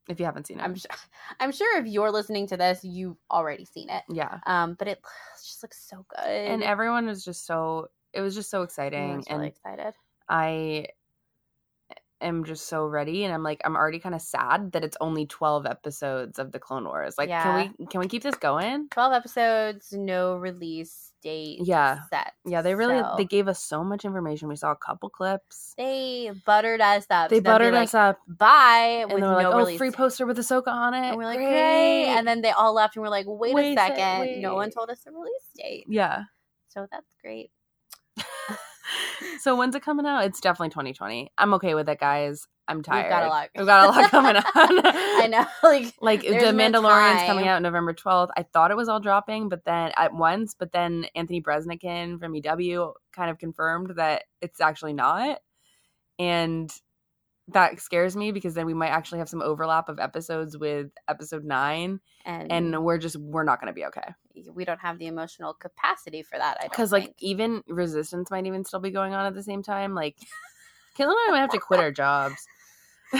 if 0.09 0.19
you 0.19 0.25
haven't 0.25 0.47
seen 0.47 0.59
it. 0.59 0.63
i'm 0.63 0.75
sure 0.75 0.89
i'm 1.39 1.51
sure 1.51 1.79
if 1.79 1.85
you're 1.85 2.11
listening 2.11 2.47
to 2.47 2.57
this 2.57 2.83
you've 2.83 3.17
already 3.29 3.65
seen 3.65 3.89
it 3.89 4.03
yeah. 4.09 4.39
um 4.47 4.75
but 4.79 4.87
it 4.87 4.99
just 5.43 5.61
looks 5.63 5.87
so 5.87 6.05
good 6.15 6.47
And 6.47 6.63
everyone 6.63 7.05
was 7.05 7.23
just 7.23 7.45
so 7.45 7.89
it 8.13 8.21
was 8.21 8.33
just 8.35 8.49
so 8.49 8.63
exciting 8.63 9.17
was 9.17 9.27
really 9.29 9.43
and 9.43 9.47
excited 9.49 9.93
I 10.27 10.87
am 12.21 12.43
just 12.45 12.67
so 12.67 12.85
ready 12.85 13.23
and 13.25 13.33
I'm 13.33 13.43
like 13.43 13.61
I'm 13.65 13.75
already 13.75 13.99
kind 13.99 14.15
of 14.15 14.21
sad 14.21 14.71
that 14.73 14.83
it's 14.83 14.97
only 15.01 15.25
12 15.25 15.65
episodes 15.65 16.37
of 16.39 16.51
the 16.51 16.59
Clone 16.59 16.85
Wars. 16.85 17.17
Like 17.17 17.29
Yeah. 17.29 17.43
can 17.43 17.73
we 17.79 17.85
can 17.87 17.99
we 17.99 18.07
keep 18.07 18.23
this 18.23 18.35
going? 18.35 18.87
12 18.89 19.13
episodes 19.13 19.91
no 19.91 20.35
release 20.35 21.10
date 21.21 21.59
Yeah. 21.63 21.99
set. 22.09 22.33
Yeah, 22.45 22.61
they 22.61 22.75
really 22.75 22.99
So 22.99 23.13
they 23.17 23.25
gave 23.25 23.47
us 23.47 23.61
so 23.63 23.83
much 23.83 24.05
information. 24.05 24.47
We 24.47 24.55
saw 24.55 24.71
a 24.71 24.75
couple 24.75 25.09
clips. 25.09 25.73
they 25.77 26.31
buttered 26.45 26.81
us 26.81 27.05
up. 27.09 27.29
They 27.29 27.37
to 27.37 27.41
then 27.41 27.43
be 27.43 27.53
buttered 27.53 27.73
like, 27.73 27.83
us 27.83 27.93
up, 27.93 28.19
Bye 28.27 28.99
and 29.03 29.13
with 29.13 29.21
they 29.21 29.27
were 29.27 29.33
like, 29.35 29.43
no 29.43 29.53
"Oh, 29.53 29.57
release. 29.57 29.77
free 29.77 29.91
poster 29.91 30.25
with 30.25 30.37
Ahsoka 30.37 30.67
on 30.67 30.93
it." 30.93 31.05
and 31.07 31.17
we're 31.17 31.25
like, 31.25 31.37
great. 31.39 32.05
And 32.07 32.27
then 32.27 32.41
they 32.41 32.51
all 32.51 32.73
left, 32.73 32.95
and 32.95 33.03
we're 33.03 33.09
like, 33.09 33.25
wait, 33.27 33.53
Wait 33.53 33.65
a 33.65 33.73
a 33.73 33.75
sec- 33.75 33.97
second. 33.97 34.41
No 34.41 34.55
one 34.55 34.71
told 34.71 34.89
us 34.89 34.99
the 35.03 35.11
release 35.11 35.49
date. 35.57 35.85
yeah. 35.87 36.23
So 36.69 36.87
that's 36.91 37.13
great. 37.21 37.51
so 39.39 39.55
when's 39.55 39.75
it 39.75 39.83
coming 39.83 40.05
out? 40.05 40.25
It's 40.25 40.41
definitely 40.41 40.69
2020. 40.69 41.31
I'm 41.37 41.53
okay 41.55 41.75
with 41.75 41.89
it, 41.89 41.99
guys. 41.99 42.47
I'm 42.67 42.81
tired. 42.83 43.03
We've 43.03 43.09
got 43.09 43.23
a 43.23 43.27
lot. 43.27 43.49
We've 43.55 43.65
got 43.65 43.85
a 43.85 43.91
lot 43.91 44.11
coming 44.11 44.35
on. 44.35 44.43
I 44.55 45.27
know. 45.27 45.45
Like 45.63 45.93
Like 46.01 46.21
the 46.21 46.53
Mandalorian's 46.53 47.25
coming 47.25 47.47
out 47.47 47.61
November 47.61 47.93
12th. 47.93 48.29
I 48.37 48.43
thought 48.43 48.71
it 48.71 48.77
was 48.77 48.87
all 48.89 48.99
dropping, 48.99 49.49
but 49.49 49.65
then 49.65 49.91
at 49.97 50.13
once, 50.13 50.55
but 50.57 50.71
then 50.71 51.05
Anthony 51.15 51.41
Breznican 51.41 52.19
from 52.19 52.35
EW 52.35 52.93
kind 53.11 53.29
of 53.29 53.37
confirmed 53.37 53.93
that 53.97 54.23
it's 54.41 54.61
actually 54.61 54.93
not. 54.93 55.39
And 56.19 56.71
that 57.53 57.79
scares 57.79 58.15
me 58.15 58.31
because 58.31 58.53
then 58.53 58.65
we 58.65 58.73
might 58.73 58.89
actually 58.89 59.19
have 59.19 59.29
some 59.29 59.41
overlap 59.41 59.89
of 59.89 59.99
episodes 59.99 60.57
with 60.57 60.91
episode 61.07 61.43
9 61.43 61.99
and, 62.25 62.51
and 62.51 62.83
we're 62.83 62.97
just 62.97 63.15
we're 63.17 63.43
not 63.43 63.59
going 63.59 63.67
to 63.67 63.73
be 63.73 63.85
okay. 63.85 64.13
we 64.53 64.65
don't 64.65 64.79
have 64.79 64.99
the 64.99 65.07
emotional 65.07 65.53
capacity 65.53 66.23
for 66.23 66.37
that. 66.37 66.57
I 66.61 66.67
Cuz 66.67 66.91
like 66.91 67.13
even 67.19 67.63
Resistance 67.67 68.31
might 68.31 68.45
even 68.45 68.63
still 68.63 68.79
be 68.79 68.91
going 68.91 69.13
on 69.13 69.25
at 69.25 69.33
the 69.33 69.43
same 69.43 69.63
time 69.63 69.93
like 69.93 70.17
Caitlin 70.97 71.11
and 71.11 71.29
I 71.29 71.31
might 71.31 71.39
have 71.39 71.51
to 71.51 71.59
quit 71.59 71.79
our 71.79 71.91
jobs. 71.91 72.47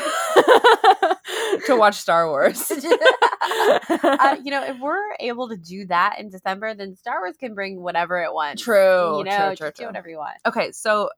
to 1.65 1.75
watch 1.75 1.95
Star 1.95 2.29
Wars. 2.29 2.71
uh, 2.71 4.37
you 4.43 4.51
know, 4.51 4.63
if 4.63 4.79
we're 4.79 5.15
able 5.19 5.49
to 5.49 5.57
do 5.57 5.85
that 5.87 6.17
in 6.19 6.29
December, 6.29 6.73
then 6.73 6.95
Star 6.95 7.19
Wars 7.19 7.35
can 7.37 7.53
bring 7.53 7.81
whatever 7.81 8.21
it 8.21 8.33
wants. 8.33 8.61
True, 8.61 9.17
You 9.19 9.23
know, 9.25 9.37
true, 9.37 9.55
just 9.55 9.57
true, 9.57 9.71
do 9.77 9.85
whatever 9.87 10.09
you 10.09 10.17
want. 10.17 10.37
okay, 10.45 10.71
so 10.71 11.09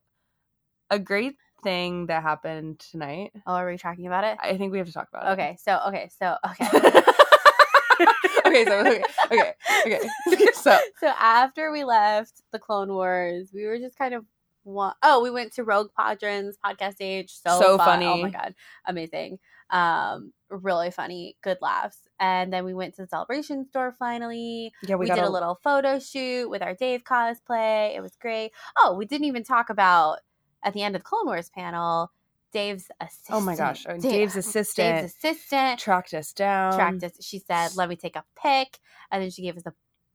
a 0.90 1.00
great 1.00 1.36
thing 1.64 2.08
that 2.08 2.22
happened 2.24 2.80
tonight. 2.80 3.32
Oh, 3.48 3.54
are 3.54 3.68
we 3.70 3.78
talking 3.78 4.08
about 4.08 4.24
it? 4.24 4.38
I 4.42 4.58
think 4.58 4.72
we 4.72 4.78
have 4.78 4.88
to 4.88 4.94
talk 4.94 5.08
about 5.14 5.28
it. 5.28 5.34
Okay, 5.34 5.58
so 5.60 5.80
okay, 5.88 6.10
so 6.20 6.36
okay. 6.46 6.68
okay, 8.46 8.66
so 8.66 8.80
okay, 8.80 9.04
okay, 9.32 9.54
okay. 9.88 10.48
So 10.54 10.78
so 11.00 11.08
after 11.20 11.72
we 11.72 11.84
left 11.84 12.42
the 12.52 12.60
Clone 12.60 12.90
Wars, 12.94 13.52
we 13.54 13.66
were 13.66 13.78
just 13.80 13.98
kind 13.98 14.14
of 14.14 14.26
wa- 14.64 14.94
oh, 15.02 15.22
we 15.22 15.32
went 15.32 15.54
to 15.54 15.64
Rogue 15.64 15.90
Podrons 15.98 16.54
podcast 16.64 16.96
stage. 16.96 17.32
So, 17.32 17.60
So 17.60 17.78
fun. 17.78 18.04
Oh 18.04 18.18
my 18.18 18.30
god, 18.30 18.56
amazing. 18.86 19.40
Um, 19.70 20.34
really 20.50 20.92
funny, 20.92 21.36
good 21.44 21.58
laughs. 21.62 21.98
And 22.20 22.54
then 22.54 22.64
we 22.64 22.74
went 22.74 22.96
to 22.96 23.02
the 23.04 23.08
celebration 23.08 23.66
store 23.66 23.92
finally. 23.92 24.72
yeah, 24.88 24.96
We, 24.96 25.08
got 25.08 25.16
did 25.16 25.24
a 25.24 25.30
little 25.30 25.60
photo 25.64 26.00
shoot 26.00 26.50
with 26.50 26.62
our 26.62 26.76
Dave 26.76 27.04
cosplay. 27.04 27.96
It 27.96 28.02
was 28.02 28.16
great. 28.16 28.52
Oh, 28.78 28.96
we 28.96 29.06
didn't 29.06 29.26
even 29.26 29.44
talk 29.44 29.70
about 29.70 30.20
at 30.64 30.74
the 30.74 30.82
end 30.84 30.96
of 30.96 31.02
the 31.02 31.06
Clone 31.06 31.26
Wars 31.26 31.50
panel, 31.50 32.12
Dave's 32.52 32.90
assistant. 33.02 33.36
Oh 33.38 33.42
my 33.42 33.56
gosh, 33.56 33.84
Dave- 33.86 34.02
Dave's 34.02 34.36
assistant 34.36 35.02
Dave's 35.02 35.16
assistant 35.16 35.80
tracked 35.80 36.14
us 36.14 36.34
down. 36.34 36.74
tracked 36.76 37.04
us. 37.04 37.14
She 37.22 37.40
said, 37.40 37.76
"Let 37.76 37.90
me 37.90 37.96
take 37.96 38.16
a 38.16 38.24
pic," 38.42 38.80
and 39.12 39.22
then 39.24 39.30
she 39.32 39.42
gave 39.42 39.58
us 39.58 39.64
a 39.66 39.74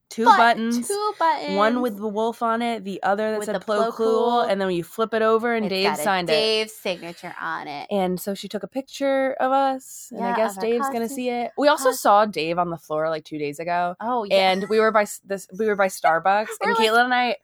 two 0.09 0.25
butt- 0.25 0.39
buttons. 0.39 0.87
two 0.89 1.13
buttons, 1.19 1.55
One 1.57 1.83
with 1.83 1.99
the 1.99 2.07
wolf 2.09 2.43
on 2.43 2.63
it, 2.63 2.83
the 2.85 3.03
other 3.03 3.31
that 3.33 3.39
With 3.41 3.47
said 3.47 3.61
Plo 3.61 3.93
Kool. 3.93 4.41
and 4.41 4.59
then 4.59 4.71
you 4.71 4.83
flip 4.83 5.13
it 5.13 5.21
over 5.21 5.53
and 5.55 5.67
It's 5.67 5.71
Dave 5.71 5.97
signed 5.99 6.31
it. 6.31 6.33
Dave's 6.33 6.73
signature 6.75 7.35
on 7.39 7.69
it. 7.69 7.89
And 7.91 8.19
so 8.19 8.33
she 8.35 8.49
took 8.49 8.63
a 8.63 8.69
picture 8.69 9.33
of 9.39 9.53
us, 9.53 10.09
and 10.13 10.21
Yeah, 10.21 10.33
I 10.33 10.37
guess 10.37 10.57
Dave's 10.57 10.89
gonna 10.89 11.11
see 11.11 11.29
it. 11.29 11.51
We 11.59 11.69
also 11.69 11.91
costume. 11.91 11.99
saw 11.99 12.25
Dave 12.25 12.59
on 12.59 12.71
the 12.71 12.79
floor 12.79 13.11
like 13.11 13.25
two 13.25 13.37
days 13.37 13.59
ago, 13.59 13.97
Oh 14.01 14.25
yeah, 14.25 14.51
and 14.53 14.67
we 14.71 14.81
were 14.81 14.93
by 14.93 15.07
this. 15.25 15.47
We 15.59 15.67
were 15.67 15.77
by 15.77 15.89
Starbucks, 15.89 16.47
We're 16.63 16.71
and 16.71 16.79
like- 16.79 16.89
Caitlin 16.89 17.05
and 17.05 17.15
I 17.15 17.37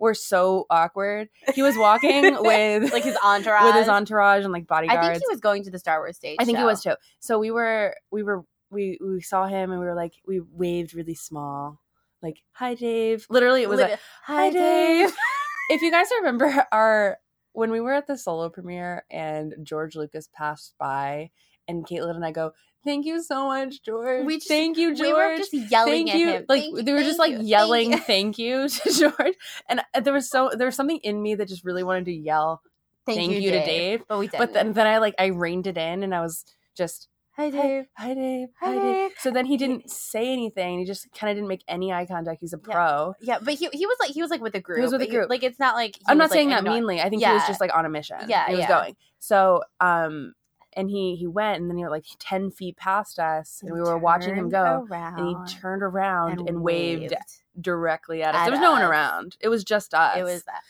were 0.00 0.14
so 0.14 0.66
awkward. 0.70 1.28
He 1.54 1.62
was 1.62 1.76
walking 1.76 2.22
with 2.42 2.92
like 2.92 3.04
his 3.04 3.16
entourage. 3.22 3.64
with 3.64 3.74
his 3.76 3.88
entourage 3.88 4.44
and 4.44 4.52
like 4.52 4.66
bodyguards. 4.66 5.06
I 5.06 5.12
think 5.12 5.22
he 5.22 5.32
was 5.32 5.40
going 5.40 5.62
to 5.64 5.70
the 5.70 5.78
Star 5.78 6.00
Wars 6.00 6.16
stage. 6.16 6.36
I 6.40 6.44
think 6.44 6.58
he 6.58 6.64
was 6.64 6.82
too. 6.82 6.94
So 7.20 7.38
we 7.38 7.50
were 7.50 7.94
we 8.10 8.22
were 8.22 8.44
we 8.70 8.98
we 9.00 9.20
saw 9.20 9.46
him 9.46 9.70
and 9.70 9.78
we 9.78 9.86
were 9.86 9.94
like 9.94 10.14
we 10.26 10.40
waved 10.40 10.94
really 10.94 11.14
small, 11.14 11.80
like 12.22 12.38
hi 12.52 12.74
Dave. 12.74 13.26
Literally, 13.30 13.62
it 13.62 13.68
was 13.68 13.78
Lit- 13.78 13.90
like 13.90 14.00
hi 14.24 14.50
Dave. 14.50 15.12
if 15.70 15.82
you 15.82 15.90
guys 15.90 16.08
remember 16.18 16.66
our 16.72 17.18
when 17.52 17.70
we 17.70 17.80
were 17.80 17.92
at 17.92 18.06
the 18.06 18.16
solo 18.16 18.48
premiere 18.48 19.04
and 19.10 19.54
George 19.62 19.96
Lucas 19.96 20.28
passed 20.32 20.74
by 20.78 21.30
and 21.68 21.86
Caitlin 21.86 22.16
and 22.16 22.24
I 22.24 22.32
go, 22.32 22.52
"Thank 22.84 23.06
you 23.06 23.22
so 23.22 23.46
much, 23.46 23.82
George. 23.82 24.24
We 24.26 24.36
just- 24.36 24.48
thank 24.48 24.76
you, 24.78 24.94
George." 24.94 25.00
We 25.08 25.12
were 25.12 25.36
just 25.36 25.52
yelling 25.52 26.06
thank 26.06 26.10
at 26.10 26.18
you. 26.18 26.28
him. 26.28 26.44
Like 26.48 26.62
Thank 26.62 26.84
they 26.86 26.92
were 26.92 27.02
just 27.02 27.18
like 27.18 27.32
you, 27.32 27.40
yelling 27.42 27.90
Thank 27.90 28.00
you. 28.00 28.06
thank 28.06 28.38
you 28.38 28.68
to 28.92 28.92
George, 28.92 29.34
and 29.68 29.80
uh, 29.94 30.00
there 30.00 30.12
was 30.14 30.28
so 30.30 30.50
there 30.56 30.66
was 30.66 30.76
something 30.76 30.98
in 31.02 31.20
me 31.22 31.34
that 31.36 31.48
just 31.48 31.64
really 31.64 31.82
wanted 31.82 32.04
to 32.06 32.12
yell 32.12 32.62
thank, 33.06 33.32
you, 33.32 33.50
to 33.50 33.64
Dave. 33.64 34.02
But 34.08 34.18
we 34.18 34.28
did. 34.28 34.38
But 34.38 34.52
then 34.52 34.72
then 34.72 34.86
I 34.86 34.98
like 34.98 35.14
I 35.18 35.26
reined 35.26 35.66
it 35.66 35.76
in 35.76 36.02
and 36.02 36.14
I 36.14 36.20
was 36.20 36.44
just 36.76 37.08
hi 37.32 37.44
hi 37.44 37.50
Dave. 37.50 37.84
hi 37.96 38.14
Dave, 38.14 38.48
Hi, 38.60 38.72
Dave. 38.72 38.82
Dave. 38.82 39.10
So 39.18 39.30
then 39.30 39.46
he 39.46 39.56
didn't 39.56 39.90
say 39.90 40.32
anything. 40.32 40.78
He 40.80 40.84
just 40.84 41.10
kind 41.12 41.30
of 41.30 41.36
didn't 41.36 41.48
make 41.48 41.64
any 41.68 41.92
eye 41.92 42.06
contact. 42.06 42.38
He's 42.40 42.52
a 42.52 42.58
pro. 42.58 43.14
Yeah, 43.20 43.38
but 43.42 43.54
he 43.54 43.68
he 43.72 43.86
was 43.86 43.96
like 44.00 44.10
he 44.10 44.20
was 44.22 44.30
like 44.30 44.40
with 44.42 44.54
a 44.54 44.60
group. 44.60 44.78
He 44.78 44.82
was 44.82 44.92
with 44.92 45.00
a 45.02 45.04
He- 45.06 45.10
group. 45.10 45.28
Like 45.30 45.42
it's 45.42 45.58
not 45.58 45.74
like 45.74 45.96
he 45.96 46.02
I'm 46.08 46.18
not 46.18 46.24
like, 46.24 46.32
saying 46.32 46.50
that 46.50 46.60
annoyed. 46.60 46.74
meanly. 46.74 47.00
I 47.00 47.08
think 47.08 47.22
he 47.22 47.28
was 47.30 47.46
just 47.46 47.60
like 47.60 47.74
on 47.74 47.84
a 47.86 47.88
mission. 47.88 48.16
Yeah, 48.28 48.46
he 48.46 48.52
was 48.52 48.60
yeah. 48.60 48.68
going. 48.68 48.96
So 49.18 49.62
um, 49.80 50.34
and 50.74 50.88
he 50.90 51.16
he 51.16 51.26
went 51.26 51.60
and 51.60 51.68
then 51.70 51.76
he 51.76 51.84
was 51.84 51.90
like 51.90 52.04
ten 52.18 52.50
feet 52.50 52.76
past 52.76 53.18
us 53.18 53.60
and 53.62 53.72
we 53.72 53.80
were 53.80 53.98
watching 53.98 54.34
him 54.34 54.48
go. 54.48 54.86
around 54.90 55.18
And 55.18 55.28
he 55.48 55.54
turned 55.60 55.82
around 55.82 56.48
and, 56.48 56.62
waved, 56.62 57.14
directly 57.60 58.22
at 58.22 58.34
us. 58.34 58.40
at 58.40 58.44
there 58.44 58.52
was 58.52 58.60
no 58.60 58.72
one 58.72 58.82
around. 58.82 59.36
It 59.40 59.48
was 59.48 59.64
just 59.64 59.94
us. 59.94 60.16
It 60.18 60.22
was 60.24 60.44
that. 60.44 60.62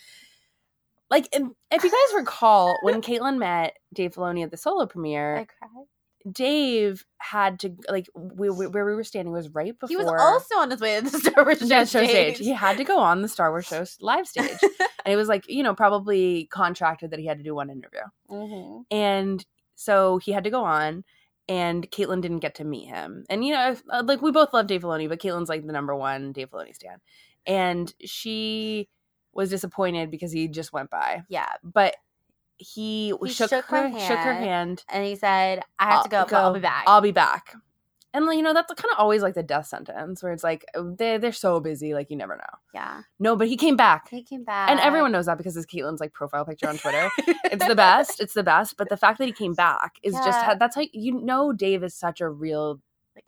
like 1.11 1.28
if 1.32 1.84
you 1.84 1.90
guys 1.90 2.14
recall 2.16 2.78
when 2.82 3.03
Caitlin 3.03 3.38
met 3.38 3.76
Dave 3.92 4.14
Filoni 4.14 4.42
at 4.44 4.51
the 4.51 4.57
solo 4.57 4.86
premiere, 4.86 5.36
I 5.38 5.44
cried. 5.44 5.86
Dave 6.30 7.07
had 7.16 7.61
to 7.61 7.74
like 7.88 8.07
we, 8.14 8.51
we, 8.51 8.66
where 8.66 8.84
we 8.84 8.94
were 8.94 9.05
standing 9.05 9.32
was 9.32 9.48
right 9.48 9.72
before 9.78 9.88
He 9.88 9.96
was 9.96 10.07
also 10.07 10.57
on 10.57 10.70
his 10.70 10.78
way 10.78 11.01
to 11.01 11.11
the 11.11 11.18
Star 11.18 11.44
Wars 11.44 11.61
show 11.61 11.84
stage. 12.05 12.36
He 12.38 12.51
had 12.53 12.76
to 12.76 12.84
go 12.84 12.98
on 12.98 13.22
the 13.22 13.28
Star 13.28 13.51
Wars 13.51 13.66
show 13.66 13.86
live 14.03 14.26
stage, 14.28 14.51
and 14.62 15.12
it 15.12 15.16
was 15.16 15.28
like 15.28 15.48
you 15.48 15.62
know 15.62 15.74
probably 15.74 16.44
contracted 16.53 17.12
that 17.12 17.20
he 17.20 17.24
had 17.26 17.38
to 17.38 17.44
do 17.44 17.55
one 17.55 17.70
interview, 17.70 18.01
Mhm. 18.30 18.84
and 18.90 19.46
so 19.81 20.18
he 20.18 20.33
had 20.33 20.45
to 20.45 20.51
go 20.51 20.62
on. 20.64 21.05
And 21.49 21.91
Caitlin 21.91 22.20
didn't 22.20 22.39
get 22.41 22.55
to 22.57 22.64
meet 22.64 22.87
him, 22.87 23.24
and 23.28 23.45
you 23.45 23.53
know, 23.53 23.74
like 24.05 24.22
we 24.22 24.31
both 24.31 24.53
love 24.55 24.68
Dave 24.68 24.83
Filoni, 24.83 25.09
but 25.09 25.18
Caitlin's 25.20 25.49
like 25.49 25.66
the 25.66 25.72
number 25.72 25.97
one 25.97 26.31
Dave 26.31 26.49
Filoni 26.51 26.72
stan, 26.72 26.99
and 27.45 27.93
she 28.05 28.89
was 29.33 29.51
disappointed 29.51 30.12
because 30.12 30.31
he 30.31 30.47
just 30.47 30.72
went 30.72 30.91
by. 30.91 31.24
Yeah, 31.28 31.51
But 31.64 31.97
he, 32.57 33.12
He 33.24 33.31
shook, 33.33 33.51
shook 33.51 33.64
her 33.64 33.89
her, 33.89 33.99
shook 33.99 34.18
her 34.18 34.35
hand. 34.35 34.45
hand. 34.45 34.85
and 34.91 35.05
he 35.05 35.16
said, 35.16 35.62
"I 35.81 35.91
have 35.91 36.05
to 36.05 36.09
go, 36.09 36.18
I'll 36.18 36.26
but 36.26 36.35
I'll 36.37 36.55
be 36.55 36.61
back." 36.61 36.85
I'll 36.87 37.01
be 37.01 37.11
back. 37.11 37.55
And 38.12 38.24
you 38.32 38.42
know, 38.42 38.52
that's 38.52 38.72
kind 38.74 38.92
of 38.92 38.98
always 38.98 39.22
like 39.22 39.34
the 39.34 39.42
death 39.42 39.66
sentence 39.66 40.22
where 40.22 40.32
it's 40.32 40.42
like 40.42 40.64
oh, 40.74 40.94
they 40.96 41.18
they're 41.18 41.32
so 41.32 41.61
busy, 41.61 41.94
like 41.94 42.11
you 42.11 42.16
never 42.16 42.36
know. 42.36 42.58
yeah, 42.74 43.02
No, 43.18 43.36
but 43.36 43.48
he 43.48 43.56
came 43.56 43.76
back. 43.76 44.08
he 44.11 44.22
came 44.22 44.44
back, 44.44 44.70
And 44.70 44.80
everyone 44.80 45.12
knows 45.12 45.26
that 45.26 45.38
because 45.38 45.56
it's 45.56 45.66
Caitlin's 45.66 46.00
like 46.00 46.12
profile 46.12 46.44
picture 46.44 46.68
on 46.68 46.76
Twitter. 46.78 47.08
it's 47.44 47.66
the 47.66 47.76
best. 47.76 48.20
It's 48.20 48.34
the 48.34 48.42
best. 48.42 48.76
But 48.76 48.88
the 48.88 48.96
fact 48.96 49.18
that 49.18 49.26
he 49.26 49.32
came 49.32 49.54
back 49.54 49.94
is 50.02 50.14
just 50.14 50.58
that's 50.58 50.74
how 50.74 50.82
you 50.92 51.20
know 51.20 51.52
Dave 51.52 51.84
is 51.84 51.94
such 51.94 52.20
a 52.20 52.28
real 52.28 52.80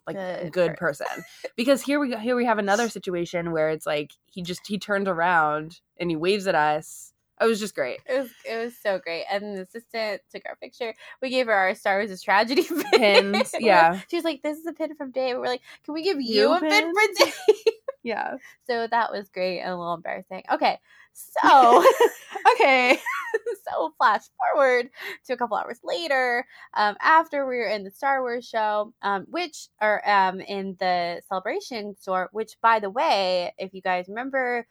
like 0.06 0.16
Good 0.16 0.52
good, 0.52 0.70
per- 0.70 0.76
person. 0.88 1.06
because 1.56 1.82
here 1.82 2.00
we 2.00 2.10
go 2.10 2.16
here 2.16 2.34
we 2.34 2.44
have 2.44 2.58
another 2.58 2.88
situation 2.88 3.52
where 3.52 3.68
it's 3.70 3.86
like 3.86 4.12
he 4.32 4.42
just 4.42 4.66
he 4.66 4.78
turns 4.78 5.06
around 5.08 5.80
and 5.98 6.10
he 6.10 6.16
waves 6.16 6.46
at 6.46 6.54
us. 6.54 7.11
It 7.42 7.46
was 7.46 7.60
just 7.60 7.74
great. 7.74 8.00
It 8.08 8.20
was 8.20 8.30
it 8.48 8.56
was 8.56 8.74
so 8.82 8.98
great. 8.98 9.24
And 9.30 9.56
the 9.56 9.62
assistant 9.62 10.22
took 10.30 10.42
our 10.46 10.56
picture. 10.56 10.94
We 11.20 11.30
gave 11.30 11.46
her 11.46 11.52
our 11.52 11.74
Star 11.74 11.98
Wars 11.98 12.10
is 12.10 12.22
tragedy 12.22 12.62
pin. 12.68 12.84
Pins, 12.92 13.54
yeah. 13.60 14.00
She 14.08 14.16
was 14.16 14.24
like, 14.24 14.42
"This 14.42 14.58
is 14.58 14.66
a 14.66 14.72
pin 14.72 14.94
from 14.96 15.10
Dave." 15.10 15.36
We're 15.36 15.46
like, 15.46 15.62
"Can 15.84 15.94
we 15.94 16.02
give 16.02 16.20
you, 16.20 16.42
You 16.42 16.52
a 16.54 16.60
pin 16.60 16.70
pin? 16.70 16.92
for 16.94 17.24
Dave?" 17.24 17.34
Yeah. 18.04 18.38
so 18.66 18.88
that 18.88 19.12
was 19.12 19.28
great 19.28 19.60
and 19.60 19.70
a 19.70 19.76
little 19.76 19.94
embarrassing. 19.94 20.42
Okay, 20.52 20.78
so 21.12 21.84
okay, 22.54 22.98
so 23.64 23.92
flash 23.96 24.22
forward 24.54 24.90
to 25.26 25.32
a 25.32 25.36
couple 25.36 25.56
hours 25.56 25.78
later, 25.84 26.44
um, 26.74 26.96
after 27.00 27.46
we 27.46 27.56
were 27.58 27.66
in 27.66 27.84
the 27.84 27.90
Star 27.90 28.20
Wars 28.20 28.44
show, 28.48 28.92
um, 29.02 29.26
which 29.30 29.68
or 29.80 30.06
um 30.08 30.40
in 30.40 30.76
the 30.80 31.22
celebration 31.28 31.96
store. 32.00 32.28
Which, 32.32 32.56
by 32.60 32.80
the 32.80 32.90
way, 32.90 33.54
if 33.58 33.72
you 33.72 33.80
guys 33.82 34.06
remember 34.08 34.66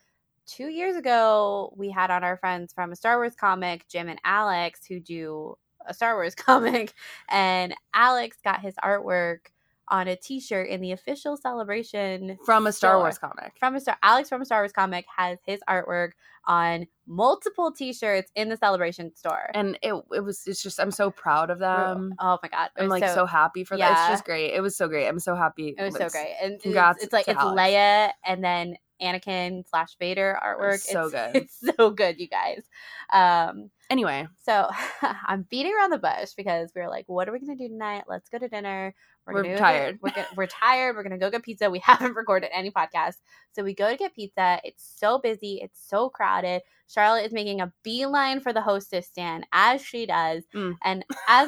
two 0.47 0.67
years 0.67 0.95
ago, 0.95 1.73
we 1.75 1.89
had 1.89 2.11
on 2.11 2.23
our 2.23 2.37
friends 2.37 2.73
from 2.73 2.91
a 2.91 2.95
Star 2.95 3.17
Wars 3.17 3.35
comic, 3.35 3.87
Jim 3.87 4.09
and 4.09 4.19
Alex, 4.23 4.81
who 4.87 4.99
do 4.99 5.55
a 5.85 5.93
Star 5.93 6.15
Wars 6.15 6.35
comic, 6.35 6.93
and 7.29 7.73
Alex 7.93 8.37
got 8.43 8.61
his 8.61 8.75
artwork 8.83 9.47
on 9.91 10.07
a 10.07 10.15
T-shirt 10.15 10.69
in 10.69 10.79
the 10.79 10.93
official 10.93 11.35
celebration 11.35 12.37
From 12.45 12.65
a 12.65 12.71
Star 12.71 12.91
store. 12.91 13.01
Wars 13.01 13.17
comic. 13.17 13.53
From 13.59 13.75
a 13.75 13.79
Star 13.79 13.97
Alex 14.01 14.29
from 14.29 14.41
a 14.41 14.45
Star 14.45 14.61
Wars 14.61 14.71
comic 14.71 15.05
has 15.15 15.37
his 15.45 15.59
artwork 15.69 16.11
on 16.47 16.87
multiple 17.05 17.71
T-shirts 17.71 18.31
in 18.35 18.47
the 18.49 18.57
celebration 18.57 19.13
store. 19.15 19.51
and 19.53 19.77
it 19.83 19.93
it 20.13 20.21
was 20.21 20.43
it's 20.47 20.63
just 20.63 20.79
I'm 20.79 20.91
so 20.91 21.11
proud 21.11 21.49
of 21.49 21.59
them. 21.59 22.15
oh 22.19 22.39
my 22.41 22.49
god, 22.49 22.69
I'm 22.77 22.87
like 22.87 23.03
so, 23.03 23.25
happy 23.25 23.63
for 23.65 23.77
that. 23.77 23.91
It's 23.91 24.07
just 24.07 24.25
great. 24.25 24.53
It 24.53 24.61
was 24.61 24.77
so 24.77 24.87
great. 24.87 25.07
I'm 25.07 25.19
so 25.19 25.35
happy. 25.35 25.75
It 25.77 25.83
was 25.83 25.95
so 25.95 26.07
great. 26.09 26.35
And 26.41 26.59
Congrats 26.61 26.97
it's, 26.97 27.05
it's 27.05 27.13
like 27.13 27.27
it's 27.27 27.37
Alex. 27.37 27.59
Leia 27.59 28.11
and 28.25 28.43
then 28.43 28.77
Anakin 29.01 29.67
slash 29.69 29.95
Vader 29.99 30.37
artwork. 30.43 30.75
It's 30.75 30.91
so 30.91 31.03
it's, 31.05 31.11
good. 31.13 31.35
It's 31.35 31.59
so 31.77 31.89
good, 31.91 32.19
you 32.19 32.27
guys. 32.27 32.63
Um, 33.11 33.69
Anyway, 33.89 34.25
so 34.45 34.69
I'm 35.27 35.45
beating 35.49 35.73
around 35.77 35.89
the 35.89 35.97
bush 35.97 36.31
because 36.37 36.71
we 36.73 36.79
were 36.81 36.87
like, 36.87 37.03
what 37.09 37.27
are 37.27 37.33
we 37.33 37.39
gonna 37.41 37.57
do 37.57 37.67
tonight? 37.67 38.05
Let's 38.07 38.29
go 38.29 38.37
to 38.37 38.47
dinner. 38.47 38.95
We're 39.27 39.43
get- 39.43 39.57
tired. 39.57 39.99
we're, 40.01 40.11
gonna, 40.11 40.27
we're 40.37 40.47
tired. 40.47 40.95
We're 40.95 41.03
gonna 41.03 41.17
go 41.17 41.29
get 41.29 41.43
pizza. 41.43 41.69
We 41.69 41.79
haven't 41.83 42.15
recorded 42.15 42.51
any 42.53 42.71
podcast, 42.71 43.15
so 43.51 43.63
we 43.65 43.73
go 43.75 43.89
to 43.91 43.97
get 43.97 44.15
pizza. 44.15 44.61
It's 44.63 44.89
so 44.97 45.19
busy. 45.19 45.59
It's 45.61 45.77
so 45.89 46.07
crowded. 46.07 46.61
Charlotte 46.87 47.25
is 47.25 47.33
making 47.33 47.59
a 47.59 47.73
beeline 47.83 48.39
for 48.39 48.53
the 48.53 48.61
hostess 48.61 49.07
stand 49.07 49.45
as 49.51 49.83
she 49.83 50.05
does, 50.05 50.43
Mm. 50.55 50.77
and 50.85 51.03
as 51.27 51.47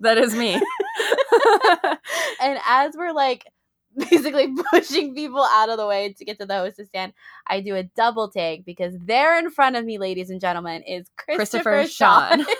that 0.00 0.18
is 0.18 0.36
me. 0.36 0.54
and 2.40 2.58
as 2.64 2.94
we're 2.96 3.12
like 3.12 3.44
basically 4.10 4.54
pushing 4.70 5.14
people 5.14 5.44
out 5.52 5.68
of 5.68 5.76
the 5.76 5.86
way 5.86 6.12
to 6.12 6.24
get 6.24 6.38
to 6.38 6.46
the 6.46 6.54
hostess 6.54 6.88
stand, 6.88 7.12
I 7.46 7.60
do 7.60 7.74
a 7.74 7.82
double 7.82 8.28
take 8.28 8.64
because 8.64 8.94
there 9.00 9.38
in 9.38 9.50
front 9.50 9.76
of 9.76 9.84
me, 9.84 9.98
ladies 9.98 10.30
and 10.30 10.40
gentlemen, 10.40 10.82
is 10.82 11.10
Christopher, 11.16 11.62
Christopher 11.62 11.86
Sean. 11.86 12.46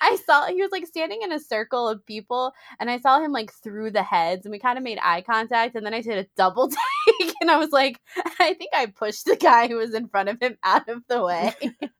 I 0.00 0.16
saw 0.26 0.46
he 0.46 0.60
was 0.60 0.72
like 0.72 0.86
standing 0.86 1.22
in 1.22 1.32
a 1.32 1.38
circle 1.38 1.88
of 1.88 2.04
people, 2.06 2.52
and 2.80 2.90
I 2.90 2.98
saw 2.98 3.20
him 3.20 3.32
like 3.32 3.52
through 3.52 3.90
the 3.92 4.02
heads, 4.02 4.44
and 4.44 4.52
we 4.52 4.58
kind 4.58 4.78
of 4.78 4.84
made 4.84 4.98
eye 5.02 5.22
contact, 5.22 5.74
and 5.74 5.84
then 5.84 5.94
I 5.94 6.00
did 6.00 6.18
a 6.18 6.28
double 6.36 6.68
take, 7.20 7.34
and 7.40 7.50
I 7.50 7.56
was 7.56 7.70
like, 7.70 8.00
I 8.40 8.54
think 8.54 8.70
I 8.74 8.86
pushed 8.86 9.26
the 9.26 9.36
guy 9.36 9.68
who 9.68 9.76
was 9.76 9.94
in 9.94 10.08
front 10.08 10.28
of 10.28 10.40
him 10.40 10.56
out 10.64 10.88
of 10.88 11.02
the 11.08 11.22
way. 11.22 11.54
I 11.62 11.90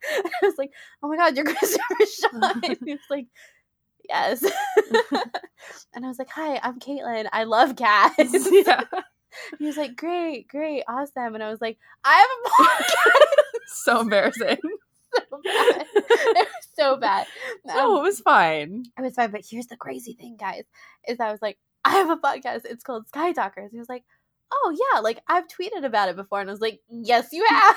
was 0.42 0.54
like, 0.58 0.70
Oh 1.02 1.08
my 1.08 1.16
god, 1.16 1.36
you're 1.36 1.44
Christopher 1.44 2.06
Sean. 2.06 2.62
he 2.84 2.92
was 2.92 3.00
like, 3.10 3.26
Yes. 4.08 4.42
and 5.94 6.04
I 6.04 6.08
was 6.08 6.18
like, 6.18 6.30
Hi, 6.30 6.60
I'm 6.62 6.78
Caitlin. 6.78 7.28
I 7.32 7.44
love 7.44 7.76
cats. 7.76 8.16
yeah. 8.50 8.82
He 9.58 9.66
was 9.66 9.76
like, 9.76 9.96
Great, 9.96 10.48
great, 10.48 10.84
awesome. 10.88 11.34
And 11.34 11.42
I 11.42 11.50
was 11.50 11.60
like, 11.60 11.78
I 12.04 12.14
have 12.14 12.28
a 12.44 12.62
podcast. 12.62 13.66
So 13.66 14.00
embarrassing. 14.00 14.58
so 15.14 15.40
bad. 15.44 15.86
it 15.94 16.48
was 16.48 16.68
so 16.76 16.96
bad. 16.96 17.26
No, 17.64 17.94
Um, 17.94 17.98
it 18.00 18.02
was 18.02 18.20
fine. 18.20 18.84
it 18.98 19.02
was 19.02 19.14
fine. 19.14 19.30
But 19.30 19.42
here's 19.48 19.66
the 19.66 19.76
crazy 19.76 20.14
thing, 20.14 20.36
guys, 20.38 20.64
is 21.08 21.18
I 21.20 21.30
was 21.32 21.40
like, 21.42 21.58
I 21.84 21.90
have 21.92 22.10
a 22.10 22.16
podcast. 22.16 22.62
It's 22.64 22.84
called 22.84 23.08
Sky 23.08 23.32
Talkers. 23.32 23.70
He 23.72 23.78
was 23.78 23.88
like, 23.88 24.04
Oh 24.52 24.76
yeah, 24.94 25.00
like 25.00 25.20
I've 25.26 25.48
tweeted 25.48 25.84
about 25.84 26.08
it 26.10 26.16
before, 26.16 26.40
and 26.40 26.48
I 26.48 26.52
was 26.52 26.60
like, 26.60 26.80
Yes, 26.88 27.28
you 27.32 27.44
have. 27.48 27.76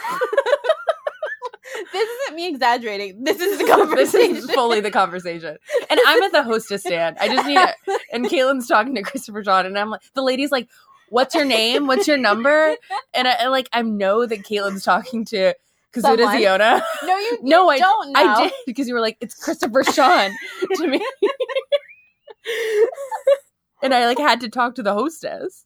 Me 2.37 2.47
exaggerating. 2.47 3.23
This 3.23 3.41
is 3.41 3.57
the 3.57 3.65
conversation. 3.65 4.33
this 4.35 4.43
is 4.43 4.51
fully 4.51 4.79
the 4.79 4.91
conversation. 4.91 5.57
And 5.89 5.99
I'm 6.05 6.21
at 6.21 6.31
the 6.31 6.43
hostess 6.43 6.81
stand. 6.81 7.17
I 7.19 7.29
just 7.29 7.47
need 7.47 7.57
it. 7.57 7.75
And 8.13 8.27
Caitlin's 8.27 8.67
talking 8.67 8.93
to 8.93 9.01
Christopher 9.01 9.43
Sean, 9.43 9.65
and 9.65 9.75
I'm 9.75 9.89
like, 9.89 10.01
the 10.13 10.21
lady's 10.21 10.51
like, 10.51 10.69
"What's 11.09 11.33
your 11.33 11.45
name? 11.45 11.87
What's 11.87 12.07
your 12.07 12.17
number?" 12.17 12.75
And 13.15 13.27
I 13.27 13.47
like, 13.47 13.67
I 13.73 13.81
know 13.81 14.27
that 14.27 14.43
Caitlin's 14.43 14.83
talking 14.83 15.25
to 15.25 15.55
Kazuda. 15.91 16.27
Xiono. 16.27 16.83
No, 17.05 17.17
you 17.17 17.39
No, 17.41 17.69
I 17.69 17.79
don't 17.79 18.11
know. 18.11 18.19
I 18.19 18.43
did 18.43 18.53
because 18.67 18.87
you 18.87 18.93
were 18.93 19.01
like, 19.01 19.17
"It's 19.19 19.33
Christopher 19.33 19.83
Sean" 19.83 20.29
to 20.75 20.87
me, 20.87 20.97
and 23.81 23.95
I 23.95 24.05
like 24.05 24.19
had 24.19 24.41
to 24.41 24.49
talk 24.49 24.75
to 24.75 24.83
the 24.83 24.93
hostess. 24.93 25.65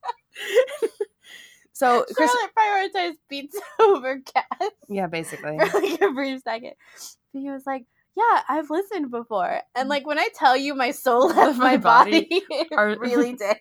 so 2.06 2.06
Chris, 2.16 2.32
Charlotte 2.32 2.52
prioritized 2.58 3.18
pizza 3.30 3.60
over 3.80 4.20
cats 4.20 4.76
yeah, 4.90 5.08
basically, 5.08 5.58
for 5.60 5.80
like 5.82 6.02
a 6.02 6.12
brief 6.14 6.42
second. 6.44 6.74
But 7.34 7.40
he 7.42 7.50
was 7.50 7.64
like, 7.66 7.86
"Yeah, 8.16 8.42
I've 8.50 8.70
listened 8.70 9.10
before," 9.12 9.62
and 9.76 9.90
like 9.90 10.06
when 10.06 10.20
I 10.20 10.28
tell 10.36 10.56
you, 10.58 10.76
my 10.76 10.92
soul 10.92 11.28
left 11.36 11.58
my, 11.58 11.72
My 11.72 11.78
body. 11.78 12.22
body 12.22 12.44
it 12.50 12.68
are- 12.76 12.98
really 13.00 13.34
did. 13.36 13.58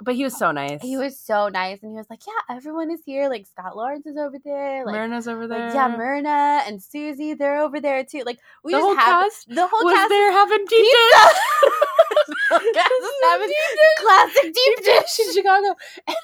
but 0.00 0.14
he 0.14 0.24
was 0.24 0.36
so 0.38 0.52
nice. 0.52 0.80
He 0.82 0.96
was 0.98 1.18
so 1.18 1.48
nice, 1.48 1.82
and 1.82 1.90
he 1.92 1.96
was 1.96 2.06
like, 2.10 2.20
"Yeah, 2.26 2.54
everyone 2.56 2.90
is 2.90 3.00
here. 3.06 3.28
Like 3.28 3.46
Scott 3.46 3.76
Lawrence 3.76 4.06
is 4.06 4.16
over 4.16 4.36
there. 4.44 4.84
Like, 4.84 4.94
Myrna's 4.94 5.26
over 5.28 5.46
there. 5.46 5.66
like 5.66 5.74
yeah, 5.74 5.88
Myrna 5.96 6.62
and 6.66 6.80
Suzie, 6.80 7.36
they're 7.36 7.58
over 7.60 7.80
there 7.80 8.04
too. 8.04 8.22
Like 8.26 8.38
we 8.64 8.72
The 8.72 8.78
just 8.78 8.84
whole 8.86 8.96
have 8.96 9.04
cast 9.24 9.48
the 9.48 9.66
whole 9.66 9.84
was 9.84 9.94
cast. 9.94 10.08
there 10.10 10.32
having 10.32 10.64
deep 10.68 10.86
Pizza. 10.86 12.56
is 12.56 13.10
having 13.24 13.52
classic 13.98 14.54
deep 14.54 14.76
dish. 14.84 15.18
in 15.20 15.32
Chicago, 15.32 15.74
and 16.06 16.16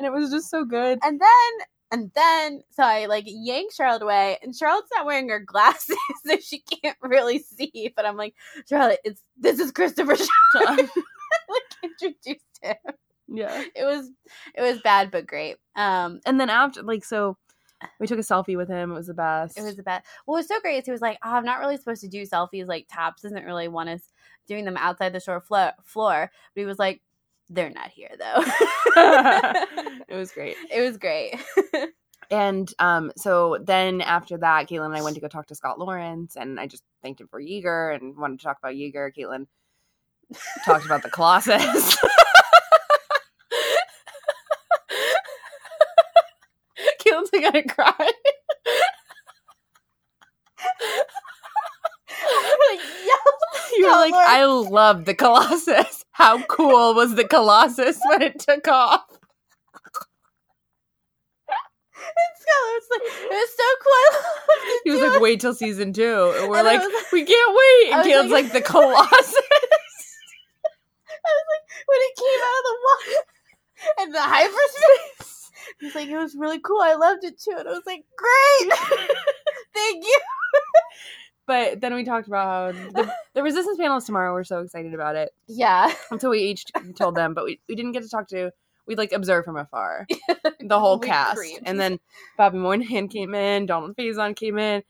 it 0.00 0.12
was 0.12 0.30
just 0.30 0.50
so 0.50 0.64
good. 0.64 0.98
And 1.02 1.20
then 1.20 1.66
and 1.90 2.10
then 2.14 2.62
so 2.70 2.82
I 2.82 3.06
like 3.06 3.24
yank 3.26 3.72
Charlotte 3.72 4.02
away, 4.02 4.38
and 4.42 4.54
Charlotte's 4.54 4.90
not 4.94 5.06
wearing 5.06 5.28
her 5.28 5.40
glasses, 5.40 5.96
so 6.26 6.36
she 6.38 6.60
can't 6.60 6.96
really 7.02 7.38
see. 7.38 7.92
But 7.94 8.06
I'm 8.06 8.16
like, 8.16 8.34
Charlotte, 8.68 9.00
it's 9.04 9.22
this 9.38 9.60
is 9.60 9.70
Christopher 9.70 10.16
Sean. 10.16 10.76
like 10.76 10.88
introduced 11.82 12.44
him. 12.62 12.76
yeah, 13.28 13.64
It 13.74 13.84
was 13.84 14.10
it 14.54 14.62
was 14.62 14.80
bad 14.82 15.10
but 15.10 15.26
great. 15.26 15.56
Um 15.76 16.20
and 16.26 16.40
then 16.40 16.50
after, 16.50 16.82
like, 16.82 17.04
so 17.04 17.36
we 18.00 18.06
took 18.06 18.18
a 18.18 18.22
selfie 18.22 18.56
with 18.56 18.68
him. 18.68 18.90
It 18.90 18.94
was 18.94 19.08
the 19.08 19.14
best. 19.14 19.58
it 19.58 19.62
was 19.62 19.76
the 19.76 19.82
best. 19.82 20.06
What 20.24 20.36
was 20.36 20.48
so 20.48 20.58
great 20.60 20.78
is 20.78 20.86
he 20.86 20.92
was 20.92 21.00
like, 21.00 21.18
oh, 21.24 21.30
I'm 21.30 21.44
not 21.44 21.60
really 21.60 21.76
supposed 21.76 22.00
to 22.02 22.08
do 22.08 22.22
selfies. 22.22 22.66
Like 22.66 22.86
Taps 22.88 23.22
doesn't 23.22 23.44
really 23.44 23.68
want 23.68 23.90
us 23.90 24.12
doing 24.46 24.64
them 24.64 24.76
outside 24.76 25.12
the 25.12 25.20
shore 25.20 25.40
floor. 25.40 25.72
Floor, 25.84 26.30
but 26.54 26.60
he 26.60 26.66
was 26.66 26.78
like, 26.78 27.02
they're 27.48 27.70
not 27.70 27.90
here 27.90 28.10
though. 28.18 28.44
it 30.08 30.16
was 30.16 30.32
great. 30.32 30.56
it 30.70 30.80
was 30.80 30.98
great. 30.98 31.36
And 32.30 32.72
um, 32.78 33.12
so 33.16 33.58
then 33.62 34.00
after 34.00 34.38
that, 34.38 34.68
Caitlin 34.68 34.86
and 34.86 34.96
I 34.96 35.02
went 35.02 35.14
to 35.16 35.20
go 35.20 35.28
talk 35.28 35.46
to 35.48 35.54
Scott 35.54 35.78
Lawrence, 35.78 36.36
and 36.36 36.58
I 36.58 36.66
just 36.66 36.82
thanked 37.02 37.20
him 37.20 37.28
for 37.28 37.40
Yeager 37.40 37.94
and 37.94 38.16
wanted 38.16 38.40
to 38.40 38.44
talk 38.44 38.58
about 38.62 38.74
Yeager. 38.74 39.10
Caitlin 39.16 39.46
talked 40.64 40.86
about 40.86 41.02
the 41.02 41.10
Colossus. 41.10 41.96
Caitlin's 47.00 47.30
like, 47.32 47.42
gonna 47.42 47.62
cry. 47.62 48.10
You 53.76 53.86
were 53.86 53.92
like, 53.92 54.14
I 54.14 54.44
love 54.44 55.04
the 55.04 55.14
Colossus. 55.14 56.03
How 56.14 56.40
cool 56.44 56.94
was 56.94 57.14
the 57.16 57.24
Colossus 57.26 58.00
when 58.08 58.22
it 58.22 58.38
took 58.38 58.68
off? 58.68 59.02
Was 61.96 62.88
like, 62.90 63.02
it 63.02 63.30
was 63.30 63.50
so 63.56 63.64
cool. 63.82 63.92
I 63.92 64.10
loved 64.12 64.66
it 64.66 64.80
He 64.84 64.90
was 64.90 65.00
like, 65.00 65.20
wait 65.20 65.40
till 65.40 65.54
season 65.54 65.92
two. 65.92 66.34
And 66.36 66.48
we're 66.50 66.58
And 66.58 66.66
like, 66.66 66.80
like- 66.80 67.12
we 67.12 67.24
can't 67.24 67.54
wait. 67.56 67.92
And 67.94 68.04
Caitlin's 68.04 68.30
like- 68.32 68.44
like, 68.44 68.52
the 68.52 68.60
Colossus. 68.62 69.04
I 71.26 71.30
was 71.30 71.46
like, 71.52 71.64
when 71.86 72.00
it 72.00 72.16
came 72.16 72.40
out 72.44 72.58
of 72.58 72.64
the 72.66 72.76
water 72.84 73.20
and 74.00 74.14
the 74.14 74.20
hyperspace, 74.22 75.50
he's 75.80 75.94
like, 75.94 76.08
it 76.08 76.16
was 76.18 76.34
really 76.34 76.58
cool. 76.60 76.80
I 76.82 76.94
loved 76.94 77.24
it 77.24 77.40
too. 77.40 77.54
And 77.58 77.68
I 77.68 77.72
was 77.72 77.86
like, 77.86 78.04
great. 78.16 78.72
Thank 79.74 80.04
you. 80.04 80.20
But 81.46 81.80
then 81.80 81.94
we 81.94 82.04
talked 82.04 82.26
about 82.26 82.74
how 82.74 82.80
the, 82.92 83.12
the 83.34 83.42
resistance 83.42 83.76
panel 83.78 83.98
is 83.98 84.04
tomorrow. 84.04 84.32
We're 84.32 84.44
so 84.44 84.60
excited 84.60 84.94
about 84.94 85.16
it. 85.16 85.30
Yeah. 85.46 85.92
So 86.18 86.30
we 86.30 86.40
each 86.40 86.64
told 86.96 87.16
them, 87.16 87.34
but 87.34 87.44
we, 87.44 87.60
we 87.68 87.74
didn't 87.74 87.92
get 87.92 88.02
to 88.02 88.08
talk 88.08 88.28
to, 88.28 88.50
we 88.86 88.94
like 88.94 89.12
observe 89.12 89.44
from 89.44 89.56
afar 89.56 90.06
the 90.60 90.78
whole 90.78 90.98
cast. 90.98 91.40
And 91.64 91.78
then 91.78 91.98
Bobby 92.38 92.58
Moynihan 92.58 93.08
came 93.08 93.34
in, 93.34 93.66
Donald 93.66 93.96
Faison 93.96 94.34
came 94.36 94.58
in. 94.58 94.82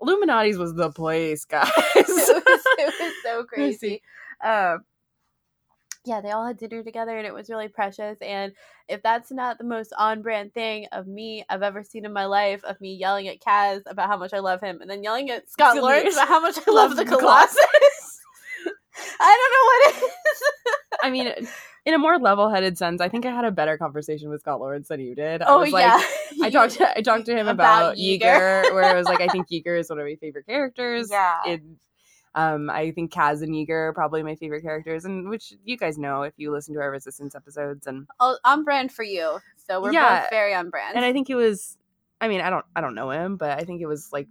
Lou 0.00 0.20
Malnati's 0.20 0.56
was 0.56 0.74
the 0.74 0.90
place, 0.90 1.44
guys. 1.44 1.68
it, 1.96 2.06
was, 2.08 2.28
it 2.78 2.94
was 3.00 3.14
so 3.24 3.44
Crazy. 3.44 3.78
crazy. 3.78 4.02
Yeah, 6.08 6.22
they 6.22 6.30
all 6.30 6.46
had 6.46 6.56
dinner 6.56 6.82
together 6.82 7.16
and 7.18 7.26
it 7.26 7.34
was 7.34 7.50
really 7.50 7.68
precious. 7.68 8.16
And 8.22 8.52
if 8.88 9.02
that's 9.02 9.30
not 9.30 9.58
the 9.58 9.64
most 9.64 9.92
on 9.98 10.22
brand 10.22 10.54
thing 10.54 10.86
of 10.92 11.06
me 11.06 11.44
I've 11.50 11.62
ever 11.62 11.84
seen 11.84 12.06
in 12.06 12.12
my 12.12 12.24
life, 12.24 12.64
of 12.64 12.80
me 12.80 12.94
yelling 12.94 13.28
at 13.28 13.40
Kaz 13.40 13.82
about 13.86 14.08
how 14.08 14.16
much 14.16 14.32
I 14.32 14.38
love 14.38 14.62
him, 14.62 14.80
and 14.80 14.90
then 14.90 15.02
yelling 15.02 15.30
at 15.30 15.50
Scott 15.50 15.76
It's 15.76 15.82
Lawrence 15.82 16.14
about 16.14 16.28
how 16.28 16.40
much 16.40 16.56
I 16.66 16.70
love 16.72 16.96
the 16.96 17.04
The 17.04 17.16
Colossus. 17.16 17.58
I 19.20 19.36
don't 19.38 19.52
know 19.54 20.02
what 20.02 20.02
it 20.02 20.12
is. 20.30 20.42
I 21.02 21.10
mean, 21.10 21.48
in 21.84 21.94
a 21.94 21.98
more 21.98 22.18
level-headed 22.18 22.76
sense, 22.76 23.00
I 23.00 23.08
think 23.08 23.26
I 23.26 23.30
had 23.30 23.44
a 23.44 23.50
better 23.50 23.78
conversation 23.78 24.28
with 24.28 24.40
Scott 24.40 24.60
Lawrence 24.60 24.88
than 24.88 25.00
you 25.00 25.14
did. 25.14 25.42
I 25.42 25.46
oh 25.48 25.60
was 25.60 25.72
like, 25.72 25.84
yeah, 25.84 26.44
I 26.44 26.50
talked 26.50 26.74
to 26.74 26.98
I 26.98 27.02
talked 27.02 27.26
to 27.26 27.32
him 27.32 27.48
About 27.48 27.92
about, 27.92 27.96
Yeager. 27.96 28.20
Yeager, 28.20 28.74
where 28.74 28.84
I 28.84 28.94
was 28.94 29.06
like, 29.06 29.20
I 29.20 29.28
think 29.28 29.48
Yeager 29.48 29.78
is 29.78 29.88
one 29.88 29.98
of 29.98 30.06
my 30.06 30.16
favorite 30.16 30.46
characters. 30.46 31.08
Yeah. 31.10 31.38
In, 31.46 31.76
um, 32.34 32.70
I 32.70 32.90
think 32.92 33.12
Kaz 33.12 33.42
and 33.42 33.52
Yeager 33.54 33.88
are 33.88 33.92
probably 33.92 34.22
my 34.22 34.34
favorite 34.36 34.62
characters, 34.62 35.04
and 35.04 35.28
which 35.28 35.52
you 35.64 35.76
guys 35.76 35.98
know 35.98 36.22
if 36.22 36.34
you 36.36 36.52
listen 36.52 36.74
to 36.74 36.80
our 36.80 36.90
Resistance 36.90 37.34
episodes, 37.34 37.86
and 37.86 38.06
Oh, 38.20 38.38
on 38.44 38.64
brand 38.64 38.92
for 38.92 39.02
you. 39.02 39.38
So 39.66 39.82
we're 39.82 39.92
Yeah. 39.92 40.20
both 40.22 40.30
very 40.30 40.54
on 40.54 40.70
brand. 40.70 40.96
and 40.96 41.04
I 41.04 41.12
think 41.12 41.28
it 41.30 41.34
was. 41.34 41.76
I 42.20 42.26
mean, 42.28 42.40
I 42.40 42.50
don't 42.50 42.64
I 42.74 42.80
don't 42.80 42.94
know 42.96 43.10
him, 43.10 43.36
but 43.36 43.58
I 43.58 43.62
think 43.64 43.80
it 43.80 43.86
was 43.86 44.12
like 44.12 44.26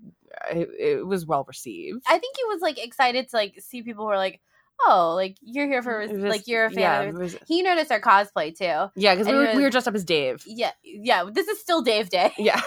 it, 0.52 0.70
it 0.78 1.08
was 1.08 1.26
well 1.26 1.46
received. 1.48 2.04
I 2.08 2.18
think 2.20 2.36
he 2.38 2.44
was 2.46 2.62
like 2.62 2.78
excited 2.84 3.30
to 3.30 3.36
like 3.36 3.56
see 3.62 3.82
people 3.82 4.04
who 4.06 4.12
are 4.12 4.18
like, 4.18 4.42
oh, 4.86 5.14
like 5.16 5.38
you're 5.42 5.68
here 5.68 5.82
for 5.82 6.00
was 6.00 6.12
like 6.12 6.48
you're 6.48 6.66
a 6.66 6.70
fan. 6.70 6.80
Yeah, 6.82 7.00
of 7.02 7.10
it 7.10 7.18
theirs. 7.18 7.34
was- 7.34 7.42
He 7.48 7.62
noticed 7.62 7.90
our 7.92 8.02
cosplay 8.02 8.54
too. 8.58 8.92
yeah, 9.00 9.16
because 9.16 9.28
we 9.28 9.34
were, 9.38 9.54
we 9.56 9.64
were 9.64 9.70
dressed 9.70 9.88
up 9.88 9.96
as 9.96 10.04
Dave. 10.04 10.44
Yeah, 10.46 10.72
yeah. 10.84 11.30
This 11.32 11.48
is 11.48 11.60
still 11.62 11.82
Dave 11.82 12.10
Day. 12.10 12.34
Yeah, 12.38 12.60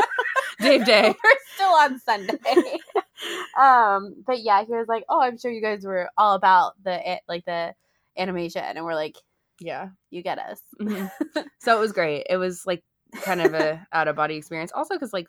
Dave 0.60 0.84
Day. 0.84 1.08
We're 1.24 1.36
still 1.54 1.72
on 1.74 1.98
Sunday. 1.98 2.38
um, 3.58 4.22
but 4.26 4.40
yeah, 4.42 4.64
he 4.64 4.72
was 4.72 4.86
like, 4.88 5.04
"Oh, 5.08 5.20
I'm 5.20 5.38
sure 5.38 5.50
you 5.50 5.62
guys 5.62 5.84
were 5.84 6.10
all 6.16 6.34
about 6.34 6.72
the 6.82 7.20
like 7.28 7.44
the 7.44 7.74
animation," 8.16 8.62
and 8.62 8.84
we're 8.84 8.94
like, 8.94 9.16
Yeah. 9.60 9.88
You 10.10 10.22
get 10.22 10.38
us. 10.38 10.60
Mhm. 10.80 11.10
So 11.60 11.76
it 11.76 11.80
was 11.80 11.92
great. 11.92 12.26
It 12.28 12.36
was 12.36 12.66
like 12.66 12.82
kind 13.22 13.40
of 13.40 13.54
a 13.54 13.86
out 13.92 14.08
of 14.08 14.16
body 14.16 14.36
experience. 14.36 14.72
Also, 14.74 14.94
because 14.94 15.12
like 15.12 15.28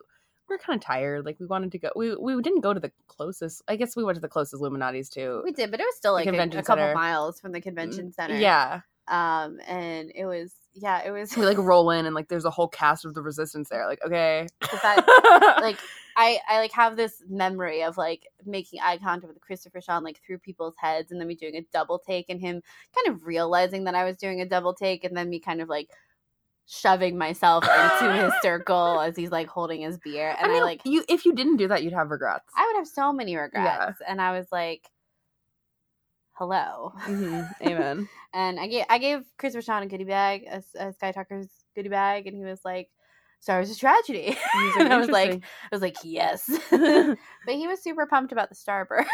we 0.50 0.56
are 0.56 0.60
kind 0.60 0.78
of 0.78 0.84
tired. 0.84 1.26
Like 1.26 1.40
we 1.40 1.46
wanted 1.46 1.72
to 1.74 1.80
go. 1.80 1.90
We 1.96 2.16
we 2.16 2.42
didn't 2.42 2.62
go 2.62 2.74
to 2.74 2.80
the 2.80 2.92
closest. 3.08 3.62
I 3.68 3.76
guess 3.76 3.96
we 3.96 4.04
went 4.04 4.16
to 4.16 4.22
the 4.22 4.28
closest 4.28 4.62
Lou 4.62 4.70
Malnati's 4.72 5.10
too. 5.10 5.42
We 5.44 5.52
did, 5.52 5.70
but 5.72 5.80
it 5.80 5.84
was 5.84 5.96
still 5.96 6.14
like 6.14 6.26
a, 6.26 6.32
a 6.32 6.48
couple 6.48 6.64
center. 6.64 6.94
miles 6.94 7.40
from 7.40 7.52
the 7.52 7.62
convention 7.62 8.12
center. 8.12 8.36
Yeah. 8.36 8.82
Um, 9.08 9.60
and 9.68 10.12
it 10.16 10.26
was 10.26 10.54
yeah, 10.74 11.04
it 11.06 11.12
was 11.12 11.36
We 11.36 11.46
like 11.46 11.58
roll 11.58 11.92
in 11.92 12.06
and 12.06 12.16
like 12.16 12.30
there's 12.30 12.46
a 12.46 12.50
whole 12.50 12.68
cast 12.68 13.06
of 13.06 13.14
the 13.14 13.22
resistance 13.22 13.70
there. 13.70 13.86
Like 13.88 14.00
okay. 14.06 14.48
that 14.82 15.58
like 15.62 15.78
I 16.18 16.40
I 16.48 16.60
like 16.60 16.72
have 16.72 16.96
this 16.96 17.22
memory 17.30 17.84
of 17.84 17.98
like 17.98 18.28
making 18.46 18.80
eye 18.82 18.98
contact 18.98 19.32
with 19.34 19.42
Christopher 19.42 19.82
Sean 19.82 20.04
like 20.04 20.20
through 20.26 20.40
people's 20.40 20.76
heads 20.78 21.12
and 21.12 21.20
then 21.20 21.28
me 21.28 21.36
doing 21.36 21.56
a 21.56 21.66
double 21.74 22.00
take 22.00 22.28
and 22.30 22.40
him 22.40 22.62
kind 22.96 23.16
of 23.16 23.26
realizing 23.26 23.84
that 23.84 23.96
I 23.96 24.04
was 24.04 24.18
doing 24.18 24.42
a 24.42 24.46
double 24.46 24.74
take 24.74 25.04
and 25.04 25.16
then 25.16 25.30
me 25.30 25.40
kind 25.40 25.62
of 25.62 25.70
like 25.70 25.90
shoving 26.66 27.18
myself 27.18 27.66
into 27.66 28.14
his 28.14 28.34
circle 28.42 29.02
as 29.02 29.16
he's 29.16 29.32
like 29.32 29.48
holding 29.48 29.82
his 29.82 29.98
beer 29.98 30.36
and 30.40 30.50
I 30.50 30.54
mean, 30.54 30.62
I 30.62 30.66
like 30.66 30.82
you 30.86 31.04
if 31.10 31.26
you 31.26 31.34
didn't 31.34 31.58
do 31.58 31.68
that, 31.68 31.84
you'd 31.84 31.94
have 31.94 32.10
regrets. 32.10 32.46
I 32.56 32.66
would 32.68 32.80
have 32.80 32.88
so 32.88 33.14
many 33.14 33.36
regrets 33.36 34.00
and 34.08 34.22
I 34.22 34.38
was 34.38 34.48
like 34.52 34.90
hello 36.34 36.92
Mhm. 37.06 37.50
Amen. 37.62 38.10
and 38.34 38.60
I 38.60 38.68
gave 38.68 38.86
I 38.90 38.98
gave 38.98 39.24
Christopher 39.38 39.62
Sean 39.62 39.84
a 39.84 39.88
goodie 39.88 40.04
bag, 40.04 40.44
a, 40.50 40.64
a 40.80 40.94
Sky 40.94 41.12
Talker's 41.12 41.48
goodie 41.76 41.90
bag, 41.90 42.28
and 42.28 42.36
he 42.36 42.44
was 42.44 42.62
like, 42.66 42.90
"Star 43.40 43.58
Wars 43.58 43.70
is 43.70 43.78
tragedy." 43.78 44.38
He's 44.54 44.76
and 44.78 44.92
I 44.92 44.98
was 44.98 45.10
like. 45.10 45.34
I 45.34 45.76
was 45.76 45.82
like, 45.82 45.98
yes. 46.04 46.50
but 46.72 47.18
he 47.56 47.68
was 47.68 47.82
super 47.82 48.06
pumped 48.06 48.32
about 48.32 48.50
the 48.50 48.56
Starburst. 48.56 49.06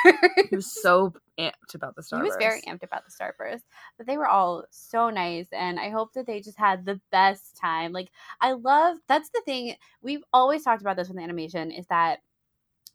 he 0.50 0.56
was 0.56 0.72
so 0.82 1.14
amped 1.40 1.76
about 1.76 1.96
the 1.96 2.04
Star 2.04 2.20
he 2.20 2.24
was 2.24 2.36
very 2.40 2.62
amped 2.62 2.84
about 2.84 3.04
the 3.06 3.12
Starburst. 3.12 3.64
But 3.98 4.08
they 4.08 4.18
were 4.18 4.28
all 4.28 4.66
so 4.72 5.10
nice, 5.10 5.48
and 5.52 5.80
I 5.80 5.90
hope 5.90 6.14
that 6.14 6.26
they 6.26 6.42
just 6.42 6.58
had 6.58 6.86
the 6.86 7.00
best 7.12 7.58
time. 7.58 7.92
Like 7.92 8.10
I 8.42 8.54
love 8.54 8.98
that's 9.08 9.30
the 9.30 9.42
thing 9.46 9.76
we've 10.02 10.24
always 10.34 10.64
talked 10.64 10.82
about 10.82 10.96
this 10.96 11.10
with 11.10 11.18
animation 11.20 11.72
is 11.72 11.86
that. 11.88 12.20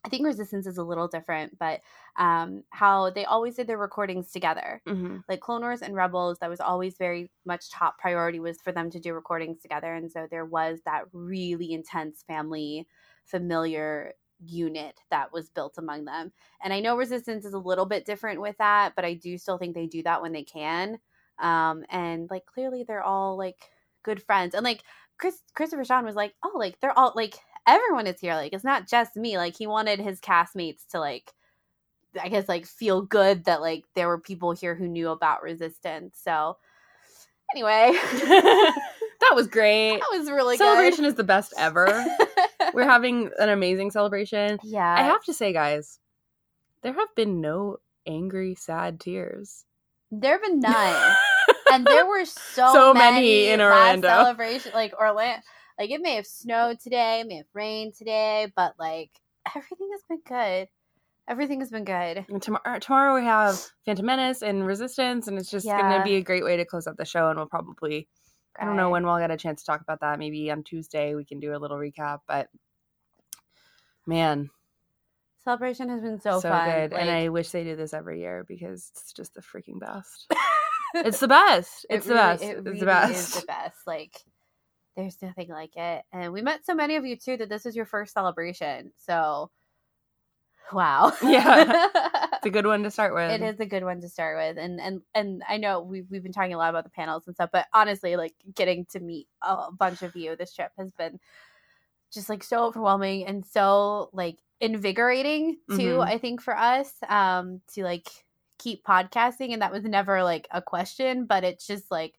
I 0.04 0.08
think 0.08 0.26
Resistance 0.26 0.66
is 0.66 0.76
a 0.78 0.84
little 0.84 1.08
different, 1.08 1.58
but 1.58 1.80
um, 2.16 2.64
how 2.70 3.10
they 3.10 3.24
always 3.24 3.56
did 3.56 3.66
their 3.66 3.78
recordings 3.78 4.30
together. 4.30 4.82
hmm 4.86 5.24
like 5.28 5.40
Clone 5.40 5.62
Wars 5.62 5.80
and 5.80 5.94
Rebels, 5.94 6.38
that 6.40 6.50
was 6.50 6.60
always 6.60 6.98
very 6.98 7.30
much 7.46 7.70
top 7.70 7.98
priority 7.98 8.38
was 8.40 8.60
for 8.60 8.72
them 8.72 8.90
to 8.90 9.00
do 9.00 9.14
recordings 9.14 9.62
together, 9.62 9.94
and 9.94 10.10
so 10.12 10.26
there 10.30 10.44
was 10.44 10.80
that 10.84 11.04
really 11.12 11.72
intense 11.72 12.22
family, 12.26 12.86
familiar 13.24 14.12
unit 14.44 15.00
that 15.10 15.32
was 15.32 15.48
built 15.48 15.78
among 15.78 16.04
them. 16.04 16.30
And 16.62 16.74
I 16.74 16.80
know 16.80 16.96
Resistance 16.98 17.46
is 17.46 17.54
a 17.54 17.58
little 17.58 17.86
bit 17.86 18.04
different 18.04 18.42
with 18.42 18.58
that, 18.58 18.94
but 18.94 19.04
I 19.06 19.14
do 19.14 19.38
still 19.38 19.56
think 19.56 19.74
they 19.74 19.86
do 19.86 20.02
that 20.02 20.20
when 20.20 20.32
they 20.32 20.44
can. 20.44 20.98
Um, 21.38 21.84
and 21.88 22.28
like 22.30 22.44
clearly 22.46 22.84
they're 22.86 23.02
all 23.02 23.38
like 23.38 23.70
good 24.02 24.22
friends, 24.22 24.54
and 24.54 24.64
like 24.64 24.82
Chris 25.18 25.40
Christopher 25.54 25.84
Sean 25.84 26.04
was 26.04 26.14
like, 26.16 26.34
oh, 26.44 26.52
like 26.56 26.78
they're 26.80 26.96
all 26.98 27.12
like 27.16 27.36
everyone 27.66 28.06
is 28.06 28.20
here. 28.20 28.34
Like 28.34 28.52
it's 28.52 28.64
not 28.64 28.88
just 28.88 29.16
me. 29.16 29.36
Like 29.38 29.56
he 29.56 29.66
wanted 29.66 30.00
his 30.00 30.20
castmates 30.20 30.86
to 30.90 31.00
like 31.00 31.32
I 32.20 32.28
guess 32.28 32.48
like 32.48 32.66
feel 32.66 33.02
good 33.02 33.44
that 33.46 33.60
like 33.60 33.84
there 33.94 34.08
were 34.08 34.18
people 34.20 34.52
here 34.52 34.74
who 34.74 34.86
knew 34.88 35.08
about 35.10 35.42
resistance. 35.42 36.18
So 36.22 36.56
anyway, 37.54 37.92
that 38.40 39.32
was 39.34 39.46
great. 39.48 39.98
That 39.98 40.18
was 40.18 40.30
really 40.30 40.56
Celebration 40.56 41.04
is 41.04 41.14
the 41.14 41.24
best 41.24 41.52
ever. 41.56 42.04
We're 42.74 42.84
having 42.88 43.30
an 43.38 43.48
amazing 43.48 43.90
celebration. 43.90 44.58
yeah. 44.62 44.94
I 44.98 45.02
have 45.02 45.22
to 45.24 45.34
say, 45.34 45.52
guys, 45.52 45.98
there 46.82 46.92
have 46.92 47.14
been 47.14 47.40
no 47.40 47.78
angry, 48.06 48.54
sad 48.54 49.00
tears. 49.00 49.64
there 50.10 50.32
have 50.32 50.42
been 50.42 50.60
none. 50.60 51.16
and 51.72 51.86
there 51.86 52.06
were 52.06 52.24
so, 52.24 52.72
So 52.72 52.94
many 52.94 53.46
in 53.48 53.60
last 53.60 53.72
Orlando. 53.76 54.08
celebration 54.08 54.72
like 54.74 54.92
Orlando 54.98 55.40
like 55.78 55.90
it 55.90 56.00
may 56.00 56.14
have 56.16 56.26
snowed 56.26 56.80
today, 56.80 57.20
it 57.20 57.26
may 57.26 57.36
have 57.38 57.46
rained 57.54 57.94
today, 57.94 58.52
but 58.56 58.74
like 58.78 59.10
everything 59.54 59.88
has 59.92 60.02
been 60.08 60.20
good. 60.26 60.68
Everything 61.26 61.60
has 61.60 61.70
been 61.70 61.84
good. 61.84 62.26
And 62.28 62.42
tomorrow, 62.42 62.62
uh, 62.66 62.78
tomorrow 62.80 63.14
we 63.14 63.24
have 63.24 63.58
Phantom 63.86 64.04
Menace 64.04 64.42
and 64.42 64.66
Resistance, 64.66 65.26
and 65.26 65.38
it's 65.38 65.50
just 65.50 65.64
going 65.66 65.98
to 65.98 66.02
be 66.04 66.16
a 66.16 66.22
great 66.22 66.44
way 66.44 66.58
to 66.58 66.66
close 66.66 66.86
out 66.86 66.98
the 66.98 67.06
show. 67.06 67.30
And 67.30 67.38
we'll 67.38 67.46
probably, 67.48 68.08
I 68.60 68.66
don't 68.66 68.76
know 68.76 68.90
when 68.90 69.06
we'll 69.06 69.16
get 69.18 69.30
a 69.30 69.36
chance 69.38 69.62
to 69.62 69.66
talk 69.66 69.80
about 69.80 70.00
that. 70.00 70.18
Maybe 70.18 70.50
on 70.50 70.62
Tuesday 70.64 71.14
we 71.14 71.24
can 71.24 71.40
do 71.40 71.56
a 71.56 71.58
little 71.58 71.78
recap. 71.78 72.20
But 72.28 72.48
man, 74.06 74.50
celebration 75.44 75.88
has 75.88 76.02
been 76.02 76.20
so, 76.20 76.40
so, 76.40 76.50
fun. 76.50 76.68
good. 76.68 76.92
and 76.92 77.10
I 77.10 77.30
wish 77.30 77.50
they 77.50 77.64
do 77.64 77.74
this 77.74 77.94
every 77.94 78.20
year 78.20 78.44
because 78.46 78.90
it's 78.94 79.12
just 79.14 79.32
the 79.34 79.40
freaking 79.40 79.80
best. 79.80 80.30
it's 80.94 81.20
the 81.20 81.28
best. 81.28 81.86
It 81.88 81.96
It's 81.96 82.06
the 82.06 82.14
really- 82.14 82.22
best. 82.26 82.42
It 82.42 82.66
it's 82.66 82.80
the 82.80 82.86
best. 82.86 83.12
is 83.36 83.40
the 83.40 83.46
best. 83.46 83.76
Like, 83.86 84.20
there's 84.96 85.20
nothing 85.22 85.48
like 85.48 85.76
it. 85.76 86.04
And 86.12 86.32
we 86.32 86.42
met 86.42 86.64
so 86.64 86.74
many 86.74 86.96
of 86.96 87.04
you 87.04 87.16
too 87.16 87.36
that 87.38 87.48
this 87.48 87.66
is 87.66 87.74
your 87.76 87.86
first 87.86 88.12
celebration. 88.14 88.92
So, 88.96 89.50
wow. 90.72 91.12
Yeah. 91.22 91.88
It's 92.44 92.50
a 92.50 92.50
good 92.50 92.66
one 92.66 92.82
to 92.82 92.90
start 92.90 93.14
with. 93.14 93.30
it 93.30 93.40
is 93.42 93.58
a 93.58 93.64
good 93.64 93.84
one 93.84 94.02
to 94.02 94.08
start 94.10 94.36
with. 94.36 94.62
And 94.62 94.78
and 94.78 95.00
and 95.14 95.42
I 95.48 95.56
know 95.56 95.80
we've 95.80 96.04
we've 96.10 96.22
been 96.22 96.32
talking 96.32 96.52
a 96.52 96.58
lot 96.58 96.68
about 96.68 96.84
the 96.84 96.90
panels 96.90 97.22
and 97.26 97.34
stuff, 97.34 97.48
but 97.50 97.66
honestly, 97.72 98.16
like 98.16 98.34
getting 98.54 98.84
to 98.90 99.00
meet 99.00 99.28
a 99.40 99.72
bunch 99.72 100.02
of 100.02 100.14
you 100.14 100.36
this 100.36 100.52
trip 100.52 100.70
has 100.76 100.92
been 100.92 101.18
just 102.12 102.28
like 102.28 102.44
so 102.44 102.64
overwhelming 102.66 103.24
and 103.26 103.46
so 103.46 104.10
like 104.12 104.36
invigorating 104.60 105.56
too. 105.70 105.96
Mhm. 105.96 106.06
I 106.06 106.18
think 106.18 106.42
for 106.42 106.54
us 106.54 106.92
um 107.08 107.62
to 107.72 107.82
like 107.82 108.08
keep 108.58 108.84
podcasting, 108.84 109.54
and 109.54 109.62
that 109.62 109.72
was 109.72 109.84
never 109.84 110.22
like 110.22 110.46
a 110.50 110.60
question, 110.60 111.24
but 111.24 111.44
it's 111.44 111.66
just 111.66 111.90
like 111.90 112.12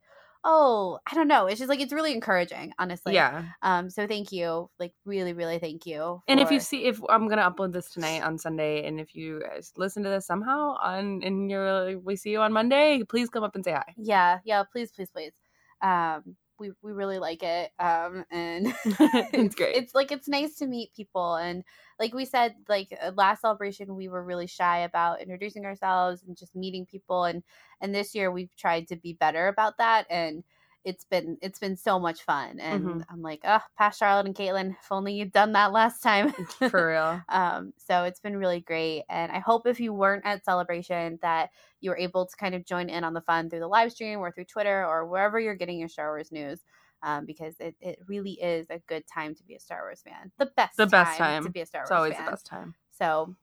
oh 0.47 0.99
i 1.11 1.15
don't 1.15 1.27
know 1.27 1.47
it's 1.47 1.57
just 1.59 1.69
like 1.69 1.79
it's 1.81 1.91
really 1.91 2.13
encouraging 2.13 2.71
honestly 2.77 3.15
yeah. 3.15 3.43
um 3.63 3.89
so 3.89 4.05
thank 4.07 4.31
you 4.31 4.69
like 4.79 4.93
really 5.03 5.33
really 5.33 5.57
thank 5.59 5.85
you 5.85 6.21
And 6.27 6.39
if 6.39 6.51
you 6.51 6.59
see, 6.59 6.85
if 6.85 6.99
I'm 7.09 7.27
gonna 7.27 7.49
upload 7.49 7.73
this 7.73 7.89
tonight 7.89 8.21
on 8.21 8.37
Sunday, 8.37 8.85
and 8.87 8.99
if 8.99 9.15
you 9.15 9.41
guys 9.41 9.73
listen 9.75 10.03
to 10.03 10.09
this 10.09 10.27
somehow 10.27 10.75
on, 10.81 11.21
and 11.23 11.49
you're, 11.49 11.97
we 11.99 12.15
see 12.15 12.29
you 12.29 12.39
on 12.41 12.53
Monday, 12.53 13.03
please 13.09 13.29
come 13.29 13.43
up 13.43 13.55
and 13.55 13.65
say 13.65 13.71
hi. 13.73 13.93
yeah 13.97 14.39
yeah 14.45 14.63
please 14.71 14.91
please 14.91 15.09
please 15.09 15.33
um 15.81 16.35
we 16.59 16.71
we 16.81 16.91
really 16.93 17.19
like 17.19 17.43
it 17.43 17.71
um 17.79 18.23
and 18.31 18.67
It's 18.85 19.55
great. 19.59 19.75
it's 19.75 19.93
like 19.95 20.11
it's 20.11 20.27
nice 20.27 20.55
to 20.57 20.67
meet 20.67 20.93
people 20.95 21.35
and 21.35 21.63
like 21.99 22.13
we 22.13 22.25
said 22.25 22.55
like 22.67 22.89
uh, 23.01 23.11
last 23.15 23.41
celebration 23.41 23.95
we 23.95 24.07
were 24.07 24.23
really 24.23 24.47
shy 24.47 24.79
about 24.79 25.21
introducing 25.21 25.65
ourselves 25.65 26.23
and 26.23 26.37
just 26.37 26.55
meeting 26.55 26.85
people 26.85 27.23
and 27.25 27.43
and 27.81 27.93
this 27.93 28.13
year 28.15 28.31
we've 28.31 28.55
tried 28.55 28.87
to 28.87 28.95
be 28.95 29.13
better 29.13 29.47
about 29.47 29.77
that 29.77 30.05
and 30.09 30.43
it's 30.83 31.03
been 31.05 31.37
it's 31.41 31.59
been 31.59 31.75
so 31.75 31.99
much 31.99 32.21
fun 32.23 32.59
and 32.59 32.83
Mhm. 32.85 33.05
i'm 33.09 33.21
like 33.21 33.41
oh 33.43 33.59
past 33.77 33.99
charlotte 33.99 34.25
and 34.27 34.35
caitlin 34.35 34.71
if 34.71 34.91
only 34.91 35.13
you'd 35.13 35.31
done 35.31 35.53
that 35.53 35.71
last 35.71 36.01
time 36.01 36.33
For 36.69 36.87
real. 36.89 37.25
um, 37.29 37.73
so 37.77 38.03
it's 38.03 38.19
been 38.19 38.37
really 38.37 38.59
great. 38.61 39.03
And 39.09 39.31
I 39.31 39.39
hope 39.39 39.65
if 39.65 39.79
you 39.79 39.93
weren't 39.93 40.25
at 40.25 40.45
Celebration 40.45 41.17
that 41.21 41.49
you 41.81 41.89
were 41.89 41.97
able 41.97 42.25
to 42.25 42.35
kind 42.37 42.53
of 42.55 42.65
join 42.65 42.89
in 42.89 43.03
on 43.03 43.13
the 43.13 43.21
fun 43.21 43.49
through 43.49 43.59
the 43.59 43.67
live 43.67 43.91
stream 43.91 44.19
or 44.19 44.31
through 44.31 44.45
Twitter 44.45 44.85
or 44.85 45.07
wherever 45.07 45.39
you're 45.39 45.55
getting 45.55 45.79
your 45.79 45.89
Star 45.89 46.09
Wars 46.11 46.31
news. 46.31 46.63
Um, 47.05 47.25
because 47.25 47.53
it, 47.59 47.75
it 47.79 47.99
really 48.07 48.31
is 48.31 48.65
a 48.71 48.79
good 48.79 49.05
time 49.05 49.35
to 49.35 49.43
be 49.43 49.53
a 49.53 49.59
Star 49.59 49.83
Wars 49.83 50.01
fan. 50.01 50.31
The 50.39 50.47
best 50.47 50.75
The 50.75 50.87
best 50.87 51.17
time. 51.19 51.43
to 51.43 51.51
be 51.51 51.61
a 51.61 51.65
Star 51.65 51.81
Wars. 51.81 51.89
Fan. 51.89 51.95
It's 51.95 51.99
always 51.99 52.13
fan. 52.15 52.25
the 52.25 52.31
best 52.31 52.45
time. 52.47 52.73
So 52.91 53.35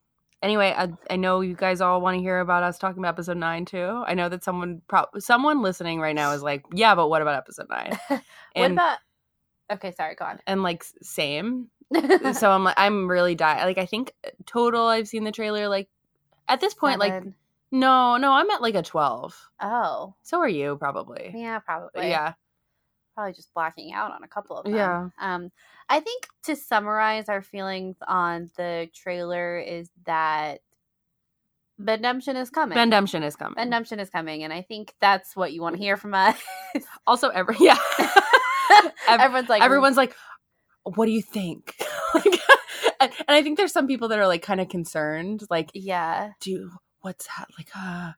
Anyway, 0.43 0.75
I, 0.77 0.89
I 1.09 1.15
know 1.15 1.41
you 1.41 1.55
guys 1.55 1.81
all 1.81 2.01
want 2.01 2.17
to 2.17 2.21
hear 2.21 2.41
about 2.41 2.65
us 2.65 2.77
talking 2.77 2.99
about 2.99 3.11
episode 3.11 3.37
nine 3.37 3.65
too. 3.65 4.03
I 4.05 4.15
know 4.15 4.29
that 4.29 4.43
someone, 4.43 4.83
pro- 4.89 5.07
someone 5.21 5.63
listening 5.63 6.01
right 6.01 6.17
now 6.17 6.33
is 6.33 6.43
like, 6.51 6.65
"Yeah, 6.75 6.97
but 6.97 7.07
what 7.09 7.23
about 7.23 7.37
episode 7.37 7.69
9? 7.71 7.99
what 8.09 8.23
And 8.57 8.73
about 8.73 8.99
Okay, 9.71 9.93
sorry, 9.93 10.17
go 10.17 10.25
on. 10.25 10.41
and 10.47 10.65
like 10.65 10.85
same. 11.01 11.69
so 12.33 12.51
I'm 12.51 12.65
like, 12.65 12.75
I'm 12.77 13.09
really 13.09 13.37
dying. 13.37 13.65
Like 13.65 13.79
I 13.79 13.87
think 13.87 14.13
total, 14.45 14.87
I've 14.87 15.07
seen 15.07 15.23
the 15.25 15.33
trailer. 15.33 15.69
Like 15.69 15.89
at 16.49 16.61
this 16.61 16.75
point, 16.75 16.99
like 16.99 17.23
no, 17.71 18.17
no, 18.17 18.33
I'm 18.33 18.51
at 18.51 18.61
like 18.61 18.75
a 18.75 18.83
twelve. 18.83 19.39
Oh. 19.61 20.15
So 20.23 20.41
are 20.41 20.49
you 20.49 20.77
probably? 20.77 21.33
Yeah, 21.35 21.61
probably. 21.61 22.09
Yeah. 22.09 22.33
Probably 23.15 23.33
just 23.33 23.53
blacking 23.55 23.93
out 23.93 24.13
on 24.13 24.23
a 24.23 24.29
couple 24.29 24.57
of 24.57 24.65
them. 24.65 24.75
Yeah. 24.75 25.09
Um, 25.21 25.51
I 25.89 26.01
think 26.01 26.27
to 26.45 26.57
summarize 26.57 27.29
our 27.29 27.43
feelings 27.43 27.97
on 28.07 28.51
the 28.57 28.89
trailer 28.95 29.59
is 29.59 29.91
that 30.07 30.61
redemption 31.79 32.37
is 32.37 32.51
coming. 32.51 32.79
Redemption 32.79 33.23
is 33.23 33.37
coming. 33.37 33.63
redemption 33.63 34.01
is 34.01 34.11
coming, 34.11 34.45
and 34.45 34.53
I 34.53 34.63
think 34.63 34.95
that's 35.01 35.37
what 35.37 35.53
you 35.53 35.63
want 35.63 35.77
to 35.77 35.83
hear 35.83 35.97
from 35.97 36.15
us. 36.15 36.39
also, 37.07 37.29
every 37.29 37.57
yeah, 37.61 37.79
Everyone's 39.09 39.49
like, 39.49 39.63
everyone's 39.63 39.97
like, 39.97 40.15
"What 40.85 41.07
do 41.07 41.13
you 41.13 41.23
think?" 41.23 41.75
like, 42.15 42.41
and, 43.01 43.13
and 43.29 43.37
I 43.37 43.43
think 43.43 43.59
there's 43.59 43.73
some 43.73 43.87
people 43.87 44.09
that 44.09 44.19
are 44.19 44.27
like 44.27 44.43
kind 44.43 44.61
of 44.61 44.69
concerned, 44.69 45.45
like, 45.51 45.71
yeah, 45.75 46.31
"Do 46.41 46.71
what's 47.01 47.27
that?" 47.27 47.49
Like, 47.59 47.69
uh 47.77 48.13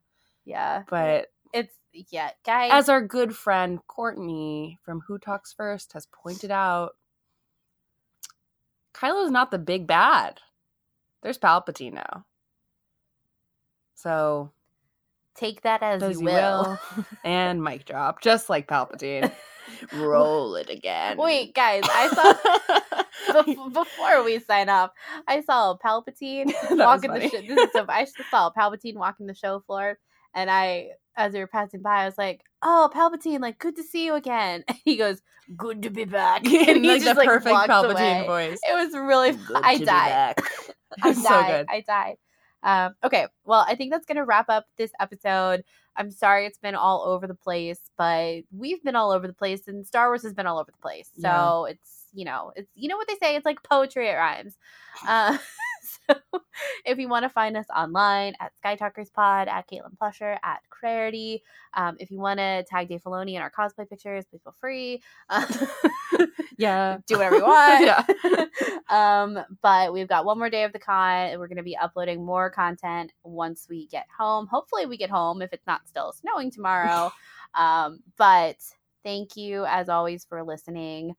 yeah, 0.45 0.83
but 0.89 1.29
it's 1.53 1.75
yeah, 2.11 2.31
guys. 2.45 2.71
as 2.73 2.89
our 2.89 3.01
good 3.01 3.37
friend 3.37 3.81
Courtney 3.87 4.79
from 4.83 5.03
Who 5.07 5.19
Talks 5.19 5.53
First 5.53 5.93
has 5.93 6.07
pointed 6.07 6.51
out, 6.51 6.93
Kylo's 8.93 9.31
not 9.31 9.51
the 9.51 9.59
big 9.59 9.87
bad. 9.87 10.41
There's 11.23 11.39
Palpatine 11.39 11.95
now. 11.95 12.25
So 13.95 14.53
take 15.35 15.63
that 15.63 15.83
as, 15.83 16.03
you 16.19 16.25
will. 16.25 16.79
and 17.25 17.63
mic 17.63 17.85
drop, 17.87 18.21
just 18.21 18.51
like 18.51 18.69
Palpatine. 18.69 19.33
Roll 19.93 20.57
it 20.57 20.69
again. 20.69 21.17
Wait, 21.17 21.55
guys, 21.55 21.83
I 21.85 22.09
saw 22.09 23.43
bef- 23.43 23.73
before 23.73 24.23
we 24.23 24.39
sign 24.41 24.69
off, 24.69 24.91
I 25.27 25.41
saw 25.41 25.77
Palpatine 25.83 26.53
walking 26.71 27.13
the. 27.13 27.21
This 27.21 27.33
is 27.33 27.73
so 27.73 27.87
I 27.89 28.05
saw 28.31 28.51
Palpatine 28.51 28.97
walking 28.97 29.27
the 29.27 29.35
show 29.35 29.61
floor, 29.61 29.99
and 30.35 30.51
I, 30.51 30.91
as 31.17 31.33
we 31.33 31.39
were 31.41 31.47
passing 31.47 31.81
by, 31.83 32.03
I 32.03 32.05
was 32.07 32.19
like, 32.19 32.43
"Oh, 32.63 32.91
Palpatine, 32.95 33.41
like, 33.41 33.59
good 33.59 33.77
to 33.77 33.83
see 33.83 34.05
you 34.07 34.15
again." 34.15 34.65
And 34.69 34.79
he 34.85 34.97
goes, 34.97 35.21
"Good 35.57 35.83
to 35.83 35.91
be 35.91 36.05
back." 36.05 36.45
and 36.47 36.85
he 36.85 36.91
like 36.91 37.03
just 37.03 37.15
the 37.15 37.19
like 37.21 37.29
perfect 37.29 37.55
Palpatine 37.55 38.25
away. 38.25 38.27
voice. 38.51 38.59
It 38.69 38.75
was 38.75 38.95
really. 38.95 39.33
Good 39.47 39.57
I 39.63 39.79
died. 39.79 40.35
I 41.03 41.13
so 41.13 41.23
died. 41.23 41.67
good. 41.67 41.67
I 41.75 41.81
died. 41.81 42.17
Um, 42.63 42.95
okay, 43.05 43.27
well, 43.45 43.65
I 43.69 43.75
think 43.75 43.93
that's 43.93 44.07
going 44.07 44.17
to 44.17 44.25
wrap 44.25 44.49
up 44.49 44.65
this 44.79 44.91
episode. 44.99 45.65
I'm 45.97 46.11
sorry 46.11 46.47
it's 46.47 46.57
been 46.59 46.75
all 46.75 47.03
over 47.03 47.27
the 47.27 47.35
place, 47.35 47.79
but 47.99 48.43
we've 48.51 48.83
been 48.83 48.97
all 48.97 49.11
over 49.11 49.27
the 49.27 49.35
place, 49.35 49.69
and 49.69 49.87
Star 49.87 50.09
Wars 50.09 50.23
has 50.23 50.33
been 50.33 50.47
all 50.47 50.59
over 50.59 50.71
the 50.71 50.79
place. 50.81 51.11
So 51.21 51.67
Yeah. 51.67 51.73
it's 51.73 51.91
you 52.15 52.25
know, 52.25 52.53
it's 52.57 52.71
you 52.75 52.89
know 52.89 52.97
what 52.97 53.07
they 53.09 53.17
say. 53.17 53.37
It's 53.37 53.45
like 53.45 53.63
poetry. 53.65 54.09
It 54.09 54.15
rhymes. 54.15 54.57
Uh, 55.07 55.37
so 56.09 56.17
if 56.85 56.99
you 56.99 57.09
want 57.09 57.25
to 57.25 57.29
find 57.29 57.57
us 57.57 57.67
online 57.75 58.35
at 58.41 58.55
Sky 58.57 58.77
Talkers 58.77 59.11
Pod, 59.11 59.49
at 59.49 59.69
Caitlin 59.69 59.97
Plusher, 59.99 60.39
at 60.43 60.61
Clarity. 60.71 61.43
Um, 61.75 61.97
if 61.99 62.11
you 62.11 62.19
want 62.19 62.39
to 62.39 62.65
tag 62.69 62.89
Dave 62.89 63.03
Filoni 63.03 63.35
in 63.35 63.43
our 63.43 63.51
cosplay 63.51 63.89
pictures, 63.89 64.25
please 64.31 64.43
feel 64.43 64.55
free. 64.61 65.03
Uh, 65.29 65.45
Yeah. 66.59 66.99
do 67.07 67.17
whatever 67.17 67.37
you 67.37 67.43
want. 67.43 67.85
Yeah. 68.25 68.45
um, 68.89 69.39
but 69.63 69.93
we've 69.93 70.09
got 70.09 70.25
one 70.25 70.39
more 70.39 70.51
day 70.51 70.65
of 70.65 70.73
the 70.73 70.79
con. 70.79 71.27
and 71.31 71.41
We're 71.41 71.49
going 71.49 71.57
to 71.57 71.63
be 71.65 71.77
uploading 71.77 72.25
more 72.25 72.51
content 72.51 73.13
once 73.25 73.67
we 73.69 73.87
get 73.89 74.07
home. 74.17 74.47
Hopefully, 74.47 74.87
we 74.87 74.97
get 74.97 75.11
home 75.11 75.43
if 75.43 75.53
it's 75.53 75.67
not 75.67 75.87
still 75.89 76.13
snowing 76.13 76.51
tomorrow. 76.51 77.11
um, 77.55 78.01
but 78.17 78.57
thank 79.03 79.37
you 79.37 79.65
as 79.67 79.89
always 79.89 80.25
for 80.25 80.43
listening. 80.43 81.15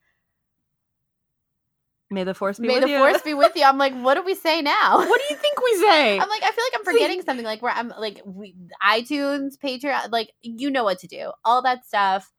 May 2.12 2.24
the 2.24 2.34
force 2.34 2.60
be 2.60 2.68
May 2.68 2.76
with 2.76 2.84
the 2.84 2.90
you. 2.90 2.98
force 2.98 3.22
be 3.24 3.34
with 3.34 3.52
you. 3.56 3.64
I'm 3.64 3.78
like, 3.78 3.94
what 3.96 4.14
do 4.16 4.24
we 4.24 4.36
say 4.36 4.62
now? 4.62 4.98
What 4.98 5.22
do 5.22 5.34
you 5.34 5.40
think 5.40 5.60
we 5.62 5.76
say? 5.78 6.14
I'm 6.20 6.30
like, 6.30 6.44
I 6.44 6.52
feel 6.52 6.64
like 6.66 6.74
I'm 6.80 6.86
forgetting 6.86 7.22
something. 7.24 7.46
Like 7.46 7.62
where 7.62 7.74
I'm 7.74 7.90
like, 7.90 8.22
we, 8.26 8.56
iTunes, 8.84 9.58
Patreon, 9.58 10.12
like 10.12 10.32
you 10.42 10.70
know 10.70 10.84
what 10.84 11.00
to 11.00 11.08
do. 11.08 11.32
All 11.44 11.62
that 11.64 11.86
stuff. 11.86 12.32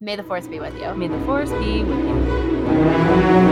May 0.00 0.16
the 0.16 0.24
force 0.24 0.48
be 0.48 0.58
with 0.58 0.76
you. 0.78 0.92
May 0.94 1.08
the 1.08 1.20
force 1.20 1.50
be 1.50 1.84
with 1.84 1.98
you. 1.98 3.51